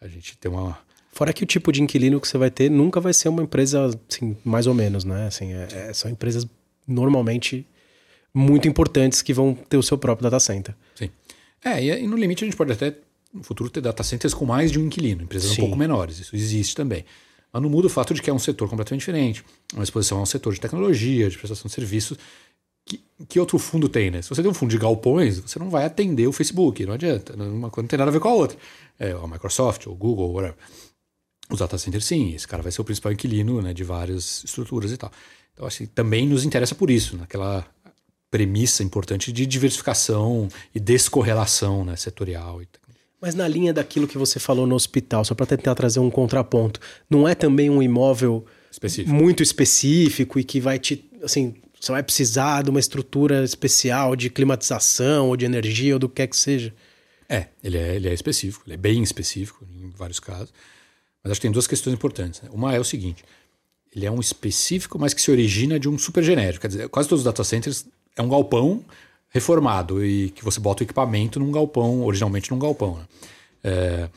a 0.00 0.08
gente 0.08 0.36
tem 0.36 0.50
uma. 0.50 0.76
Fora 1.12 1.32
que 1.32 1.44
o 1.44 1.46
tipo 1.46 1.70
de 1.70 1.80
inquilino 1.80 2.20
que 2.20 2.26
você 2.26 2.36
vai 2.36 2.50
ter 2.50 2.68
nunca 2.68 3.00
vai 3.00 3.14
ser 3.14 3.28
uma 3.28 3.42
empresa, 3.42 3.88
assim, 4.10 4.36
mais 4.44 4.66
ou 4.66 4.74
menos, 4.74 5.04
né? 5.04 5.28
Assim, 5.28 5.52
é, 5.52 5.68
é, 5.70 5.92
são 5.92 6.10
empresas 6.10 6.44
normalmente 6.88 7.64
muito 8.34 8.66
importantes 8.66 9.22
que 9.22 9.32
vão 9.32 9.54
ter 9.54 9.76
o 9.76 9.82
seu 9.82 9.96
próprio 9.96 10.24
data 10.28 10.40
center. 10.40 10.74
Sim. 10.94 11.10
É, 11.64 11.82
e, 11.82 12.06
no 12.06 12.16
limite 12.16 12.44
a 12.44 12.46
gente 12.46 12.56
pode 12.56 12.72
até 12.72 12.94
no 13.32 13.42
futuro 13.42 13.70
ter 13.70 13.80
data 13.80 14.02
centers 14.02 14.34
com 14.34 14.44
mais 14.44 14.70
de 14.70 14.78
um 14.78 14.86
inquilino, 14.86 15.22
empresas 15.22 15.50
Sim. 15.50 15.62
um 15.62 15.64
pouco 15.64 15.76
menores, 15.76 16.18
isso 16.18 16.36
existe 16.36 16.74
também. 16.74 17.04
Mas 17.52 17.62
não 17.62 17.70
muda 17.70 17.86
o 17.86 17.90
fato 17.90 18.12
de 18.12 18.20
que 18.20 18.28
é 18.28 18.32
um 18.32 18.38
setor 18.38 18.68
completamente 18.68 19.00
diferente. 19.00 19.44
Uma 19.72 19.84
exposição 19.84 20.18
a 20.18 20.22
um 20.22 20.26
setor 20.26 20.52
de 20.52 20.60
tecnologia, 20.60 21.30
de 21.30 21.38
prestação 21.38 21.68
de 21.68 21.72
serviços. 21.72 22.18
Que, 22.84 23.00
que 23.28 23.38
outro 23.38 23.58
fundo 23.60 23.88
tem, 23.88 24.10
né? 24.10 24.20
Se 24.22 24.28
você 24.28 24.42
tem 24.42 24.50
um 24.50 24.54
fundo 24.54 24.70
de 24.70 24.78
galpões, 24.78 25.38
você 25.38 25.58
não 25.60 25.70
vai 25.70 25.84
atender 25.84 26.26
o 26.26 26.32
Facebook, 26.32 26.84
não 26.84 26.94
adianta. 26.94 27.32
Uma 27.34 27.70
coisa 27.70 27.84
não 27.84 27.88
tem 27.88 27.98
nada 27.98 28.10
a 28.10 28.12
ver 28.12 28.18
com 28.18 28.28
a 28.28 28.34
outra. 28.34 28.58
É, 28.98 29.12
a 29.12 29.26
Microsoft, 29.28 29.86
ou 29.86 29.94
Google, 29.94 30.32
whatever. 30.32 30.56
Os 31.48 31.60
data 31.60 31.78
centers, 31.78 32.04
sim, 32.04 32.34
esse 32.34 32.46
cara 32.46 32.60
vai 32.60 32.72
ser 32.72 32.80
o 32.80 32.84
principal 32.84 33.12
inquilino 33.12 33.62
né, 33.62 33.72
de 33.72 33.84
várias 33.84 34.42
estruturas 34.42 34.90
e 34.90 34.96
tal. 34.96 35.12
Então, 35.52 35.64
assim, 35.64 35.86
também 35.86 36.26
nos 36.26 36.44
interessa 36.44 36.74
por 36.74 36.90
isso, 36.90 37.16
naquela 37.16 37.64
premissa 38.34 38.82
importante 38.82 39.30
de 39.30 39.46
diversificação 39.46 40.48
e 40.74 40.80
descorrelação 40.80 41.84
né, 41.84 41.94
setorial. 41.94 42.60
Mas 43.20 43.32
na 43.36 43.46
linha 43.46 43.72
daquilo 43.72 44.08
que 44.08 44.18
você 44.18 44.40
falou 44.40 44.66
no 44.66 44.74
hospital, 44.74 45.24
só 45.24 45.36
para 45.36 45.46
tentar 45.46 45.72
trazer 45.76 46.00
um 46.00 46.10
contraponto, 46.10 46.80
não 47.08 47.28
é 47.28 47.36
também 47.36 47.70
um 47.70 47.80
imóvel 47.80 48.44
específico. 48.72 49.14
muito 49.14 49.40
específico 49.40 50.40
e 50.40 50.42
que 50.42 50.58
vai 50.58 50.80
te, 50.80 51.08
assim, 51.22 51.54
você 51.80 51.92
vai 51.92 52.02
precisar 52.02 52.62
de 52.62 52.70
uma 52.70 52.80
estrutura 52.80 53.44
especial 53.44 54.16
de 54.16 54.28
climatização 54.28 55.28
ou 55.28 55.36
de 55.36 55.44
energia 55.44 55.94
ou 55.94 56.00
do 56.00 56.08
que 56.08 56.16
quer 56.16 56.26
que 56.26 56.36
seja? 56.36 56.74
É, 57.28 57.46
ele 57.62 57.78
é, 57.78 57.94
ele 57.94 58.08
é 58.08 58.12
específico, 58.12 58.64
ele 58.66 58.74
é 58.74 58.78
bem 58.78 59.00
específico 59.00 59.64
em 59.72 59.90
vários 59.90 60.18
casos. 60.18 60.52
Mas 61.22 61.30
acho 61.30 61.40
que 61.40 61.46
tem 61.46 61.52
duas 61.52 61.68
questões 61.68 61.94
importantes. 61.94 62.42
Né? 62.42 62.48
Uma 62.52 62.74
é 62.74 62.80
o 62.80 62.84
seguinte: 62.84 63.24
ele 63.94 64.06
é 64.06 64.10
um 64.10 64.18
específico, 64.18 64.98
mas 64.98 65.14
que 65.14 65.22
se 65.22 65.30
origina 65.30 65.78
de 65.78 65.88
um 65.88 65.96
super 65.96 66.24
genérico. 66.24 66.62
Quer 66.62 66.68
dizer, 66.68 66.88
quase 66.88 67.08
todos 67.08 67.20
os 67.20 67.24
data 67.24 67.44
centers 67.44 67.86
é 68.16 68.22
um 68.22 68.28
galpão 68.28 68.84
reformado 69.28 70.04
e 70.04 70.30
que 70.30 70.44
você 70.44 70.60
bota 70.60 70.82
o 70.82 70.86
equipamento 70.86 71.40
num 71.40 71.50
galpão, 71.50 72.02
originalmente 72.02 72.50
num 72.50 72.58
galpão. 72.58 72.96
Né? 72.96 73.04
É, 73.64 74.08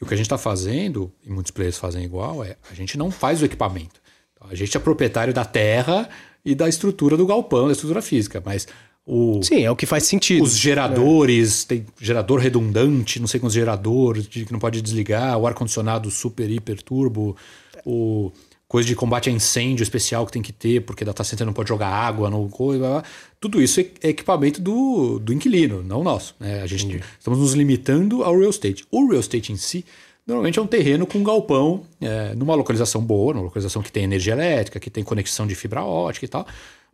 e 0.00 0.04
o 0.04 0.06
que 0.06 0.14
a 0.14 0.16
gente 0.16 0.26
está 0.26 0.38
fazendo, 0.38 1.12
e 1.24 1.30
muitos 1.30 1.50
players 1.50 1.78
fazem 1.78 2.04
igual, 2.04 2.44
é 2.44 2.56
a 2.70 2.74
gente 2.74 2.96
não 2.96 3.10
faz 3.10 3.42
o 3.42 3.44
equipamento. 3.44 4.00
Então, 4.32 4.48
a 4.48 4.54
gente 4.54 4.76
é 4.76 4.80
proprietário 4.80 5.34
da 5.34 5.44
terra 5.44 6.08
e 6.44 6.54
da 6.54 6.68
estrutura 6.68 7.16
do 7.16 7.26
galpão, 7.26 7.66
da 7.66 7.72
estrutura 7.72 8.00
física, 8.00 8.42
mas 8.44 8.66
o, 9.04 9.42
Sim, 9.42 9.64
é 9.64 9.70
o 9.70 9.74
que 9.74 9.86
faz 9.86 10.04
sentido. 10.04 10.44
Os 10.44 10.56
geradores, 10.56 11.64
tem 11.64 11.84
gerador 12.00 12.38
redundante, 12.38 13.18
não 13.18 13.26
sei 13.26 13.40
quantos 13.40 13.54
geradores, 13.54 14.28
que 14.28 14.52
não 14.52 14.60
pode 14.60 14.80
desligar, 14.80 15.36
o 15.36 15.46
ar-condicionado 15.46 16.10
super, 16.10 16.48
hiper, 16.48 16.80
turbo, 16.80 17.36
o 17.84 18.30
coisa 18.70 18.86
de 18.86 18.94
combate 18.94 19.28
a 19.28 19.32
incêndio 19.32 19.82
especial 19.82 20.24
que 20.24 20.30
tem 20.30 20.40
que 20.40 20.52
ter, 20.52 20.82
porque 20.82 21.04
data 21.04 21.24
center 21.24 21.44
não 21.44 21.52
pode 21.52 21.68
jogar 21.68 21.88
água, 21.88 22.30
no 22.30 22.48
coisa, 22.48 23.02
tudo 23.40 23.60
isso 23.60 23.80
é 23.80 24.10
equipamento 24.10 24.62
do, 24.62 25.18
do 25.18 25.32
inquilino, 25.32 25.82
não 25.82 26.04
nosso. 26.04 26.36
Né? 26.38 26.62
A 26.62 26.68
gente 26.68 26.86
Entendi. 26.86 27.02
estamos 27.18 27.40
nos 27.40 27.52
limitando 27.54 28.22
ao 28.22 28.38
real 28.38 28.48
estate. 28.48 28.84
O 28.88 29.08
real 29.08 29.18
estate 29.18 29.52
em 29.52 29.56
si, 29.56 29.84
normalmente 30.24 30.60
é 30.60 30.62
um 30.62 30.68
terreno 30.68 31.04
com 31.04 31.20
galpão, 31.24 31.82
é, 32.00 32.32
numa 32.36 32.54
localização 32.54 33.02
boa, 33.02 33.34
numa 33.34 33.42
localização 33.42 33.82
que 33.82 33.90
tem 33.90 34.04
energia 34.04 34.34
elétrica, 34.34 34.78
que 34.78 34.88
tem 34.88 35.02
conexão 35.02 35.48
de 35.48 35.56
fibra 35.56 35.82
ótica 35.82 36.24
e 36.24 36.28
tal, 36.28 36.46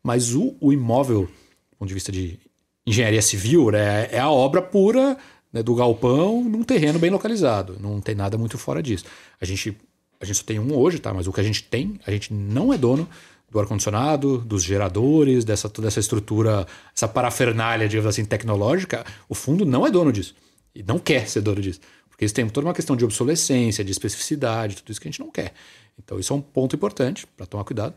mas 0.03 0.35
o, 0.35 0.57
o 0.59 0.72
imóvel, 0.72 1.24
do 1.24 1.77
ponto 1.79 1.89
de 1.89 1.95
vista 1.95 2.11
de 2.11 2.39
engenharia 2.87 3.20
civil, 3.20 3.70
né, 3.70 4.09
é 4.11 4.18
a 4.18 4.31
obra 4.31 4.62
pura 4.62 5.18
né, 5.53 5.62
do 5.62 5.74
galpão 5.74 6.43
num 6.43 6.62
terreno 6.62 6.99
bem 6.99 7.11
localizado, 7.11 7.77
não 7.79 8.01
tem 8.01 8.14
nada 8.14 8.39
muito 8.39 8.57
fora 8.57 8.83
disso. 8.83 9.05
A 9.39 9.45
gente 9.45 9.77
a 10.21 10.25
gente 10.25 10.37
só 10.37 10.45
tem 10.45 10.59
um 10.59 10.75
hoje, 10.75 10.99
tá? 10.99 11.12
Mas 11.12 11.27
o 11.27 11.33
que 11.33 11.41
a 11.41 11.45
gente 11.45 11.62
tem, 11.64 12.01
a 12.07 12.11
gente 12.11 12.33
não 12.33 12.73
é 12.73 12.79
dono 12.79 13.09
do 13.51 13.61
ar-condicionado, 13.61 14.39
dos 14.39 14.62
geradores, 14.62 15.45
dessa 15.45 15.69
toda 15.69 15.89
essa 15.89 16.01
estrutura, 16.01 16.67
essa 16.95 17.07
parafernália, 17.07 17.89
digamos 17.89 18.09
assim, 18.09 18.25
tecnológica. 18.25 19.05
O 19.29 19.35
fundo 19.35 19.64
não 19.64 19.87
é 19.87 19.91
dono 19.91 20.12
disso. 20.12 20.35
E 20.75 20.83
não 20.83 20.99
quer 20.99 21.29
ser 21.29 21.41
dono 21.41 21.61
disso. 21.61 21.81
Porque 22.09 22.25
isso 22.25 22.35
tem 22.35 22.49
toda 22.49 22.67
uma 22.67 22.75
questão 22.75 22.97
de 22.97 23.05
obsolescência, 23.05 23.85
de 23.85 23.93
especificidade, 23.93 24.77
tudo 24.77 24.91
isso 24.91 25.01
que 25.01 25.09
a 25.09 25.11
gente 25.11 25.21
não 25.21 25.31
quer. 25.31 25.53
Então, 25.99 26.19
isso 26.19 26.33
é 26.33 26.37
um 26.37 26.41
ponto 26.41 26.75
importante 26.75 27.27
para 27.37 27.47
tomar 27.47 27.64
cuidado. 27.64 27.95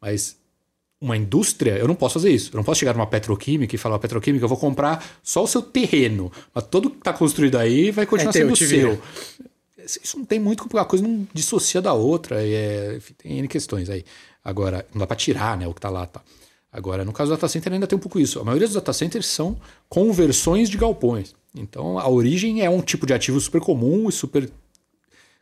Mas 0.00 0.36
uma 1.00 1.16
indústria, 1.16 1.72
eu 1.72 1.88
não 1.88 1.94
posso 1.94 2.14
fazer 2.14 2.30
isso. 2.30 2.50
Eu 2.52 2.56
não 2.56 2.64
posso 2.64 2.80
chegar 2.80 2.94
numa 2.94 3.06
petroquímica 3.06 3.74
e 3.74 3.78
falar, 3.78 3.98
petroquímica, 3.98 4.44
eu 4.44 4.48
vou 4.48 4.56
comprar 4.56 5.04
só 5.22 5.44
o 5.44 5.46
seu 5.46 5.60
terreno. 5.60 6.32
Mas 6.54 6.64
tudo 6.66 6.90
que 6.90 6.98
está 6.98 7.12
construído 7.12 7.56
aí 7.56 7.90
vai 7.90 8.06
continuar 8.06 8.30
é 8.30 8.32
sendo 8.32 8.56
seu 8.56 9.00
isso 9.84 10.18
não 10.18 10.24
tem 10.24 10.38
muito, 10.38 10.66
a 10.78 10.84
coisa 10.84 11.06
não 11.06 11.26
dissocia 11.32 11.80
da 11.80 11.92
outra, 11.92 12.42
é, 12.42 12.96
enfim, 12.96 13.14
tem 13.14 13.38
N 13.38 13.48
questões 13.48 13.90
aí. 13.90 14.04
Agora, 14.44 14.86
não 14.92 15.00
dá 15.00 15.06
para 15.06 15.16
tirar 15.16 15.56
né, 15.56 15.66
o 15.66 15.72
que 15.72 15.78
está 15.78 15.90
lá. 15.90 16.06
Tá. 16.06 16.22
Agora, 16.72 17.04
no 17.04 17.12
caso 17.12 17.30
do 17.30 17.36
data 17.36 17.48
center 17.48 17.72
ainda 17.72 17.86
tem 17.86 17.96
um 17.96 18.00
pouco 18.00 18.18
isso. 18.18 18.40
A 18.40 18.44
maioria 18.44 18.66
dos 18.66 18.74
data 18.74 18.92
centers 18.92 19.26
são 19.26 19.56
conversões 19.88 20.68
de 20.68 20.76
galpões. 20.76 21.34
Então, 21.54 21.98
a 21.98 22.08
origem 22.08 22.62
é 22.62 22.68
um 22.68 22.80
tipo 22.80 23.06
de 23.06 23.14
ativo 23.14 23.40
super 23.40 23.60
comum 23.60 24.08
e 24.08 24.12
super 24.12 24.50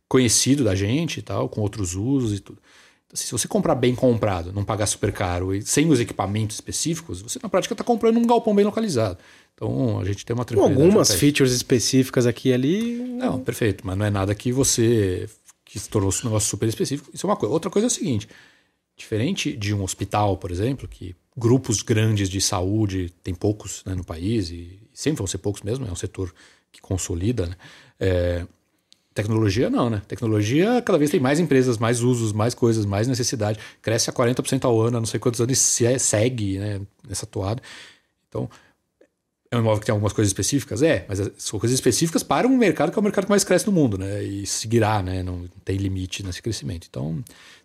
conhecido 0.07 0.63
da 0.63 0.75
gente 0.75 1.21
e 1.21 1.23
tal, 1.23 1.49
com 1.49 1.63
outros 1.63 1.95
usos 1.95 2.37
e 2.37 2.41
tudo. 2.41 2.59
Então, 3.07 3.17
se 3.17 3.33
você 3.33 3.49
comprar 3.49 3.75
bem 3.75 3.95
comprado, 3.95 4.53
não 4.53 4.63
pagar 4.63 4.87
super 4.87 5.11
caro 5.11 5.55
e 5.55 5.63
sem 5.63 5.89
os 5.91 6.01
equipamentos 6.01 6.57
específicos, 6.57 7.23
você 7.23 7.39
na 7.43 7.49
prática 7.49 7.73
está 7.73 7.83
comprando 7.83 8.19
um 8.19 8.27
galpão 8.27 8.55
bem 8.55 8.65
localizado. 8.65 9.19
Então 9.63 10.01
a 10.01 10.05
gente 10.05 10.27
tem 10.27 10.35
uma 10.35 10.45
tranquilidade. 10.45 10.77
Com 10.77 10.85
algumas 10.85 11.15
features 11.15 11.53
específicas 11.53 12.27
aqui 12.27 12.49
e 12.49 12.53
ali. 12.53 12.95
Não, 12.97 13.39
perfeito, 13.39 13.87
mas 13.87 13.97
não 13.97 14.05
é 14.05 14.11
nada 14.11 14.35
que 14.35 14.51
você 14.51 15.29
que 15.65 15.79
se 15.79 15.89
tornou 15.89 16.11
um 16.11 16.25
negócio 16.25 16.51
super 16.51 16.69
específico. 16.69 17.11
Isso 17.15 17.25
é 17.25 17.31
uma 17.31 17.37
coisa. 17.37 17.53
Outra 17.53 17.71
coisa 17.71 17.87
é 17.87 17.89
o 17.89 17.91
seguinte: 17.91 18.29
diferente 18.97 19.57
de 19.57 19.73
um 19.73 19.85
hospital, 19.85 20.37
por 20.37 20.51
exemplo, 20.51 20.89
que 20.89 21.15
grupos 21.37 21.81
grandes 21.81 22.29
de 22.29 22.41
saúde 22.41 23.11
tem 23.23 23.35
poucos 23.35 23.83
né, 23.87 23.95
no 23.95 24.05
país 24.05 24.51
e 24.51 24.81
sempre 24.93 25.19
vão 25.19 25.27
ser 25.27 25.39
poucos 25.39 25.63
mesmo, 25.63 25.87
é 25.87 25.93
um 25.93 25.97
setor 25.97 26.35
que 26.71 26.81
consolida, 26.81 27.47
né? 27.47 27.55
É, 28.01 28.47
Tecnologia 29.15 29.69
não, 29.69 29.91
né? 29.91 30.01
Tecnologia 30.09 30.81
cada 30.81 30.97
vez 30.97 31.11
tem 31.11 31.21
mais 31.21 31.39
empresas, 31.39 31.77
mais 31.77 32.01
usos, 32.03 32.33
mais 32.33 32.55
coisas, 32.55 32.87
mais 32.87 33.07
necessidade. 33.07 33.59
Cresce 33.83 34.09
a 34.09 34.13
40% 34.13 34.65
ao 34.65 34.81
ano, 34.81 34.99
não 34.99 35.07
sei 35.07 35.21
quantos 35.21 35.39
anos 35.39 35.81
e 35.81 35.99
segue 35.99 36.59
né, 36.59 36.81
nessa 37.07 37.27
toada. 37.27 37.63
Então, 38.27 38.49
é 39.53 39.57
um 39.57 39.61
imóvel 39.61 39.81
que 39.81 39.87
tem 39.87 39.93
algumas 39.93 40.15
coisas 40.15 40.31
específicas? 40.31 40.83
É, 40.83 41.05
mas 41.07 41.21
são 41.37 41.61
coisas 41.61 41.75
específicas 41.75 42.23
para 42.23 42.49
um 42.49 42.57
mercado 42.57 42.91
que 42.91 42.99
é 42.99 43.01
o 43.01 43.03
mercado 43.03 43.27
que 43.27 43.31
mais 43.31 43.45
cresce 43.45 43.67
no 43.67 43.73
mundo, 43.73 43.99
né? 43.99 44.25
E 44.25 44.47
seguirá, 44.47 45.03
né? 45.03 45.23
Não 45.23 45.45
tem 45.63 45.77
limite 45.77 46.23
nesse 46.23 46.41
crescimento. 46.41 46.87
Então, 46.89 47.23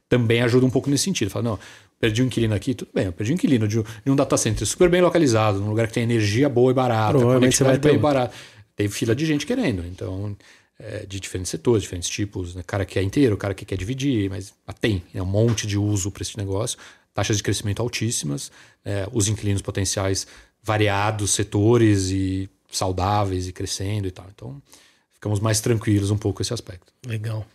também 0.09 0.41
ajuda 0.41 0.65
um 0.65 0.69
pouco 0.69 0.89
nesse 0.89 1.05
sentido. 1.05 1.31
Fala, 1.31 1.51
não, 1.51 1.59
perdi 1.97 2.21
um 2.21 2.25
inquilino 2.25 2.53
aqui, 2.53 2.73
tudo 2.73 2.89
bem, 2.93 3.05
eu 3.05 3.13
perdi 3.13 3.31
um 3.31 3.35
inquilino 3.35 3.67
de 3.67 3.79
um 4.05 4.15
data 4.15 4.35
center 4.35 4.67
super 4.67 4.89
bem 4.89 5.01
localizado, 5.01 5.59
num 5.59 5.69
lugar 5.69 5.88
que 5.88 5.93
tem 5.93 6.03
energia 6.03 6.49
boa 6.49 6.71
e 6.71 6.73
barata, 6.73 7.17
conectividade 7.17 7.88
e 7.88 7.97
barata. 7.97 8.33
Tem 8.75 8.89
fila 8.89 9.15
de 9.15 9.25
gente 9.25 9.45
querendo. 9.45 9.85
Então, 9.88 10.35
é, 10.77 11.05
de 11.05 11.19
diferentes 11.19 11.49
setores, 11.49 11.83
diferentes 11.83 12.09
tipos. 12.09 12.53
Né? 12.53 12.63
Cara 12.67 12.85
que 12.85 12.99
é 12.99 13.01
inteiro, 13.01 13.35
cara 13.38 13.53
que 13.53 13.65
quer 13.65 13.77
dividir, 13.77 14.29
mas, 14.29 14.53
tem 14.79 15.03
é 15.13 15.23
um 15.23 15.25
monte 15.25 15.65
de 15.65 15.77
uso 15.77 16.11
para 16.11 16.21
esse 16.21 16.38
negócio. 16.38 16.77
Taxas 17.13 17.38
de 17.38 17.43
crescimento 17.43 17.81
altíssimas, 17.81 18.51
é, 18.85 19.07
os 19.11 19.27
inquilinos 19.27 19.63
potenciais 19.63 20.27
variados, 20.64 21.32
setores 21.32 22.10
e 22.10 22.49
saudáveis 22.72 23.47
e 23.47 23.53
crescendo 23.53 24.08
e 24.08 24.12
tal. 24.12 24.26
Então, 24.34 24.62
ficamos 25.14 25.39
mais 25.39 25.62
tranquilos 25.62 26.12
um 26.12 26.18
pouco 26.18 26.41
esse 26.41 26.53
aspecto. 26.53 26.93
Legal. 27.05 27.45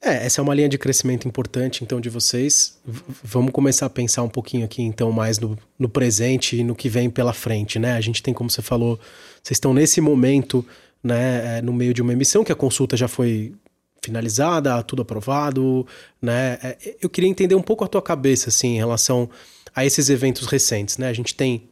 É, 0.00 0.26
essa 0.26 0.40
é 0.40 0.42
uma 0.42 0.54
linha 0.54 0.68
de 0.68 0.76
crescimento 0.76 1.26
importante, 1.26 1.82
então, 1.82 2.00
de 2.00 2.10
vocês. 2.10 2.78
V 2.84 3.02
vamos 3.24 3.50
começar 3.50 3.86
a 3.86 3.90
pensar 3.90 4.22
um 4.22 4.28
pouquinho 4.28 4.64
aqui, 4.64 4.82
então, 4.82 5.10
mais 5.10 5.38
no, 5.38 5.58
no 5.78 5.88
presente 5.88 6.56
e 6.56 6.62
no 6.62 6.74
que 6.74 6.88
vem 6.88 7.08
pela 7.08 7.32
frente, 7.32 7.78
né? 7.78 7.94
A 7.94 8.00
gente 8.00 8.22
tem, 8.22 8.34
como 8.34 8.50
você 8.50 8.62
falou, 8.62 9.00
vocês 9.42 9.56
estão 9.56 9.72
nesse 9.72 10.00
momento 10.00 10.64
né, 11.02 11.58
é, 11.58 11.62
no 11.62 11.72
meio 11.72 11.94
de 11.94 12.02
uma 12.02 12.12
emissão, 12.12 12.44
que 12.44 12.52
a 12.52 12.56
consulta 12.56 12.96
já 12.96 13.08
foi 13.08 13.54
finalizada, 14.02 14.82
tudo 14.82 15.02
aprovado, 15.02 15.86
né? 16.20 16.58
É, 16.62 16.96
eu 17.00 17.08
queria 17.08 17.30
entender 17.30 17.54
um 17.54 17.62
pouco 17.62 17.84
a 17.84 17.88
tua 17.88 18.02
cabeça, 18.02 18.50
assim, 18.50 18.74
em 18.74 18.78
relação 18.78 19.28
a 19.74 19.84
esses 19.84 20.10
eventos 20.10 20.46
recentes, 20.46 20.98
né? 20.98 21.08
A 21.08 21.12
gente 21.12 21.34
tem 21.34 21.68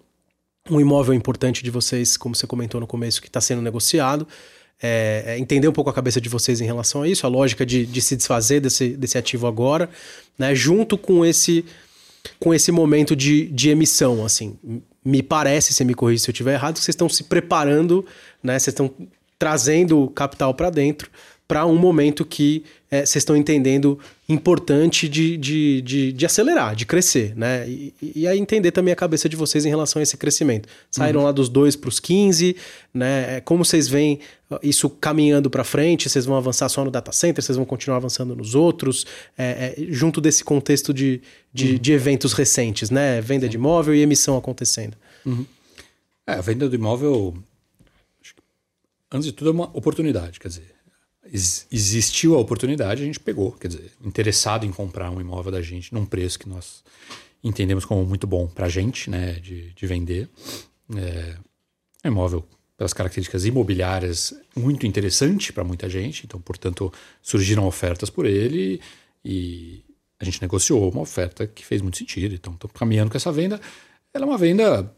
um 0.70 0.80
imóvel 0.80 1.12
importante 1.12 1.62
de 1.62 1.70
vocês, 1.70 2.16
como 2.16 2.34
você 2.34 2.46
comentou 2.46 2.80
no 2.80 2.86
começo, 2.86 3.20
que 3.20 3.28
está 3.28 3.40
sendo 3.40 3.60
negociado. 3.60 4.26
É, 4.82 5.22
é, 5.26 5.38
entender 5.38 5.68
um 5.68 5.72
pouco 5.72 5.88
a 5.88 5.92
cabeça 5.92 6.20
de 6.20 6.28
vocês 6.28 6.60
em 6.60 6.64
relação 6.64 7.02
a 7.02 7.08
isso, 7.08 7.24
a 7.26 7.28
lógica 7.28 7.64
de, 7.64 7.86
de 7.86 8.00
se 8.00 8.16
desfazer 8.16 8.60
desse, 8.60 8.90
desse 8.96 9.16
ativo 9.16 9.46
agora, 9.46 9.88
né? 10.38 10.54
Junto 10.54 10.98
com 10.98 11.24
esse 11.24 11.64
com 12.40 12.54
esse 12.54 12.72
momento 12.72 13.14
de, 13.14 13.48
de 13.48 13.68
emissão, 13.68 14.24
assim. 14.24 14.58
Me 15.04 15.22
parece, 15.22 15.74
se 15.74 15.84
me 15.84 15.94
corrija 15.94 16.24
se 16.24 16.30
eu 16.30 16.32
estiver 16.32 16.54
errado, 16.54 16.74
que 16.74 16.80
vocês 16.80 16.94
estão 16.94 17.08
se 17.08 17.24
preparando, 17.24 18.04
né? 18.42 18.58
Vocês 18.58 18.72
estão 18.72 18.90
trazendo 19.38 20.08
capital 20.08 20.54
para 20.54 20.70
dentro 20.70 21.10
para 21.46 21.66
um 21.66 21.76
momento 21.76 22.24
que 22.24 22.64
é, 22.90 23.00
vocês 23.00 23.16
é, 23.16 23.18
estão 23.18 23.36
entendendo 23.36 23.98
importante 24.28 25.08
de, 25.08 25.36
de, 25.36 25.82
de, 25.82 26.12
de, 26.12 26.26
acelerar, 26.26 26.74
de 26.74 26.86
crescer, 26.86 27.36
né? 27.36 27.68
E, 27.68 27.92
e, 28.14 28.26
aí 28.26 28.38
entender 28.38 28.70
também 28.70 28.92
a 28.92 28.96
cabeça 28.96 29.28
de 29.28 29.36
vocês 29.36 29.66
em 29.66 29.68
relação 29.68 30.00
a 30.00 30.02
esse 30.02 30.16
crescimento. 30.16 30.68
Saíram 30.90 31.20
uhum. 31.20 31.26
lá 31.26 31.32
dos 31.32 31.48
2 31.48 31.76
para 31.76 31.88
os 31.88 32.00
15, 32.00 32.56
né? 32.94 33.36
É, 33.36 33.40
como 33.40 33.64
vocês 33.64 33.88
veem 33.88 34.20
isso 34.62 34.88
caminhando 34.88 35.50
para 35.50 35.64
frente? 35.64 36.08
Vocês 36.08 36.24
vão 36.24 36.36
avançar 36.36 36.68
só 36.68 36.84
no 36.84 36.90
data 36.90 37.12
center? 37.12 37.44
Vocês 37.44 37.56
vão 37.56 37.66
continuar 37.66 37.96
avançando 37.96 38.34
nos 38.34 38.54
outros? 38.54 39.04
É, 39.36 39.74
é, 39.76 39.86
junto 39.90 40.20
desse 40.20 40.42
contexto 40.42 40.94
de, 40.94 41.20
de, 41.52 41.72
uhum. 41.72 41.78
de, 41.78 41.92
eventos 41.92 42.32
recentes, 42.32 42.88
né? 42.90 43.20
Venda 43.20 43.48
de 43.48 43.56
imóvel 43.56 43.94
e 43.94 44.00
emissão 44.00 44.38
acontecendo. 44.38 44.96
Uhum. 45.26 45.44
É, 46.26 46.34
a 46.34 46.40
venda 46.40 46.68
do 46.68 46.74
imóvel 46.74 47.34
antes 49.14 49.26
de 49.26 49.32
tudo, 49.32 49.50
é 49.50 49.52
uma 49.52 49.70
oportunidade. 49.76 50.40
Quer 50.40 50.48
dizer, 50.48 50.73
existiu 51.34 52.36
a 52.36 52.38
oportunidade, 52.38 53.02
a 53.02 53.06
gente 53.06 53.18
pegou. 53.18 53.52
Quer 53.52 53.68
dizer, 53.68 53.92
interessado 54.04 54.64
em 54.64 54.70
comprar 54.70 55.10
um 55.10 55.20
imóvel 55.20 55.50
da 55.50 55.60
gente 55.60 55.92
num 55.92 56.06
preço 56.06 56.38
que 56.38 56.48
nós 56.48 56.84
entendemos 57.42 57.84
como 57.84 58.06
muito 58.06 58.26
bom 58.26 58.46
para 58.46 58.66
a 58.66 58.68
gente, 58.68 59.10
né, 59.10 59.32
de, 59.40 59.72
de 59.72 59.86
vender. 59.86 60.28
É, 60.96 61.36
é 62.04 62.08
um 62.08 62.12
imóvel, 62.12 62.46
pelas 62.76 62.92
características 62.92 63.44
imobiliárias, 63.44 64.32
muito 64.56 64.86
interessante 64.86 65.52
para 65.52 65.64
muita 65.64 65.88
gente. 65.88 66.24
Então, 66.24 66.40
portanto, 66.40 66.92
surgiram 67.20 67.66
ofertas 67.66 68.08
por 68.08 68.26
ele 68.26 68.80
e 69.24 69.82
a 70.20 70.24
gente 70.24 70.40
negociou 70.40 70.88
uma 70.88 71.00
oferta 71.00 71.48
que 71.48 71.66
fez 71.66 71.82
muito 71.82 71.98
sentido. 71.98 72.34
Então, 72.34 72.54
estamos 72.54 72.76
caminhando 72.76 73.10
com 73.10 73.16
essa 73.16 73.32
venda. 73.32 73.60
ela 74.12 74.24
é 74.24 74.28
uma 74.28 74.38
venda 74.38 74.94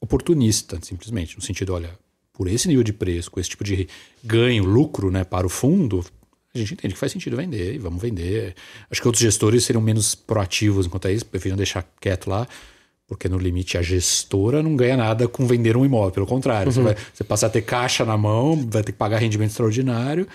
oportunista, 0.00 0.78
simplesmente, 0.82 1.36
no 1.36 1.42
sentido, 1.42 1.72
olha, 1.72 1.96
por 2.36 2.48
esse 2.48 2.68
nível 2.68 2.84
de 2.84 2.92
preço, 2.92 3.30
com 3.30 3.40
esse 3.40 3.48
tipo 3.48 3.64
de 3.64 3.88
ganho, 4.22 4.64
lucro 4.64 5.10
né, 5.10 5.24
para 5.24 5.46
o 5.46 5.50
fundo, 5.50 6.04
a 6.54 6.58
gente 6.58 6.74
entende 6.74 6.94
que 6.94 7.00
faz 7.00 7.12
sentido 7.12 7.36
vender 7.36 7.74
e 7.74 7.78
vamos 7.78 8.00
vender. 8.00 8.54
Acho 8.90 9.00
que 9.00 9.08
outros 9.08 9.22
gestores 9.22 9.64
seriam 9.64 9.82
menos 9.82 10.14
proativos 10.14 10.86
enquanto 10.86 11.08
é 11.08 11.12
isso, 11.12 11.24
preferiam 11.24 11.56
deixar 11.56 11.82
quieto 12.00 12.28
lá, 12.28 12.46
porque 13.06 13.28
no 13.28 13.38
limite 13.38 13.78
a 13.78 13.82
gestora 13.82 14.62
não 14.62 14.76
ganha 14.76 14.96
nada 14.96 15.26
com 15.26 15.46
vender 15.46 15.76
um 15.76 15.84
imóvel, 15.84 16.12
pelo 16.12 16.26
contrário, 16.26 16.68
uhum. 16.68 16.72
você, 16.72 16.82
vai, 16.82 16.96
você 17.12 17.24
passa 17.24 17.46
a 17.46 17.50
ter 17.50 17.62
caixa 17.62 18.04
na 18.04 18.16
mão, 18.16 18.56
vai 18.68 18.82
ter 18.82 18.92
que 18.92 18.98
pagar 18.98 19.18
rendimento 19.18 19.50
extraordinário. 19.50 20.26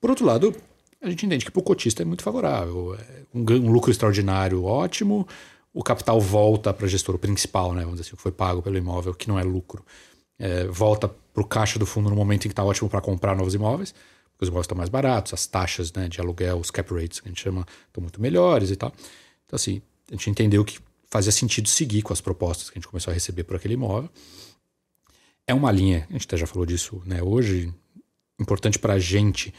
Por 0.00 0.10
outro 0.10 0.26
lado, 0.26 0.54
a 1.00 1.08
gente 1.08 1.24
entende 1.24 1.44
que 1.44 1.50
para 1.50 1.60
o 1.60 1.64
cotista 1.64 2.02
é 2.02 2.04
muito 2.04 2.22
favorável. 2.22 2.94
É 2.94 3.22
um, 3.34 3.40
um, 3.40 3.70
lucro 3.70 3.90
extraordinário 3.90 4.64
ótimo, 4.64 5.26
o 5.72 5.82
capital 5.82 6.20
volta 6.20 6.72
para 6.74 6.86
a 6.86 6.88
gestora 6.88 7.16
principal, 7.16 7.72
né, 7.72 7.82
vamos 7.82 7.98
dizer 7.98 8.08
assim, 8.08 8.16
que 8.16 8.22
foi 8.22 8.32
pago 8.32 8.60
pelo 8.60 8.76
imóvel, 8.76 9.14
que 9.14 9.28
não 9.28 9.38
é 9.38 9.42
lucro, 9.42 9.84
é, 10.40 10.64
volta 10.64 11.06
para 11.06 11.42
o 11.42 11.46
caixa 11.46 11.78
do 11.78 11.84
fundo 11.84 12.08
no 12.08 12.16
momento 12.16 12.46
em 12.46 12.48
que 12.48 12.52
está 12.52 12.64
ótimo 12.64 12.88
para 12.88 13.00
comprar 13.00 13.36
novos 13.36 13.54
imóveis, 13.54 13.92
porque 14.32 14.44
os 14.44 14.48
imóveis 14.48 14.64
estão 14.64 14.76
mais 14.76 14.88
baratos, 14.88 15.34
as 15.34 15.46
taxas 15.46 15.92
né, 15.92 16.08
de 16.08 16.18
aluguel, 16.18 16.58
os 16.58 16.70
cap 16.70 16.92
rates 16.94 17.20
que 17.20 17.28
a 17.28 17.30
gente 17.30 17.42
chama, 17.42 17.66
estão 17.86 18.00
muito 18.00 18.20
melhores 18.20 18.70
e 18.70 18.76
tal. 18.76 18.90
Então, 19.44 19.54
assim, 19.54 19.82
a 20.08 20.14
gente 20.14 20.30
entendeu 20.30 20.64
que 20.64 20.80
fazia 21.10 21.30
sentido 21.30 21.68
seguir 21.68 22.02
com 22.02 22.12
as 22.12 22.20
propostas 22.20 22.70
que 22.70 22.78
a 22.78 22.80
gente 22.80 22.88
começou 22.88 23.10
a 23.10 23.14
receber 23.14 23.44
por 23.44 23.54
aquele 23.54 23.74
imóvel. 23.74 24.08
É 25.46 25.52
uma 25.52 25.70
linha, 25.70 26.06
a 26.08 26.12
gente 26.14 26.24
até 26.24 26.36
já 26.36 26.46
falou 26.46 26.64
disso 26.64 27.02
né, 27.04 27.22
hoje, 27.22 27.72
importante 28.38 28.78
para 28.78 28.94
a 28.94 28.98
gente 28.98 29.52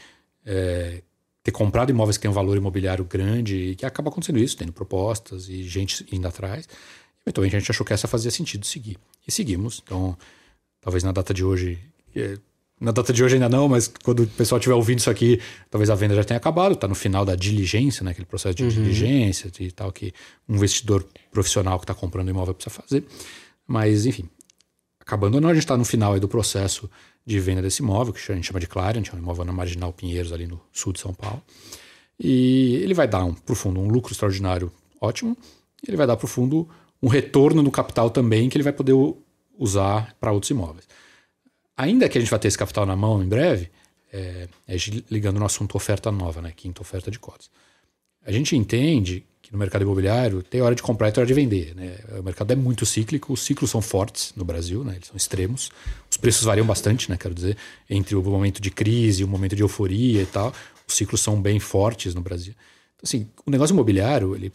é, 0.44 1.02
ter 1.44 1.52
comprado 1.52 1.90
imóveis 1.90 2.16
que 2.16 2.22
têm 2.22 2.30
um 2.30 2.34
valor 2.34 2.56
imobiliário 2.56 3.04
grande 3.04 3.56
e 3.56 3.76
que 3.76 3.86
acaba 3.86 4.10
acontecendo 4.10 4.38
isso, 4.38 4.56
tendo 4.56 4.72
propostas 4.72 5.48
e 5.48 5.62
gente 5.62 6.04
indo 6.10 6.26
atrás. 6.26 6.68
Eventualmente 7.24 7.54
a 7.54 7.58
gente 7.60 7.70
achou 7.70 7.86
que 7.86 7.92
essa 7.92 8.08
fazia 8.08 8.30
sentido 8.30 8.66
seguir. 8.66 8.98
E 9.26 9.30
seguimos. 9.30 9.80
Então, 9.84 10.16
talvez 10.82 11.02
na 11.02 11.12
data 11.12 11.32
de 11.32 11.42
hoje. 11.42 11.78
É, 12.14 12.36
na 12.78 12.90
data 12.90 13.12
de 13.12 13.22
hoje 13.22 13.34
ainda 13.34 13.48
não, 13.48 13.68
mas 13.68 13.86
quando 14.02 14.24
o 14.24 14.26
pessoal 14.26 14.58
estiver 14.58 14.74
ouvindo 14.74 14.98
isso 14.98 15.08
aqui, 15.08 15.40
talvez 15.70 15.88
a 15.88 15.94
venda 15.94 16.16
já 16.16 16.24
tenha 16.24 16.36
acabado, 16.36 16.72
está 16.72 16.88
no 16.88 16.96
final 16.96 17.24
da 17.24 17.36
diligência, 17.36 18.04
né, 18.04 18.10
aquele 18.10 18.26
processo 18.26 18.56
de 18.56 18.64
uhum. 18.64 18.68
diligência 18.70 19.50
e 19.60 19.70
tal, 19.70 19.92
que 19.92 20.12
um 20.48 20.56
investidor 20.56 21.06
profissional 21.30 21.78
que 21.78 21.84
está 21.84 21.94
comprando 21.94 22.28
imóvel 22.28 22.52
precisa 22.52 22.74
fazer. 22.74 23.04
Mas, 23.68 24.04
enfim, 24.04 24.28
acabando 24.98 25.36
ou 25.36 25.40
não, 25.40 25.48
a 25.48 25.54
gente 25.54 25.62
está 25.62 25.76
no 25.76 25.84
final 25.84 26.18
do 26.18 26.26
processo 26.26 26.90
de 27.24 27.38
venda 27.38 27.62
desse 27.62 27.82
imóvel, 27.82 28.12
que 28.12 28.32
a 28.32 28.34
gente 28.34 28.46
chama 28.46 28.58
de 28.58 28.66
Clarion, 28.66 29.02
é 29.12 29.14
um 29.14 29.18
imóvel 29.20 29.44
na 29.44 29.52
Marginal 29.52 29.92
Pinheiros, 29.92 30.32
ali 30.32 30.48
no 30.48 30.60
sul 30.72 30.92
de 30.92 30.98
São 30.98 31.14
Paulo. 31.14 31.40
E 32.18 32.80
ele 32.82 32.94
vai 32.94 33.06
dar, 33.06 33.24
um, 33.24 33.32
para 33.32 33.52
o 33.52 33.56
fundo, 33.56 33.80
um 33.80 33.88
lucro 33.88 34.12
extraordinário 34.12 34.72
ótimo, 35.00 35.36
ele 35.86 35.96
vai 35.96 36.06
dar 36.06 36.16
para 36.16 36.24
o 36.24 36.28
fundo 36.28 36.68
um 37.00 37.08
retorno 37.08 37.62
no 37.62 37.70
capital 37.70 38.10
também, 38.10 38.48
que 38.48 38.56
ele 38.56 38.64
vai 38.64 38.72
poder 38.72 38.92
usar 39.62 40.14
para 40.18 40.32
outros 40.32 40.50
imóveis. 40.50 40.88
Ainda 41.76 42.08
que 42.08 42.18
a 42.18 42.20
gente 42.20 42.30
vai 42.30 42.40
ter 42.40 42.48
esse 42.48 42.58
capital 42.58 42.84
na 42.84 42.96
mão 42.96 43.22
em 43.22 43.28
breve, 43.28 43.70
é, 44.12 44.48
é 44.66 44.76
ligando 45.10 45.38
no 45.38 45.46
assunto 45.46 45.76
oferta 45.76 46.10
nova, 46.10 46.42
né, 46.42 46.52
quinta 46.54 46.82
oferta 46.82 47.10
de 47.10 47.18
cotas. 47.18 47.48
A 48.26 48.32
gente 48.32 48.56
entende 48.56 49.24
que 49.40 49.52
no 49.52 49.58
mercado 49.58 49.82
imobiliário 49.82 50.42
tem 50.42 50.60
hora 50.60 50.74
de 50.74 50.82
comprar 50.82 51.08
e 51.08 51.12
tem 51.12 51.20
hora 51.20 51.26
de 51.26 51.34
vender. 51.34 51.74
Né? 51.74 51.96
O 52.18 52.22
mercado 52.22 52.52
é 52.52 52.56
muito 52.56 52.84
cíclico, 52.84 53.32
os 53.32 53.42
ciclos 53.42 53.70
são 53.70 53.80
fortes 53.80 54.32
no 54.36 54.44
Brasil, 54.44 54.84
né? 54.84 54.94
eles 54.94 55.08
são 55.08 55.16
extremos. 55.16 55.70
Os 56.10 56.16
preços 56.16 56.44
variam 56.44 56.66
bastante, 56.66 57.10
né? 57.10 57.16
quero 57.16 57.34
dizer, 57.34 57.56
entre 57.88 58.14
o 58.14 58.22
momento 58.22 58.60
de 58.60 58.70
crise, 58.70 59.24
o 59.24 59.28
momento 59.28 59.56
de 59.56 59.62
euforia 59.62 60.22
e 60.22 60.26
tal. 60.26 60.52
Os 60.86 60.94
ciclos 60.94 61.20
são 61.20 61.40
bem 61.40 61.58
fortes 61.58 62.14
no 62.14 62.20
Brasil. 62.20 62.54
Então, 62.96 63.04
assim, 63.04 63.28
o 63.44 63.50
negócio 63.50 63.72
imobiliário, 63.72 64.34
ele 64.36 64.52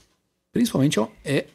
principalmente 0.53 0.99
é 1.25 1.45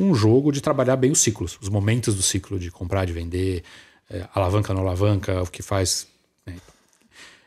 um 0.00 0.14
jogo 0.14 0.50
de 0.50 0.60
trabalhar 0.60 0.96
bem 0.96 1.10
os 1.10 1.20
ciclos, 1.20 1.58
os 1.60 1.68
momentos 1.68 2.14
do 2.14 2.22
ciclo 2.22 2.58
de 2.58 2.70
comprar, 2.70 3.04
de 3.04 3.12
vender, 3.12 3.62
é, 4.08 4.26
alavanca, 4.34 4.74
não 4.74 4.82
alavanca, 4.82 5.42
o 5.42 5.46
que 5.46 5.62
faz. 5.62 6.06
Né? 6.46 6.56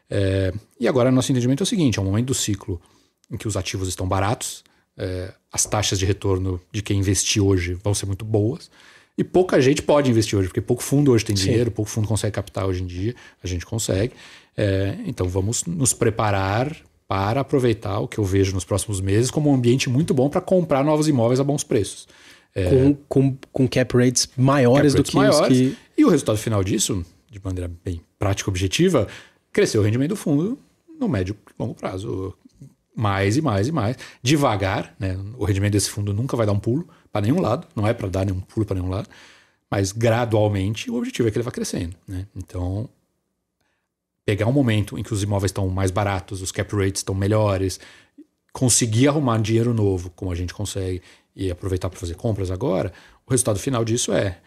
É, 0.10 0.54
e 0.80 0.88
agora, 0.88 1.12
nosso 1.12 1.32
entendimento 1.32 1.64
é 1.64 1.66
o 1.66 1.68
seguinte: 1.68 2.00
é 2.00 2.02
um 2.02 2.06
momento 2.06 2.28
do 2.28 2.34
ciclo 2.34 2.82
em 3.32 3.38
que 3.38 3.48
os 3.48 3.58
ativos 3.58 3.88
estão 3.88 4.08
baratos, 4.08 4.64
é, 4.98 5.34
as 5.52 5.66
taxas 5.66 5.98
de 5.98 6.06
retorno 6.06 6.62
de 6.72 6.82
quem 6.82 7.00
investir 7.00 7.44
hoje 7.44 7.74
vão 7.74 7.94
ser 7.94 8.06
muito 8.06 8.24
boas. 8.24 8.70
E 9.18 9.24
pouca 9.24 9.62
gente 9.62 9.82
pode 9.82 10.10
investir 10.10 10.38
hoje, 10.38 10.48
porque 10.48 10.62
pouco 10.62 10.82
fundo 10.82 11.12
hoje 11.12 11.24
tem 11.24 11.36
Sim. 11.36 11.46
dinheiro, 11.46 11.70
pouco 11.70 11.90
fundo 11.90 12.08
consegue 12.08 12.34
capital 12.34 12.68
hoje 12.70 12.82
em 12.82 12.88
dia, 12.88 13.16
a 13.44 13.48
gente 13.48 13.66
consegue. 13.66 14.14
É, 14.58 14.98
então 15.06 15.28
vamos 15.28 15.66
nos 15.66 15.94
preparar 15.94 16.76
para 17.08 17.42
aproveitar 17.42 18.00
o 18.00 18.08
que 18.08 18.18
eu 18.18 18.24
vejo 18.24 18.54
nos 18.54 18.66
próximos 18.66 19.00
meses 19.00 19.30
como 19.30 19.52
um 19.52 19.54
ambiente 19.54 19.90
muito 19.90 20.14
bom 20.14 20.30
para 20.30 20.42
comprar 20.42 20.84
novos 20.84 21.08
imóveis 21.08 21.40
a 21.40 21.44
bons 21.44 21.64
preços. 21.64 22.08
É, 22.56 22.70
com, 22.70 22.96
com, 23.10 23.38
com, 23.52 23.68
cap 23.68 23.98
rates 23.98 24.30
maiores 24.38 24.94
cap 24.94 24.98
rates 24.98 25.04
do 25.04 25.04
que 25.04 25.16
maiores, 25.16 25.40
os 25.40 25.48
que. 25.48 25.78
E 25.98 26.06
o 26.06 26.10
resultado 26.10 26.38
final 26.38 26.64
disso, 26.64 27.04
de 27.30 27.42
maneira 27.44 27.72
bem 27.84 28.02
prática 28.20 28.50
e 28.50 28.52
objetiva, 28.52 29.08
cresceu 29.52 29.82
o 29.82 29.84
rendimento 29.84 30.10
do 30.10 30.16
fundo 30.16 30.60
no 31.00 31.10
médio 31.10 31.36
e 31.50 31.62
longo 31.62 31.74
prazo 31.74 32.36
mais 32.96 33.38
e 33.38 33.42
mais 33.42 33.68
e 33.68 33.72
mais, 33.72 33.98
devagar, 34.22 34.96
né? 35.00 35.18
O 35.38 35.46
rendimento 35.46 35.74
desse 35.74 35.90
fundo 35.90 36.14
nunca 36.14 36.38
vai 36.38 36.46
dar 36.46 36.52
um 36.52 36.60
pulo 36.60 36.88
para 37.12 37.22
nenhum 37.22 37.42
lado, 37.42 37.68
não 37.76 37.88
é 37.88 37.94
para 37.94 38.08
dar 38.08 38.26
nenhum 38.26 38.40
pulo 38.40 38.66
para 38.66 38.76
nenhum 38.76 38.90
lado, 38.90 39.10
mas 39.70 39.92
gradualmente 39.92 40.92
o 40.92 40.96
objetivo 40.96 41.28
é 41.28 41.32
que 41.32 41.38
ele 41.38 41.44
vá 41.44 41.52
crescendo, 41.52 41.96
né? 42.08 42.28
Então, 42.36 42.88
pegar 44.26 44.46
um 44.46 44.52
momento 44.52 44.98
em 44.98 45.04
que 45.04 45.14
os 45.14 45.24
imóveis 45.24 45.50
estão 45.50 45.68
mais 45.70 45.92
baratos, 45.92 46.42
os 46.42 46.52
cap 46.52 46.76
rates 46.76 47.00
estão 47.00 47.16
melhores, 47.16 47.80
conseguir 48.52 49.08
arrumar 49.08 49.40
dinheiro 49.40 49.74
novo, 49.74 50.12
como 50.12 50.32
a 50.32 50.36
gente 50.36 50.54
consegue, 50.54 51.02
e 51.36 51.50
aproveitar 51.52 51.90
para 51.90 52.00
fazer 52.00 52.16
compras 52.16 52.52
agora, 52.52 52.92
o 53.26 53.32
resultado 53.32 53.60
final 53.60 53.84
disso 53.84 54.14
é 54.14 54.40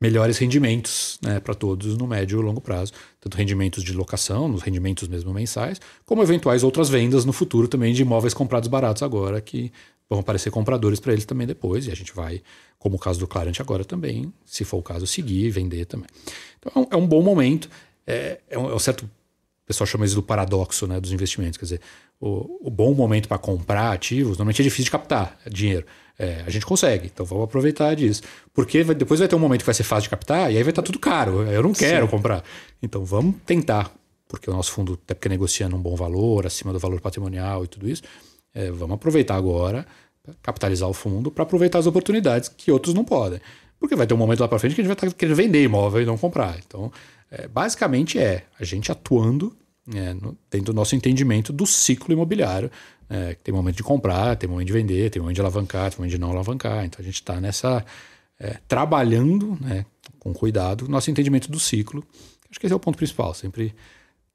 melhores 0.00 0.38
rendimentos 0.38 1.18
né, 1.22 1.40
para 1.40 1.54
todos 1.54 1.96
no 1.96 2.06
médio 2.06 2.40
e 2.40 2.42
longo 2.42 2.60
prazo, 2.60 2.92
tanto 3.20 3.36
rendimentos 3.36 3.82
de 3.82 3.92
locação, 3.92 4.48
nos 4.48 4.62
rendimentos 4.62 5.08
mesmo 5.08 5.32
mensais, 5.32 5.80
como 6.06 6.22
eventuais 6.22 6.62
outras 6.62 6.88
vendas 6.88 7.24
no 7.24 7.32
futuro 7.32 7.66
também 7.66 7.92
de 7.92 8.02
imóveis 8.02 8.32
comprados 8.32 8.68
baratos 8.68 9.02
agora, 9.02 9.40
que 9.40 9.72
vão 10.08 10.20
aparecer 10.20 10.50
compradores 10.50 11.00
para 11.00 11.12
eles 11.12 11.24
também 11.24 11.46
depois, 11.46 11.86
e 11.86 11.90
a 11.90 11.94
gente 11.94 12.14
vai, 12.14 12.40
como 12.78 12.96
o 12.96 12.98
caso 12.98 13.18
do 13.18 13.26
Clarent 13.26 13.60
agora 13.60 13.84
também, 13.84 14.32
se 14.44 14.64
for 14.64 14.78
o 14.78 14.82
caso, 14.82 15.06
seguir 15.06 15.46
e 15.46 15.50
vender 15.50 15.84
também. 15.84 16.08
Então 16.58 16.72
é 16.74 16.78
um, 16.78 16.86
é 16.92 16.96
um 16.96 17.06
bom 17.06 17.22
momento, 17.22 17.68
é, 18.06 18.38
é, 18.48 18.58
um, 18.58 18.70
é 18.70 18.74
um 18.74 18.78
certo 18.78 19.08
pessoal 19.68 19.86
chama 19.86 20.06
isso 20.06 20.14
do 20.14 20.22
paradoxo 20.22 20.86
né, 20.86 20.98
dos 20.98 21.12
investimentos. 21.12 21.58
Quer 21.58 21.64
dizer, 21.64 21.80
o, 22.18 22.68
o 22.68 22.70
bom 22.70 22.94
momento 22.94 23.28
para 23.28 23.38
comprar 23.38 23.92
ativos, 23.92 24.38
normalmente 24.38 24.60
é 24.62 24.64
difícil 24.64 24.84
de 24.84 24.90
captar 24.90 25.38
dinheiro. 25.48 25.86
É, 26.18 26.42
a 26.44 26.50
gente 26.50 26.66
consegue, 26.66 27.06
então 27.06 27.24
vamos 27.24 27.44
aproveitar 27.44 27.94
disso. 27.94 28.22
Porque 28.52 28.82
vai, 28.82 28.94
depois 28.94 29.20
vai 29.20 29.28
ter 29.28 29.36
um 29.36 29.38
momento 29.38 29.60
que 29.60 29.66
vai 29.66 29.74
ser 29.74 29.84
fácil 29.84 30.04
de 30.04 30.10
captar 30.10 30.50
e 30.50 30.56
aí 30.56 30.62
vai 30.62 30.70
estar 30.70 30.82
tudo 30.82 30.98
caro. 30.98 31.42
Eu 31.42 31.62
não 31.62 31.72
quero 31.72 32.06
Sim. 32.06 32.10
comprar. 32.10 32.42
Então 32.82 33.04
vamos 33.04 33.36
tentar, 33.46 33.94
porque 34.26 34.50
o 34.50 34.52
nosso 34.52 34.72
fundo, 34.72 34.98
até 35.04 35.14
porque 35.14 35.28
negociando 35.28 35.76
um 35.76 35.80
bom 35.80 35.94
valor, 35.94 36.46
acima 36.46 36.72
do 36.72 36.78
valor 36.78 37.00
patrimonial 37.00 37.64
e 37.64 37.68
tudo 37.68 37.88
isso, 37.88 38.02
é, 38.54 38.70
vamos 38.70 38.94
aproveitar 38.94 39.36
agora, 39.36 39.86
capitalizar 40.42 40.88
o 40.88 40.94
fundo 40.94 41.30
para 41.30 41.44
aproveitar 41.44 41.78
as 41.78 41.86
oportunidades 41.86 42.48
que 42.48 42.72
outros 42.72 42.94
não 42.94 43.04
podem. 43.04 43.40
Porque 43.78 43.94
vai 43.94 44.06
ter 44.06 44.14
um 44.14 44.16
momento 44.16 44.40
lá 44.40 44.48
para 44.48 44.58
frente 44.58 44.74
que 44.74 44.80
a 44.80 44.84
gente 44.84 44.94
vai 44.94 45.08
estar 45.08 45.16
querendo 45.16 45.36
vender 45.36 45.62
imóvel 45.62 46.02
e 46.02 46.04
não 46.04 46.18
comprar. 46.18 46.58
Então, 46.66 46.90
é, 47.30 47.48
basicamente 47.48 48.18
é 48.18 48.44
a 48.58 48.64
gente 48.64 48.90
atuando 48.90 49.56
é, 49.94 50.12
no, 50.14 50.36
dentro 50.50 50.72
do 50.72 50.74
nosso 50.74 50.94
entendimento 50.94 51.52
do 51.52 51.66
ciclo 51.66 52.12
imobiliário, 52.12 52.70
é, 53.08 53.34
tem 53.42 53.54
momento 53.54 53.76
de 53.76 53.82
comprar, 53.82 54.36
tem 54.36 54.48
momento 54.48 54.66
de 54.66 54.72
vender, 54.72 55.10
tem 55.10 55.20
momento 55.20 55.36
de 55.36 55.40
alavancar, 55.40 55.90
tem 55.90 55.98
momento 55.98 56.10
de 56.12 56.18
não 56.18 56.30
alavancar. 56.30 56.84
Então 56.84 57.00
a 57.00 57.04
gente 57.04 57.14
está 57.14 57.40
nessa. 57.40 57.84
É, 58.40 58.56
trabalhando 58.68 59.58
né, 59.60 59.84
com 60.20 60.32
cuidado 60.32 60.88
nosso 60.88 61.10
entendimento 61.10 61.50
do 61.50 61.58
ciclo. 61.58 62.04
Acho 62.48 62.60
que 62.60 62.66
esse 62.66 62.72
é 62.72 62.76
o 62.76 62.78
ponto 62.78 62.96
principal, 62.96 63.34
sempre 63.34 63.74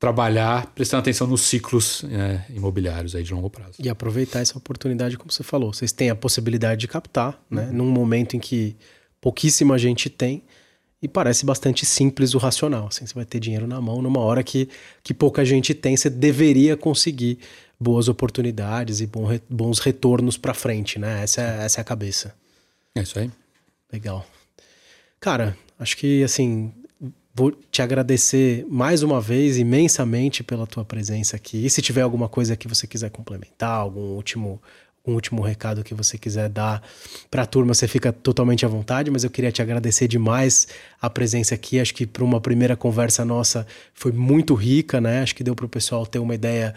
trabalhar 0.04 0.66
prestando 0.76 1.00
atenção 1.00 1.26
nos 1.26 1.44
ciclos 1.44 2.04
é, 2.04 2.41
imobiliários 2.54 3.16
aí 3.16 3.24
de 3.24 3.34
longo 3.34 3.50
prazo. 3.50 3.76
E 3.80 3.88
aproveitar 3.88 4.41
essa 4.41 4.58
oportunidade, 4.58 5.18
como 5.18 5.32
você 5.32 5.44
falou. 5.44 5.74
Vocês 5.74 5.94
têm 5.94 6.10
a 6.10 6.15
possibilidade 6.15 6.82
de 6.82 6.90
captar, 6.90 7.41
né, 7.49 7.68
uhum. 7.68 7.74
num 7.74 7.90
momento 7.90 8.36
em 8.36 8.40
que 8.41 8.76
pouquíssima 9.22 9.78
gente 9.78 10.10
tem. 10.10 10.44
E 11.03 11.07
parece 11.09 11.45
bastante 11.45 11.85
simples 11.85 12.34
o 12.34 12.38
racional. 12.38 12.88
Assim, 12.88 13.05
você 13.05 13.13
vai 13.13 13.25
ter 13.25 13.38
dinheiro 13.38 13.67
na 13.67 13.81
mão 13.81 14.01
numa 14.01 14.21
hora 14.21 14.41
que, 14.41 14.69
que 15.03 15.13
pouca 15.13 15.43
gente 15.43 15.73
tem, 15.73 15.97
você 15.97 16.09
deveria 16.09 16.77
conseguir 16.77 17.39
boas 17.77 18.07
oportunidades 18.07 19.01
e 19.01 19.09
bons 19.49 19.80
retornos 19.80 20.38
para 20.38 20.53
frente, 20.53 20.97
né? 20.97 21.21
Essa 21.21 21.41
é, 21.41 21.65
essa 21.65 21.81
é 21.81 21.81
a 21.81 21.84
cabeça. 21.84 22.34
É 22.95 23.01
isso 23.01 23.19
aí. 23.19 23.30
Legal. 23.91 24.25
Cara, 25.19 25.57
acho 25.77 25.97
que 25.97 26.23
assim, 26.23 26.71
vou 27.35 27.51
te 27.51 27.81
agradecer 27.81 28.65
mais 28.69 29.03
uma 29.03 29.19
vez 29.19 29.57
imensamente 29.57 30.41
pela 30.41 30.65
tua 30.65 30.85
presença 30.85 31.35
aqui. 31.35 31.65
E 31.65 31.69
se 31.69 31.81
tiver 31.81 32.01
alguma 32.01 32.30
coisa 32.30 32.55
que 32.55 32.67
você 32.67 32.88
quiser 32.88 33.09
complementar, 33.09 33.77
algum 33.77 34.15
último 34.15 34.61
um 35.05 35.13
último 35.13 35.41
recado 35.41 35.84
que 35.84 35.93
você 35.93 36.17
quiser 36.17 36.47
dar 36.47 36.81
para 37.30 37.43
a 37.43 37.45
turma, 37.45 37.73
você 37.73 37.88
fica 37.88 38.13
totalmente 38.13 38.65
à 38.65 38.69
vontade, 38.69 39.11
mas 39.11 39.23
eu 39.23 39.30
queria 39.30 39.51
te 39.51 39.61
agradecer 39.61 40.07
demais 40.07 40.67
a 41.01 41.09
presença 41.09 41.53
aqui. 41.53 41.80
Acho 41.80 41.93
que 41.93 42.07
para 42.07 42.23
uma 42.23 42.39
primeira 42.39 42.75
conversa 42.75 43.25
nossa 43.25 43.67
foi 43.93 44.13
muito 44.13 44.53
rica, 44.53 45.01
né? 45.01 45.21
Acho 45.21 45.35
que 45.35 45.43
deu 45.43 45.55
para 45.55 45.65
o 45.65 45.69
pessoal 45.69 46.05
ter 46.05 46.19
uma 46.19 46.34
ideia 46.34 46.73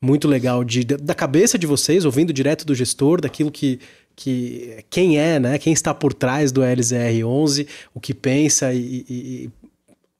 muito 0.00 0.26
legal 0.26 0.64
de, 0.64 0.84
da 0.84 1.14
cabeça 1.14 1.58
de 1.58 1.66
vocês, 1.66 2.04
ouvindo 2.04 2.32
direto 2.32 2.64
do 2.64 2.74
gestor, 2.74 3.20
daquilo 3.20 3.50
que, 3.50 3.80
que 4.16 4.84
quem 4.90 5.18
é, 5.18 5.38
né? 5.38 5.56
Quem 5.58 5.72
está 5.72 5.94
por 5.94 6.12
trás 6.12 6.50
do 6.50 6.62
LZR11, 6.62 7.66
o 7.94 8.00
que 8.00 8.12
pensa 8.12 8.72
e, 8.72 9.04
e, 9.08 9.50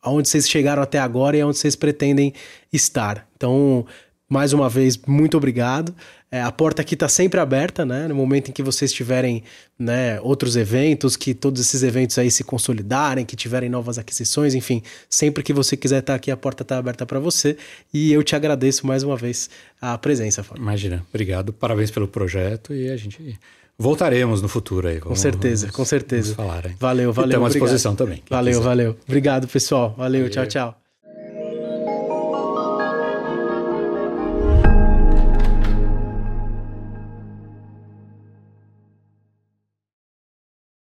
aonde 0.03 0.29
vocês 0.29 0.49
chegaram 0.49 0.83
até 0.83 0.99
agora 0.99 1.37
e 1.37 1.41
aonde 1.41 1.59
vocês 1.59 1.75
pretendem 1.75 2.33
estar. 2.73 3.29
Então, 3.37 3.85
mais 4.29 4.53
uma 4.53 4.69
vez, 4.69 4.99
muito 5.07 5.37
obrigado. 5.37 5.95
É, 6.31 6.43
a 6.43 6.53
porta 6.53 6.83
aqui 6.83 6.93
está 6.93 7.09
sempre 7.09 7.41
aberta, 7.41 7.87
né? 7.87 8.07
No 8.07 8.15
momento 8.15 8.51
em 8.51 8.53
que 8.53 8.63
vocês 8.63 8.93
tiverem 8.93 9.43
né, 9.79 10.21
outros 10.21 10.57
eventos, 10.57 11.17
que 11.17 11.33
todos 11.33 11.61
esses 11.61 11.83
eventos 11.83 12.19
aí 12.19 12.31
se 12.31 12.45
consolidarem, 12.45 13.25
que 13.25 13.35
tiverem 13.35 13.71
novas 13.71 13.97
aquisições, 13.97 14.55
enfim, 14.55 14.83
sempre 15.09 15.43
que 15.43 15.55
você 15.55 15.75
quiser 15.75 16.01
estar 16.01 16.13
tá 16.13 16.17
aqui, 16.17 16.31
a 16.31 16.37
porta 16.37 16.63
está 16.63 16.77
aberta 16.77 17.07
para 17.07 17.19
você. 17.19 17.57
E 17.95 18.13
eu 18.13 18.23
te 18.23 18.37
agradeço 18.37 18.87
mais 18.87 19.03
uma 19.03 19.17
vez 19.17 19.49
a 19.81 19.97
presença, 19.97 20.43
Fábio. 20.43 20.61
Imagina, 20.61 21.07
obrigado, 21.09 21.51
parabéns 21.51 21.91
pelo 21.91 22.07
projeto 22.07 22.75
e 22.75 22.91
a 22.91 22.97
gente 22.97 23.39
voltaremos 23.79 24.43
no 24.43 24.49
futuro 24.49 24.89
aí. 24.89 25.01
Com 25.01 25.15
certeza, 25.15 25.67
vamos, 25.67 25.77
com 25.77 25.85
certeza. 25.87 26.35
Vamos 26.35 26.51
falar, 26.53 26.67
hein? 26.67 26.77
Valeu, 26.79 27.13
valeu. 27.13 27.31
Estamos 27.31 27.47
à 27.47 27.51
disposição 27.53 27.97
também. 27.97 28.23
Valeu, 28.29 28.53
quiser. 28.53 28.65
valeu. 28.65 28.97
Obrigado, 29.07 29.49
pessoal. 29.49 29.95
Valeu, 29.97 30.23
valeu. 30.23 30.31
tchau, 30.31 30.47
tchau. 30.47 30.88